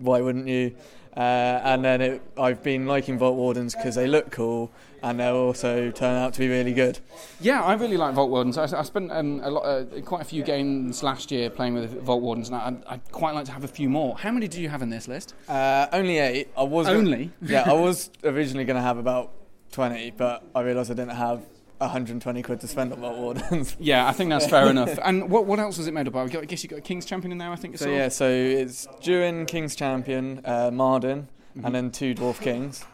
why 0.00 0.20
wouldn't 0.20 0.48
you? 0.48 0.74
Uh, 1.16 1.60
and 1.64 1.84
then 1.84 2.00
it, 2.00 2.22
I've 2.38 2.62
been 2.62 2.86
liking 2.86 3.18
Vault 3.18 3.36
Wardens 3.36 3.74
because 3.74 3.94
they 3.94 4.06
look 4.06 4.30
cool 4.30 4.70
and 5.02 5.20
they'll 5.20 5.34
also 5.34 5.90
turn 5.90 6.16
out 6.16 6.32
to 6.34 6.38
be 6.38 6.48
really 6.48 6.72
good. 6.72 7.00
Yeah, 7.40 7.62
I 7.62 7.74
really 7.74 7.96
like 7.96 8.14
Vault 8.14 8.30
Wardens. 8.30 8.56
I, 8.56 8.64
I 8.64 8.82
spent 8.82 9.10
um, 9.10 9.40
a 9.42 9.50
lot, 9.50 9.62
uh, 9.62 9.84
quite 10.02 10.22
a 10.22 10.24
few 10.24 10.42
games 10.42 11.02
last 11.02 11.30
year 11.30 11.50
playing 11.50 11.74
with 11.74 12.00
Vault 12.02 12.22
Wardens, 12.22 12.48
and 12.48 12.56
I, 12.56 12.92
would 12.92 13.12
quite 13.12 13.34
like 13.34 13.44
to 13.46 13.52
have 13.52 13.64
a 13.64 13.68
few 13.68 13.90
more. 13.90 14.16
How 14.16 14.30
many 14.30 14.48
do 14.48 14.62
you 14.62 14.68
have 14.68 14.80
in 14.80 14.90
this 14.90 15.08
list? 15.08 15.34
Uh, 15.48 15.86
only 15.92 16.18
eight. 16.18 16.48
I 16.56 16.62
was 16.62 16.86
only. 16.86 17.30
Gonna, 17.40 17.52
yeah, 17.52 17.70
I 17.70 17.72
was 17.80 18.10
originally 18.24 18.64
going 18.64 18.76
to 18.76 18.82
have 18.82 18.98
about 18.98 19.32
twenty, 19.72 20.12
but 20.12 20.44
I 20.54 20.60
realised 20.60 20.90
I 20.90 20.94
didn't 20.94 21.16
have 21.16 21.42
120 21.82 22.42
quid 22.42 22.60
to 22.60 22.68
spend 22.68 22.92
on 22.92 23.00
Vault 23.00 23.16
Wardens. 23.16 23.76
yeah, 23.80 24.06
I 24.06 24.12
think 24.12 24.30
that's 24.30 24.46
fair 24.46 24.68
enough. 24.68 24.98
And 25.02 25.30
what 25.30 25.46
what 25.46 25.58
else 25.58 25.78
was 25.78 25.86
it 25.86 25.94
made 25.94 26.08
up 26.08 26.14
of? 26.14 26.34
I 26.34 26.44
guess 26.44 26.62
you 26.62 26.68
got 26.68 26.78
a 26.78 26.82
King's 26.82 27.04
Champion 27.04 27.32
in 27.32 27.38
there, 27.38 27.50
I 27.50 27.56
think. 27.56 27.78
So 27.78 27.88
yeah, 27.88 28.08
so 28.08 28.28
it's 28.28 28.86
Durin, 29.00 29.46
King's 29.46 29.74
Champion, 29.74 30.40
uh, 30.44 30.70
Mardin, 30.70 31.26
mm-hmm. 31.56 31.64
and 31.64 31.74
then 31.74 31.90
two 31.90 32.14
Dwarf 32.14 32.40
Kings 32.40 32.84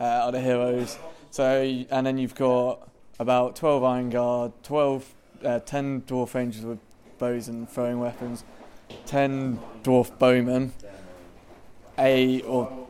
uh, 0.00 0.04
are 0.04 0.32
the 0.32 0.40
heroes. 0.40 0.98
So 1.30 1.62
and 1.90 2.06
then 2.06 2.18
you've 2.18 2.34
got 2.34 2.88
about 3.18 3.56
12 3.56 3.84
Iron 3.84 4.10
Guard, 4.10 4.52
12, 4.62 5.14
uh, 5.44 5.58
10 5.60 6.02
Dwarf 6.02 6.34
Rangers 6.34 6.64
with 6.64 6.78
bows 7.18 7.48
and 7.48 7.68
throwing 7.68 7.98
weapons, 7.98 8.44
10 9.06 9.58
Dwarf 9.82 10.18
Bowmen, 10.18 10.72
eight 11.98 12.44
or 12.44 12.86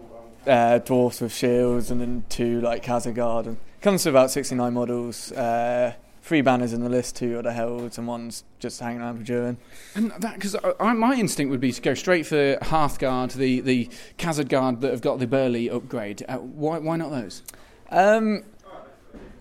uh, 0.46 0.78
dwarfs 0.78 1.20
with 1.20 1.34
shields, 1.34 1.90
and 1.90 2.00
then 2.00 2.24
two 2.28 2.60
like 2.60 2.84
Khazad 2.84 3.46
and 3.46 3.56
comes 3.86 4.02
to 4.02 4.10
about 4.10 4.32
69 4.32 4.74
models. 4.74 5.30
Uh, 5.30 5.94
three 6.20 6.40
banners 6.40 6.72
in 6.72 6.82
the 6.82 6.88
list, 6.88 7.14
two 7.14 7.38
are 7.38 7.42
the 7.42 7.52
heralds, 7.52 7.98
and 7.98 8.08
one's 8.08 8.42
just 8.58 8.80
hanging 8.80 9.00
around 9.00 9.18
for 9.18 9.22
Durin. 9.22 9.58
And 9.94 10.10
that 10.18 10.34
because 10.34 10.56
my 10.80 11.14
instinct 11.14 11.52
would 11.52 11.60
be 11.60 11.70
to 11.70 11.80
go 11.80 11.94
straight 11.94 12.26
for 12.26 12.56
Hearthguard, 12.62 13.34
the 13.34 13.60
the 13.60 13.88
Khazad 14.18 14.48
Guard 14.48 14.80
that 14.80 14.90
have 14.90 15.02
got 15.02 15.20
the 15.20 15.28
Burly 15.28 15.70
upgrade. 15.70 16.24
Uh, 16.28 16.38
why 16.38 16.78
why 16.78 16.96
not 16.96 17.12
those? 17.12 17.44
Um, 17.88 18.42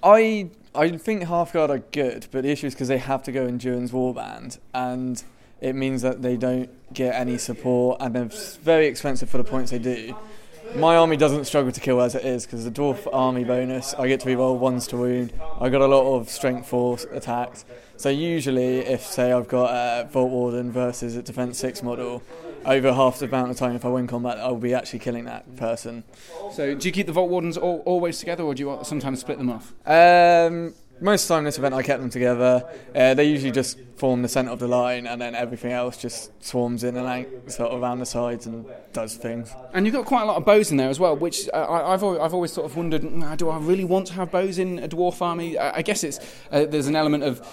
I 0.03 0.51
I 0.75 0.89
think 0.91 1.23
Hearthguard 1.23 1.69
are 1.69 1.79
good, 1.79 2.27
but 2.29 2.43
the 2.43 2.51
issue 2.51 2.67
is 2.67 2.75
because 2.75 2.89
they 2.89 2.99
have 2.99 3.23
to 3.23 3.31
go 3.31 3.47
in 3.47 3.57
Durin's 3.57 3.91
Warband, 3.91 4.59
and 4.75 5.23
it 5.59 5.73
means 5.73 6.03
that 6.03 6.21
they 6.21 6.37
don't 6.37 6.69
get 6.93 7.15
any 7.15 7.39
support, 7.39 7.97
and 7.99 8.13
they're 8.13 8.29
very 8.61 8.85
expensive 8.85 9.27
for 9.27 9.39
the 9.39 9.43
points 9.43 9.71
they 9.71 9.79
do 9.79 10.15
my 10.75 10.97
army 10.97 11.17
doesn't 11.17 11.45
struggle 11.45 11.71
to 11.71 11.79
kill 11.79 12.01
as 12.01 12.15
it 12.15 12.25
is 12.25 12.45
because 12.45 12.63
the 12.63 12.71
dwarf 12.71 13.07
army 13.13 13.43
bonus 13.43 13.93
I 13.93 14.07
get 14.07 14.19
to 14.21 14.27
reroll 14.27 14.57
ones 14.57 14.87
to 14.87 14.97
wound. 14.97 15.33
I 15.59 15.69
got 15.69 15.81
a 15.81 15.87
lot 15.87 16.17
of 16.17 16.29
strength 16.29 16.67
force 16.67 17.05
attacks. 17.11 17.65
So 17.97 18.09
usually, 18.09 18.79
if 18.79 19.01
say 19.01 19.31
I've 19.31 19.47
got 19.47 19.71
a 19.71 20.07
Vault 20.07 20.31
Warden 20.31 20.71
versus 20.71 21.15
a 21.15 21.23
defense 21.23 21.57
six 21.57 21.81
model, 21.81 22.21
over 22.65 22.91
half 22.93 23.19
the 23.19 23.25
amount 23.25 23.51
of 23.51 23.57
time 23.57 23.75
if 23.75 23.85
I 23.85 23.89
win 23.89 24.07
combat, 24.07 24.37
I'll 24.37 24.55
be 24.55 24.73
actually 24.73 24.99
killing 24.99 25.25
that 25.25 25.55
person. 25.55 26.03
So 26.51 26.75
do 26.75 26.87
you 26.87 26.91
keep 26.91 27.05
the 27.05 27.13
Vault 27.13 27.29
Wardens 27.29 27.57
all, 27.57 27.81
always 27.85 28.19
together, 28.19 28.43
or 28.43 28.53
do 28.53 28.63
you 28.63 28.79
sometimes 28.83 29.19
split 29.21 29.37
them 29.37 29.49
off? 29.49 29.73
Um, 29.85 30.73
most 31.01 31.23
of 31.23 31.27
the 31.27 31.33
time 31.33 31.39
in 31.39 31.45
this 31.45 31.57
event 31.57 31.73
I 31.73 31.83
kept 31.83 32.01
them 32.01 32.09
together. 32.09 32.67
Uh, 32.95 33.13
they 33.13 33.25
usually 33.25 33.51
just 33.51 33.79
form 33.97 34.21
the 34.21 34.27
centre 34.27 34.51
of 34.51 34.59
the 34.59 34.67
line 34.67 35.07
and 35.07 35.21
then 35.21 35.35
everything 35.35 35.71
else 35.71 35.97
just 35.97 36.31
swarms 36.43 36.83
in 36.83 36.97
and 36.97 37.07
out 37.07 37.51
sort 37.51 37.71
of 37.71 37.81
around 37.81 37.99
the 37.99 38.05
sides 38.05 38.45
and 38.45 38.65
does 38.93 39.15
things. 39.15 39.53
And 39.73 39.85
you've 39.85 39.95
got 39.95 40.05
quite 40.05 40.23
a 40.23 40.25
lot 40.25 40.37
of 40.37 40.45
bows 40.45 40.71
in 40.71 40.77
there 40.77 40.89
as 40.89 40.99
well, 40.99 41.15
which 41.15 41.49
uh, 41.53 41.65
I, 41.69 41.91
have 41.91 42.03
always, 42.03 42.19
I've 42.19 42.33
always 42.33 42.51
sort 42.51 42.65
of 42.65 42.75
wondered, 42.75 43.01
do 43.37 43.49
I 43.49 43.57
really 43.57 43.85
want 43.85 44.07
to 44.07 44.13
have 44.13 44.31
bows 44.31 44.57
in 44.57 44.79
a 44.79 44.87
dwarf 44.87 45.21
army? 45.21 45.57
I, 45.57 45.77
I 45.77 45.81
guess 45.81 46.03
it's 46.03 46.19
uh, 46.51 46.65
there's 46.65 46.87
an 46.87 46.95
element 46.95 47.23
of 47.23 47.45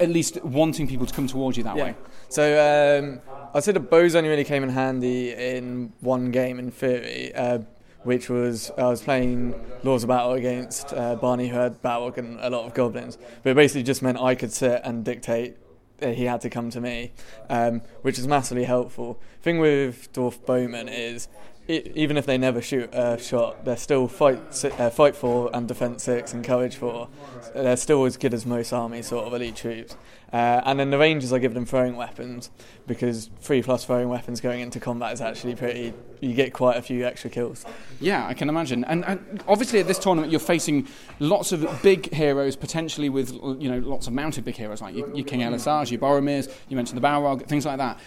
at 0.00 0.08
least 0.08 0.42
wanting 0.44 0.88
people 0.88 1.06
to 1.06 1.14
come 1.14 1.26
towards 1.26 1.56
you 1.56 1.62
that 1.64 1.76
yeah. 1.76 1.84
way. 1.84 1.94
So 2.28 2.98
um, 2.98 3.20
I'd 3.54 3.62
say 3.62 3.72
the 3.72 3.80
bows 3.80 4.14
only 4.16 4.28
really 4.28 4.44
came 4.44 4.62
in 4.62 4.68
handy 4.68 5.32
in 5.32 5.92
one 6.00 6.30
game 6.30 6.58
in 6.58 6.70
theory. 6.70 7.34
Uh, 7.34 7.60
which 8.04 8.28
was 8.30 8.70
I 8.78 8.84
was 8.84 9.02
playing 9.02 9.54
Lords 9.82 10.04
of 10.04 10.08
Battle 10.08 10.32
against 10.32 10.92
uh, 10.92 11.16
Barney, 11.16 11.48
who 11.48 11.56
had 11.56 11.82
Balrog 11.82 12.16
and 12.18 12.38
a 12.40 12.48
lot 12.48 12.64
of 12.64 12.74
goblins. 12.74 13.18
But 13.42 13.50
it 13.50 13.54
basically 13.56 13.82
just 13.82 14.02
meant 14.02 14.18
I 14.18 14.34
could 14.34 14.52
sit 14.52 14.80
and 14.84 15.04
dictate. 15.04 15.56
That 15.98 16.16
he 16.16 16.24
had 16.24 16.40
to 16.40 16.50
come 16.50 16.70
to 16.70 16.80
me, 16.80 17.12
um, 17.48 17.80
which 18.02 18.18
is 18.18 18.26
massively 18.26 18.64
helpful. 18.64 19.20
Thing 19.42 19.58
with 19.58 20.12
Dwarf 20.12 20.44
Bowman 20.44 20.88
is, 20.88 21.28
even 21.68 22.16
if 22.16 22.26
they 22.26 22.36
never 22.36 22.60
shoot 22.60 22.90
a 22.92 23.18
shot, 23.18 23.64
they're 23.64 23.76
still 23.76 24.08
fight 24.08 24.64
uh, 24.64 24.90
fight 24.90 25.16
for 25.16 25.50
and 25.54 25.66
defense 25.66 26.04
six 26.04 26.32
and 26.32 26.44
courage 26.44 26.76
four. 26.76 27.08
They're 27.54 27.76
still 27.76 28.04
as 28.04 28.16
good 28.16 28.34
as 28.34 28.44
most 28.44 28.72
army 28.72 29.02
sort 29.02 29.26
of 29.26 29.34
elite 29.34 29.56
troops. 29.56 29.96
Uh, 30.32 30.60
and 30.66 30.80
then 30.80 30.90
the 30.90 30.98
Rangers, 30.98 31.32
I 31.32 31.38
give 31.38 31.54
them 31.54 31.64
throwing 31.64 31.94
weapons 31.94 32.50
because 32.88 33.30
three 33.40 33.62
plus 33.62 33.84
throwing 33.84 34.08
weapons 34.08 34.40
going 34.40 34.62
into 34.62 34.80
combat 34.80 35.12
is 35.12 35.20
actually 35.20 35.54
pretty. 35.54 35.94
You 36.20 36.34
get 36.34 36.52
quite 36.52 36.76
a 36.76 36.82
few 36.82 37.06
extra 37.06 37.30
kills. 37.30 37.64
Yeah, 38.00 38.26
I 38.26 38.34
can 38.34 38.48
imagine. 38.48 38.84
And, 38.84 39.04
and 39.04 39.44
obviously, 39.46 39.78
at 39.78 39.86
this 39.86 39.98
tournament, 39.98 40.32
you're 40.32 40.40
facing 40.40 40.88
lots 41.20 41.52
of 41.52 41.80
big 41.82 42.12
heroes, 42.12 42.56
potentially 42.56 43.08
with 43.10 43.32
you 43.32 43.70
know 43.70 43.78
lots 43.78 44.08
of 44.08 44.12
mounted 44.12 44.44
big 44.44 44.56
heroes 44.56 44.82
like 44.82 44.96
your, 44.96 45.14
your 45.14 45.24
King 45.24 45.40
Elessars, 45.40 45.92
your 45.92 46.00
Boromirs. 46.00 46.52
You 46.68 46.76
mentioned 46.76 47.00
the 47.00 47.06
Balrog, 47.06 47.46
things 47.46 47.64
like 47.64 47.78
that. 47.78 48.00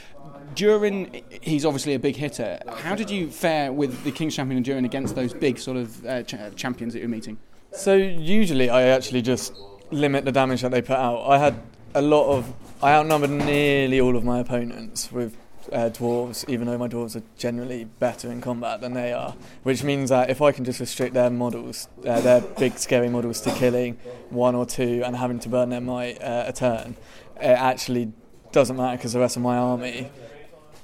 Durin, 0.56 1.22
he's 1.42 1.66
obviously 1.66 1.94
a 1.94 2.00
big 2.00 2.16
hitter. 2.16 2.60
How 2.78 2.96
did 2.96 3.10
you 3.10 3.30
fare 3.30 3.72
with 3.72 4.04
the 4.04 4.12
King's 4.12 4.36
Champion 4.36 4.58
and 4.58 4.66
Durin 4.66 4.86
against 4.86 5.16
those 5.16 5.34
big 5.34 5.60
sort 5.60 5.78
of 5.78 6.06
uh, 6.06 6.24
ch- 6.24 6.36
champions 6.56 6.94
that 6.94 7.00
you're 7.00 7.10
meeting? 7.10 7.38
So 7.72 7.96
usually, 7.96 8.70
I 8.70 8.84
actually 8.84 9.22
just 9.22 9.54
limit 9.92 10.26
the 10.26 10.32
damage 10.32 10.62
that 10.62 10.72
they 10.72 10.82
put 10.82 10.98
out. 10.98 11.28
I 11.30 11.38
had 11.38 11.60
a 11.94 12.02
lot 12.02 12.30
of 12.30 12.54
I 12.82 12.94
outnumbered 12.94 13.32
nearly 13.32 14.00
all 14.00 14.16
of 14.16 14.24
my 14.24 14.40
opponents 14.40 15.12
with 15.12 15.36
uh, 15.72 15.90
dwarves, 15.90 16.48
even 16.48 16.68
though 16.68 16.78
my 16.78 16.88
dwarves 16.88 17.16
are 17.16 17.24
generally 17.38 17.86
better 17.86 18.32
in 18.32 18.40
combat 18.42 18.82
than 18.82 18.94
they 18.94 19.14
are. 19.14 19.36
Which 19.64 19.84
means 19.84 20.10
that 20.10 20.30
if 20.30 20.42
I 20.42 20.52
can 20.52 20.64
just 20.64 20.80
restrict 20.80 21.14
their 21.14 21.30
models, 21.30 21.88
uh, 22.06 22.22
their 22.22 22.42
big 22.42 22.78
scary 22.78 23.10
models, 23.10 23.42
to 23.42 23.52
killing 23.52 23.98
one 24.30 24.56
or 24.56 24.66
two 24.66 25.02
and 25.04 25.16
having 25.16 25.40
to 25.40 25.50
burn 25.50 25.70
their 25.70 25.82
might 25.82 26.22
uh, 26.22 26.46
a 26.48 26.54
turn, 26.54 26.96
it 27.38 27.46
actually 27.46 28.12
doesn't 28.52 28.78
matter 28.78 28.98
because 28.98 29.14
the 29.14 29.20
rest 29.20 29.36
of 29.36 29.42
my 29.42 29.58
army, 29.58 30.10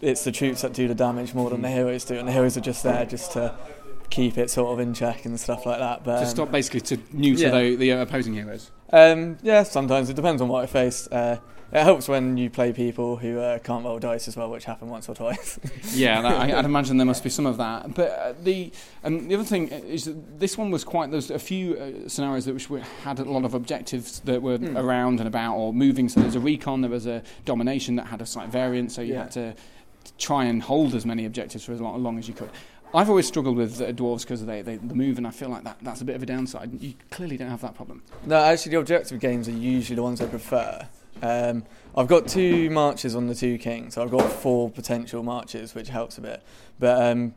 it's 0.04 0.24
the 0.24 0.32
troops 0.32 0.62
that 0.62 0.74
do 0.74 0.88
the 0.88 0.96
damage 0.96 1.34
more 1.34 1.50
than 1.50 1.62
the 1.62 1.70
heroes 1.70 2.06
do, 2.06 2.16
and 2.16 2.28
the 2.28 2.32
heroes 2.32 2.58
are 2.58 2.62
just 2.62 2.84
there 2.84 3.06
just 3.06 3.32
to 3.34 3.56
keep 4.10 4.38
it 4.38 4.50
sort 4.52 4.72
of 4.74 4.80
in 4.80 4.94
check 4.94 5.26
and 5.26 5.40
stuff 5.40 5.66
like 5.66 5.80
that. 5.80 6.04
But 6.04 6.18
to 6.18 6.24
um, 6.24 6.30
stop 6.30 6.52
basically 6.52 6.82
to 6.82 7.00
neuter 7.12 7.44
yeah. 7.48 7.52
the, 7.62 7.76
the 7.76 7.90
opposing 7.92 8.34
heroes. 8.34 8.70
um, 8.92 9.38
yeah, 9.42 9.64
sometimes 9.64 10.10
it 10.10 10.16
depends 10.16 10.42
on 10.42 10.48
what 10.50 10.64
I 10.64 10.68
face. 10.68 11.08
Uh, 11.08 11.38
it 11.72 11.82
helps 11.82 12.08
when 12.08 12.38
you 12.38 12.52
play 12.52 12.72
people 12.72 13.16
who 13.16 13.40
uh, 13.40 13.58
can't 13.58 13.84
roll 13.84 13.98
dice 13.98 14.28
as 14.28 14.38
well, 14.38 14.52
which 14.52 14.66
happened 14.66 14.92
once 14.92 15.10
or 15.10 15.16
twice. 15.16 15.60
yeah, 15.96 16.22
that, 16.22 16.32
I, 16.54 16.60
I'd 16.60 16.66
imagine 16.66 16.98
there 16.98 17.06
must 17.08 17.24
be 17.24 17.32
some 17.32 17.48
of 17.48 17.58
that. 17.58 17.96
But 17.96 18.10
uh, 18.12 18.34
the 18.44 18.72
um, 19.04 19.28
the 19.28 19.34
other 19.34 19.44
thing 19.44 19.70
is 19.70 20.06
that 20.06 20.40
this 20.40 20.56
one 20.56 20.70
was 20.70 20.84
quite. 20.84 21.10
There's 21.10 21.32
a 21.32 21.40
few 21.40 21.76
uh, 21.76 22.08
scenarios 22.08 22.46
that 22.46 22.54
which 22.54 22.70
were, 22.70 22.82
had 23.04 23.18
a 23.18 23.24
lot 23.24 23.44
of 23.44 23.56
objectives 23.56 24.20
that 24.20 24.44
were 24.44 24.58
Hmm. 24.60 24.78
around 24.78 25.18
and 25.20 25.28
about 25.28 25.56
or 25.56 25.74
moving. 25.74 26.10
So 26.10 26.20
there's 26.20 26.36
a 26.36 26.40
recon, 26.40 26.82
there 26.82 26.92
was 26.92 27.08
a 27.08 27.24
domination 27.46 27.96
that 27.96 28.06
had 28.06 28.22
a 28.22 28.26
slight 28.28 28.50
variant. 28.50 28.92
So 28.92 29.02
you 29.02 29.14
Yeah. 29.14 29.24
had 29.24 29.32
to 29.32 29.56
try 30.18 30.46
and 30.46 30.62
hold 30.62 30.94
as 30.96 31.06
many 31.06 31.26
objectives 31.26 31.66
for 31.66 31.74
as 31.74 31.82
long, 31.82 32.02
long 32.02 32.18
as 32.18 32.28
you 32.28 32.34
could. 32.34 32.50
I've 32.96 33.10
always 33.10 33.28
struggled 33.28 33.58
with 33.58 33.82
uh, 33.82 33.92
dwarves 33.92 34.22
because 34.22 34.46
they, 34.46 34.62
they 34.62 34.76
the 34.76 34.94
move, 34.94 35.18
and 35.18 35.26
I 35.26 35.32
feel 35.32 35.50
like 35.50 35.64
that, 35.64 35.78
that's 35.82 36.02
a 36.02 36.06
bit 36.06 36.16
of 36.16 36.22
a 36.22 36.28
downside. 36.28 36.80
You 36.80 36.94
clearly 37.10 37.38
don't 37.38 37.50
have 37.50 37.62
that 37.62 37.74
problem. 37.74 38.04
No, 38.26 38.38
actually, 38.38 38.72
the 38.74 38.80
objective 38.80 39.20
games 39.20 39.48
are 39.48 39.52
usually 39.52 39.96
the 39.96 40.04
ones 40.04 40.22
I 40.22 40.28
prefer. 40.28 40.88
Um, 41.22 41.64
I've 41.98 42.08
got 42.08 42.28
two 42.28 42.70
marches 42.70 43.16
on 43.16 43.28
the 43.28 43.36
two 43.36 43.58
kings, 43.58 43.96
so 43.96 44.04
I've 44.04 44.12
got 44.12 44.32
four 44.32 44.70
potential 44.70 45.24
marches, 45.24 45.74
which 45.74 45.90
helps 45.90 46.18
a 46.18 46.22
bit. 46.22 46.44
But 46.80 47.32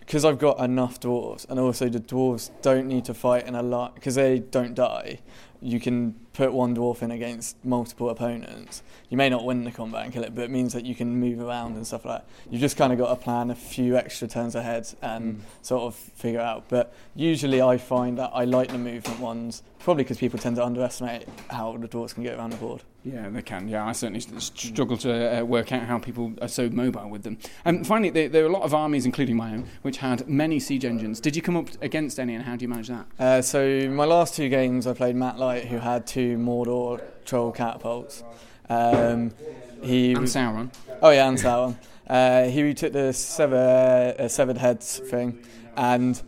because 0.00 0.24
I've 0.24 0.38
got 0.38 0.60
enough 0.60 0.98
dwarves, 0.98 1.48
and 1.48 1.60
also 1.60 1.88
the 1.88 2.00
dwarves 2.00 2.50
don't 2.62 2.86
need 2.86 3.04
to 3.06 3.14
fight 3.14 3.46
in 3.46 3.54
a 3.54 3.62
lot 3.62 3.94
because 3.94 4.14
they 4.14 4.38
don't 4.38 4.74
die. 4.74 5.20
You 5.60 5.78
can 5.78 6.14
put 6.32 6.52
one 6.52 6.74
dwarf 6.76 7.02
in 7.02 7.10
against 7.10 7.62
multiple 7.64 8.10
opponents. 8.10 8.82
You 9.12 9.18
may 9.18 9.28
not 9.28 9.44
win 9.44 9.62
the 9.64 9.70
combat 9.70 10.04
and 10.04 10.12
kill 10.14 10.24
it, 10.24 10.34
but 10.34 10.40
it 10.44 10.50
means 10.50 10.72
that 10.72 10.86
you 10.86 10.94
can 10.94 11.20
move 11.20 11.38
around 11.38 11.76
and 11.76 11.86
stuff 11.86 12.06
like 12.06 12.20
that. 12.20 12.26
You've 12.50 12.62
just 12.62 12.78
kind 12.78 12.94
of 12.94 12.98
got 12.98 13.10
to 13.10 13.16
plan 13.16 13.50
a 13.50 13.54
few 13.54 13.94
extra 13.94 14.26
turns 14.26 14.54
ahead 14.54 14.88
and 15.02 15.22
Mm. 15.36 15.40
sort 15.60 15.82
of 15.82 15.94
figure 15.94 16.40
out. 16.40 16.64
But 16.70 16.94
usually 17.14 17.60
I 17.60 17.76
find 17.76 18.16
that 18.16 18.30
I 18.32 18.44
like 18.46 18.72
the 18.72 18.78
movement 18.78 19.20
ones, 19.20 19.62
probably 19.80 20.04
because 20.04 20.16
people 20.16 20.38
tend 20.38 20.56
to 20.56 20.64
underestimate 20.64 21.28
how 21.50 21.76
the 21.76 21.88
dwarves 21.88 22.14
can 22.14 22.22
get 22.22 22.38
around 22.38 22.50
the 22.54 22.56
board. 22.56 22.84
Yeah, 23.04 23.28
they 23.28 23.42
can. 23.42 23.68
Yeah, 23.68 23.84
I 23.86 23.92
certainly 23.92 24.20
struggle 24.20 24.96
to 24.98 25.40
uh, 25.40 25.44
work 25.44 25.72
out 25.72 25.82
how 25.82 25.98
people 25.98 26.32
are 26.40 26.48
so 26.48 26.70
mobile 26.70 27.10
with 27.10 27.22
them. 27.22 27.36
And 27.66 27.86
finally, 27.86 28.08
there, 28.08 28.30
there 28.30 28.44
are 28.44 28.48
a 28.48 28.52
lot 28.52 28.62
of 28.62 28.72
armies, 28.72 29.04
including 29.04 29.36
my 29.36 29.52
own, 29.52 29.66
which 29.82 29.98
had 29.98 30.26
many 30.26 30.58
siege 30.58 30.86
engines. 30.86 31.20
Did 31.20 31.36
you 31.36 31.42
come 31.42 31.58
up 31.58 31.68
against 31.82 32.18
any, 32.18 32.34
and 32.34 32.44
how 32.46 32.56
do 32.56 32.62
you 32.62 32.68
manage 32.70 32.88
that? 32.88 33.04
Uh, 33.18 33.42
so 33.42 33.90
my 33.90 34.06
last 34.06 34.34
two 34.36 34.48
games, 34.48 34.86
I 34.86 34.94
played 34.94 35.16
Matt 35.16 35.38
Light, 35.38 35.66
who 35.66 35.80
had 35.80 36.06
two 36.06 36.38
Mordor 36.38 37.02
troll 37.26 37.52
catapults. 37.52 38.24
Um, 38.68 39.32
he 39.82 40.12
And 40.12 40.26
Sauron. 40.26 40.72
Oh 41.00 41.10
yeah, 41.10 41.28
and 41.28 41.38
Sauron. 41.38 41.76
Uh, 42.08 42.44
he 42.44 42.74
took 42.74 42.92
the 42.92 43.12
sever, 43.12 44.14
uh, 44.18 44.28
severed 44.28 44.58
heads 44.58 44.98
thing, 44.98 45.42
and 45.76 46.20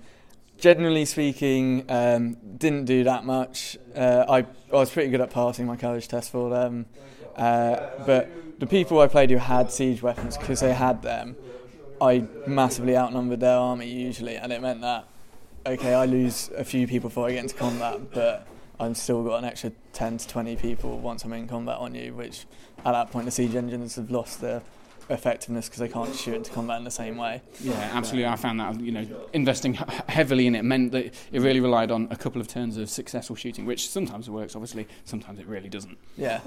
generally 0.59 1.05
speaking, 1.05 1.85
um, 1.89 2.37
didn't 2.57 2.85
do 2.85 3.05
that 3.05 3.25
much. 3.25 3.77
Uh, 3.95 4.25
I, 4.29 4.39
I 4.39 4.47
was 4.71 4.91
pretty 4.91 5.11
good 5.11 5.21
at 5.21 5.31
passing 5.31 5.67
my 5.67 5.77
courage 5.77 6.09
test 6.09 6.31
for 6.31 6.49
them, 6.51 6.87
uh, 7.37 7.77
but 8.07 8.31
the 8.61 8.67
people 8.67 9.01
I 9.01 9.09
played 9.09 9.31
who 9.31 9.37
had 9.37 9.71
siege 9.71 10.03
weapons, 10.03 10.39
because 10.39 10.61
they 10.61 10.73
had 10.73 11.03
them, 11.03 11.37
I 12.01 12.25
massively 12.47 12.97
outnumbered 12.97 13.41
their 13.41 13.57
army 13.57 13.91
usually, 13.91 14.37
and 14.37 14.53
it 14.53 14.63
meant 14.63 14.81
that 14.81 15.07
okay, 15.67 15.95
I 15.95 16.07
lose 16.07 16.51
a 16.57 16.65
few 16.65 16.87
people 16.87 17.09
before 17.09 17.29
I 17.29 17.33
get 17.33 17.39
into 17.41 17.55
combat, 17.55 18.13
but 18.13 18.47
I've 18.79 18.97
still 18.97 19.23
got 19.23 19.39
an 19.39 19.45
extra 19.45 19.73
10 19.93 20.19
to 20.19 20.29
20 20.29 20.57
people 20.57 20.99
once 20.99 21.25
I'm 21.25 21.33
in 21.33 21.47
combat 21.47 21.79
on 21.79 21.95
you, 21.95 22.15
which 22.15 22.47
at 22.79 22.93
that 22.93 23.11
point 23.11 23.27
the 23.27 23.31
siege 23.31 23.55
engines 23.55 23.97
have 23.97 24.11
lost 24.11 24.41
their 24.41 24.63
effectiveness 25.11 25.69
because 25.69 25.81
they 25.81 25.89
can't 25.89 26.15
shoot 26.15 26.35
into 26.35 26.51
combat 26.51 26.79
in 26.79 26.85
the 26.85 26.91
same 26.91 27.17
way. 27.17 27.43
Yeah, 27.61 27.91
absolutely. 27.93 28.27
I 28.27 28.37
found 28.37 28.61
that 28.61 28.81
you 28.81 28.93
know 28.93 29.07
investing 29.33 29.75
heavily 30.09 30.47
in 30.47 30.55
it 30.55 30.65
meant 30.65 30.93
that 30.93 31.15
it 31.33 31.41
really 31.41 31.61
relied 31.61 31.91
on 31.91 32.09
a 32.11 32.17
couple 32.17 32.41
of 32.41 32.49
turns 32.49 32.77
of 32.77 32.89
successful 32.89 33.37
shooting, 33.37 33.67
which 33.67 33.89
sometimes 33.89 34.29
it 34.29 34.31
works. 34.31 34.57
Obviously, 34.57 34.89
sometimes 35.05 35.39
it 35.39 35.47
really 35.47 35.69
doesn't. 35.69 35.99
Yeah. 36.17 36.41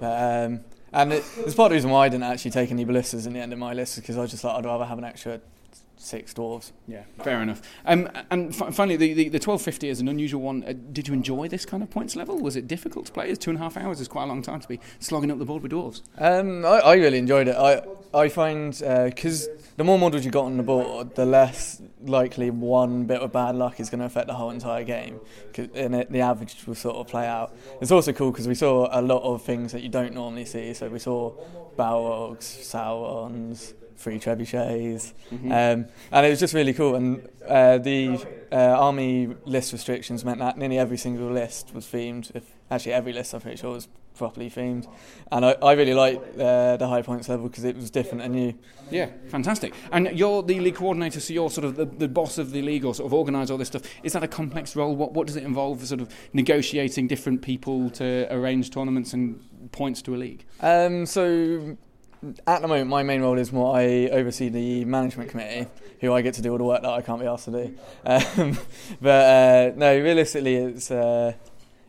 Um, 0.00 0.60
and 0.92 1.12
it, 1.12 1.24
it's 1.38 1.54
part 1.54 1.66
of 1.66 1.70
the 1.70 1.74
reason 1.76 1.90
why 1.90 2.06
I 2.06 2.08
didn't 2.08 2.24
actually 2.24 2.50
take 2.50 2.70
any 2.72 2.84
ballistas 2.84 3.26
in 3.26 3.32
the 3.32 3.40
end 3.40 3.52
of 3.52 3.58
my 3.58 3.72
list 3.72 3.96
because 3.96 4.18
I 4.18 4.26
just 4.26 4.42
thought 4.42 4.58
I'd 4.58 4.64
rather 4.64 4.84
have 4.84 4.98
an 4.98 5.04
extra 5.04 5.40
six 6.00 6.32
dwarves. 6.34 6.72
Yeah, 6.88 7.02
fair 7.22 7.42
enough. 7.42 7.60
Um, 7.84 8.08
and 8.30 8.54
fi- 8.56 8.70
finally, 8.70 8.96
the, 8.96 9.08
the, 9.12 9.24
the 9.24 9.36
1250 9.38 9.88
is 9.88 10.00
an 10.00 10.08
unusual 10.08 10.40
one. 10.40 10.64
Uh, 10.66 10.72
did 10.92 11.06
you 11.08 11.14
enjoy 11.14 11.46
this 11.48 11.64
kind 11.66 11.82
of 11.82 11.90
points 11.90 12.16
level? 12.16 12.38
Was 12.38 12.56
it 12.56 12.66
difficult 12.66 13.06
to 13.06 13.12
play? 13.12 13.28
It's 13.28 13.38
two 13.38 13.50
and 13.50 13.58
a 13.58 13.62
half 13.62 13.76
hours 13.76 14.00
is 14.00 14.08
quite 14.08 14.24
a 14.24 14.26
long 14.26 14.42
time 14.42 14.60
to 14.60 14.68
be 14.68 14.80
slogging 14.98 15.30
up 15.30 15.38
the 15.38 15.44
board 15.44 15.62
with 15.62 15.72
dwarves. 15.72 16.00
Um, 16.18 16.64
I, 16.64 16.78
I 16.80 16.94
really 16.94 17.18
enjoyed 17.18 17.48
it. 17.48 17.56
I 17.56 17.82
I 18.12 18.28
find 18.28 18.72
because 18.72 19.48
the 19.76 19.84
more 19.84 19.98
models 19.98 20.24
you 20.24 20.30
got 20.30 20.46
on 20.46 20.56
the 20.56 20.62
board, 20.62 21.14
the 21.14 21.24
less 21.26 21.80
likely 22.02 22.50
one 22.50 23.04
bit 23.04 23.20
of 23.20 23.30
bad 23.32 23.54
luck 23.54 23.78
is 23.78 23.88
going 23.90 24.00
to 24.00 24.06
affect 24.06 24.26
the 24.26 24.34
whole 24.34 24.50
entire 24.50 24.82
game. 24.84 25.20
'Cause- 25.52 25.68
And 25.74 25.94
it, 25.94 26.10
the 26.10 26.20
average 26.22 26.56
will 26.66 26.74
sort 26.74 26.96
of 26.96 27.06
play 27.08 27.26
out. 27.26 27.54
It's 27.80 27.92
also 27.92 28.12
cool 28.12 28.32
because 28.32 28.48
we 28.48 28.54
saw 28.54 28.88
a 28.90 29.00
lot 29.02 29.22
of 29.22 29.42
things 29.42 29.70
that 29.72 29.82
you 29.82 29.88
don't 29.90 30.14
normally 30.14 30.44
see. 30.46 30.74
So 30.74 30.88
we 30.88 30.98
saw 30.98 31.32
Balrogs, 31.78 32.42
Saurons, 32.42 33.74
three 34.00 34.18
trebuchets, 34.18 35.12
Mhm. 35.30 35.44
um, 35.52 35.86
and 36.10 36.26
it 36.26 36.30
was 36.30 36.40
just 36.40 36.54
really 36.54 36.72
cool. 36.72 36.94
And 36.94 37.28
uh, 37.46 37.78
the 37.78 38.18
uh, 38.50 38.56
army 38.56 39.28
list 39.44 39.72
restrictions 39.72 40.24
meant 40.24 40.38
that 40.38 40.56
nearly 40.56 40.78
every 40.78 40.96
single 40.96 41.30
list 41.30 41.74
was 41.74 41.84
themed. 41.86 42.30
If 42.34 42.44
actually 42.70 42.94
every 42.94 43.12
list, 43.12 43.34
I'm 43.34 43.40
pretty 43.42 43.58
sure 43.58 43.72
was 43.72 43.88
properly 44.16 44.50
themed. 44.50 44.86
And 45.32 45.44
I, 45.46 45.52
I 45.62 45.72
really 45.72 45.94
liked 45.94 46.38
uh, 46.38 46.76
the 46.76 46.86
high 46.88 47.02
points 47.02 47.28
level 47.28 47.48
because 47.48 47.64
it 47.64 47.76
was 47.76 47.90
different 47.90 48.22
and 48.24 48.34
new. 48.34 48.54
Yeah, 48.90 49.08
fantastic. 49.28 49.72
And 49.92 50.18
you're 50.18 50.42
the 50.42 50.58
league 50.60 50.74
coordinator, 50.76 51.20
so 51.20 51.32
you're 51.32 51.50
sort 51.50 51.64
of 51.66 51.76
the, 51.76 51.84
the 51.86 52.08
boss 52.08 52.38
of 52.38 52.50
the 52.52 52.60
league 52.62 52.84
or 52.84 52.94
sort 52.94 53.06
of 53.06 53.14
organise 53.14 53.50
all 53.50 53.58
this 53.58 53.68
stuff. 53.68 53.82
Is 54.02 54.12
that 54.14 54.22
a 54.24 54.28
complex 54.28 54.74
role? 54.76 54.96
What, 54.96 55.12
what 55.12 55.26
does 55.26 55.36
it 55.36 55.44
involve, 55.44 55.84
sort 55.86 56.00
of 56.00 56.08
negotiating 56.32 57.06
different 57.06 57.40
people 57.42 57.90
to 57.90 58.26
arrange 58.30 58.70
tournaments 58.70 59.12
and 59.12 59.40
points 59.72 60.02
to 60.02 60.14
a 60.14 60.18
league? 60.18 60.44
Um, 60.60 61.06
so 61.06 61.76
at 62.46 62.62
the 62.62 62.68
moment, 62.68 62.90
my 62.90 63.02
main 63.02 63.22
role 63.22 63.38
is 63.38 63.52
more 63.52 63.76
I 63.76 64.08
oversee 64.08 64.48
the 64.48 64.84
management 64.84 65.30
committee, 65.30 65.68
who 66.00 66.12
I 66.12 66.22
get 66.22 66.34
to 66.34 66.42
do 66.42 66.52
all 66.52 66.58
the 66.58 66.64
work 66.64 66.82
that 66.82 66.90
I 66.90 67.00
can't 67.00 67.20
be 67.20 67.26
asked 67.26 67.46
to 67.46 67.50
do. 67.50 67.78
Um, 68.04 68.58
but 69.00 69.08
uh, 69.08 69.72
no, 69.76 69.98
realistically, 69.98 70.56
it's 70.56 70.90
uh, 70.90 71.32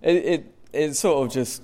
it, 0.02 0.16
it 0.16 0.56
it's 0.74 0.99
sort 0.99 1.28
of 1.28 1.34
just 1.34 1.62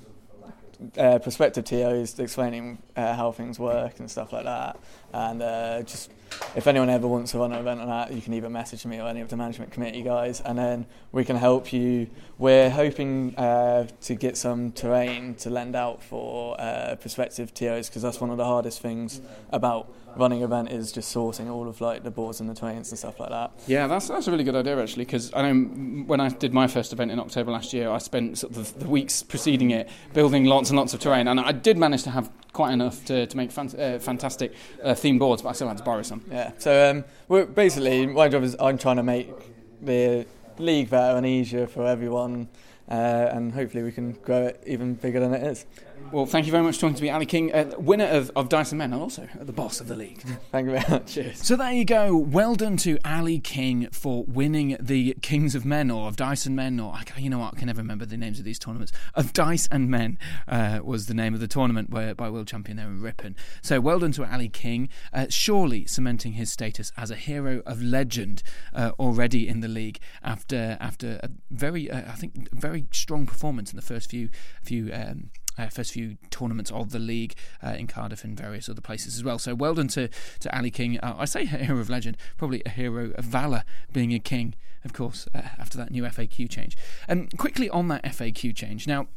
uh, 0.98 1.20
prospective 1.20 1.66
TOs 1.66 2.20
explaining 2.20 2.78
uh, 2.96 3.16
how 3.16 3.32
things 3.32 3.58
work 3.58 4.00
and 4.00 4.12
stuff 4.12 4.34
like 4.34 4.44
that. 4.44 4.78
And 5.14 5.42
uh, 5.42 5.82
just 5.84 6.12
if 6.56 6.68
anyone 6.68 6.90
ever 6.90 7.08
wants 7.08 7.32
to 7.32 7.40
run 7.40 7.54
an 7.54 7.60
event 7.60 7.80
on 7.80 7.88
that, 7.88 8.12
you 8.12 8.22
can 8.22 8.34
either 8.34 8.50
message 8.50 8.86
me 8.86 9.00
or 9.00 9.08
any 9.08 9.22
of 9.22 9.30
the 9.30 9.38
management 9.38 9.72
committee 9.72 10.04
guys, 10.04 10.42
and 10.42 10.58
then 10.58 10.86
we 11.12 11.24
can 11.24 11.36
help 11.36 11.72
you. 11.72 12.10
We're 12.38 12.70
hoping 12.70 13.36
uh, 13.36 13.88
to 14.02 14.16
get 14.16 14.38
some 14.38 14.72
terrain 14.72 15.36
to 15.36 15.50
lend 15.50 15.76
out 15.76 16.04
for 16.04 16.60
uh, 16.62 16.96
prospective 17.00 17.54
TOs 17.54 17.90
because 17.90 18.04
that's 18.04 18.22
one 18.22 18.30
of 18.30 18.38
the 18.38 18.46
hardest 18.46 18.80
things 18.80 19.22
about 19.50 19.92
running 20.16 20.40
an 20.40 20.46
event 20.46 20.72
is 20.72 20.92
just 20.92 21.16
sourcing 21.16 21.50
all 21.50 21.68
of 21.68 21.80
like 21.82 22.04
the 22.04 22.12
boards 22.12 22.40
and 22.40 22.50
the 22.50 22.54
terrains 22.54 22.90
and 22.90 22.98
stuff 22.98 23.20
like 23.20 23.30
that. 23.30 23.52
Yeah, 23.68 23.88
that's 23.88 24.08
that's 24.08 24.28
a 24.28 24.32
really 24.32 24.44
good 24.44 24.56
idea 24.56 24.80
actually, 24.82 25.06
because 25.06 25.32
I 25.34 25.52
know 25.52 25.66
when 26.06 26.20
I 26.20 26.30
did 26.30 26.54
my 26.54 26.68
first 26.68 26.94
event 26.94 27.12
in 27.12 27.20
October 27.20 27.52
last 27.52 27.74
year, 27.74 27.90
I 27.90 27.98
spent 27.98 28.38
sort 28.38 28.56
of 28.56 28.78
the 28.80 28.88
weeks 28.88 29.24
preceding 29.24 29.72
it 29.72 29.90
building 30.14 30.46
lots 30.46 30.70
and 30.70 30.78
lots 30.78 30.94
of 30.94 31.00
terrain, 31.00 31.28
and 31.28 31.40
I 31.40 31.52
did 31.52 31.78
manage 31.78 32.04
to 32.04 32.12
have 32.12 32.32
quite 32.54 32.72
enough 32.72 33.06
to, 33.06 33.28
to 33.28 33.38
make 33.38 33.52
fan- 33.52 33.80
uh, 33.80 34.00
fantastic 34.00 34.54
uh, 34.84 34.90
themed 34.90 35.20
boards, 35.20 35.42
but 35.42 35.50
I 35.50 35.52
still 35.54 35.68
had 35.68 35.78
to 35.78 35.84
borrow 35.84 36.02
some. 36.02 36.24
Yeah. 36.32 36.52
So 36.58 36.92
um, 36.92 37.06
we're 37.28 37.46
basically 37.46 38.08
my 38.08 38.28
job 38.28 38.44
is 38.44 38.56
I'm 38.60 38.78
trying 38.78 38.98
to 38.98 39.04
make 39.04 39.32
the 39.82 40.26
league 40.60 40.90
better 40.90 41.18
and 41.18 41.26
easier 41.26 41.68
for 41.68 41.86
everyone, 41.86 42.48
uh, 42.90 43.30
and 43.32 43.54
hopefully 43.54 43.84
we 43.84 43.92
can 43.92 44.14
grow 44.14 44.48
it 44.48 44.64
even 44.66 44.96
bigger 44.96 45.20
than 45.20 45.34
it 45.34 45.44
is. 45.44 45.66
Well, 46.10 46.26
thank 46.26 46.46
you 46.46 46.54
very 46.54 46.64
much 46.64 46.76
for 46.76 46.82
talking 46.82 46.96
to 46.96 47.04
me, 47.04 47.10
Ali 47.10 47.26
King, 47.26 47.54
uh, 47.54 47.72
winner 47.78 48.06
of, 48.06 48.32
of 48.34 48.48
Dice 48.48 48.72
and 48.72 48.80
Men, 48.80 48.94
and 48.94 49.02
also 49.02 49.28
the 49.42 49.52
boss 49.52 49.82
of 49.82 49.90
the 49.90 49.96
league. 49.96 50.22
Thank 50.52 50.68
you 50.68 50.72
very 50.72 50.86
much. 50.90 51.14
Cheers. 51.14 51.46
So 51.46 51.58
there 51.58 51.74
you 51.74 51.84
go. 51.84 52.16
Well 52.16 52.56
done 52.56 52.78
to 52.78 52.98
Ali 53.04 53.40
King 53.40 53.90
for 53.92 54.24
winning 54.24 54.78
the 54.80 55.16
Kings 55.22 55.54
of 55.54 55.66
Men 55.66 55.92
or 55.92 56.08
of 56.08 56.16
Dice 56.16 56.46
and 56.46 56.56
Men, 56.56 56.80
or 56.80 56.94
I 56.94 57.04
you 57.18 57.30
know 57.30 57.40
what, 57.40 57.56
I 57.56 57.58
can 57.58 57.68
never 57.68 57.82
remember 57.82 58.06
the 58.06 58.16
names 58.16 58.40
of 58.40 58.46
these 58.46 58.58
tournaments. 58.58 58.94
Of 59.16 59.34
Dice 59.34 59.68
and 59.70 59.90
Men 59.90 60.18
uh, 60.48 60.80
was 60.82 61.08
the 61.08 61.14
name 61.14 61.34
of 61.34 61.42
the 61.42 61.48
tournament 61.48 61.90
where, 61.90 62.16
by 62.16 62.30
world 62.30 62.48
champion 62.48 62.78
there 62.78 62.88
in 62.88 63.02
Ripon. 63.02 63.36
So 63.62 63.82
well 63.82 64.00
done 64.00 64.14
to 64.14 64.32
Ali 64.32 64.48
King, 64.48 64.88
uh, 65.12 65.26
surely 65.30 65.86
cementing 65.86 66.34
his 66.34 66.50
status 66.50 66.94
as 66.96 67.12
a 67.12 67.16
hero 67.16 67.62
of 67.66 67.82
legend 67.82 68.44
uh, 68.74 68.92
already 68.98 69.46
in 69.46 69.60
the 69.60 69.68
league 69.68 70.00
after 70.24 70.78
after 70.80 71.20
a 71.22 71.30
very, 71.52 71.92
uh, 71.92 72.12
I 72.12 72.16
think, 72.16 72.50
very 72.54 72.86
strong 72.92 73.26
performance 73.26 73.72
in 73.72 73.76
the 73.76 73.82
first 73.82 74.10
few 74.10 74.30
few. 74.64 74.90
Um, 74.94 75.32
uh, 75.58 75.68
first 75.68 75.92
few 75.92 76.18
tournaments 76.30 76.72
of 76.72 76.92
the 76.92 77.00
league 77.00 77.36
uh, 77.64 77.70
in 77.70 77.88
Cardiff 77.88 78.24
and 78.24 78.38
various 78.38 78.70
other 78.70 78.82
places 78.82 79.16
as 79.16 79.24
well. 79.24 79.40
So 79.40 79.56
well 79.56 79.74
done 79.74 79.88
to 79.90 80.10
to 80.40 80.56
Ali 80.56 80.72
King. 80.72 81.00
Uh, 81.00 81.16
I 81.18 81.26
say 81.26 81.46
hero 81.46 81.80
of 81.80 81.90
legend, 81.90 82.18
probably 82.38 82.62
a 82.66 82.70
hero 82.70 83.12
of 83.16 83.26
valor, 83.26 83.64
being 83.92 84.14
a 84.14 84.20
king, 84.20 84.56
of 84.84 84.94
course, 84.94 85.28
uh, 85.34 85.42
after 85.60 85.78
that 85.78 85.92
new 85.92 86.04
FAQ 86.04 86.50
change. 86.50 86.78
Um, 87.10 87.28
quickly 87.38 87.70
on 87.70 87.88
that 87.90 88.04
FAQ 88.04 88.56
change 88.56 88.88
now. 88.88 89.08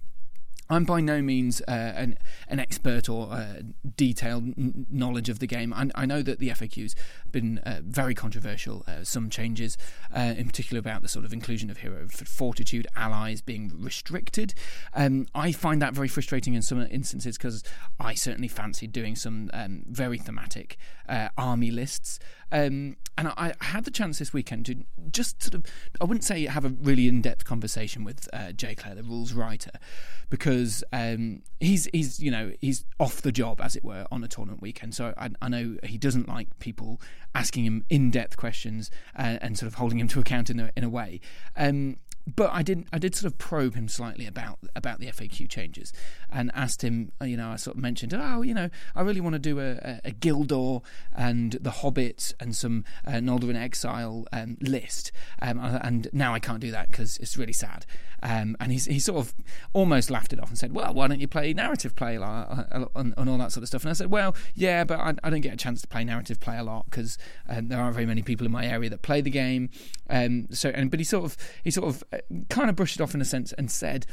I'm 0.71 0.85
by 0.85 1.01
no 1.01 1.21
means 1.21 1.61
uh, 1.67 1.73
an, 1.73 2.17
an 2.49 2.61
expert 2.61 3.09
or 3.09 3.33
uh, 3.33 3.63
detailed 3.97 4.45
n- 4.57 4.87
knowledge 4.89 5.29
of 5.29 5.41
the 5.41 5.47
game. 5.47 5.75
I, 5.75 5.91
I, 5.97 6.07
know 6.07 6.23
that 6.23 6.39
the 6.39 6.49
FAQ's 6.51 6.95
been 7.33 7.59
uh, 7.59 7.81
very 7.83 8.15
controversial. 8.15 8.85
Uh, 8.87 9.03
some 9.03 9.31
changes, 9.31 9.77
uh, 10.15 10.35
in 10.37 10.47
particular 10.47 10.79
about 10.79 11.03
the 11.03 11.09
sort 11.09 11.25
of 11.25 11.33
inclusion 11.33 11.71
of 11.71 11.79
hero 11.79 12.07
fortitude 12.09 12.87
allies 12.95 13.41
being 13.41 13.73
restricted. 13.75 14.55
Um, 14.95 15.27
I 15.35 15.51
find 15.51 15.83
that 15.83 15.93
very 15.93 16.09
frustrating 16.09 16.55
in 16.55 16.63
some 16.63 16.81
instances 16.91 17.37
because 17.37 17.65
I 17.99 18.15
certainly 18.15 18.49
fancied 18.49 18.93
doing 18.93 19.17
some 19.17 19.51
um, 19.53 19.83
very 19.89 20.19
thematic 20.19 20.77
uh, 21.09 21.29
army 21.37 21.73
lists. 21.73 22.21
Um, 22.53 22.97
and 23.17 23.29
I, 23.29 23.53
I, 23.61 23.65
had 23.65 23.85
the 23.85 23.91
chance 23.91 24.19
this 24.19 24.33
weekend 24.33 24.67
to 24.67 24.77
just 25.11 25.43
sort 25.43 25.55
of, 25.55 25.65
I 26.01 26.05
wouldn't 26.05 26.25
say 26.25 26.47
have 26.47 26.65
a 26.65 26.71
really 26.71 27.07
in 27.07 27.21
depth 27.21 27.45
conversation 27.45 28.03
with 28.03 28.29
Jay 28.57 28.75
Clare, 28.75 28.95
the 28.95 29.03
rules 29.03 29.33
writer, 29.33 29.73
because 30.31 30.83
um, 30.93 31.43
he's 31.59 31.89
he's 31.93 32.21
you 32.21 32.31
know 32.31 32.53
he's 32.61 32.85
off 32.99 33.21
the 33.21 33.33
job 33.33 33.61
as 33.61 33.77
it 33.77 33.85
were 33.85 34.07
on 34.11 34.25
a 34.25 34.29
tournament 34.29 34.63
weekend. 34.63 34.95
So 34.95 35.13
I, 35.17 35.31
I 35.43 35.49
know 35.49 35.77
he 35.83 35.99
doesn't 35.99 36.29
like 36.29 36.59
people 36.61 37.01
asking 37.35 37.65
him 37.65 37.85
in 37.91 38.11
depth 38.11 38.37
questions 38.37 38.91
uh, 39.17 39.39
and 39.41 39.59
sort 39.59 39.69
of 39.69 39.75
holding 39.75 39.99
him 39.99 40.09
to 40.09 40.21
account 40.21 40.49
in 40.51 40.61
a 40.61 40.71
in 40.77 40.85
a 40.85 40.89
way. 40.89 41.21
Um, 41.57 41.97
but 42.37 42.51
I 42.53 42.63
didn't. 42.63 42.89
I 42.93 42.99
did 42.99 43.15
sort 43.15 43.33
of 43.33 43.39
probe 43.39 43.75
him 43.75 43.89
slightly 43.89 44.27
about 44.27 44.59
about 44.75 45.01
the 45.01 45.07
FAQ 45.07 45.49
changes 45.49 45.93
and 46.31 46.51
asked 46.55 46.83
him 46.83 47.13
you 47.23 47.37
know 47.37 47.51
I 47.51 47.57
sort 47.57 47.77
of 47.77 47.83
mentioned 47.83 48.15
oh 48.15 48.43
you 48.43 48.55
know 48.55 48.71
I 48.95 49.03
really 49.03 49.21
want 49.21 49.35
to 49.35 49.39
do 49.39 49.59
a, 49.59 49.73
a, 49.73 50.01
a 50.07 50.11
Gildor 50.13 50.83
and 51.15 51.53
the 51.61 51.71
Hobbit 51.71 52.35
and 52.41 52.55
some 52.55 52.85
uh, 53.07 53.13
Noldor 53.13 53.51
in 53.51 53.57
Exile 53.57 54.27
um, 54.33 54.57
list 54.61 55.13
um, 55.43 55.59
and 55.59 56.09
now 56.13 56.35
I 56.35 56.39
can't 56.39 56.61
do 56.61 56.71
that 56.71 56.91
because 56.91 57.17
it's 57.19 57.37
really 57.37 57.53
sad 57.53 57.87
um, 58.23 58.57
and 58.61 58.71
he's, 58.71 58.85
he 58.85 58.99
sort 58.99 59.19
of 59.19 59.35
almost 59.73 60.11
laughed 60.11 60.33
it 60.33 60.41
off 60.41 60.49
and 60.49 60.59
said 60.59 60.73
well 60.73 60.93
why 60.95 61.09
don't 61.09 61.21
you 61.21 61.29
play 61.29 61.53
narrative 61.53 61.97
play 61.97 62.17
uh, 62.17 62.85
and, 62.95 63.15
all 63.17 63.39
that 63.39 63.53
sort 63.53 63.63
of 63.63 63.69
stuff 63.69 63.83
and 63.83 63.91
I 63.91 63.95
said 63.95 64.11
well 64.11 64.35
yeah 64.55 64.85
but 64.85 64.99
I, 64.99 65.15
I 65.25 65.31
don't 65.31 65.41
get 65.41 65.55
a 65.55 65.57
chance 65.57 65.81
to 65.83 65.89
play 65.89 66.05
narrative 66.05 66.41
play 66.41 66.59
a 66.59 66.63
lot 66.63 66.87
because 66.87 67.19
um, 67.49 67.69
there 67.69 67.81
aren't 67.81 67.95
very 67.95 68.07
many 68.07 68.23
people 68.23 68.47
in 68.47 68.53
my 68.53 68.67
area 68.67 68.91
that 68.91 69.03
play 69.03 69.21
the 69.21 69.31
game 69.31 69.71
um, 70.09 70.49
so 70.51 70.71
and 70.71 70.91
but 70.91 71.01
he 71.01 71.05
sort 71.05 71.25
of 71.25 71.37
he 71.65 71.71
sort 71.71 71.89
of 71.89 72.05
uh, 72.13 72.19
kind 72.49 72.71
of 72.71 72.77
brushed 72.77 72.97
it 72.97 73.03
off 73.03 73.15
in 73.15 73.21
a 73.21 73.25
sense 73.25 73.53
and 73.55 73.71
said, 73.71 74.07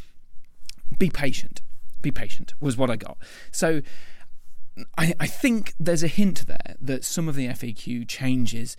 "Be 0.98 1.10
patient. 1.10 1.62
Be 2.02 2.12
patient." 2.12 2.54
Was 2.60 2.78
what 2.78 2.90
I 2.90 2.96
got. 2.96 3.18
So. 3.52 3.82
I, 4.96 5.16
I 5.20 5.26
think 5.26 5.74
there's 5.80 6.04
a 6.04 6.08
hint 6.08 6.46
there 6.46 6.76
that 6.80 7.04
some 7.04 7.28
of 7.28 7.34
the 7.34 7.48
FAQ 7.48 8.08
changes 8.08 8.78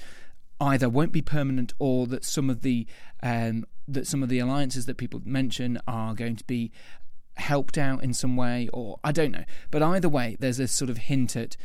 either 0.60 0.88
won't 0.88 1.12
be 1.12 1.22
permanent 1.22 1.72
or 1.78 2.06
that 2.06 2.24
some 2.24 2.50
of 2.50 2.62
the 2.62 2.86
um, 3.22 3.64
that 3.86 4.06
some 4.06 4.22
of 4.22 4.28
the 4.28 4.38
alliances 4.38 4.86
that 4.86 4.96
people 4.96 5.20
mention 5.24 5.80
are 5.86 6.14
going 6.14 6.36
to 6.36 6.44
be 6.44 6.70
helped 7.36 7.78
out 7.78 8.02
in 8.02 8.12
some 8.12 8.36
way 8.36 8.68
or 8.72 8.98
I 9.04 9.12
don't 9.12 9.30
know 9.30 9.44
but 9.70 9.82
either 9.82 10.08
way 10.08 10.36
there's 10.40 10.58
a 10.58 10.66
sort 10.66 10.90
of 10.90 10.98
hint 10.98 11.36
at 11.36 11.56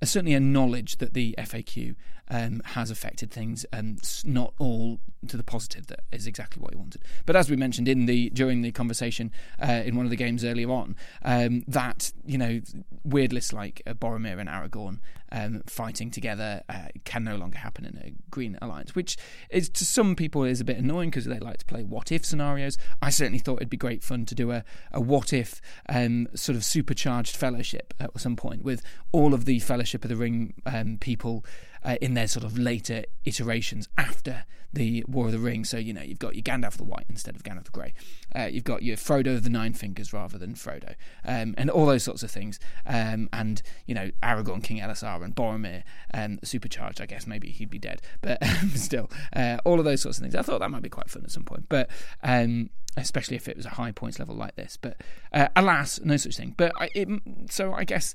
uh, 0.00 0.06
certainly 0.06 0.34
a 0.34 0.40
knowledge 0.40 0.96
that 0.96 1.12
the 1.12 1.34
FAQ 1.38 1.94
um, 2.30 2.60
has 2.64 2.90
affected 2.90 3.30
things, 3.30 3.64
and 3.72 4.00
not 4.24 4.54
all 4.58 5.00
to 5.26 5.36
the 5.36 5.42
positive. 5.42 5.86
That 5.88 6.00
is 6.12 6.26
exactly 6.26 6.62
what 6.62 6.72
he 6.72 6.76
wanted. 6.76 7.02
But 7.26 7.36
as 7.36 7.50
we 7.50 7.56
mentioned 7.56 7.88
in 7.88 8.06
the 8.06 8.30
during 8.30 8.62
the 8.62 8.72
conversation 8.72 9.32
uh, 9.60 9.82
in 9.84 9.96
one 9.96 10.06
of 10.06 10.10
the 10.10 10.16
games 10.16 10.44
earlier 10.44 10.70
on, 10.70 10.96
um, 11.22 11.64
that 11.68 12.12
you 12.26 12.38
know 12.38 12.60
weird 13.04 13.32
lists 13.32 13.52
like 13.52 13.82
uh, 13.86 13.94
Boromir 13.94 14.38
and 14.38 14.48
Aragorn 14.48 14.98
um, 15.32 15.62
fighting 15.66 16.10
together 16.10 16.62
uh, 16.68 16.88
can 17.04 17.24
no 17.24 17.36
longer 17.36 17.58
happen 17.58 17.84
in 17.84 17.96
a 17.98 18.12
Green 18.30 18.58
Alliance, 18.62 18.94
which 18.94 19.16
is 19.50 19.68
to 19.70 19.84
some 19.84 20.16
people 20.16 20.44
is 20.44 20.60
a 20.60 20.64
bit 20.64 20.78
annoying 20.78 21.10
because 21.10 21.26
they 21.26 21.38
like 21.38 21.58
to 21.58 21.64
play 21.66 21.82
what 21.84 22.10
if 22.12 22.24
scenarios. 22.24 22.78
I 23.02 23.10
certainly 23.10 23.38
thought 23.38 23.56
it'd 23.56 23.70
be 23.70 23.76
great 23.76 24.02
fun 24.02 24.24
to 24.26 24.34
do 24.34 24.52
a, 24.52 24.64
a 24.92 25.00
what 25.00 25.32
if 25.32 25.60
um, 25.88 26.28
sort 26.34 26.56
of 26.56 26.64
supercharged 26.64 27.36
fellowship 27.36 27.94
at 28.00 28.18
some 28.18 28.36
point 28.36 28.62
with 28.62 28.82
all 29.12 29.34
of 29.34 29.44
the 29.44 29.58
Fellowship 29.60 30.04
of 30.04 30.08
the 30.08 30.16
Ring 30.16 30.54
um, 30.66 30.98
people 30.98 31.44
uh, 31.84 31.96
in 32.00 32.14
their 32.14 32.26
sort 32.26 32.44
of 32.44 32.58
later 32.58 33.04
iterations 33.24 33.88
after 33.96 34.44
the 34.72 35.04
War 35.08 35.26
of 35.26 35.32
the 35.32 35.38
Ring. 35.38 35.64
So 35.64 35.76
you 35.76 35.92
know 35.92 36.02
you've 36.02 36.18
got 36.18 36.34
your 36.34 36.42
Gandalf 36.42 36.76
the 36.76 36.84
White 36.84 37.06
instead 37.08 37.34
of 37.36 37.42
Gandalf 37.42 37.64
the 37.64 37.70
Grey. 37.70 37.94
Uh, 38.34 38.44
you've 38.44 38.64
got 38.64 38.82
your 38.82 38.96
Frodo 38.96 39.34
of 39.34 39.42
the 39.42 39.50
Nine 39.50 39.72
Fingers 39.72 40.12
rather 40.12 40.38
than 40.38 40.54
Frodo, 40.54 40.94
um, 41.24 41.54
and 41.56 41.70
all 41.70 41.86
those 41.86 42.02
sorts 42.02 42.22
of 42.22 42.30
things. 42.30 42.58
Um, 42.86 43.28
and 43.32 43.62
you 43.86 43.94
know 43.94 44.10
Aragorn, 44.22 44.62
King 44.62 44.78
Elessar, 44.78 45.22
and 45.24 45.34
Boromir, 45.34 45.82
um, 46.12 46.38
supercharged. 46.42 47.00
I 47.00 47.06
guess 47.06 47.26
maybe 47.26 47.50
he'd 47.50 47.70
be 47.70 47.78
dead, 47.78 48.02
but 48.20 48.42
um, 48.42 48.70
still, 48.70 49.10
uh, 49.34 49.58
all 49.64 49.78
of 49.78 49.84
those 49.84 50.02
sorts 50.02 50.18
of 50.18 50.22
things. 50.22 50.34
I 50.34 50.42
thought 50.42 50.60
that 50.60 50.70
might 50.70 50.82
be 50.82 50.88
quite 50.88 51.10
fun 51.10 51.24
at 51.24 51.30
some 51.30 51.44
point, 51.44 51.66
but 51.68 51.88
um, 52.22 52.70
especially 52.96 53.36
if 53.36 53.48
it 53.48 53.56
was 53.56 53.66
a 53.66 53.70
high 53.70 53.92
points 53.92 54.18
level 54.18 54.34
like 54.34 54.56
this. 54.56 54.76
But 54.76 55.00
uh, 55.32 55.48
alas, 55.56 56.00
no 56.02 56.16
such 56.16 56.36
thing. 56.36 56.54
But 56.56 56.72
I, 56.78 56.90
it, 56.94 57.08
so 57.50 57.72
I 57.72 57.84
guess 57.84 58.14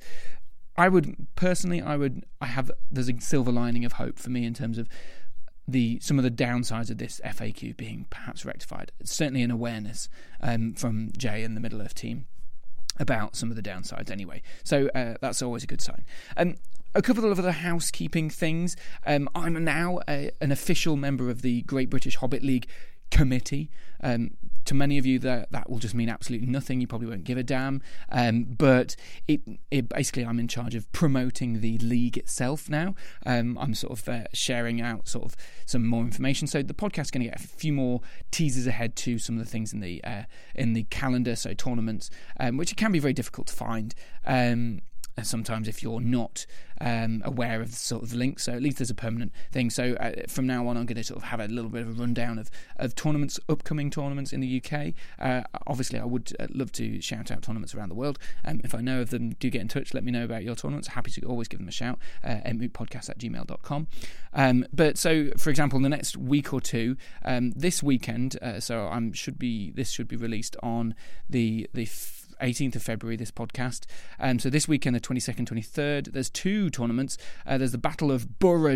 I 0.76 0.90
would 0.90 1.28
personally, 1.36 1.82
I 1.82 1.96
would, 1.96 2.26
I 2.42 2.48
have 2.48 2.72
there's 2.92 3.10
a 3.10 3.20
silver 3.20 3.52
lining 3.52 3.86
of 3.86 3.94
hope 3.94 4.18
for 4.18 4.30
me 4.30 4.46
in 4.46 4.54
terms 4.54 4.78
of 4.78 4.88
the 5.68 6.00
some 6.02 6.18
of 6.18 6.24
the 6.24 6.32
downsides 6.32 6.90
of 6.90 6.98
this 6.98 7.22
FAQ 7.24 7.78
being 7.78 8.06
perhaps 8.10 8.44
rectified. 8.44 8.92
It's 9.00 9.14
certainly 9.14 9.44
an 9.44 9.52
awareness 9.52 10.10
um, 10.42 10.74
from 10.74 11.12
Jay 11.18 11.44
and 11.44 11.56
the 11.56 11.62
Middle 11.62 11.82
Earth 11.82 11.96
team 11.96 12.26
about 13.00 13.36
some 13.36 13.50
of 13.50 13.56
the 13.56 13.62
downsides 13.62 14.12
anyway. 14.12 14.42
So 14.64 14.90
uh, 14.94 15.16
that's 15.22 15.42
always 15.42 15.64
a 15.64 15.68
good 15.68 15.82
sign. 15.82 16.06
Um, 16.38 16.56
a 16.96 17.02
couple 17.02 17.32
of 17.32 17.40
other 17.40 17.52
housekeeping 17.52 18.30
things. 18.30 18.76
Um, 19.06 19.28
I'm 19.34 19.64
now 19.64 20.00
a, 20.08 20.32
an 20.42 20.52
official 20.52 20.96
member 20.96 21.30
of 21.30 21.42
the 21.42 21.64
Great 21.64 21.90
British 21.90 22.18
Hobbit 22.18 22.44
League 22.44 22.68
committee. 23.10 23.72
Um, 24.02 24.32
to 24.66 24.74
many 24.74 24.98
of 24.98 25.06
you, 25.06 25.20
that 25.20 25.52
that 25.52 25.70
will 25.70 25.80
just 25.80 25.94
mean 25.94 26.10
absolutely 26.10 26.48
nothing. 26.48 26.82
You 26.82 26.88
probably 26.88 27.08
won't 27.08 27.24
give 27.24 27.38
a 27.38 27.44
damn. 27.44 27.82
Um, 28.10 28.44
but 28.44 28.96
it, 29.28 29.42
it, 29.72 29.90
basically, 29.90 30.26
I'm 30.26 30.40
in 30.40 30.48
charge 30.48 30.76
of 30.76 30.92
promoting 30.92 31.62
the 31.62 31.78
league 31.80 32.18
itself 32.18 32.70
now. 32.70 32.96
Um, 33.26 33.58
I'm 33.58 33.74
sort 33.74 34.00
of 34.00 34.10
uh, 34.10 34.24
sharing 34.34 34.82
out 34.82 35.08
sort 35.08 35.26
of 35.26 35.36
some 35.66 35.86
more 35.86 36.02
information. 36.02 36.48
So 36.48 36.62
the 36.62 36.74
podcast 36.74 37.02
is 37.02 37.12
going 37.12 37.24
to 37.24 37.30
get 37.30 37.40
a 37.40 37.48
few 37.48 37.74
more 37.74 38.02
teasers 38.32 38.68
ahead 38.68 38.96
to 38.98 39.20
some 39.20 39.38
of 39.38 39.44
the 39.44 39.50
things 39.50 39.74
in 39.74 39.80
the 39.80 40.04
uh, 40.04 40.24
in 40.56 40.74
the 40.74 40.84
calendar. 40.86 41.36
So 41.36 41.54
tournaments, 41.54 42.10
um, 42.40 42.58
which 42.58 42.72
it 42.72 42.76
can 42.76 42.92
be 42.92 43.00
very 43.00 43.14
difficult 43.14 43.48
to 43.48 43.54
find. 43.54 43.94
Sometimes 45.22 45.68
if 45.68 45.84
you're 45.84 46.02
not 46.02 46.46
um, 46.82 47.22
aware 47.26 47.62
of 47.62 47.72
the 47.72 47.78
sort 47.78 48.04
of 48.04 48.14
links. 48.14 48.44
So 48.44 48.54
at 48.54 48.62
least 48.62 48.78
there's 48.78 48.90
a 48.90 48.96
permanent 48.96 49.32
thing. 49.52 49.70
So 49.70 49.94
uh, 50.00 50.12
from 50.28 50.48
now 50.48 50.68
on, 50.68 50.78
I'm 50.78 50.86
going 50.86 50.98
to 50.98 51.04
sort 51.04 51.18
of 51.18 51.24
have 51.24 51.40
a 51.40 51.48
little 51.48 51.70
bit 51.70 51.82
of 51.82 51.90
a 51.90 51.92
rundown 52.02 52.38
of, 52.38 52.50
of 52.78 52.96
tournaments, 52.96 53.40
upcoming 53.48 53.90
tournaments 53.90 54.34
in 54.34 54.42
the 54.42 54.62
UK. 54.62 54.94
Uh, 55.20 55.44
obviously, 55.68 56.00
I 56.00 56.06
would 56.06 56.36
uh, 56.40 56.48
love 56.50 56.72
to 56.74 57.02
shout 57.02 57.32
out 57.32 57.42
tournaments 57.42 57.74
around 57.74 57.90
the 57.90 57.96
world. 57.96 58.20
Um, 58.44 58.62
if 58.64 58.76
I 58.76 58.82
know 58.82 59.02
of 59.02 59.10
them, 59.10 59.32
do 59.40 59.50
get 59.50 59.62
in 59.62 59.68
touch. 59.68 59.94
Let 59.94 60.04
me 60.04 60.12
know 60.12 60.24
about 60.24 60.44
your 60.44 60.56
tournaments. 60.56 60.90
Happy 60.90 61.12
to 61.12 61.22
always 61.26 61.48
give 61.48 61.60
them 61.60 61.68
a 61.70 61.72
shout. 61.72 62.00
Uh, 62.24 62.42
podcast 62.74 63.10
at 63.10 63.18
gmail.com. 63.18 63.88
Um, 64.34 64.66
but 64.74 64.98
so, 64.98 65.32
for 65.38 65.50
example, 65.50 65.78
in 65.78 65.84
the 65.84 65.90
next 65.90 66.18
week 66.18 66.54
or 66.54 66.62
two, 66.62 66.98
um, 67.24 67.52
this 67.52 67.84
weekend, 67.84 68.38
uh, 68.42 68.60
so 68.60 68.88
I'm 68.88 69.14
should 69.14 69.38
be 69.38 69.72
this 69.72 69.92
should 69.92 70.08
be 70.08 70.16
released 70.16 70.56
on 70.64 70.96
the 71.30 71.70
the. 71.74 71.88
18th 72.44 72.76
of 72.76 72.84
February, 72.84 73.16
this 73.16 73.32
podcast. 73.32 73.86
Um, 74.20 74.38
so 74.38 74.50
this 74.50 74.68
weekend, 74.68 74.96
the 74.96 75.00
22nd, 75.00 75.48
23rd, 75.48 76.12
there's 76.12 76.30
two 76.30 76.70
tournaments. 76.70 77.18
Uh, 77.48 77.58
there's 77.58 77.72
the 77.72 77.78
Battle 77.78 78.12
of 78.12 78.40
Borough 78.40 78.74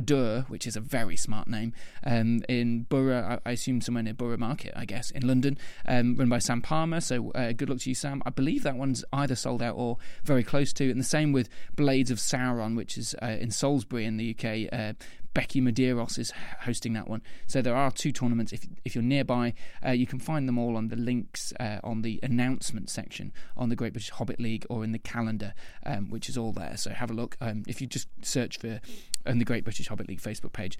which 0.48 0.66
is 0.66 0.76
a 0.76 0.80
very 0.80 1.16
smart 1.16 1.48
name, 1.48 1.74
um, 2.06 2.42
in 2.48 2.84
Borough, 2.84 3.40
I, 3.46 3.52
assume 3.52 3.82
somewhere 3.82 4.04
near 4.04 4.14
Borough 4.14 4.38
Market, 4.38 4.74
I 4.76 4.86
guess, 4.86 5.12
in 5.12 5.28
London, 5.28 5.58
um, 5.86 6.16
run 6.16 6.30
by 6.30 6.40
Sam 6.40 6.62
Palmer. 6.62 7.02
So 7.02 7.32
uh, 7.32 7.52
good 7.52 7.70
luck 7.70 7.80
to 7.80 7.90
you, 7.90 7.96
Sam. 7.96 8.22
I 8.26 8.30
believe 8.30 8.64
that 8.64 8.76
one's 8.76 9.04
either 9.12 9.36
sold 9.36 9.62
out 9.62 9.76
or 9.76 9.98
very 10.24 10.44
close 10.44 10.72
to. 10.74 10.90
And 10.90 11.00
the 11.00 11.06
same 11.06 11.34
with 11.34 11.50
Blades 11.76 12.12
of 12.12 12.20
Sauron, 12.20 12.76
which 12.76 12.98
is 12.98 13.16
uh, 13.22 13.38
in 13.40 13.52
Salisbury 13.52 14.06
in 14.06 14.18
the 14.18 14.36
UK. 14.38 14.96
Becky 15.34 15.62
Medeiros 15.62 16.18
is 16.18 16.32
hosting 16.62 16.94
that 16.94 17.08
one. 17.08 17.22
So 17.46 17.62
there 17.62 17.76
are 17.76 17.92
two 17.92 18.12
tournaments. 18.12 18.52
If, 18.52 18.68
if 18.86 18.96
you're 18.96 19.04
nearby, 19.04 19.54
uh, 19.86 19.92
you 19.92 20.08
can 20.08 20.20
find 20.20 20.48
them 20.48 20.58
all 20.58 20.76
on 20.76 20.88
the 20.88 20.96
links 20.96 21.54
uh, 21.60 21.80
on 21.84 22.02
the 22.02 22.20
announcement 22.24 22.90
section 22.90 23.32
on 23.56 23.70
the 23.70 23.76
Great 23.76 23.94
British 23.94 24.10
Hobbit 24.10 24.40
League 24.40 24.66
or 24.70 24.84
in 24.84 24.92
the 24.92 25.00
calendar, 25.00 25.54
um, 25.86 26.10
which 26.10 26.30
is 26.30 26.38
all 26.38 26.52
there. 26.52 26.76
So 26.78 26.92
have 26.92 27.12
a 27.12 27.14
look. 27.14 27.38
Um, 27.40 27.64
if 27.68 27.82
you 27.82 27.88
just 27.88 28.08
search 28.22 28.58
for 28.58 28.80
on 29.26 29.40
the 29.40 29.46
Great 29.46 29.64
British 29.64 29.88
Hobbit 29.88 30.08
League 30.08 30.22
Facebook 30.22 30.54
page, 30.54 30.78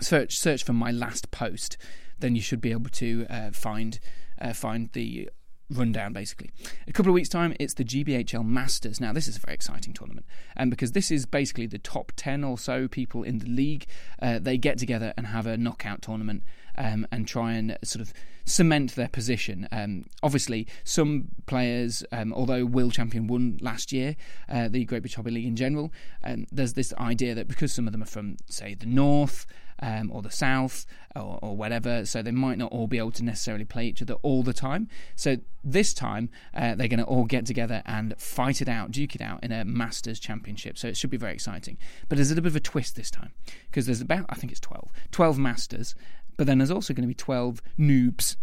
search 0.00 0.38
search 0.38 0.64
for 0.64 0.72
my 0.72 0.90
last 0.90 1.30
post, 1.30 1.76
then 2.18 2.34
you 2.34 2.42
should 2.42 2.60
be 2.60 2.72
able 2.72 2.90
to 2.90 3.26
uh, 3.28 3.50
find 3.50 3.98
uh, 4.40 4.52
find 4.52 4.90
the 4.92 5.30
rundown 5.70 6.12
basically. 6.12 6.50
A 6.86 6.92
couple 6.92 7.10
of 7.10 7.14
weeks' 7.14 7.28
time, 7.28 7.54
it's 7.58 7.74
the 7.74 7.84
GBHL 7.84 8.44
Masters. 8.44 9.00
Now, 9.00 9.12
this 9.12 9.28
is 9.28 9.36
a 9.36 9.40
very 9.40 9.54
exciting 9.54 9.92
tournament, 9.92 10.26
and 10.56 10.66
um, 10.66 10.70
because 10.70 10.92
this 10.92 11.10
is 11.10 11.26
basically 11.26 11.66
the 11.66 11.78
top 11.78 12.12
ten 12.16 12.44
or 12.44 12.58
so 12.58 12.88
people 12.88 13.22
in 13.22 13.38
the 13.38 13.48
league, 13.48 13.86
uh, 14.20 14.38
they 14.38 14.58
get 14.58 14.78
together 14.78 15.12
and 15.16 15.26
have 15.28 15.46
a 15.46 15.56
knockout 15.56 16.02
tournament 16.02 16.42
um, 16.76 17.06
and 17.10 17.26
try 17.26 17.52
and 17.52 17.78
sort 17.82 18.02
of 18.02 18.12
cement 18.44 18.94
their 18.94 19.08
position. 19.08 19.68
Um, 19.72 20.04
obviously, 20.22 20.66
some 20.84 21.28
players, 21.46 22.04
um, 22.12 22.32
although 22.32 22.64
Will 22.64 22.90
Champion 22.90 23.26
won 23.26 23.58
last 23.60 23.92
year, 23.92 24.16
uh, 24.48 24.68
the 24.68 24.84
Great 24.84 25.00
British 25.00 25.16
Hobbit 25.16 25.32
League 25.32 25.46
in 25.46 25.56
general, 25.56 25.92
um, 26.22 26.46
there's 26.52 26.74
this 26.74 26.92
idea 26.94 27.34
that 27.34 27.48
because 27.48 27.72
some 27.72 27.86
of 27.86 27.92
them 27.92 28.02
are 28.02 28.06
from, 28.06 28.36
say, 28.48 28.74
the 28.74 28.86
north 28.86 29.46
um, 29.84 30.10
or 30.10 30.22
the 30.22 30.30
south 30.30 30.86
or, 31.14 31.38
or, 31.42 31.56
whatever, 31.56 32.06
so 32.06 32.22
they 32.22 32.30
might 32.30 32.56
not 32.56 32.72
all 32.72 32.86
be 32.86 32.96
able 32.96 33.12
to 33.12 33.22
necessarily 33.22 33.66
play 33.66 33.86
each 33.86 34.00
other 34.00 34.14
all 34.22 34.42
the 34.42 34.54
time. 34.54 34.88
So 35.14 35.36
this 35.62 35.92
time, 35.92 36.30
uh, 36.54 36.74
they're 36.74 36.88
going 36.88 36.98
to 37.00 37.04
all 37.04 37.26
get 37.26 37.44
together 37.44 37.82
and 37.84 38.18
fight 38.18 38.62
it 38.62 38.68
out, 38.68 38.90
duke 38.90 39.14
it 39.14 39.20
out 39.20 39.44
in 39.44 39.52
a 39.52 39.64
Masters 39.64 40.18
Championship. 40.18 40.78
So 40.78 40.88
it 40.88 40.96
should 40.96 41.10
be 41.10 41.18
very 41.18 41.34
exciting. 41.34 41.76
But 42.08 42.16
there's 42.16 42.30
a 42.30 42.34
little 42.34 42.44
bit 42.44 42.52
of 42.52 42.56
a 42.56 42.60
twist 42.60 42.96
this 42.96 43.10
time 43.10 43.32
because 43.66 43.84
there's 43.84 44.00
about, 44.00 44.24
I 44.30 44.36
think 44.36 44.50
it's 44.50 44.60
12, 44.60 44.90
12 45.10 45.38
Masters, 45.38 45.94
but 46.38 46.46
then 46.46 46.58
there's 46.58 46.70
also 46.70 46.94
going 46.94 47.04
to 47.04 47.08
be 47.08 47.14
12 47.14 47.62
noobs. 47.78 48.36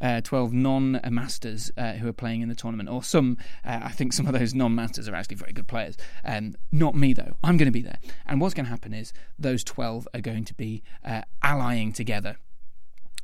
Uh, 0.00 0.20
12 0.20 0.52
non 0.52 1.00
masters 1.10 1.70
uh, 1.76 1.92
who 1.92 2.08
are 2.08 2.12
playing 2.12 2.40
in 2.40 2.48
the 2.48 2.54
tournament, 2.54 2.88
or 2.88 3.02
some, 3.02 3.38
uh, 3.64 3.80
I 3.82 3.90
think 3.90 4.12
some 4.12 4.26
of 4.26 4.32
those 4.32 4.54
non 4.54 4.74
masters 4.74 5.08
are 5.08 5.14
actually 5.14 5.36
very 5.36 5.52
good 5.52 5.68
players. 5.68 5.96
Um, 6.24 6.54
not 6.70 6.94
me, 6.94 7.12
though. 7.12 7.36
I'm 7.42 7.56
going 7.56 7.66
to 7.66 7.72
be 7.72 7.82
there. 7.82 7.98
And 8.26 8.40
what's 8.40 8.54
going 8.54 8.66
to 8.66 8.70
happen 8.70 8.92
is 8.92 9.12
those 9.38 9.62
12 9.64 10.08
are 10.14 10.20
going 10.20 10.44
to 10.44 10.54
be 10.54 10.82
uh, 11.04 11.22
allying 11.42 11.92
together 11.92 12.36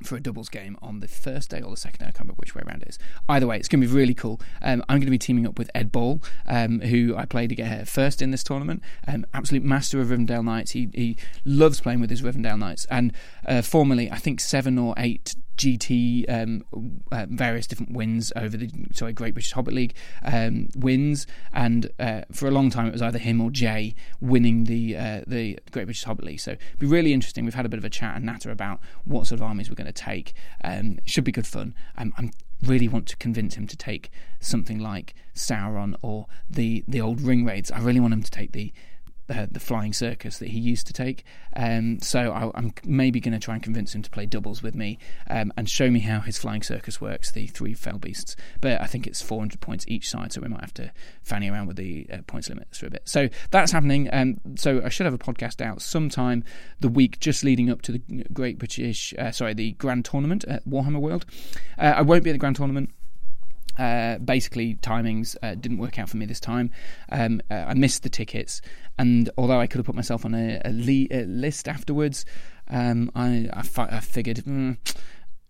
for 0.02 0.16
a 0.16 0.20
doubles 0.20 0.48
game 0.48 0.76
on 0.80 1.00
the 1.00 1.08
first 1.08 1.50
day 1.50 1.60
or 1.60 1.70
the 1.70 1.76
second 1.76 1.98
day. 1.98 2.04
I 2.04 2.10
can't 2.10 2.20
remember 2.20 2.40
which 2.40 2.54
way 2.54 2.62
around 2.66 2.82
it 2.82 2.88
is. 2.88 2.98
Either 3.28 3.46
way, 3.46 3.56
it's 3.56 3.68
going 3.68 3.80
to 3.80 3.86
be 3.86 3.92
really 3.92 4.14
cool. 4.14 4.40
Um, 4.62 4.82
I'm 4.88 4.98
going 4.98 5.06
to 5.06 5.10
be 5.10 5.18
teaming 5.18 5.46
up 5.46 5.58
with 5.58 5.70
Ed 5.74 5.90
Ball, 5.90 6.22
um, 6.46 6.80
who 6.80 7.16
I 7.16 7.24
played 7.24 7.48
to 7.50 7.54
get 7.54 7.88
first 7.88 8.22
in 8.22 8.30
this 8.30 8.44
tournament. 8.44 8.82
Um, 9.06 9.26
absolute 9.34 9.64
master 9.64 10.00
of 10.00 10.08
Rivendell 10.08 10.44
Knights. 10.44 10.72
He 10.72 10.88
he 10.94 11.16
loves 11.44 11.80
playing 11.80 12.00
with 12.00 12.10
his 12.10 12.22
Rivendell 12.22 12.58
Knights, 12.58 12.86
and 12.90 13.12
uh, 13.46 13.62
formerly 13.62 14.10
I 14.10 14.16
think 14.16 14.40
seven 14.40 14.78
or 14.78 14.94
eight 14.96 15.34
GT 15.58 16.24
um, 16.28 16.64
uh, 17.12 17.26
various 17.28 17.66
different 17.66 17.92
wins 17.92 18.32
over 18.36 18.56
the 18.56 18.70
sorry 18.92 19.12
Great 19.12 19.34
British 19.34 19.52
Hobbit 19.52 19.74
League 19.74 19.94
um, 20.22 20.68
wins, 20.74 21.26
and 21.52 21.90
uh, 21.98 22.22
for 22.32 22.46
a 22.46 22.50
long 22.50 22.70
time 22.70 22.86
it 22.86 22.92
was 22.92 23.02
either 23.02 23.18
him 23.18 23.40
or 23.40 23.50
Jay 23.50 23.94
winning 24.20 24.64
the 24.64 24.96
uh, 24.96 25.20
the 25.26 25.58
Great 25.70 25.84
British 25.84 26.04
Hobbit 26.04 26.24
League. 26.24 26.40
So 26.40 26.52
it'd 26.52 26.78
be 26.78 26.86
really 26.86 27.12
interesting. 27.12 27.44
We've 27.44 27.54
had 27.54 27.66
a 27.66 27.68
bit 27.68 27.78
of 27.78 27.84
a 27.84 27.90
chat 27.90 28.16
and 28.16 28.24
natter 28.24 28.50
about 28.50 28.80
what 29.04 29.26
sort 29.26 29.40
of 29.40 29.42
armies 29.42 29.68
we're 29.68 29.74
going 29.74 29.86
to 29.86 29.92
take. 29.92 30.32
Um, 30.64 30.98
should 31.04 31.24
be 31.24 31.32
good 31.32 31.46
fun. 31.46 31.74
I'm, 31.96 32.14
I'm 32.16 32.30
really 32.62 32.88
want 32.88 33.06
to 33.06 33.16
convince 33.16 33.54
him 33.54 33.66
to 33.66 33.76
take 33.76 34.10
something 34.40 34.78
like 34.78 35.14
Sauron 35.34 35.94
or 36.02 36.26
the 36.48 36.84
the 36.86 37.00
old 37.00 37.18
Ringwraiths. 37.18 37.72
I 37.72 37.80
really 37.80 38.00
want 38.00 38.14
him 38.14 38.22
to 38.22 38.30
take 38.30 38.52
the 38.52 38.72
the 39.28 39.60
flying 39.60 39.92
circus 39.92 40.38
that 40.38 40.48
he 40.48 40.58
used 40.58 40.86
to 40.86 40.92
take. 40.92 41.24
Um, 41.54 41.98
so 42.00 42.32
I, 42.32 42.58
am 42.58 42.72
maybe 42.84 43.20
going 43.20 43.32
to 43.32 43.38
try 43.38 43.54
and 43.54 43.62
convince 43.62 43.94
him 43.94 44.02
to 44.02 44.10
play 44.10 44.26
doubles 44.26 44.62
with 44.62 44.74
me 44.74 44.98
um, 45.28 45.52
and 45.56 45.68
show 45.68 45.90
me 45.90 46.00
how 46.00 46.20
his 46.20 46.38
flying 46.38 46.62
circus 46.62 47.00
works, 47.00 47.30
the 47.30 47.46
three 47.46 47.74
fell 47.74 47.98
beasts. 47.98 48.36
But 48.60 48.80
I 48.80 48.86
think 48.86 49.06
it's 49.06 49.20
400 49.20 49.60
points 49.60 49.84
each 49.86 50.08
side, 50.08 50.32
so 50.32 50.40
we 50.40 50.48
might 50.48 50.62
have 50.62 50.74
to 50.74 50.92
fanny 51.22 51.50
around 51.50 51.66
with 51.66 51.76
the 51.76 52.06
uh, 52.12 52.18
points 52.26 52.48
limits 52.48 52.78
for 52.78 52.86
a 52.86 52.90
bit. 52.90 53.02
So 53.04 53.28
that's 53.50 53.72
happening. 53.72 54.08
Um, 54.12 54.40
so 54.56 54.82
I 54.84 54.88
should 54.88 55.04
have 55.04 55.14
a 55.14 55.18
podcast 55.18 55.60
out 55.60 55.82
sometime 55.82 56.44
the 56.80 56.88
week 56.88 57.20
just 57.20 57.44
leading 57.44 57.70
up 57.70 57.82
to 57.82 57.92
the 57.92 58.24
Great 58.32 58.58
British, 58.58 59.12
uh, 59.18 59.30
sorry, 59.30 59.54
the 59.54 59.72
Grand 59.72 60.04
Tournament 60.04 60.44
at 60.44 60.66
Warhammer 60.66 61.00
World. 61.00 61.26
Uh, 61.78 61.94
I 61.96 62.02
won't 62.02 62.24
be 62.24 62.30
at 62.30 62.34
the 62.34 62.38
Grand 62.38 62.56
Tournament. 62.56 62.90
Uh, 63.78 64.18
basically, 64.18 64.74
timings 64.76 65.36
uh, 65.42 65.54
didn't 65.54 65.78
work 65.78 65.98
out 65.98 66.08
for 66.08 66.16
me 66.16 66.26
this 66.26 66.40
time. 66.40 66.70
Um, 67.10 67.40
uh, 67.50 67.54
I 67.68 67.74
missed 67.74 68.02
the 68.02 68.08
tickets, 68.08 68.60
and 68.98 69.30
although 69.38 69.60
I 69.60 69.66
could 69.66 69.78
have 69.78 69.86
put 69.86 69.94
myself 69.94 70.24
on 70.24 70.34
a, 70.34 70.60
a, 70.64 70.70
a 71.10 71.24
list 71.24 71.68
afterwards, 71.68 72.24
um, 72.68 73.10
I, 73.14 73.48
I, 73.52 73.62
fi- 73.62 73.88
I, 73.90 74.00
figured. 74.00 74.38
Mm, 74.38 74.76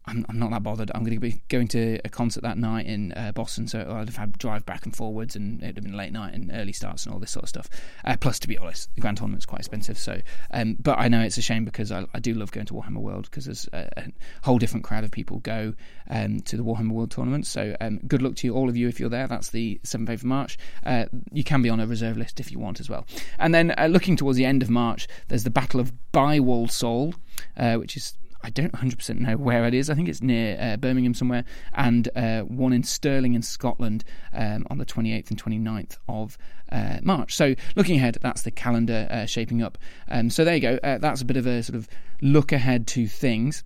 I'm, 0.09 0.24
I'm 0.28 0.39
not 0.39 0.51
that 0.51 0.62
bothered. 0.62 0.90
I'm 0.94 1.02
going 1.02 1.14
to 1.14 1.20
be 1.20 1.43
going 1.48 1.68
to 1.68 2.01
a 2.05 2.09
concert 2.09 2.43
that 2.43 2.56
night 2.56 2.86
in 2.86 3.12
uh, 3.12 3.32
Boston, 3.32 3.68
so 3.68 3.80
I'd 3.80 4.09
have 4.09 4.16
had 4.16 4.39
drive 4.39 4.64
back 4.64 4.86
and 4.86 4.97
forwards, 4.97 5.36
and 5.36 5.62
it'd 5.62 5.76
have 5.76 5.85
been 5.85 5.97
late 5.97 6.12
night 6.12 6.35
and 6.35 6.51
early 6.52 6.72
starts 6.72 7.05
and 7.05 7.12
all 7.12 7.20
this 7.20 7.30
sort 7.30 7.43
of 7.43 7.48
stuff. 7.51 7.68
Uh, 8.05 8.16
plus, 8.18 8.39
to 8.39 8.48
be 8.48 8.56
honest, 8.56 8.94
the 8.94 9.02
Grand 9.02 9.18
Tournament's 9.18 9.44
quite 9.44 9.60
expensive. 9.60 9.98
So, 9.98 10.20
um, 10.51 10.76
but 10.80 10.98
I 10.98 11.09
know 11.09 11.20
it's 11.20 11.36
a 11.36 11.43
shame 11.43 11.64
because 11.64 11.93
I, 11.93 12.06
I 12.14 12.20
do 12.20 12.35
love 12.35 12.51
going 12.52 12.66
to 12.66 12.74
Warhammer 12.74 13.01
World 13.01 13.24
because 13.24 13.44
there's 13.44 13.68
a, 13.72 13.90
a, 13.97 14.05
whole 14.43 14.59
different 14.59 14.85
crowd 14.85 15.05
of 15.05 15.10
people 15.10 15.40
go 15.40 15.74
um, 16.09 16.40
to 16.40 16.56
the 16.56 16.64
Warhammer 16.64 16.93
World 16.93 17.10
tournament. 17.10 17.47
So, 17.47 17.76
um, 17.80 17.98
good 18.06 18.22
luck 18.22 18.36
to 18.36 18.47
you, 18.47 18.55
all 18.55 18.68
of 18.68 18.76
you, 18.76 18.89
if 18.89 18.98
you're 18.98 19.10
there. 19.10 19.26
That's 19.26 19.51
the 19.51 19.78
7th 19.85 20.09
of 20.09 20.24
March. 20.24 20.56
Uh, 20.86 21.05
you 21.32 21.44
can 21.44 21.60
be 21.60 21.68
on 21.68 21.80
a 21.80 21.86
reserve 21.86 22.16
list 22.16 22.40
if 22.40 22.51
you 22.51 22.59
want 22.59 22.80
as 22.80 22.89
well. 22.89 23.06
And 23.39 23.55
then, 23.55 23.74
uh, 23.76 23.86
looking 23.86 24.16
towards 24.16 24.39
the 24.39 24.47
end 24.47 24.62
of 24.62 24.70
March, 24.70 25.06
there's 25.28 25.44
the 25.44 25.51
Battle 25.51 25.80
of 25.80 25.93
By-Walsall, 26.12 27.14
uh, 27.59 27.74
which 27.74 27.97
is 27.97 28.14
I 28.49 28.51
don't 28.51 28.73
100% 28.73 29.19
know 29.19 29.37
where 29.37 29.66
it 29.66 29.75
is. 29.75 29.91
I 29.91 29.95
think 29.95 30.09
it's 30.09 30.23
near 30.23 30.57
uh, 30.59 30.79
Birmingham 30.79 31.12
somewhere, 31.12 31.45
and 31.75 32.09
uh, 32.16 32.41
one 32.45 32.73
in 32.73 32.83
Stirling 32.83 33.35
in 33.35 33.43
Scotland 33.43 34.05
um, 34.33 34.66
on 34.70 34.79
the 34.79 34.87
28th 34.87 35.29
and 35.29 35.43
29th 35.43 35.99
of 36.09 36.39
uh, 36.73 36.97
March. 37.03 37.37
So, 37.37 37.55
looking 37.77 37.97
ahead, 37.97 38.16
that's 38.23 38.43
the 38.43 38.51
calendar 38.51 39.07
uh, 39.11 39.27
shaping 39.27 39.62
up. 39.62 39.77
Um, 40.09 40.31
so, 40.31 40.47
there 40.47 40.55
you 40.55 40.62
go. 40.62 40.79
Uh, 40.83 40.97
that's 40.97 41.20
a 41.20 41.27
bit 41.27 41.37
of 41.37 41.47
a 41.47 41.62
sort 41.62 41.77
of 41.77 41.91
look 42.23 42.51
ahead 42.51 42.87
to 42.87 43.07
things. 43.07 43.65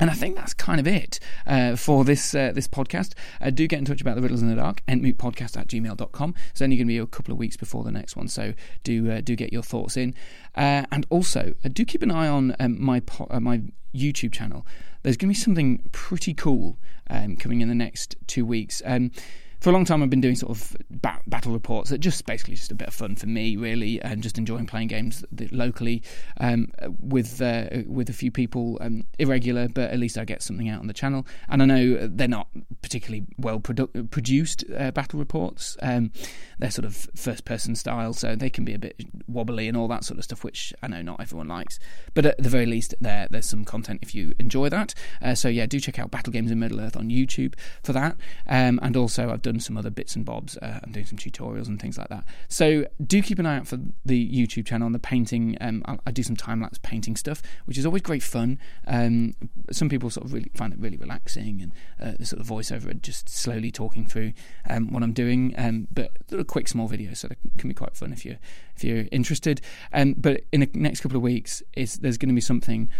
And 0.00 0.10
I 0.10 0.14
think 0.14 0.36
that's 0.36 0.54
kind 0.54 0.78
of 0.78 0.86
it 0.86 1.18
uh, 1.46 1.76
for 1.76 2.04
this 2.04 2.34
uh, 2.34 2.52
this 2.52 2.68
podcast. 2.68 3.14
Uh, 3.40 3.50
do 3.50 3.66
get 3.66 3.78
in 3.78 3.84
touch 3.84 4.00
about 4.00 4.16
the 4.16 4.22
Riddles 4.22 4.42
in 4.42 4.48
the 4.48 4.54
Dark, 4.54 4.82
entmootpodcast 4.86 5.56
at 5.56 5.66
gmail.com. 5.66 6.34
It's 6.50 6.62
only 6.62 6.76
going 6.76 6.86
to 6.86 6.92
be 6.92 6.98
a 6.98 7.06
couple 7.06 7.32
of 7.32 7.38
weeks 7.38 7.56
before 7.56 7.84
the 7.84 7.90
next 7.90 8.16
one, 8.16 8.28
so 8.28 8.54
do 8.84 9.10
uh, 9.10 9.20
do 9.20 9.34
get 9.34 9.52
your 9.52 9.62
thoughts 9.62 9.96
in. 9.96 10.14
Uh, 10.56 10.84
and 10.92 11.06
also, 11.10 11.54
uh, 11.64 11.68
do 11.72 11.84
keep 11.84 12.02
an 12.02 12.10
eye 12.10 12.28
on 12.28 12.54
um, 12.60 12.80
my 12.80 13.00
po- 13.00 13.28
my 13.40 13.62
YouTube 13.94 14.32
channel. 14.32 14.66
There's 15.02 15.16
going 15.16 15.32
to 15.32 15.38
be 15.38 15.42
something 15.42 15.88
pretty 15.92 16.34
cool 16.34 16.78
um, 17.10 17.36
coming 17.36 17.60
in 17.60 17.68
the 17.68 17.74
next 17.74 18.16
two 18.26 18.44
weeks. 18.44 18.82
Um, 18.84 19.10
for 19.60 19.70
a 19.70 19.72
long 19.72 19.84
time 19.84 20.02
I've 20.02 20.10
been 20.10 20.20
doing 20.20 20.36
sort 20.36 20.56
of 20.56 20.76
ba- 20.90 21.20
battle 21.26 21.52
reports 21.52 21.90
that 21.90 21.98
just 21.98 22.24
basically 22.26 22.54
just 22.54 22.70
a 22.70 22.74
bit 22.74 22.88
of 22.88 22.94
fun 22.94 23.16
for 23.16 23.26
me 23.26 23.56
really 23.56 24.00
and 24.02 24.22
just 24.22 24.38
enjoying 24.38 24.66
playing 24.66 24.88
games 24.88 25.24
locally 25.50 26.02
um, 26.38 26.70
with 27.00 27.40
uh, 27.42 27.68
with 27.86 28.08
a 28.08 28.12
few 28.12 28.30
people 28.30 28.78
um, 28.80 29.04
irregular 29.18 29.68
but 29.68 29.90
at 29.90 29.98
least 29.98 30.18
I 30.18 30.24
get 30.24 30.42
something 30.42 30.68
out 30.68 30.80
on 30.80 30.86
the 30.86 30.92
channel. 30.92 31.26
And 31.48 31.62
I 31.62 31.66
know 31.66 32.06
they're 32.08 32.28
not 32.28 32.48
particularly 32.82 33.26
well 33.38 33.60
produ- 33.60 34.10
produced 34.10 34.64
uh, 34.76 34.90
battle 34.90 35.18
reports. 35.18 35.76
Um, 35.82 36.12
they're 36.58 36.70
sort 36.70 36.84
of 36.84 37.08
first 37.14 37.44
person 37.44 37.74
style 37.74 38.12
so 38.12 38.34
they 38.34 38.50
can 38.50 38.64
be 38.64 38.74
a 38.74 38.78
bit 38.78 39.00
wobbly 39.26 39.68
and 39.68 39.76
all 39.76 39.88
that 39.88 40.04
sort 40.04 40.18
of 40.18 40.24
stuff 40.24 40.44
which 40.44 40.72
I 40.82 40.88
know 40.88 41.02
not 41.02 41.20
everyone 41.20 41.48
likes. 41.48 41.78
But 42.14 42.26
at 42.26 42.42
the 42.42 42.48
very 42.48 42.66
least 42.66 42.94
there 43.00 43.28
there's 43.30 43.46
some 43.46 43.64
content 43.64 44.00
if 44.02 44.14
you 44.14 44.34
enjoy 44.38 44.68
that. 44.68 44.94
Uh, 45.22 45.34
so 45.34 45.48
yeah 45.48 45.66
do 45.66 45.80
check 45.80 45.98
out 45.98 46.10
Battle 46.10 46.32
Games 46.32 46.50
in 46.50 46.58
Middle 46.58 46.80
Earth 46.80 46.96
on 46.96 47.08
YouTube 47.08 47.54
for 47.82 47.92
that. 47.92 48.16
Um, 48.46 48.78
and 48.82 48.96
also 48.96 49.30
I've 49.30 49.42
done 49.48 49.60
some 49.60 49.78
other 49.78 49.90
bits 49.90 50.14
and 50.14 50.26
bobs. 50.26 50.58
Uh, 50.58 50.78
I'm 50.82 50.92
doing 50.92 51.06
some 51.06 51.16
tutorials 51.16 51.68
and 51.68 51.80
things 51.80 51.96
like 51.96 52.08
that. 52.08 52.24
So 52.48 52.86
do 53.04 53.22
keep 53.22 53.38
an 53.38 53.46
eye 53.46 53.56
out 53.56 53.66
for 53.66 53.78
the 54.04 54.30
YouTube 54.30 54.66
channel 54.66 54.86
and 54.86 54.94
the 54.94 54.98
painting. 54.98 55.56
Um, 55.60 55.82
I, 55.86 55.98
I, 56.06 56.10
do 56.10 56.22
some 56.22 56.36
time 56.36 56.60
lapse 56.60 56.78
painting 56.82 57.16
stuff, 57.16 57.40
which 57.64 57.78
is 57.78 57.86
always 57.86 58.02
great 58.02 58.22
fun. 58.22 58.58
Um, 58.86 59.34
some 59.70 59.88
people 59.88 60.10
sort 60.10 60.26
of 60.26 60.34
really 60.34 60.50
find 60.54 60.72
it 60.74 60.78
really 60.78 60.98
relaxing 60.98 61.62
and 61.62 61.72
uh, 62.00 62.16
the 62.18 62.26
sort 62.26 62.40
of 62.40 62.46
voiceover 62.46 63.00
just 63.00 63.28
slowly 63.30 63.70
talking 63.70 64.04
through 64.04 64.34
um, 64.68 64.92
what 64.92 65.02
I'm 65.02 65.14
doing. 65.14 65.54
Um, 65.56 65.88
but 65.90 66.12
a 66.30 66.44
quick 66.44 66.68
small 66.68 66.88
video, 66.88 67.14
so 67.14 67.28
it 67.30 67.38
can 67.56 67.68
be 67.68 67.74
quite 67.74 67.96
fun 67.96 68.12
if 68.12 68.26
you're 68.26 68.38
if 68.76 68.84
you're 68.84 69.06
interested. 69.10 69.62
Um, 69.94 70.14
but 70.18 70.42
in 70.52 70.60
the 70.60 70.70
next 70.74 71.00
couple 71.00 71.16
of 71.16 71.22
weeks, 71.22 71.62
is 71.74 71.96
there's 71.96 72.18
going 72.18 72.28
to 72.28 72.34
be 72.34 72.42
something 72.42 72.90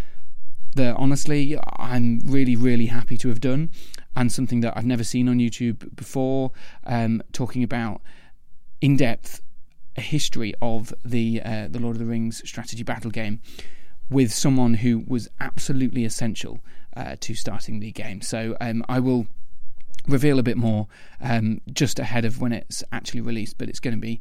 that 0.75 0.97
honestly 0.97 1.59
I'm 1.77 2.21
really, 2.25 2.57
really 2.57 2.87
happy 2.87 3.17
to 3.19 3.29
have 3.29 3.41
done, 3.41 3.71
and 4.19 4.33
something 4.33 4.61
that 4.63 4.77
I've 4.77 4.85
never 4.85 5.05
seen 5.05 5.29
on 5.29 5.39
YouTube 5.39 5.95
before, 5.95 6.51
um, 6.85 7.23
talking 7.33 7.63
about 7.63 8.03
in 8.81 8.97
depth 8.97 9.41
a 9.97 10.01
history 10.01 10.55
of 10.61 10.93
the 11.05 11.41
uh, 11.45 11.69
the 11.71 11.79
Lord 11.79 11.95
of 11.95 12.01
the 12.01 12.05
Rings 12.05 12.43
strategy 12.45 12.83
battle 12.83 13.13
game 13.13 13.41
with 14.11 14.33
someone 14.33 14.75
who 14.75 15.05
was 15.07 15.29
absolutely 15.39 16.05
essential 16.05 16.59
uh, 16.97 17.15
to 17.21 17.35
starting 17.35 17.79
the 17.79 17.93
game. 17.93 18.21
So 18.21 18.57
um, 18.61 18.85
I 18.89 18.99
will 18.99 19.29
reveal 20.09 20.41
a 20.41 20.43
bit 20.43 20.57
more 20.57 20.89
um, 21.21 21.61
just 21.73 22.01
ahead 22.01 22.25
of 22.25 22.41
when 22.41 22.53
it's 22.53 22.83
actually 22.91 23.21
released, 23.21 23.57
but 23.57 23.69
it's 23.69 23.81
going 23.81 23.95
to 23.95 24.01
be 24.01 24.21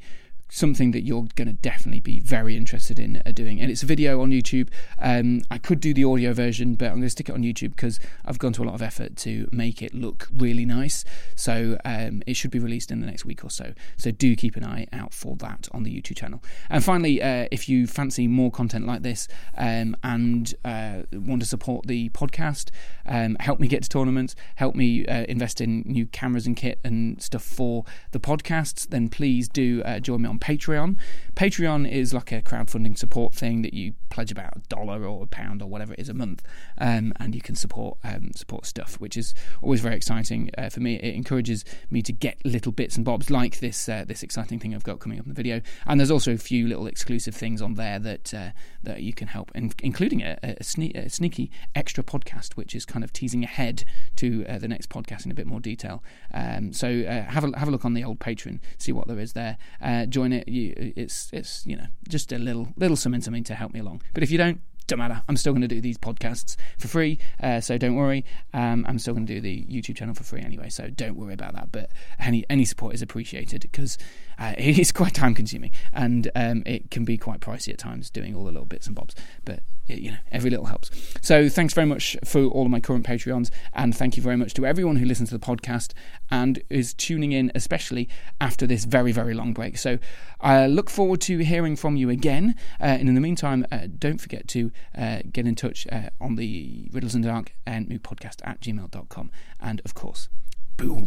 something 0.49 0.91
that 0.91 1.01
you're 1.01 1.27
going 1.35 1.47
to 1.47 1.53
definitely 1.53 1.99
be 1.99 2.19
very 2.19 2.55
interested 2.55 2.99
in 2.99 3.21
uh, 3.25 3.31
doing. 3.31 3.59
And 3.59 3.69
it's 3.69 3.83
a 3.83 3.85
video 3.85 4.21
on 4.21 4.31
YouTube. 4.31 4.69
Um, 4.99 5.41
I 5.51 5.57
could 5.57 5.79
do 5.79 5.93
the 5.93 6.03
audio 6.03 6.33
version, 6.33 6.75
but 6.75 6.85
I'm 6.85 6.93
going 6.93 7.03
to 7.03 7.09
stick 7.09 7.29
it 7.29 7.33
on 7.33 7.41
YouTube 7.41 7.71
because 7.71 7.99
I've 8.25 8.39
gone 8.39 8.53
to 8.53 8.63
a 8.63 8.65
lot 8.65 8.75
of 8.75 8.81
effort 8.81 9.15
to 9.17 9.47
make 9.51 9.81
it 9.81 9.93
look 9.93 10.27
really 10.33 10.65
nice. 10.65 11.03
So 11.35 11.77
um, 11.85 12.23
it 12.25 12.35
should 12.35 12.51
be 12.51 12.59
released 12.59 12.91
in 12.91 13.01
the 13.01 13.07
next 13.07 13.25
week 13.25 13.43
or 13.43 13.49
so. 13.49 13.73
So 13.97 14.11
do 14.11 14.35
keep 14.35 14.55
an 14.55 14.63
eye 14.63 14.87
out 14.93 15.13
for 15.13 15.35
that 15.37 15.67
on 15.71 15.83
the 15.83 15.93
YouTube 15.93 16.17
channel. 16.17 16.43
And 16.69 16.83
finally, 16.83 17.21
uh, 17.21 17.47
if 17.51 17.67
you 17.67 17.87
fancy 17.87 18.27
more 18.27 18.51
content 18.51 18.87
like 18.87 19.03
this 19.03 19.27
um, 19.57 19.95
and 20.03 20.53
uh, 20.63 21.03
want 21.13 21.41
to 21.41 21.47
support 21.47 21.87
the 21.87 22.09
podcast, 22.09 22.69
um, 23.05 23.35
help 23.39 23.59
me 23.59 23.67
get 23.67 23.83
to 23.83 23.89
tournaments, 23.89 24.35
help 24.55 24.75
me 24.75 25.05
uh, 25.05 25.25
invest 25.27 25.61
in 25.61 25.83
new 25.85 26.05
cameras 26.05 26.47
and 26.47 26.55
kit 26.55 26.79
and 26.83 27.21
stuff 27.21 27.43
for 27.43 27.83
the 28.11 28.19
podcasts, 28.19 28.87
then 28.87 29.09
please 29.09 29.49
do 29.49 29.81
uh, 29.83 29.99
join 29.99 30.21
me 30.21 30.29
on 30.29 30.36
Patreon. 30.39 30.97
Patreon 31.35 31.89
is 31.89 32.13
like 32.13 32.31
a 32.31 32.41
crowdfunding 32.41 32.97
support 32.97 33.33
thing 33.33 33.61
that 33.61 33.73
you 33.73 33.93
pledge 34.09 34.31
about 34.31 34.55
a 34.55 34.59
dollar 34.69 35.05
or 35.05 35.23
a 35.23 35.27
pound 35.27 35.61
or 35.61 35.67
whatever 35.67 35.93
it 35.93 35.99
is 35.99 36.09
a 36.09 36.13
month, 36.13 36.43
um, 36.77 37.13
and 37.19 37.35
you 37.35 37.41
can 37.41 37.55
support 37.55 37.97
um, 38.03 38.31
support 38.35 38.65
stuff, 38.65 38.99
which 38.99 39.17
is 39.17 39.33
always 39.61 39.81
very 39.81 39.95
exciting 39.95 40.49
uh, 40.57 40.69
for 40.69 40.79
me. 40.79 40.95
It 40.95 41.15
encourages 41.15 41.63
me 41.89 42.01
to 42.01 42.13
get 42.13 42.43
little 42.45 42.71
bits 42.71 42.95
and 42.95 43.05
bobs 43.05 43.29
like 43.29 43.59
this 43.59 43.87
uh, 43.89 44.05
this 44.07 44.23
exciting 44.23 44.59
thing 44.59 44.73
I've 44.73 44.83
got 44.83 44.99
coming 44.99 45.19
up 45.19 45.25
in 45.25 45.29
the 45.29 45.35
video, 45.35 45.61
and 45.85 45.99
there's 45.99 46.11
also 46.11 46.33
a 46.33 46.37
few 46.37 46.67
little 46.67 46.87
exclusive 46.87 47.35
things 47.35 47.61
on 47.61 47.75
there 47.75 47.99
that 47.99 48.33
uh, 48.33 48.49
that 48.87 49.03
you 49.03 49.13
can 49.13 49.27
help, 49.27 49.51
in- 49.53 49.73
including 49.83 50.21
a, 50.21 50.37
a, 50.41 50.63
sne- 50.63 50.95
a, 50.95 51.09
sneaky 51.09 51.51
extra 51.75 52.03
podcast, 52.03 52.53
which 52.53 52.73
is 52.73 52.85
kind 52.85 53.03
of 53.03 53.11
teasing 53.11 53.43
ahead 53.43 53.83
to 54.15 54.45
uh, 54.47 54.57
the 54.57 54.67
next 54.67 54.89
podcast 54.89 55.25
in 55.25 55.31
a 55.31 55.35
bit 55.35 55.45
more 55.45 55.59
detail. 55.59 56.03
Um, 56.33 56.73
so 56.73 56.87
uh, 57.01 57.23
have 57.23 57.43
a 57.43 57.57
have 57.59 57.67
a 57.67 57.71
look 57.71 57.85
on 57.85 57.93
the 57.93 58.03
old 58.03 58.19
Patreon, 58.19 58.59
see 58.77 58.91
what 58.91 59.07
there 59.07 59.19
is 59.19 59.33
there. 59.33 59.57
Uh, 59.81 60.05
join 60.05 60.31
it. 60.33 60.47
You, 60.47 60.93
it's 60.95 61.29
it's 61.33 61.65
you 61.65 61.75
know 61.75 61.87
just 62.07 62.31
a 62.31 62.39
little 62.39 62.69
little 62.77 62.95
something 62.95 63.21
something 63.21 63.43
to 63.43 63.55
help 63.55 63.73
me 63.73 63.79
along. 63.79 64.01
But 64.13 64.23
if 64.23 64.31
you 64.31 64.37
don't, 64.37 64.61
don't 64.87 64.99
matter. 64.99 65.21
I'm 65.27 65.37
still 65.37 65.53
going 65.53 65.61
to 65.61 65.67
do 65.67 65.81
these 65.81 65.97
podcasts 65.97 66.55
for 66.77 66.87
free, 66.87 67.19
uh, 67.41 67.59
so 67.59 67.77
don't 67.77 67.95
worry. 67.95 68.25
Um, 68.53 68.85
I'm 68.87 68.99
still 68.99 69.13
going 69.13 69.25
to 69.27 69.33
do 69.35 69.41
the 69.41 69.65
YouTube 69.65 69.97
channel 69.97 70.15
for 70.15 70.23
free 70.23 70.41
anyway, 70.41 70.69
so 70.69 70.89
don't 70.89 71.15
worry 71.15 71.33
about 71.33 71.53
that. 71.53 71.71
But 71.71 71.91
any 72.19 72.45
any 72.49 72.65
support 72.65 72.95
is 72.95 73.01
appreciated 73.01 73.61
because 73.61 73.97
uh, 74.39 74.53
it 74.57 74.79
is 74.79 74.91
quite 74.91 75.13
time 75.13 75.35
consuming 75.35 75.71
and 75.93 76.31
um, 76.35 76.63
it 76.65 76.89
can 76.89 77.05
be 77.05 77.17
quite 77.17 77.39
pricey 77.39 77.69
at 77.69 77.77
times 77.77 78.09
doing 78.09 78.35
all 78.35 78.45
the 78.45 78.51
little 78.51 78.65
bits 78.65 78.87
and 78.87 78.95
bobs. 78.95 79.15
But 79.45 79.59
you 79.87 80.11
know, 80.11 80.17
every 80.31 80.49
little 80.49 80.65
helps. 80.65 80.91
So 81.21 81.49
thanks 81.49 81.73
very 81.73 81.87
much 81.87 82.17
for 82.23 82.45
all 82.45 82.65
of 82.65 82.71
my 82.71 82.79
current 82.79 83.05
Patreons, 83.05 83.49
and 83.73 83.95
thank 83.95 84.17
you 84.17 84.23
very 84.23 84.37
much 84.37 84.53
to 84.55 84.65
everyone 84.65 84.97
who 84.97 85.05
listens 85.05 85.29
to 85.29 85.37
the 85.37 85.45
podcast 85.45 85.93
and 86.29 86.61
is 86.69 86.93
tuning 86.93 87.31
in, 87.31 87.51
especially 87.55 88.09
after 88.41 88.67
this 88.67 88.85
very, 88.85 89.11
very 89.11 89.33
long 89.33 89.53
break. 89.53 89.77
So 89.77 89.99
I 90.39 90.67
look 90.67 90.89
forward 90.89 91.21
to 91.21 91.37
hearing 91.39 91.75
from 91.75 91.95
you 91.95 92.09
again. 92.09 92.55
Uh, 92.79 92.85
and 92.85 93.09
in 93.09 93.15
the 93.15 93.21
meantime, 93.21 93.65
uh, 93.71 93.87
don't 93.97 94.19
forget 94.19 94.47
to 94.49 94.71
uh, 94.97 95.19
get 95.31 95.47
in 95.47 95.55
touch 95.55 95.87
uh, 95.91 96.09
on 96.19 96.35
the 96.35 96.89
Riddles 96.91 97.15
and 97.15 97.23
Dark 97.23 97.53
and 97.65 97.87
New 97.87 97.99
Podcast 97.99 98.41
at 98.43 98.61
gmail.com. 98.61 99.31
And 99.59 99.81
of 99.85 99.93
course, 99.93 100.29
boo 100.77 101.05